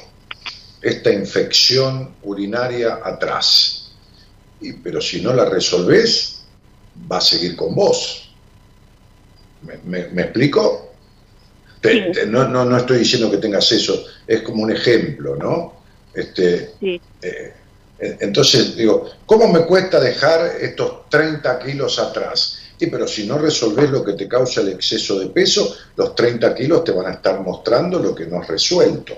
esta 0.81 1.11
infección 1.11 2.15
urinaria 2.23 2.99
atrás? 3.03 3.91
Y, 4.59 4.73
pero 4.73 4.99
si 5.01 5.21
no 5.21 5.33
la 5.33 5.45
resolvés, 5.45 6.43
va 7.11 7.17
a 7.17 7.21
seguir 7.21 7.55
con 7.55 7.75
vos. 7.75 8.33
¿Me, 9.61 9.77
me- 9.83 10.07
me 10.09 10.21
explico? 10.23 10.93
Te- 11.81 12.11
te- 12.11 12.25
no, 12.25 12.47
no, 12.47 12.65
no 12.65 12.77
estoy 12.77 12.99
diciendo 12.99 13.29
que 13.29 13.37
tengas 13.37 13.71
eso, 13.71 14.03
es 14.25 14.41
como 14.41 14.63
un 14.63 14.71
ejemplo, 14.71 15.35
¿no? 15.35 15.81
Este, 16.13 16.71
Sí. 16.79 16.99
eh, 17.21 17.53
entonces 17.99 18.75
digo, 18.75 19.09
¿cómo 19.25 19.47
me 19.47 19.65
cuesta 19.65 19.99
dejar 19.99 20.55
estos 20.59 21.07
30 21.09 21.59
kilos 21.59 21.97
atrás? 21.99 22.56
Y 22.79 22.87
pero 22.87 23.07
si 23.07 23.25
no 23.25 23.37
resolvés 23.37 23.89
lo 23.89 24.03
que 24.03 24.13
te 24.13 24.27
causa 24.27 24.61
el 24.61 24.69
exceso 24.69 25.19
de 25.19 25.27
peso, 25.27 25.75
los 25.95 26.13
30 26.13 26.53
kilos 26.53 26.83
te 26.83 26.91
van 26.91 27.07
a 27.07 27.13
estar 27.13 27.41
mostrando 27.41 27.99
lo 27.99 28.13
que 28.13 28.27
no 28.27 28.41
has 28.41 28.47
resuelto, 28.47 29.15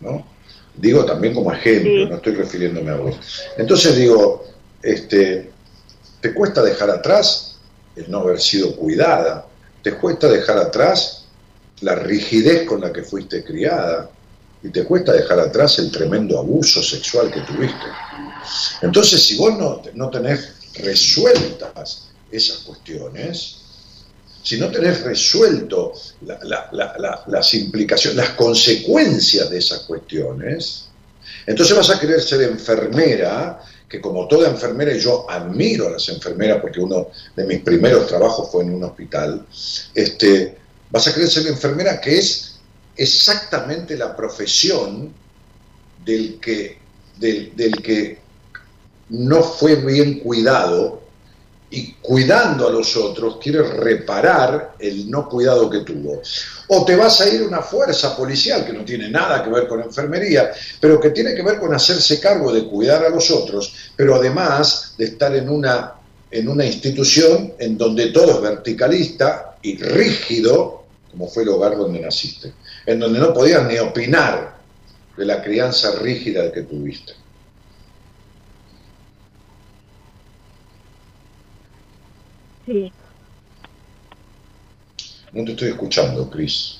¿no? 0.00 0.24
Digo 0.76 1.04
también 1.04 1.34
como 1.34 1.52
ejemplo, 1.52 2.08
no 2.08 2.16
estoy 2.16 2.34
refiriéndome 2.34 2.90
a 2.90 2.96
vos. 2.96 3.16
Entonces 3.56 3.96
digo, 3.96 4.44
este, 4.80 5.50
¿te 6.20 6.32
cuesta 6.32 6.62
dejar 6.62 6.90
atrás 6.90 7.56
el 7.96 8.08
no 8.10 8.20
haber 8.20 8.40
sido 8.40 8.76
cuidada? 8.76 9.46
¿Te 9.82 9.94
cuesta 9.94 10.28
dejar 10.28 10.58
atrás 10.58 11.24
la 11.80 11.96
rigidez 11.96 12.66
con 12.66 12.80
la 12.80 12.92
que 12.92 13.02
fuiste 13.02 13.42
criada? 13.42 14.08
Y 14.62 14.68
te 14.68 14.84
cuesta 14.84 15.12
dejar 15.12 15.40
atrás 15.40 15.78
el 15.80 15.90
tremendo 15.90 16.38
abuso 16.38 16.82
sexual 16.82 17.32
que 17.32 17.40
tuviste. 17.40 17.86
Entonces, 18.82 19.22
si 19.22 19.36
vos 19.36 19.58
no, 19.58 19.82
no 19.94 20.10
tenés 20.10 20.54
resueltas 20.74 22.09
esas 22.32 22.58
cuestiones, 22.58 23.56
si 24.42 24.58
no 24.58 24.70
tenés 24.70 25.02
resuelto 25.02 25.92
la- 26.26 26.38
la- 26.42 26.68
la- 26.72 26.94
la- 26.98 27.24
las 27.26 27.54
implicaciones, 27.54 28.16
las 28.16 28.30
consecuencias 28.30 29.50
de 29.50 29.58
esas 29.58 29.80
cuestiones, 29.80 30.86
entonces 31.46 31.76
vas 31.76 31.90
a 31.90 32.00
querer 32.00 32.20
ser 32.20 32.42
enfermera, 32.42 33.60
que 33.88 34.00
como 34.00 34.28
toda 34.28 34.48
enfermera, 34.48 34.94
y 34.94 35.00
yo 35.00 35.26
admiro 35.28 35.88
a 35.88 35.90
las 35.90 36.08
enfermeras 36.08 36.60
porque 36.62 36.80
uno 36.80 37.08
de 37.36 37.44
mis 37.44 37.60
primeros 37.60 38.06
trabajos 38.06 38.50
fue 38.50 38.62
en 38.64 38.74
un 38.74 38.84
hospital, 38.84 39.44
este, 39.94 40.56
vas 40.90 41.06
a 41.08 41.14
querer 41.14 41.28
ser 41.28 41.46
enfermera 41.48 42.00
que 42.00 42.18
es 42.18 42.60
exactamente 42.96 43.96
la 43.96 44.16
profesión 44.16 45.12
del 46.04 46.38
que, 46.40 46.78
del, 47.18 47.54
del 47.56 47.82
que 47.82 48.18
no 49.08 49.42
fue 49.42 49.74
bien 49.76 50.20
cuidado 50.20 50.99
y 51.70 51.92
cuidando 52.02 52.66
a 52.66 52.70
los 52.70 52.96
otros 52.96 53.38
quiere 53.40 53.62
reparar 53.62 54.74
el 54.78 55.08
no 55.08 55.28
cuidado 55.28 55.70
que 55.70 55.80
tuvo. 55.80 56.20
O 56.66 56.84
te 56.84 56.96
vas 56.96 57.20
a 57.20 57.28
ir 57.28 57.42
a 57.42 57.46
una 57.46 57.62
fuerza 57.62 58.16
policial 58.16 58.66
que 58.66 58.72
no 58.72 58.84
tiene 58.84 59.08
nada 59.08 59.42
que 59.44 59.50
ver 59.50 59.68
con 59.68 59.80
enfermería, 59.80 60.50
pero 60.80 61.00
que 61.00 61.10
tiene 61.10 61.34
que 61.34 61.42
ver 61.42 61.60
con 61.60 61.72
hacerse 61.72 62.18
cargo 62.18 62.52
de 62.52 62.66
cuidar 62.66 63.04
a 63.04 63.08
los 63.08 63.30
otros, 63.30 63.72
pero 63.94 64.16
además 64.16 64.94
de 64.98 65.04
estar 65.06 65.34
en 65.34 65.48
una, 65.48 65.94
en 66.30 66.48
una 66.48 66.64
institución 66.64 67.54
en 67.58 67.78
donde 67.78 68.10
todo 68.10 68.34
es 68.34 68.40
verticalista 68.40 69.56
y 69.62 69.76
rígido, 69.76 70.84
como 71.12 71.28
fue 71.28 71.44
el 71.44 71.50
hogar 71.50 71.76
donde 71.76 72.00
naciste, 72.00 72.52
en 72.86 72.98
donde 72.98 73.20
no 73.20 73.32
podías 73.32 73.64
ni 73.66 73.78
opinar 73.78 74.58
de 75.16 75.24
la 75.24 75.40
crianza 75.40 75.92
rígida 76.00 76.50
que 76.50 76.62
tuviste. 76.62 77.19
Sí. 82.70 82.92
No 85.32 85.44
te 85.44 85.52
estoy 85.52 85.68
escuchando, 85.70 86.30
Cris. 86.30 86.78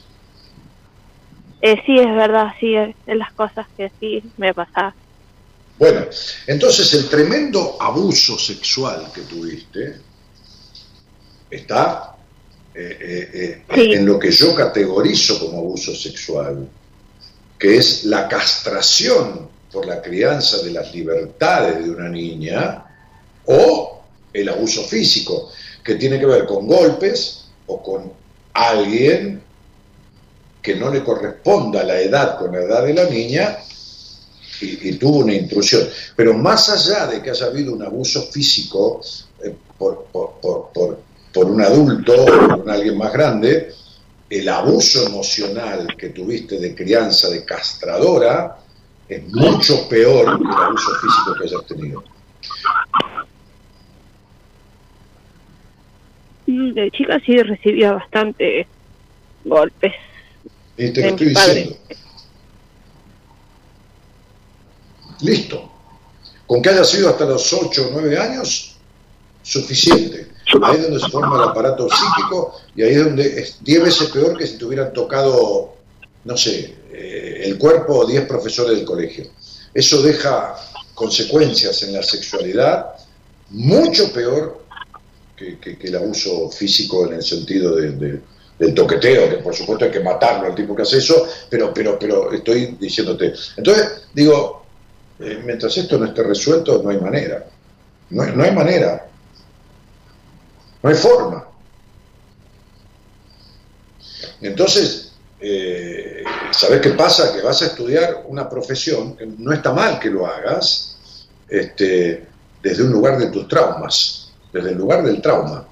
Eh, 1.63 1.83
sí, 1.85 1.99
es 1.99 2.15
verdad, 2.15 2.53
sí, 2.61 2.77
es 2.77 2.95
las 3.07 3.33
cosas 3.33 3.67
que 3.77 3.91
sí 3.99 4.23
me 4.37 4.55
pasaban. 4.55 4.95
Bueno, 5.79 6.07
entonces 6.47 6.95
el 6.95 7.09
tremendo 7.09 7.77
abuso 7.81 8.39
sexual 8.39 9.11
que 9.13 9.23
tuviste 9.23 9.97
está 11.51 12.17
eh, 12.75 12.99
eh, 13.01 13.65
eh, 13.69 13.95
en 13.95 14.07
lo 14.07 14.19
que 14.19 14.31
yo 14.31 14.55
categorizo 14.55 15.41
como 15.41 15.59
abuso 15.59 15.95
sexual, 15.95 16.69
que 17.59 17.77
es 17.79 18.05
la 18.05 18.29
castración 18.29 19.49
por 19.73 19.87
la 19.87 20.01
crianza 20.01 20.63
de 20.63 20.71
las 20.71 20.95
libertades 20.95 21.85
de 21.85 21.91
una 21.91 22.09
niña 22.09 22.85
o 23.47 24.01
el 24.33 24.49
abuso 24.49 24.85
físico, 24.85 25.51
que 25.85 25.95
tiene 25.97 26.19
que 26.19 26.27
ver 26.27 26.47
con 26.47 26.67
golpes 26.67 27.47
o 27.67 27.83
con 27.83 28.13
alguien 28.55 29.43
que 30.63 30.77
no 30.77 30.91
le 30.91 31.03
corresponda 31.03 31.83
la 31.85 31.99
edad 32.01 32.39
con 32.39 32.53
la 32.53 32.59
edad 32.63 32.85
de 32.85 32.95
la 32.95 33.05
niña 33.05 33.57
y, 34.61 34.93
tuvo 34.97 35.21
una 35.21 35.33
intrusión. 35.33 35.89
Pero 36.15 36.35
más 36.35 36.69
allá 36.69 37.07
de 37.07 37.23
que 37.23 37.31
haya 37.31 37.47
habido 37.47 37.73
un 37.73 37.83
abuso 37.83 38.23
físico 38.31 39.01
eh, 39.43 39.55
por, 39.79 40.05
por- 40.13 40.33
por- 40.41 40.71
por- 40.73 40.99
un 41.47 41.63
adulto 41.63 42.13
o 42.13 42.49
por 42.59 42.71
alguien 42.71 42.99
más 42.99 43.13
grande, 43.13 43.73
el 44.29 44.49
abuso 44.49 45.07
emocional 45.07 45.87
que 45.97 46.11
tuviste 46.11 46.59
de 46.59 46.75
crianza, 46.75 47.29
de 47.31 47.45
castradora, 47.45 48.59
es 49.09 49.23
mucho 49.29 49.89
peor 49.89 50.37
que 50.39 50.45
el 50.45 50.51
abuso 50.63 50.91
físico 50.97 51.35
que 51.39 51.45
hayas 51.45 51.67
tenido. 51.67 52.05
De 56.51 56.91
chica 56.91 57.21
sí 57.25 57.37
recibía 57.43 57.93
bastante 57.93 58.67
golpes. 59.45 59.93
Y 60.77 60.91
te 60.93 61.03
lo 61.03 61.09
estoy 61.09 61.29
diciendo. 61.29 61.77
Listo. 65.21 65.71
Con 66.47 66.63
que 66.63 66.71
haya 66.71 66.85
sido 66.85 67.11
hasta 67.11 67.27
los 67.27 67.53
8 67.53 67.89
o 67.89 67.91
9 67.93 68.19
años, 68.19 68.77
suficiente. 69.43 70.29
Ahí 70.63 70.77
es 70.77 70.83
donde 70.83 70.99
se 70.99 71.09
forma 71.09 71.37
el 71.37 71.51
aparato 71.51 71.89
psíquico 71.89 72.61
y 72.75 72.83
ahí 72.83 72.95
es 72.95 73.05
donde 73.05 73.41
es 73.41 73.63
10 73.63 73.83
veces 73.85 74.09
peor 74.09 74.37
que 74.37 74.47
si 74.47 74.59
te 74.59 74.65
hubieran 74.65 74.93
tocado, 74.93 75.77
no 76.25 76.37
sé, 76.37 76.75
eh, 76.93 77.43
el 77.45 77.57
cuerpo 77.57 78.05
10 78.05 78.27
profesores 78.27 78.77
del 78.77 78.85
colegio. 78.85 79.27
Eso 79.73 80.03
deja 80.03 80.57
consecuencias 80.95 81.85
en 81.85 81.93
la 81.93 82.03
sexualidad 82.03 82.97
mucho 83.51 84.13
peor 84.13 84.60
que, 85.61 85.79
el 85.81 85.97
abuso 85.97 86.51
físico 86.51 87.07
en 87.07 87.15
el 87.15 87.23
sentido 87.23 87.77
de- 87.77 87.93
de- 87.93 88.21
del 88.59 88.75
toqueteo, 88.75 89.29
que 89.31 89.37
por 89.37 89.55
supuesto 89.55 89.87
hay 89.87 89.91
que 89.91 90.01
matarlo 90.01 90.47
al 90.49 90.55
tipo 90.55 90.77
que 90.77 90.83
hace 90.83 90.99
eso, 90.99 91.27
pero, 91.49 91.73
pero, 91.73 91.99
pero 91.99 92.31
estoy 92.33 92.77
diciéndote. 92.79 93.33
Entonces, 93.57 94.03
digo, 94.13 94.67
eh, 95.19 95.41
mientras 95.45 95.77
esto 95.79 95.99
no 95.99 96.05
esté 96.07 96.23
resuelto, 96.23 96.83
no 96.83 96.91
hay 96.91 96.99
manera. 97.01 97.47
No, 98.11 98.25
no 98.27 98.43
hay 98.45 98.53
manera. 98.53 99.07
No 100.83 100.91
hay 100.91 100.97
forma. 100.97 101.47
Entonces, 104.41 105.13
eh, 105.41 106.23
¿sabes 106.53 106.81
qué 106.81 106.91
pasa? 106.91 107.33
Que 107.35 107.43
vas 107.43 107.63
a 107.63 107.67
estudiar 107.67 108.25
una 108.29 108.49
profesión, 108.49 109.17
no 109.39 109.53
está 109.53 109.73
mal 109.73 109.99
que 109.99 110.11
lo 110.11 110.27
hagas, 110.27 110.97
este, 111.49 112.27
desde 112.63 112.83
un 112.83 112.91
lugar 112.93 113.19
de 113.19 113.29
tus 113.29 113.49
traumas, 113.49 114.30
desde 114.53 114.71
el 114.71 114.79
lugar 114.79 115.03
del 115.05 115.21
trauma, 115.23 115.67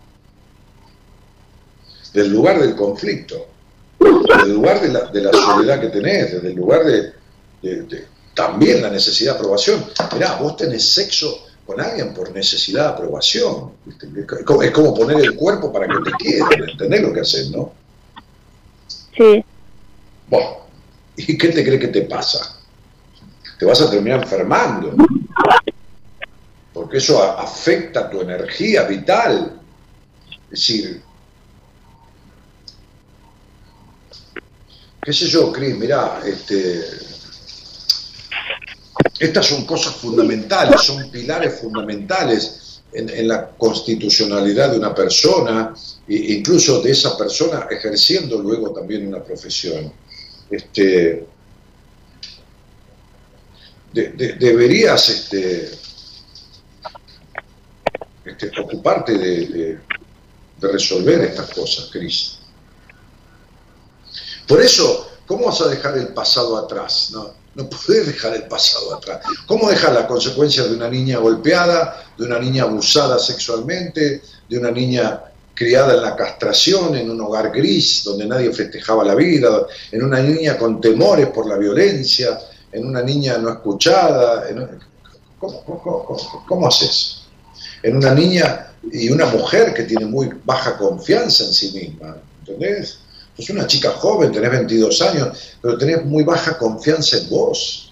del 2.12 2.30
lugar 2.32 2.58
del 2.60 2.74
conflicto, 2.74 3.46
desde 3.98 4.42
el 4.42 4.54
lugar 4.54 4.80
de 4.80 4.88
la, 4.88 5.00
de 5.06 5.20
la 5.22 5.32
soledad 5.32 5.80
que 5.80 5.88
tenés, 5.88 6.32
desde 6.32 6.48
el 6.48 6.54
lugar 6.54 6.84
de, 6.84 7.12
de- 7.62 7.82
de- 7.82 8.06
también 8.34 8.80
la 8.82 8.88
necesidad 8.90 9.32
de 9.32 9.38
aprobación. 9.38 9.84
Mirá, 10.14 10.36
vos 10.36 10.56
tenés 10.56 10.92
sexo 10.92 11.44
con 11.66 11.80
alguien 11.80 12.14
por 12.14 12.30
necesidad 12.32 12.84
de 12.84 12.88
aprobación. 12.94 13.72
¿viste? 13.84 14.06
Es 14.38 14.44
como, 14.44 14.62
es 14.62 14.70
como 14.70 14.94
poner 14.94 15.18
el 15.24 15.34
cuerpo 15.34 15.72
para 15.72 15.86
que 15.88 15.94
te 16.04 16.10
quieran, 16.12 16.68
¿entendés 16.70 17.02
lo 17.02 17.12
que 17.12 17.20
haces, 17.20 17.50
no? 17.50 17.72
Sí, 19.16 19.44
Bueno, 20.28 20.58
¿y 21.16 21.36
qué 21.36 21.48
te 21.48 21.64
cree 21.64 21.80
que 21.80 21.88
te 21.88 22.02
pasa? 22.02 22.56
Te 23.58 23.66
vas 23.66 23.80
a 23.80 23.90
terminar 23.90 24.22
enfermando. 24.22 24.94
Porque 26.78 26.98
eso 26.98 27.20
afecta 27.20 28.08
tu 28.08 28.20
energía 28.20 28.84
vital. 28.84 29.60
Es 30.44 30.50
decir, 30.60 31.02
qué 35.02 35.12
sé 35.12 35.26
yo, 35.26 35.50
Cris, 35.50 35.76
mirá, 35.76 36.20
este, 36.24 36.84
estas 39.18 39.44
son 39.44 39.66
cosas 39.66 39.96
fundamentales, 39.96 40.80
son 40.82 41.10
pilares 41.10 41.58
fundamentales 41.60 42.80
en, 42.92 43.26
la 43.26 43.48
constitucionalidad 43.48 44.70
de 44.70 44.78
una 44.78 44.94
persona, 44.94 45.74
e 46.06 46.14
incluso 46.14 46.80
de 46.80 46.92
esa 46.92 47.18
persona 47.18 47.66
ejerciendo 47.68 48.38
luego 48.38 48.72
también 48.72 49.08
una 49.08 49.24
profesión. 49.24 49.92
Este, 50.48 51.26
de- 53.92 54.08
de- 54.10 54.32
deberías 54.34 55.08
este, 55.08 55.77
este, 58.28 58.50
ocuparte 58.60 59.16
de, 59.16 59.78
resolver 60.60 61.20
estas 61.20 61.50
cosas, 61.50 61.88
Cris. 61.92 62.38
Por 64.46 64.60
eso, 64.60 65.08
¿cómo 65.26 65.46
vas 65.46 65.60
a 65.60 65.68
dejar 65.68 65.96
el 65.98 66.08
pasado 66.08 66.56
atrás? 66.56 67.10
No, 67.12 67.30
no 67.54 67.68
podés 67.68 68.06
dejar 68.06 68.34
el 68.34 68.44
pasado 68.44 68.94
atrás. 68.96 69.20
¿Cómo 69.46 69.68
dejar 69.68 69.92
las 69.92 70.06
consecuencias 70.06 70.68
de 70.68 70.74
una 70.76 70.88
niña 70.88 71.18
golpeada, 71.18 72.04
de 72.16 72.24
una 72.24 72.38
niña 72.38 72.64
abusada 72.64 73.18
sexualmente, 73.18 74.22
de 74.48 74.58
una 74.58 74.70
niña 74.70 75.22
criada 75.54 75.94
en 75.94 76.02
la 76.02 76.16
castración, 76.16 76.94
en 76.96 77.10
un 77.10 77.20
hogar 77.20 77.50
gris, 77.52 78.02
donde 78.04 78.26
nadie 78.26 78.52
festejaba 78.52 79.04
la 79.04 79.14
vida, 79.14 79.66
en 79.92 80.02
una 80.04 80.20
niña 80.20 80.56
con 80.56 80.80
temores 80.80 81.28
por 81.28 81.46
la 81.46 81.56
violencia, 81.56 82.38
en 82.72 82.86
una 82.86 83.02
niña 83.02 83.38
no 83.38 83.50
escuchada? 83.50 84.44
¿Cómo, 85.38 85.64
cómo- 85.64 86.04
cómo- 86.04 86.44
cómo 86.48 86.68
haces? 86.68 87.17
En 87.82 87.96
una 87.96 88.14
niña 88.14 88.66
y 88.90 89.10
una 89.10 89.26
mujer 89.26 89.74
que 89.74 89.84
tiene 89.84 90.06
muy 90.06 90.30
baja 90.44 90.76
confianza 90.76 91.44
en 91.44 91.52
sí 91.52 91.72
misma, 91.72 92.16
¿entendés? 92.40 93.00
Sos 93.36 93.50
una 93.50 93.66
chica 93.66 93.90
joven, 93.90 94.32
tenés 94.32 94.50
22 94.50 95.00
años, 95.02 95.38
pero 95.62 95.78
tenés 95.78 96.04
muy 96.04 96.24
baja 96.24 96.58
confianza 96.58 97.18
en 97.18 97.28
vos. 97.30 97.84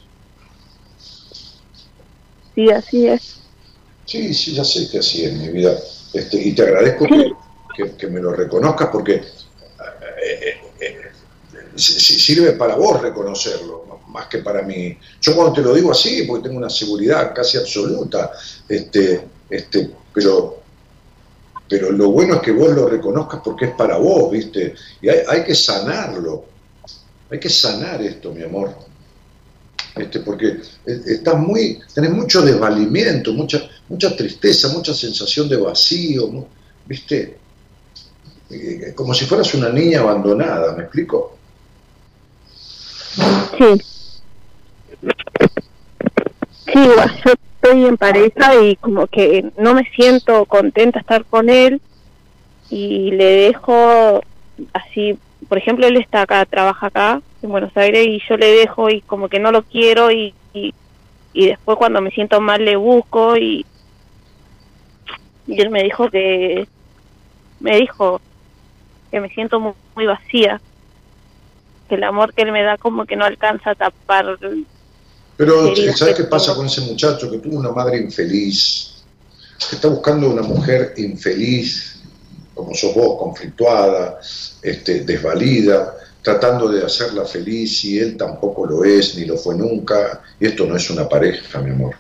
sí, 2.55 2.71
así 2.71 3.07
es. 3.07 3.37
Sí, 4.07 4.33
sí, 4.35 4.55
ya 4.55 4.65
sé 4.65 4.89
que 4.89 4.99
así 4.99 5.25
es 5.25 5.33
mi 5.35 5.49
vida. 5.49 5.77
Este, 6.13 6.41
y 6.41 6.55
te 6.55 6.63
agradezco 6.63 7.07
que, 7.07 7.33
que- 7.77 7.97
que 7.97 8.07
me 8.07 8.21
lo 8.21 8.33
reconozcas 8.33 8.89
porque 8.91 9.15
eh, 9.15 9.23
eh, 10.23 10.55
eh, 10.81 10.97
si- 11.77 12.01
si- 12.01 12.19
sirve 12.19 12.53
para 12.53 12.77
vos 12.77 13.03
reconocerlo, 13.03 13.85
más 14.09 14.29
que 14.29 14.39
para 14.39 14.63
mí. 14.63 14.99
Yo 15.21 15.35
cuando 15.35 15.53
te 15.53 15.61
lo 15.63 15.75
digo 15.75 15.91
así, 15.93 16.23
porque 16.23 16.45
tengo 16.49 16.59
una 16.59 16.71
seguridad 16.71 17.33
casi 17.35 17.59
absoluta, 17.59 18.31
este, 18.69 19.29
este, 19.49 19.91
pero, 20.13 20.63
pero 21.69 21.93
lo 21.93 22.11
bueno 22.11 22.35
es 22.37 22.41
que 22.41 22.53
vos 22.53 22.71
lo 22.71 22.89
reconozcas 22.89 23.41
porque 23.45 23.67
es 23.67 23.75
para 23.75 23.97
vos, 23.99 24.31
¿viste? 24.31 24.75
Y 25.01 25.09
hay, 25.09 25.19
hay 25.29 25.45
que 25.45 25.55
sanarlo. 25.55 26.45
Hay 27.31 27.41
que 27.41 27.49
sanar 27.51 28.01
esto, 28.03 28.33
mi 28.33 28.43
amor. 28.43 28.75
Este, 29.97 30.21
porque 30.21 30.61
estás 30.85 31.39
muy, 31.39 31.81
tenés 31.95 32.11
mucho 32.11 32.43
desvalimiento, 32.43 33.33
mucha, 33.33 33.69
mucha 33.89 34.15
tristeza, 34.15 34.69
mucha 34.69 34.93
sensación 34.93 35.49
de 35.49 35.57
vacío, 35.57 36.47
¿viste? 36.85 37.39
Eh, 38.51 38.93
Como 38.95 39.15
si 39.15 39.25
fueras 39.25 39.53
una 39.55 39.71
niña 39.71 40.01
abandonada, 40.01 40.75
¿me 40.77 40.83
explico? 40.85 41.37
Sí. 43.57 43.83
Sí, 46.67 46.89
estoy 47.67 47.85
en 47.85 47.97
pareja 47.97 48.55
y 48.63 48.77
como 48.77 49.07
que 49.07 49.51
no 49.59 49.75
me 49.75 49.85
siento 49.91 50.45
contenta 50.45 51.01
estar 51.01 51.25
con 51.25 51.51
él 51.51 51.81
y 52.71 53.11
le 53.11 53.25
dejo 53.25 54.23
así, 54.73 55.19
por 55.49 55.59
ejemplo, 55.59 55.87
él 55.87 55.97
está 55.97 56.23
acá, 56.23 56.45
trabaja 56.47 56.87
acá 56.87 57.23
en 57.43 57.51
Buenos 57.51 57.77
Aires 57.77 58.07
y 58.07 58.23
yo 58.29 58.37
le 58.37 58.47
dejo 58.47 58.89
y 58.89 59.01
como 59.01 59.29
que 59.29 59.41
no 59.41 59.51
lo 59.51 59.63
quiero 59.63 60.13
y, 60.13 60.35
y, 60.53 60.75
después 61.35 61.77
cuando 61.77 62.01
me 62.01 62.11
siento 62.13 62.41
mal 62.41 62.65
le 62.65 62.77
busco 62.77 63.37
y, 63.37 63.67
y 65.47 65.61
él 65.61 65.71
me 65.71 65.83
dijo 65.83 66.09
que 66.09 66.67
me 67.61 67.77
dijo 67.79 68.21
que 69.11 69.21
me 69.21 69.29
siento 69.31 69.61
muy, 69.61 69.73
muy 69.95 70.07
vacía 70.07 70.61
que 71.89 71.97
el 71.97 72.05
amor 72.05 72.33
que 72.33 72.43
él 72.43 72.53
me 72.53 72.63
da 72.63 72.79
como 72.79 73.07
que 73.07 73.17
no 73.17 73.25
alcanza 73.25 73.71
a 73.71 73.75
tapar 73.75 74.39
Pero, 75.37 75.75
¿sabes 75.95 76.15
qué 76.15 76.25
pasa 76.25 76.55
con 76.55 76.67
ese 76.67 76.81
muchacho 76.83 77.31
que 77.31 77.39
tuvo 77.39 77.59
una 77.59 77.71
madre 77.71 77.99
infeliz? 77.99 78.95
Que 79.69 79.77
está 79.77 79.89
buscando 79.89 80.31
una 80.31 80.43
mujer 80.43 80.95
infeliz, 80.97 82.01
como 82.55 82.75
sos 82.75 82.95
vos, 82.95 83.19
conflictuada, 83.19 84.19
este, 84.63 85.05
desvalida, 85.05 85.95
tratando 86.23 86.69
de 86.69 86.85
hacerla 86.85 87.25
feliz 87.25 87.85
y 87.85 87.99
él 87.99 88.17
tampoco 88.17 88.67
lo 88.67 88.85
es, 88.85 89.15
ni 89.17 89.27
lo 89.27 89.37
fue 89.37 89.55
nunca. 89.55 90.23
Y 90.41 90.47
esto 90.47 90.67
no 90.67 90.77
es 90.77 90.89
una 90.91 91.09
pareja, 91.09 91.61
mi 91.61 91.71
amor. 91.71 91.95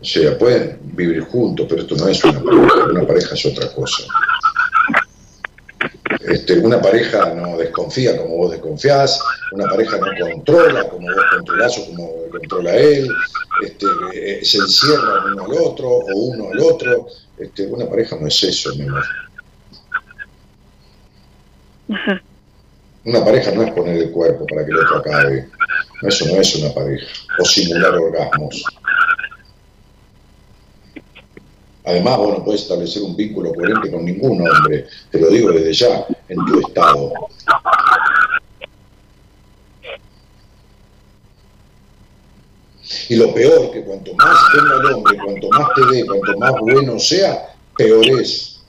O 0.00 0.04
sea, 0.04 0.36
pueden 0.36 0.78
vivir 0.82 1.22
juntos, 1.22 1.66
pero 1.68 1.82
esto 1.82 1.96
no 1.96 2.08
es 2.08 2.22
una 2.24 2.42
pareja. 2.42 2.84
Una 2.90 3.06
pareja 3.06 3.34
es 3.34 3.46
otra 3.46 3.72
cosa. 3.72 4.04
Este, 6.26 6.58
una 6.58 6.80
pareja 6.80 7.34
no 7.34 7.58
desconfía 7.58 8.16
como 8.16 8.36
vos 8.36 8.50
desconfías, 8.52 9.20
una 9.52 9.66
pareja 9.66 9.98
no 9.98 10.06
controla 10.30 10.88
como 10.88 11.06
vos 11.06 11.24
controlás 11.30 11.78
o 11.78 11.86
como 11.86 12.10
controla 12.30 12.74
él, 12.76 13.08
este, 13.62 13.86
eh, 14.14 14.44
se 14.44 14.58
encierran 14.58 15.32
uno 15.32 15.44
al 15.44 15.52
otro 15.52 15.88
o 15.88 16.14
uno 16.14 16.48
al 16.50 16.60
otro. 16.60 17.06
Este, 17.38 17.66
una 17.66 17.88
pareja 17.88 18.16
no 18.20 18.26
es 18.26 18.42
eso, 18.42 18.74
mi 18.74 18.82
amor. 18.82 19.04
Una 23.04 23.24
pareja 23.24 23.50
no 23.52 23.62
es 23.62 23.72
poner 23.72 23.96
el 23.98 24.10
cuerpo 24.10 24.46
para 24.46 24.64
que 24.64 24.70
el 24.70 24.78
otro 24.78 24.96
acabe. 24.98 25.48
Eso 26.02 26.26
no 26.26 26.40
es 26.40 26.54
una 26.56 26.72
pareja. 26.72 27.06
O 27.38 27.44
simular 27.44 27.94
orgasmos. 27.94 28.64
Además, 31.84 32.16
vos 32.16 32.38
no 32.38 32.44
puedes 32.44 32.62
establecer 32.62 33.02
un 33.02 33.14
vínculo 33.14 33.52
coherente 33.52 33.90
con 33.90 34.04
ningún 34.04 34.48
hombre. 34.48 34.86
Te 35.10 35.20
lo 35.20 35.28
digo 35.28 35.52
desde 35.52 35.72
ya, 35.72 36.06
en 36.28 36.44
tu 36.46 36.60
estado. 36.60 37.12
Y 43.08 43.16
lo 43.16 43.34
peor, 43.34 43.70
que 43.70 43.82
cuanto 43.82 44.14
más 44.14 44.36
tenga 44.52 44.76
el 44.76 44.94
hombre, 44.94 45.18
cuanto 45.22 45.48
más 45.50 45.68
te 45.74 45.94
dé, 45.94 46.06
cuanto 46.06 46.38
más 46.38 46.52
bueno 46.60 46.98
sea, 46.98 47.54
peor 47.76 48.06
es. 48.20 48.62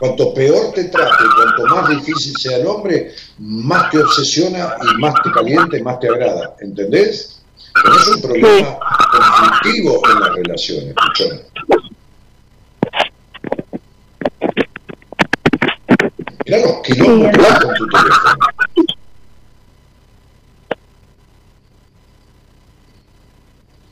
Cuanto 0.00 0.32
peor 0.32 0.72
te 0.72 0.84
trate, 0.84 1.24
cuanto 1.36 1.66
más 1.66 1.88
difícil 1.90 2.36
sea 2.38 2.58
el 2.58 2.66
hombre, 2.66 3.14
más 3.38 3.90
te 3.90 3.98
obsesiona 3.98 4.74
y 4.82 5.00
más 5.00 5.14
te 5.22 5.30
calienta 5.32 5.76
y 5.76 5.82
más 5.82 6.00
te 6.00 6.08
agrada. 6.08 6.56
¿Entendés? 6.60 7.42
Tenés 7.82 8.08
un 8.08 8.22
problema 8.22 8.78
conflictivo 9.10 10.00
en 10.10 10.20
las 10.20 10.34
relaciones, 10.34 10.94
escuchame. 10.96 11.87
Mirá 16.48 16.62
los 16.62 16.80
quilombos 16.82 17.30
que 17.30 17.38
con 17.66 17.74
tu 17.74 17.86
teléfono. 17.88 18.36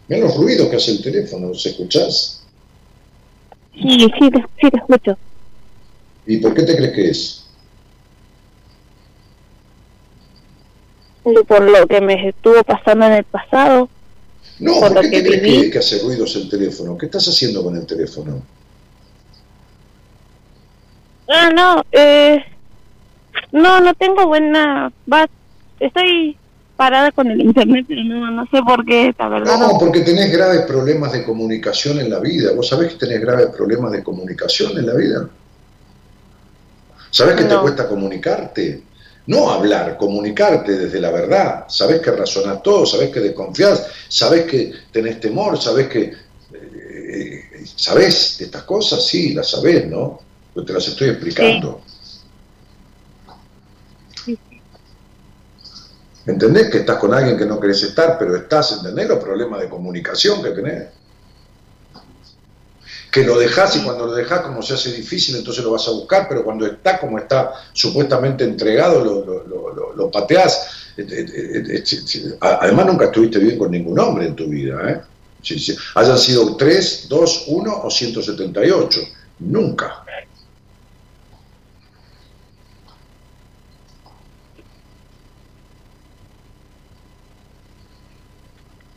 Mirá 0.08 0.20
los 0.22 0.36
ruidos 0.36 0.68
que 0.68 0.76
hace 0.76 0.92
el 0.92 1.02
teléfono, 1.02 1.48
¿los 1.48 1.66
escuchás? 1.66 2.42
Sí, 3.74 4.10
sí, 4.18 4.30
te, 4.30 4.38
sí, 4.60 4.70
te 4.70 4.78
escucho. 4.78 5.18
¿Y 6.26 6.38
por 6.38 6.54
qué 6.54 6.62
te 6.62 6.76
crees 6.76 6.92
que 6.94 7.10
es? 7.10 7.42
Por 11.22 11.62
lo 11.62 11.86
que 11.86 12.00
me 12.00 12.28
estuvo 12.28 12.62
pasando 12.62 13.06
en 13.06 13.12
el 13.14 13.24
pasado. 13.24 13.88
No, 14.60 14.80
Por 14.80 14.88
¿por 14.88 14.94
lo 14.94 15.00
qué 15.02 15.10
que 15.10 15.22
te 15.22 15.28
crees 15.40 15.62
que, 15.64 15.70
que 15.72 15.78
hace 15.78 15.98
ruidos 15.98 16.34
el 16.36 16.48
teléfono? 16.48 16.96
¿Qué 16.96 17.06
estás 17.06 17.26
haciendo 17.28 17.62
con 17.62 17.76
el 17.76 17.84
teléfono? 17.84 18.42
Ah, 21.28 21.50
no, 21.54 21.84
eh, 21.92 22.44
no, 23.52 23.80
no 23.80 23.94
tengo 23.94 24.26
buena, 24.26 24.92
va, 25.12 25.28
estoy 25.80 26.36
parada 26.76 27.10
con 27.10 27.30
el 27.30 27.40
internet, 27.40 27.86
pero 27.88 28.04
no, 28.04 28.30
no 28.30 28.46
sé 28.50 28.62
por 28.62 28.84
qué, 28.84 29.14
la 29.18 29.28
verdad. 29.28 29.58
No, 29.58 29.78
porque 29.78 30.00
tenés 30.00 30.30
graves 30.30 30.62
problemas 30.62 31.12
de 31.12 31.24
comunicación 31.24 31.98
en 31.98 32.10
la 32.10 32.20
vida. 32.20 32.52
¿Vos 32.54 32.68
sabés 32.68 32.92
que 32.92 33.06
tenés 33.06 33.20
graves 33.20 33.46
problemas 33.48 33.92
de 33.92 34.02
comunicación 34.04 34.76
en 34.78 34.86
la 34.86 34.94
vida? 34.94 35.28
¿Sabés 37.10 37.36
que 37.36 37.44
te 37.44 37.56
cuesta 37.56 37.88
comunicarte? 37.88 38.82
No 39.28 39.50
hablar, 39.50 39.96
comunicarte 39.96 40.76
desde 40.76 41.00
la 41.00 41.10
verdad. 41.10 41.64
Sabés 41.68 42.00
que 42.00 42.10
razonás 42.10 42.62
todo, 42.62 42.84
sabés 42.86 43.10
que 43.10 43.20
desconfías, 43.20 43.86
sabés 44.08 44.44
que 44.44 44.72
tenés 44.92 45.18
temor, 45.18 45.60
sabés 45.60 45.88
que... 45.88 46.12
eh, 46.52 47.42
¿Sabés 47.74 48.36
de 48.38 48.44
estas 48.44 48.62
cosas? 48.62 49.04
Sí, 49.04 49.34
las 49.34 49.50
sabés, 49.50 49.86
¿no? 49.88 50.20
Yo 50.56 50.64
te 50.64 50.72
las 50.72 50.88
estoy 50.88 51.10
explicando. 51.10 51.82
¿Entendés 56.26 56.70
que 56.70 56.78
estás 56.78 56.98
con 56.98 57.14
alguien 57.14 57.38
que 57.38 57.46
no 57.46 57.58
querés 57.60 57.82
estar, 57.84 58.18
pero 58.18 58.36
estás, 58.36 58.72
¿entendés 58.72 59.08
los 59.08 59.22
problemas 59.22 59.60
de 59.60 59.68
comunicación 59.68 60.42
que 60.42 60.50
tenés? 60.50 60.88
Que 63.10 63.24
lo 63.24 63.38
dejás 63.38 63.76
y 63.76 63.82
cuando 63.82 64.06
lo 64.06 64.14
dejás 64.14 64.42
como 64.42 64.62
se 64.62 64.74
hace 64.74 64.92
difícil, 64.92 65.36
entonces 65.36 65.64
lo 65.64 65.72
vas 65.72 65.86
a 65.88 65.92
buscar, 65.92 66.28
pero 66.28 66.44
cuando 66.44 66.66
está 66.66 66.98
como 67.00 67.18
está 67.18 67.52
supuestamente 67.72 68.44
entregado, 68.44 69.04
lo, 69.04 69.24
lo, 69.24 69.44
lo, 69.46 69.74
lo- 69.74 69.92
lo 69.94 70.10
pateás. 70.10 70.66
Sí, 71.84 72.06
sí. 72.06 72.24
Además 72.40 72.86
nunca 72.86 73.06
estuviste 73.06 73.38
bien 73.38 73.58
con 73.58 73.70
ningún 73.70 73.98
hombre 73.98 74.26
en 74.26 74.36
tu 74.36 74.46
vida, 74.46 74.78
¿eh? 74.90 75.00
Sí, 75.42 75.58
sí. 75.58 75.76
Hayan 75.94 76.18
sido 76.18 76.56
3, 76.56 77.06
2, 77.08 77.44
1 77.48 77.82
o 77.84 77.90
178. 77.90 79.00
Nunca. 79.38 80.06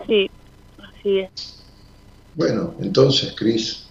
Sí, 0.10 0.30
así 0.78 1.20
es. 1.20 1.30
Bueno, 2.36 2.74
entonces, 2.82 3.34
Cris, 3.38 3.84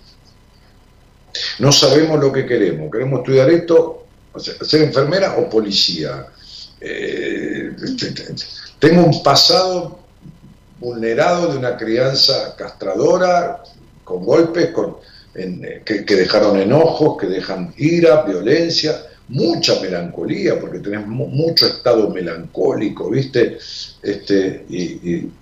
no 1.61 1.71
sabemos 1.73 2.19
lo 2.21 2.33
que 2.33 2.45
queremos. 2.47 2.91
Queremos 2.91 3.21
estudiar 3.21 3.51
esto, 3.51 4.07
ser 4.37 4.83
enfermera 4.83 5.37
o 5.39 5.49
policía. 5.49 6.27
Eh, 6.81 7.71
tengo 8.79 9.05
un 9.05 9.23
pasado 9.23 10.01
vulnerado 10.81 11.53
de 11.53 11.59
una 11.59 11.77
crianza 11.77 12.55
castradora, 12.57 13.63
con 14.05 14.25
golpes, 14.25 14.71
con, 14.71 14.97
en- 15.35 15.65
eh, 15.65 15.83
que, 15.85 16.05
que 16.05 16.15
dejaron 16.17 16.59
enojos, 16.59 17.19
que 17.21 17.27
dejan 17.27 17.75
ira, 17.77 18.23
violencia, 18.23 19.03
mucha 19.29 19.81
melancolía, 19.81 20.59
porque 20.59 20.79
tenés 20.79 21.07
mu- 21.07 21.27
mucho 21.29 21.67
estado 21.67 22.09
melancólico, 22.11 23.11
¿viste? 23.11 23.59
Este, 24.03 24.65
y, 24.69 24.83
y- 24.83 25.33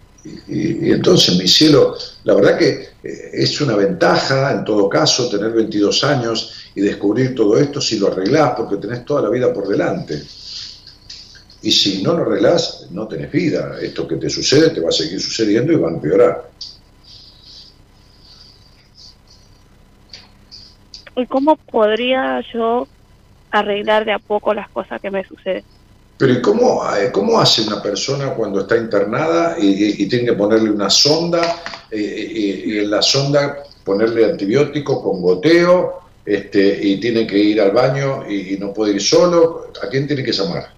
y- 0.48 0.88
y 0.88 0.92
entonces, 0.92 1.36
mi 1.38 1.46
cielo, 1.48 1.96
la 2.24 2.34
verdad 2.34 2.58
que 2.58 2.68
eh, 3.02 3.30
es 3.34 3.60
una 3.60 3.76
ventaja, 3.76 4.52
en 4.52 4.64
todo 4.64 4.88
caso, 4.88 5.28
tener 5.28 5.52
22 5.52 6.02
años 6.04 6.52
y 6.74 6.80
descubrir 6.80 7.34
todo 7.34 7.56
esto 7.58 7.80
si 7.80 7.98
lo 7.98 8.08
arreglás, 8.08 8.54
porque 8.56 8.76
tenés 8.76 9.04
toda 9.04 9.22
la 9.22 9.28
vida 9.30 9.52
por 9.52 9.68
delante. 9.68 10.20
Y 11.62 11.70
si 11.72 12.02
no 12.02 12.14
lo 12.14 12.22
arreglás, 12.22 12.86
no 12.90 13.08
tenés 13.08 13.30
vida. 13.32 13.76
Esto 13.80 14.06
que 14.06 14.16
te 14.16 14.28
sucede 14.30 14.70
te 14.70 14.80
va 14.80 14.88
a 14.90 14.92
seguir 14.92 15.20
sucediendo 15.20 15.72
y 15.72 15.76
va 15.76 15.88
a 15.88 15.94
empeorar. 15.94 16.50
¿Y 21.16 21.26
cómo 21.26 21.56
podría 21.56 22.42
yo 22.52 22.86
arreglar 23.50 24.04
de 24.04 24.12
a 24.12 24.18
poco 24.18 24.52
las 24.54 24.68
cosas 24.70 25.00
que 25.00 25.10
me 25.10 25.24
suceden? 25.24 25.64
Pero 26.18 26.32
¿y 26.32 26.40
cómo, 26.40 26.82
eh, 26.96 27.10
cómo 27.12 27.38
hace 27.38 27.62
una 27.62 27.82
persona 27.82 28.30
cuando 28.30 28.60
está 28.60 28.76
internada 28.76 29.56
y, 29.58 29.66
y- 29.66 29.94
y 30.04 30.08
tiene 30.08 30.24
que 30.26 30.32
ponerle 30.32 30.70
una 30.70 30.88
sonda 30.88 31.42
eh, 31.90 31.98
y, 32.66 32.72
y 32.74 32.78
en 32.78 32.90
la 32.90 33.02
sonda 33.02 33.58
ponerle 33.84 34.24
antibiótico 34.24 35.02
con 35.02 35.20
goteo 35.20 36.00
este, 36.24 36.78
y 36.82 36.98
tiene 36.98 37.26
que 37.26 37.38
ir 37.38 37.60
al 37.60 37.70
baño 37.70 38.28
y, 38.28 38.56
no 38.58 38.72
puede 38.72 38.94
ir 38.94 39.02
solo? 39.02 39.70
¿A 39.82 39.88
quién 39.88 40.06
tiene 40.06 40.24
que 40.24 40.32
llamar? 40.32 40.70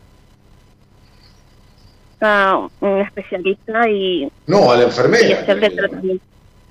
A 2.20 2.68
un 2.80 3.00
especialista 3.00 3.88
y, 3.88 4.28
No, 4.46 4.70
a 4.72 4.76
la 4.76 4.84
enfermera. 4.84 5.46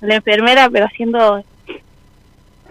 La 0.00 0.14
enfermera, 0.16 0.68
pero 0.70 0.86
haciendo... 0.86 1.42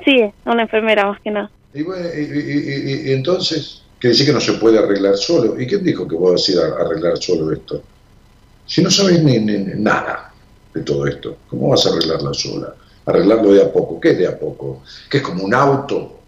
Sí, 0.05 0.23
una 0.45 0.61
enfermera 0.61 1.07
más 1.07 1.19
que 1.21 1.31
nada. 1.31 1.51
Y, 1.73 1.81
bueno, 1.83 2.05
y- 2.15 2.21
y- 2.21 3.03
y- 3.05 3.09
y 3.09 3.13
entonces, 3.13 3.81
quiere 3.99 4.13
decir 4.13 4.25
que 4.25 4.33
no 4.33 4.41
se 4.41 4.53
puede 4.53 4.79
arreglar 4.79 5.17
solo. 5.17 5.59
¿Y 5.59 5.67
quién 5.67 5.83
dijo 5.83 6.07
que 6.07 6.15
vos 6.15 6.33
vas 6.33 6.49
a 6.49 6.51
ir 6.51 6.59
a 6.59 6.85
arreglar 6.85 7.17
solo 7.17 7.51
esto? 7.51 7.81
Si 8.65 8.81
no 8.81 8.91
sabes 8.91 9.23
ni 9.23 9.39
nada 9.39 10.33
de 10.73 10.81
todo 10.81 11.07
esto, 11.07 11.37
¿cómo 11.49 11.69
vas 11.69 11.85
a 11.85 11.89
arreglarla 11.89 12.33
sola? 12.33 12.75
Arreglarlo 13.05 13.53
de 13.53 13.61
a 13.61 13.71
poco. 13.71 13.99
¿Qué 13.99 14.11
es 14.11 14.17
de 14.17 14.27
a 14.27 14.37
poco? 14.37 14.83
Que 15.09 15.17
es 15.17 15.23
como 15.23 15.43
un 15.43 15.53
auto, 15.53 16.19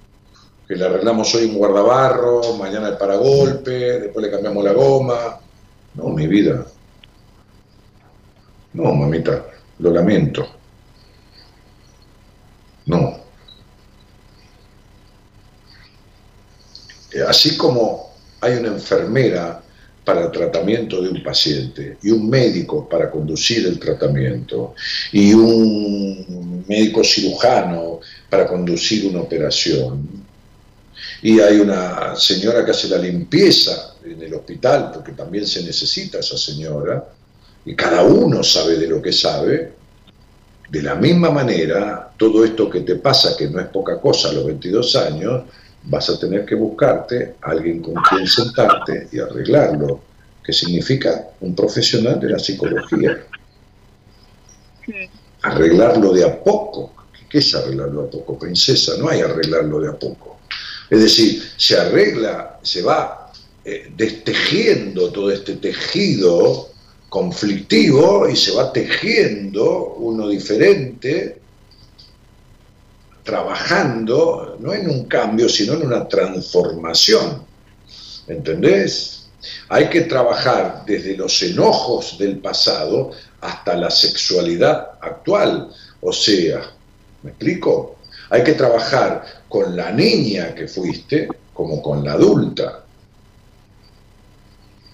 que 0.67 0.75
le 0.75 0.85
arreglamos 0.85 1.33
hoy 1.35 1.45
un 1.45 1.57
guardabarro, 1.57 2.55
mañana 2.57 2.89
el 2.89 2.97
paragolpe, 2.97 3.99
después 3.99 4.25
le 4.25 4.31
cambiamos 4.31 4.63
la 4.63 4.71
goma. 4.71 5.39
No, 5.95 6.09
mi 6.09 6.27
vida. 6.27 6.65
No, 8.73 8.93
mamita, 8.93 9.45
lo 9.79 9.91
lamento. 9.91 10.47
No. 12.85 13.18
Así 17.27 17.57
como 17.57 18.09
hay 18.41 18.53
una 18.53 18.69
enfermera 18.69 19.61
para 20.03 20.25
el 20.25 20.31
tratamiento 20.31 21.01
de 21.01 21.09
un 21.09 21.21
paciente 21.21 21.97
y 22.01 22.09
un 22.09 22.29
médico 22.29 22.87
para 22.89 23.11
conducir 23.11 23.67
el 23.67 23.77
tratamiento 23.77 24.73
y 25.11 25.33
un 25.33 26.65
médico 26.67 27.03
cirujano 27.03 27.99
para 28.29 28.47
conducir 28.47 29.07
una 29.07 29.21
operación 29.21 30.07
y 31.21 31.39
hay 31.39 31.59
una 31.59 32.15
señora 32.15 32.65
que 32.65 32.71
hace 32.71 32.87
la 32.87 32.97
limpieza 32.97 33.95
en 34.03 34.21
el 34.21 34.33
hospital 34.33 34.91
porque 34.93 35.11
también 35.11 35.45
se 35.45 35.63
necesita 35.63 36.19
esa 36.19 36.37
señora 36.37 37.07
y 37.65 37.75
cada 37.75 38.03
uno 38.03 38.43
sabe 38.43 38.77
de 38.77 38.87
lo 38.87 39.01
que 39.01 39.11
sabe 39.11 39.73
de 40.69 40.81
la 40.81 40.95
misma 40.95 41.29
manera 41.29 42.11
todo 42.17 42.43
esto 42.43 42.69
que 42.69 42.81
te 42.81 42.95
pasa 42.95 43.37
que 43.37 43.47
no 43.47 43.59
es 43.59 43.67
poca 43.67 43.99
cosa 43.99 44.29
a 44.29 44.33
los 44.33 44.45
22 44.45 44.95
años 44.95 45.43
vas 45.83 46.09
a 46.09 46.19
tener 46.19 46.45
que 46.45 46.55
buscarte 46.55 47.35
a 47.41 47.51
alguien 47.51 47.81
con 47.81 47.95
quien 47.95 48.27
sentarte 48.27 49.07
y 49.11 49.19
arreglarlo, 49.19 50.01
que 50.43 50.53
significa 50.53 51.29
un 51.41 51.55
profesional 51.55 52.19
de 52.19 52.29
la 52.29 52.39
psicología. 52.39 53.25
Arreglarlo 55.41 56.13
de 56.13 56.25
a 56.25 56.43
poco. 56.43 56.93
¿Qué 57.29 57.37
es 57.37 57.53
arreglarlo 57.53 58.03
a 58.03 58.09
poco, 58.09 58.37
princesa? 58.37 58.93
No 58.97 59.09
hay 59.09 59.21
arreglarlo 59.21 59.79
de 59.79 59.89
a 59.89 59.93
poco. 59.97 60.39
Es 60.89 61.01
decir, 61.01 61.43
se 61.55 61.77
arregla, 61.77 62.59
se 62.63 62.81
va 62.81 63.31
eh, 63.63 63.91
destejiendo 63.95 65.11
todo 65.11 65.29
este 65.31 65.57
tejido 65.57 66.69
conflictivo 67.09 68.27
y 68.29 68.35
se 68.35 68.51
va 68.51 68.71
tejiendo 68.73 69.95
uno 69.97 70.27
diferente, 70.27 71.39
trabajando 73.23 74.57
no 74.59 74.73
en 74.73 74.89
un 74.89 75.05
cambio, 75.05 75.49
sino 75.49 75.73
en 75.73 75.85
una 75.85 76.07
transformación. 76.07 77.43
¿Entendés? 78.27 79.27
Hay 79.69 79.89
que 79.89 80.01
trabajar 80.01 80.83
desde 80.85 81.15
los 81.15 81.41
enojos 81.41 82.17
del 82.17 82.39
pasado 82.39 83.11
hasta 83.41 83.75
la 83.75 83.89
sexualidad 83.89 84.91
actual. 85.01 85.69
O 86.01 86.11
sea, 86.11 86.61
¿me 87.23 87.31
explico? 87.31 87.97
Hay 88.29 88.43
que 88.43 88.53
trabajar 88.53 89.43
con 89.47 89.75
la 89.75 89.91
niña 89.91 90.53
que 90.53 90.67
fuiste 90.67 91.27
como 91.53 91.81
con 91.81 92.03
la 92.03 92.13
adulta. 92.13 92.83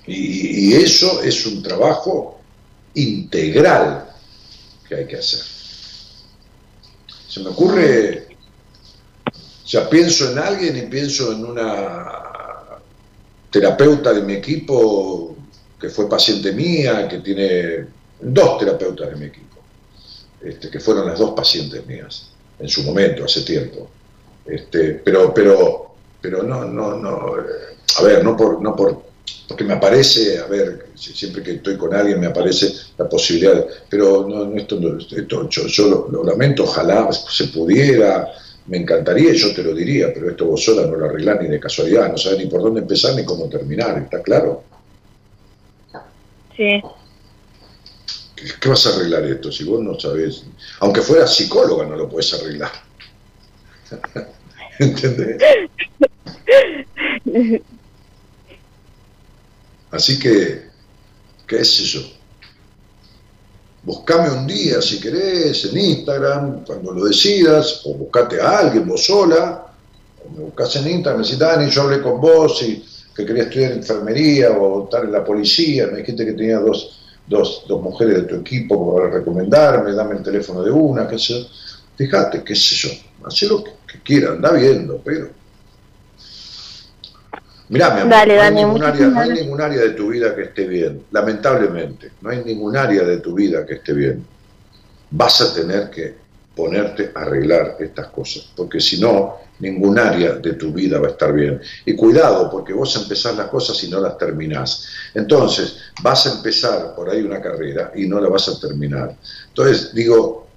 Y, 0.07 0.69
y 0.69 0.73
eso 0.75 1.21
es 1.23 1.45
un 1.45 1.63
trabajo 1.63 2.39
integral 2.93 4.07
que 4.87 4.95
hay 4.95 5.07
que 5.07 5.17
hacer. 5.17 5.54
Se 7.35 7.41
me 7.41 7.49
ocurre, 7.49 8.27
sea, 9.65 9.89
pienso 9.89 10.31
en 10.31 10.39
alguien 10.39 10.77
y 10.77 10.83
pienso 10.83 11.33
en 11.33 11.43
una 11.43 12.79
terapeuta 13.51 14.13
de 14.13 14.21
mi 14.21 14.35
equipo 14.35 15.35
que 15.77 15.89
fue 15.89 16.07
paciente 16.07 16.53
mía, 16.53 17.09
que 17.09 17.19
tiene 17.19 17.87
dos 18.21 18.57
terapeutas 18.57 19.09
de 19.09 19.15
mi 19.17 19.25
equipo, 19.25 19.57
este, 20.41 20.69
que 20.69 20.79
fueron 20.79 21.07
las 21.07 21.19
dos 21.19 21.31
pacientes 21.31 21.85
mías 21.85 22.29
en 22.57 22.69
su 22.69 22.83
momento, 22.83 23.25
hace 23.25 23.41
tiempo. 23.41 23.89
Este, 24.45 25.01
pero, 25.03 25.33
pero, 25.33 25.93
pero 26.21 26.41
no, 26.41 26.63
no, 26.63 26.95
no, 26.95 27.37
eh, 27.37 27.75
a 27.99 28.03
ver, 28.03 28.23
no 28.23 28.37
por, 28.37 28.61
no 28.61 28.77
por, 28.77 29.03
porque 29.47 29.63
me 29.63 29.73
aparece, 29.73 30.39
a 30.39 30.45
ver, 30.47 30.87
si- 30.95 31.13
siempre 31.13 31.41
que 31.43 31.51
estoy 31.53 31.77
con 31.77 31.93
alguien 31.93 32.19
me 32.19 32.27
aparece 32.27 32.73
la 32.97 33.07
posibilidad, 33.07 33.65
pero 33.89 34.27
no, 34.27 34.45
no, 34.45 34.57
esto, 34.57 34.79
no- 34.79 34.97
esto 34.99 35.49
yo, 35.49 35.67
yo 35.67 35.87
lo, 35.89 36.09
lo 36.09 36.23
lamento, 36.23 36.63
ojalá 36.63 37.11
se 37.11 37.45
pudiera, 37.47 38.27
me 38.67 38.77
encantaría 38.77 39.31
y 39.31 39.37
yo 39.37 39.53
te 39.53 39.63
lo 39.63 39.73
diría, 39.73 40.11
pero 40.13 40.29
esto 40.29 40.45
vos 40.45 40.63
sola 40.63 40.85
no 40.87 40.95
lo 40.95 41.05
arreglás 41.05 41.41
ni 41.41 41.47
de 41.47 41.59
casualidad, 41.59 42.09
no 42.11 42.17
sabes 42.17 42.39
ni 42.39 42.45
por 42.47 42.61
dónde 42.61 42.81
empezar 42.81 43.15
ni 43.15 43.23
cómo 43.23 43.47
terminar, 43.49 43.97
¿está 43.99 44.21
claro? 44.21 44.63
Sí. 46.55 46.81
¿Qué, 48.35 48.45
qué 48.59 48.69
vas 48.69 48.85
a 48.87 48.95
arreglar 48.95 49.23
esto 49.25 49.51
si 49.51 49.63
vos 49.63 49.81
no 49.81 49.99
sabés? 49.99 50.43
Aunque 50.79 51.01
fueras 51.01 51.35
psicóloga 51.35 51.85
no 51.85 51.95
lo 51.95 52.09
puedes 52.09 52.33
arreglar. 52.33 52.71
¿Entendés? 54.79 55.37
Así 59.95 60.19
que, 60.19 60.65
qué 61.47 61.63
sé 61.63 61.83
yo. 61.83 62.01
Buscame 63.83 64.29
un 64.29 64.45
día 64.45 64.81
si 64.81 64.99
querés 64.99 65.63
en 65.65 65.77
Instagram, 65.77 66.65
cuando 66.65 66.91
lo 66.91 67.05
decidas, 67.05 67.81
o 67.85 67.93
buscate 67.93 68.41
a 68.41 68.59
alguien 68.59 68.85
vos 68.85 69.05
sola, 69.05 69.67
o 70.25 70.29
me 70.31 70.43
buscas 70.43 70.75
en 70.75 70.89
Instagram, 70.89 71.21
me 71.21 71.25
decís, 71.25 71.39
Dani, 71.39 71.69
yo 71.69 71.83
hablé 71.83 72.01
con 72.01 72.19
vos 72.19 72.61
y 72.63 72.83
que 73.15 73.25
quería 73.25 73.43
estudiar 73.43 73.71
enfermería 73.71 74.51
o 74.51 74.83
estar 74.83 75.05
en 75.05 75.13
la 75.13 75.23
policía, 75.23 75.87
me 75.87 75.99
dijiste 75.99 76.25
que 76.25 76.33
tenía 76.33 76.59
dos, 76.59 76.99
dos, 77.25 77.63
dos 77.65 77.81
mujeres 77.81 78.15
de 78.15 78.23
tu 78.23 78.35
equipo 78.35 78.95
para 78.95 79.09
recomendarme, 79.09 79.93
dame 79.93 80.17
el 80.17 80.23
teléfono 80.23 80.61
de 80.61 80.71
una, 80.71 81.07
qué 81.07 81.17
sé 81.17 81.39
yo. 81.39 81.47
Fíjate, 81.95 82.43
qué 82.43 82.53
sé 82.53 82.75
yo, 82.75 82.89
hacé 83.25 83.47
lo 83.47 83.63
que, 83.63 83.71
que 83.87 84.01
quieras, 84.03 84.31
anda 84.31 84.51
viendo, 84.51 84.99
pero... 85.01 85.44
Mirá, 87.69 87.95
mi 87.95 88.01
amor, 88.01 88.11
Dale, 88.11 88.35
no, 88.35 88.41
hay 88.41 88.53
Dani, 88.53 88.81
área, 88.81 89.07
no 89.07 89.19
hay 89.19 89.29
ningún 89.31 89.61
área 89.61 89.81
de 89.81 89.89
tu 89.91 90.09
vida 90.09 90.35
que 90.35 90.43
esté 90.43 90.67
bien, 90.67 91.03
lamentablemente, 91.11 92.11
no 92.21 92.29
hay 92.29 92.43
ningún 92.43 92.77
área 92.77 93.03
de 93.03 93.17
tu 93.17 93.33
vida 93.33 93.65
que 93.65 93.75
esté 93.75 93.93
bien. 93.93 94.25
Vas 95.09 95.41
a 95.41 95.53
tener 95.53 95.89
que 95.89 96.15
ponerte 96.55 97.11
a 97.13 97.21
arreglar 97.21 97.77
estas 97.79 98.07
cosas, 98.07 98.49
porque 98.55 98.79
si 98.79 98.99
no, 98.99 99.37
ningún 99.59 99.97
área 99.97 100.33
de 100.33 100.53
tu 100.53 100.71
vida 100.71 100.99
va 100.99 101.07
a 101.07 101.11
estar 101.11 101.33
bien. 101.33 101.59
Y 101.85 101.95
cuidado, 101.95 102.49
porque 102.51 102.73
vos 102.73 102.95
empezás 102.95 103.35
las 103.35 103.47
cosas 103.47 103.81
y 103.83 103.89
no 103.89 103.99
las 103.99 104.17
terminás. 104.17 104.87
Entonces, 105.13 105.77
vas 106.01 106.27
a 106.27 106.35
empezar 106.35 106.93
por 106.95 107.09
ahí 107.09 107.21
una 107.21 107.41
carrera 107.41 107.91
y 107.95 108.07
no 108.07 108.19
la 108.19 108.29
vas 108.29 108.47
a 108.47 108.59
terminar. 108.59 109.15
Entonces, 109.47 109.93
digo, 109.93 110.47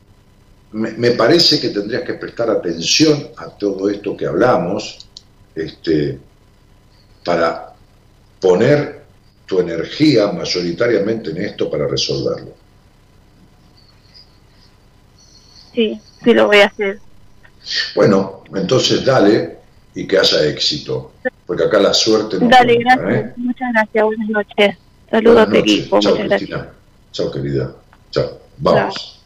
me, 0.72 0.92
me 0.92 1.12
parece 1.12 1.58
que 1.58 1.70
tendrías 1.70 2.02
que 2.02 2.14
prestar 2.14 2.50
atención 2.50 3.28
a 3.36 3.48
todo 3.48 3.88
esto 3.88 4.16
que 4.16 4.26
hablamos, 4.26 4.98
este, 5.54 6.18
para 7.28 7.74
poner 8.40 9.02
tu 9.44 9.60
energía 9.60 10.32
mayoritariamente 10.32 11.28
en 11.28 11.36
esto 11.44 11.70
para 11.70 11.86
resolverlo. 11.86 12.54
Sí, 15.74 16.00
sí 16.24 16.32
lo 16.32 16.46
voy 16.46 16.60
a 16.60 16.66
hacer. 16.68 17.00
Bueno, 17.94 18.44
entonces 18.54 19.04
dale 19.04 19.58
y 19.94 20.06
que 20.06 20.16
haya 20.18 20.46
éxito, 20.46 21.12
porque 21.46 21.64
acá 21.64 21.78
la 21.78 21.92
suerte 21.92 22.38
no 22.40 22.48
Dale, 22.48 22.76
cuenta, 22.76 22.96
gracias. 22.96 23.26
¿eh? 23.26 23.34
Muchas 23.36 23.72
gracias. 23.74 24.04
Buenas 24.06 24.28
noches. 24.30 24.76
Saludos 25.10 25.34
Buenas 25.34 25.42
a 25.42 25.50
tu 25.50 25.58
noches. 25.58 25.72
equipo. 25.74 26.00
Chao, 26.00 26.12
Muchas 26.12 26.28
gracias. 26.28 26.48
Cristina. 26.48 26.72
Chao, 27.12 27.30
querida. 27.30 27.74
Chao. 28.10 28.40
Vamos. 28.56 29.17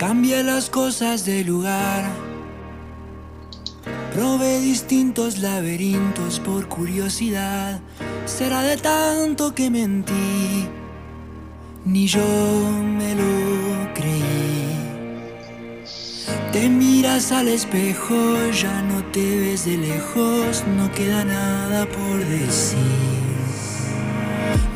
Cambia 0.00 0.42
las 0.42 0.70
cosas 0.70 1.26
de 1.26 1.44
lugar. 1.44 2.08
Probé 4.14 4.58
distintos 4.58 5.36
laberintos 5.36 6.40
por 6.40 6.68
curiosidad. 6.68 7.82
Será 8.24 8.62
de 8.62 8.78
tanto 8.78 9.54
que 9.54 9.68
mentí. 9.68 10.66
Ni 11.84 12.06
yo 12.06 12.24
me 12.98 13.14
lo 13.14 13.92
creí. 13.92 14.74
Te 16.50 16.70
miras 16.70 17.30
al 17.30 17.48
espejo, 17.48 18.16
ya 18.52 18.80
no 18.80 19.04
te 19.12 19.40
ves 19.40 19.66
de 19.66 19.76
lejos, 19.76 20.64
no 20.78 20.90
queda 20.92 21.26
nada 21.26 21.84
por 21.84 22.24
decir. 22.24 22.78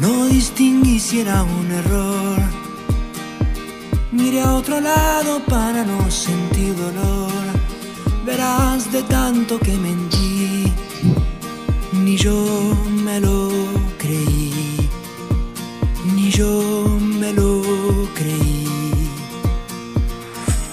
No 0.00 0.26
distinguí 0.26 1.00
si 1.00 1.20
era 1.20 1.42
un 1.44 1.72
error. 1.72 2.63
Mire 4.14 4.42
a 4.42 4.54
otro 4.54 4.80
lado 4.80 5.40
para 5.40 5.84
no 5.84 6.08
sentir 6.08 6.72
dolor. 6.76 7.32
Verás 8.24 8.92
de 8.92 9.02
tanto 9.02 9.58
que 9.58 9.72
mentí, 9.72 10.72
ni 11.92 12.16
yo 12.16 12.76
me 13.04 13.18
lo 13.18 13.50
creí, 13.98 14.88
ni 16.14 16.30
yo 16.30 16.96
me 17.00 17.32
lo 17.32 17.60
creí. 18.14 19.10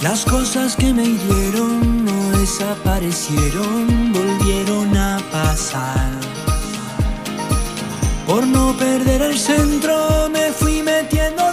Las 0.04 0.24
cosas 0.24 0.76
que 0.76 0.94
me 0.94 1.04
hirieron 1.04 2.06
no 2.06 2.38
desaparecieron, 2.38 4.14
volvieron 4.14 4.96
a 4.96 5.18
pasar. 5.32 6.12
Por 8.28 8.46
no 8.46 8.78
perder 8.78 9.24
el 9.24 9.38
centro 9.38 10.30
me 10.32 10.52
fui 10.52 10.84
metiendo 10.84 11.51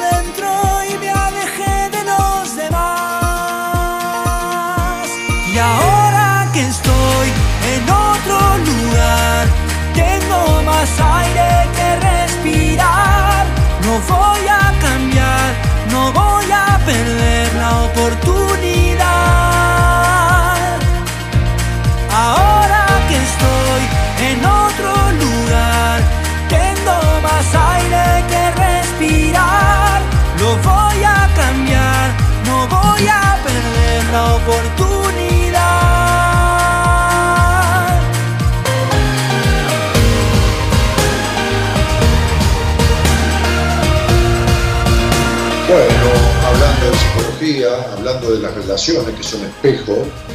hablando 47.93 48.31
de 48.33 48.41
las 48.41 48.55
relaciones 48.55 49.15
que 49.15 49.23
son 49.23 49.45
espejo 49.45 49.95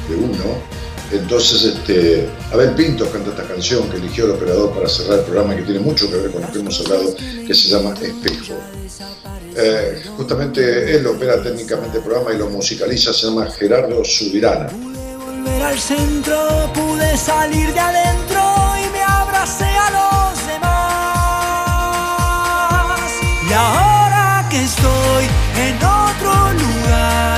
de 0.09 0.15
uno, 0.15 0.61
Entonces, 1.11 1.63
este, 1.63 2.27
Abel 2.51 2.71
Pinto 2.71 3.07
canta 3.11 3.29
esta 3.29 3.43
canción 3.43 3.87
que 3.89 3.97
eligió 3.97 4.25
el 4.25 4.31
operador 4.31 4.73
para 4.73 4.89
cerrar 4.89 5.19
el 5.19 5.25
programa, 5.25 5.55
que 5.55 5.61
tiene 5.61 5.79
mucho 5.79 6.09
que 6.09 6.17
ver 6.17 6.31
con 6.31 6.41
lo 6.41 6.51
que 6.51 6.59
hemos 6.59 6.79
hablado, 6.79 7.15
que 7.15 7.53
se 7.53 7.69
llama 7.69 7.93
Espejo. 8.01 8.55
Eh, 9.55 10.01
justamente 10.17 10.95
él 10.95 11.05
opera 11.05 11.41
técnicamente 11.43 11.97
el 11.99 12.03
programa 12.03 12.33
y 12.33 12.37
lo 12.37 12.49
musicaliza, 12.49 13.13
se 13.13 13.27
llama 13.27 13.45
Gerardo 13.51 14.03
Subirana. 14.03 14.67
volver 15.23 15.61
al 15.61 15.77
centro, 15.77 16.71
pude 16.73 17.15
salir 17.15 17.71
de 17.73 17.79
adentro 17.79 18.41
y 18.83 18.89
me 18.91 19.03
abracé 19.03 19.65
a 19.65 19.91
los 19.91 20.47
demás. 20.47 20.73
Y 23.47 23.53
ahora 23.53 24.47
que 24.49 24.63
estoy 24.63 25.25
en 25.67 25.75
otro 25.77 26.53
lugar, 26.53 27.32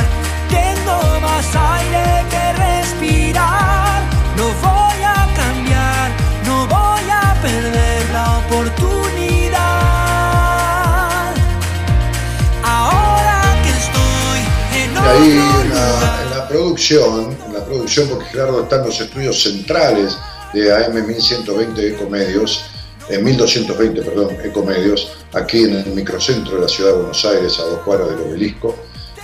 producción, 16.56 17.38
la 17.52 17.66
producción, 17.66 18.08
porque 18.08 18.26
Gerardo 18.28 18.64
está 18.64 18.78
en 18.78 18.86
los 18.86 19.02
estudios 19.02 19.44
centrales 19.44 20.18
de 20.54 20.74
AM 20.74 21.06
1120 21.06 21.90
Ecomedios, 21.90 22.64
en 23.10 23.26
1220, 23.26 24.02
perdón, 24.02 24.38
Ecomedios, 24.42 25.12
aquí 25.34 25.64
en 25.64 25.76
el 25.76 25.88
microcentro 25.88 26.56
de 26.56 26.62
la 26.62 26.68
ciudad 26.70 26.92
de 26.92 26.98
Buenos 26.98 27.26
Aires, 27.26 27.60
a 27.60 27.64
dos 27.64 27.80
cuadras 27.80 28.12
del 28.12 28.20
obelisco, 28.22 28.74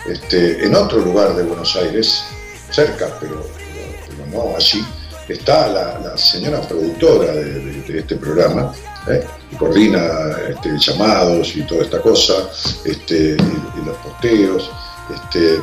este, 0.09 0.65
en 0.65 0.75
otro 0.75 0.99
lugar 0.99 1.33
de 1.33 1.43
Buenos 1.43 1.73
Aires, 1.77 2.21
cerca, 2.69 3.07
pero, 3.21 3.47
no 4.29 4.53
allí, 4.55 4.85
está 5.29 5.67
la, 5.69 6.17
señora 6.17 6.59
productora 6.61 7.31
de, 7.31 7.97
este 7.97 8.17
programa, 8.17 8.73
¿eh? 9.07 9.25
que 9.49 9.57
coordina 9.57 10.01
este, 10.49 10.77
llamados 10.77 11.55
y 11.55 11.61
toda 11.63 11.83
esta 11.83 12.01
cosa, 12.01 12.33
este, 12.83 13.37
y 13.37 13.85
los 13.85 13.95
posteos, 14.03 14.69
este, 15.09 15.59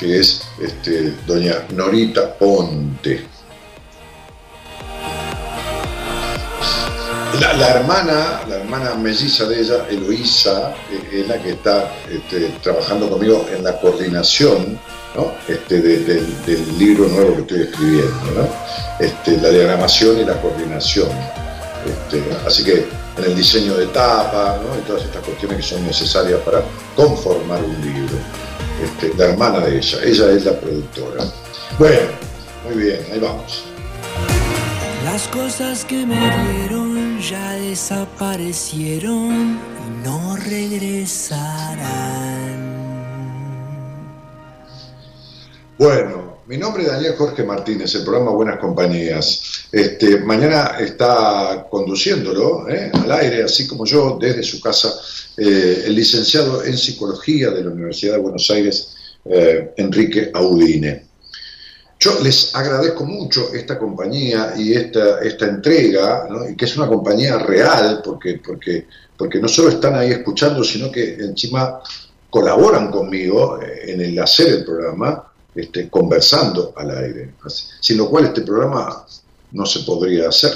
que 0.00 0.18
es 0.18 0.42
este, 0.60 1.12
doña 1.26 1.54
Norita 1.74 2.34
Ponte. 2.34 3.26
La, 7.40 7.68
hermana, 7.68 8.40
la 8.48 8.56
hermana 8.56 8.94
melliza 8.94 9.44
de 9.46 9.60
ella, 9.60 9.86
Eloísa, 9.90 10.74
es 11.12 11.26
la 11.28 11.38
que 11.40 11.50
está 11.50 11.90
este, 12.10 12.48
trabajando 12.62 13.08
conmigo 13.08 13.46
en 13.54 13.62
la 13.64 13.78
coordinación 13.80 14.78
¿no? 15.14 15.32
este, 15.48 15.80
de- 15.80 15.98
del- 16.04 16.44
del 16.46 16.78
libro 16.78 17.06
nuevo 17.08 17.34
que 17.36 17.40
estoy 17.42 17.60
escribiendo, 17.62 18.24
¿no? 18.36 18.48
este, 19.04 19.36
la 19.38 19.48
diagramación 19.50 20.18
y 20.20 20.24
la 20.24 20.40
coordinación. 20.40 21.08
Este, 21.86 22.22
así 22.46 22.62
que 22.64 22.86
en 23.18 23.24
el 23.24 23.34
diseño 23.36 23.74
de 23.74 23.86
tapa 23.86 24.58
¿no? 24.62 24.78
y 24.78 24.82
todas 24.86 25.04
estas 25.04 25.22
cuestiones 25.24 25.58
que 25.58 25.62
son 25.62 25.86
necesarias 25.86 26.40
para 26.44 26.62
conformar 26.96 27.62
un 27.62 27.80
libro. 27.80 28.16
Este, 28.82 29.12
la 29.16 29.26
hermana 29.26 29.60
de 29.60 29.78
ella, 29.78 29.98
ella 30.04 30.32
es 30.32 30.44
la 30.44 30.58
productora. 30.58 31.24
Bueno, 31.78 32.08
muy 32.64 32.82
bien, 32.82 33.00
ahí 33.12 33.18
vamos. 33.18 33.64
Las 35.04 35.28
cosas 35.28 35.84
que 35.84 36.06
me 36.06 36.16
dieron 36.16 37.20
ya 37.20 37.52
desaparecieron 37.52 39.58
y 39.58 40.04
no 40.04 40.36
regresarán. 40.36 41.80
Bueno, 45.78 46.29
mi 46.50 46.58
nombre 46.58 46.82
es 46.82 46.88
Daniel 46.88 47.14
Jorge 47.16 47.44
Martínez, 47.44 47.94
el 47.94 48.02
programa 48.02 48.32
Buenas 48.32 48.58
Compañías. 48.58 49.68
Este, 49.70 50.18
mañana 50.18 50.78
está 50.80 51.68
conduciéndolo 51.70 52.68
¿eh? 52.68 52.90
al 52.92 53.12
aire, 53.12 53.44
así 53.44 53.68
como 53.68 53.84
yo, 53.84 54.18
desde 54.20 54.42
su 54.42 54.60
casa, 54.60 54.92
eh, 55.36 55.84
el 55.86 55.94
licenciado 55.94 56.64
en 56.64 56.76
Psicología 56.76 57.50
de 57.50 57.62
la 57.62 57.70
Universidad 57.70 58.14
de 58.14 58.20
Buenos 58.22 58.50
Aires, 58.50 58.96
eh, 59.26 59.74
Enrique 59.76 60.32
Audine. 60.34 61.06
Yo 62.00 62.18
les 62.20 62.52
agradezco 62.52 63.04
mucho 63.04 63.54
esta 63.54 63.78
compañía 63.78 64.54
y 64.56 64.72
esta, 64.72 65.20
esta 65.20 65.46
entrega, 65.46 66.26
que 66.58 66.64
es 66.64 66.76
una 66.76 66.88
compañía 66.88 67.38
real, 67.38 68.02
porque, 68.04 68.40
porque, 68.44 68.88
porque 69.16 69.38
no 69.38 69.46
solo 69.46 69.68
están 69.68 69.94
ahí 69.94 70.10
escuchando, 70.10 70.64
sino 70.64 70.90
que 70.90 71.14
encima 71.14 71.80
colaboran 72.28 72.90
conmigo 72.90 73.60
en 73.62 74.00
el 74.00 74.18
hacer 74.18 74.48
el 74.48 74.64
programa, 74.64 75.29
conversando 75.90 76.72
al 76.76 76.90
aire. 76.96 77.34
Sin 77.80 77.98
lo 77.98 78.08
cual 78.08 78.26
este 78.26 78.42
programa 78.42 79.04
no 79.52 79.66
se 79.66 79.80
podría 79.80 80.28
hacer, 80.28 80.52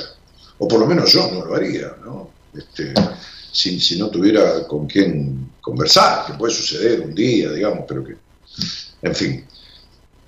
o 0.58 0.68
por 0.68 0.80
lo 0.80 0.86
menos 0.86 1.12
yo 1.12 1.30
no 1.32 1.44
lo 1.44 1.54
haría, 1.54 1.96
¿no? 2.04 2.30
Este, 2.56 2.94
si, 3.50 3.80
si 3.80 3.98
no 3.98 4.08
tuviera 4.08 4.66
con 4.66 4.86
quién 4.86 5.50
conversar, 5.60 6.26
que 6.26 6.34
puede 6.34 6.52
suceder 6.52 7.00
un 7.00 7.14
día, 7.14 7.50
digamos, 7.50 7.84
pero 7.88 8.04
que, 8.04 8.16
en 9.02 9.14
fin. 9.14 9.44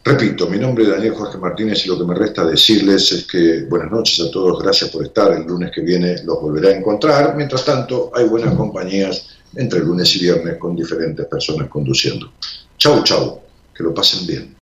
Repito, 0.04 0.48
mi 0.48 0.56
nombre 0.56 0.84
es 0.84 0.90
Daniel 0.90 1.14
Jorge 1.14 1.36
Martínez 1.36 1.84
y 1.84 1.88
lo 1.88 1.98
que 1.98 2.04
me 2.04 2.14
resta 2.14 2.44
decirles 2.44 3.10
es 3.10 3.26
que 3.26 3.64
buenas 3.64 3.90
noches 3.90 4.24
a 4.24 4.30
todos, 4.30 4.62
gracias 4.62 4.90
por 4.90 5.04
estar, 5.04 5.32
el 5.32 5.42
lunes 5.42 5.72
que 5.74 5.80
viene 5.80 6.22
los 6.22 6.40
volveré 6.40 6.74
a 6.74 6.76
encontrar, 6.78 7.34
mientras 7.34 7.64
tanto 7.64 8.12
hay 8.14 8.24
buenas 8.28 8.54
compañías 8.54 9.26
entre 9.56 9.80
lunes 9.80 10.14
y 10.14 10.20
viernes 10.20 10.58
con 10.58 10.76
diferentes 10.76 11.26
personas 11.26 11.68
conduciendo. 11.68 12.32
Chau, 12.78 13.02
chau, 13.02 13.40
que 13.74 13.82
lo 13.82 13.92
pasen 13.92 14.26
bien. 14.28 14.54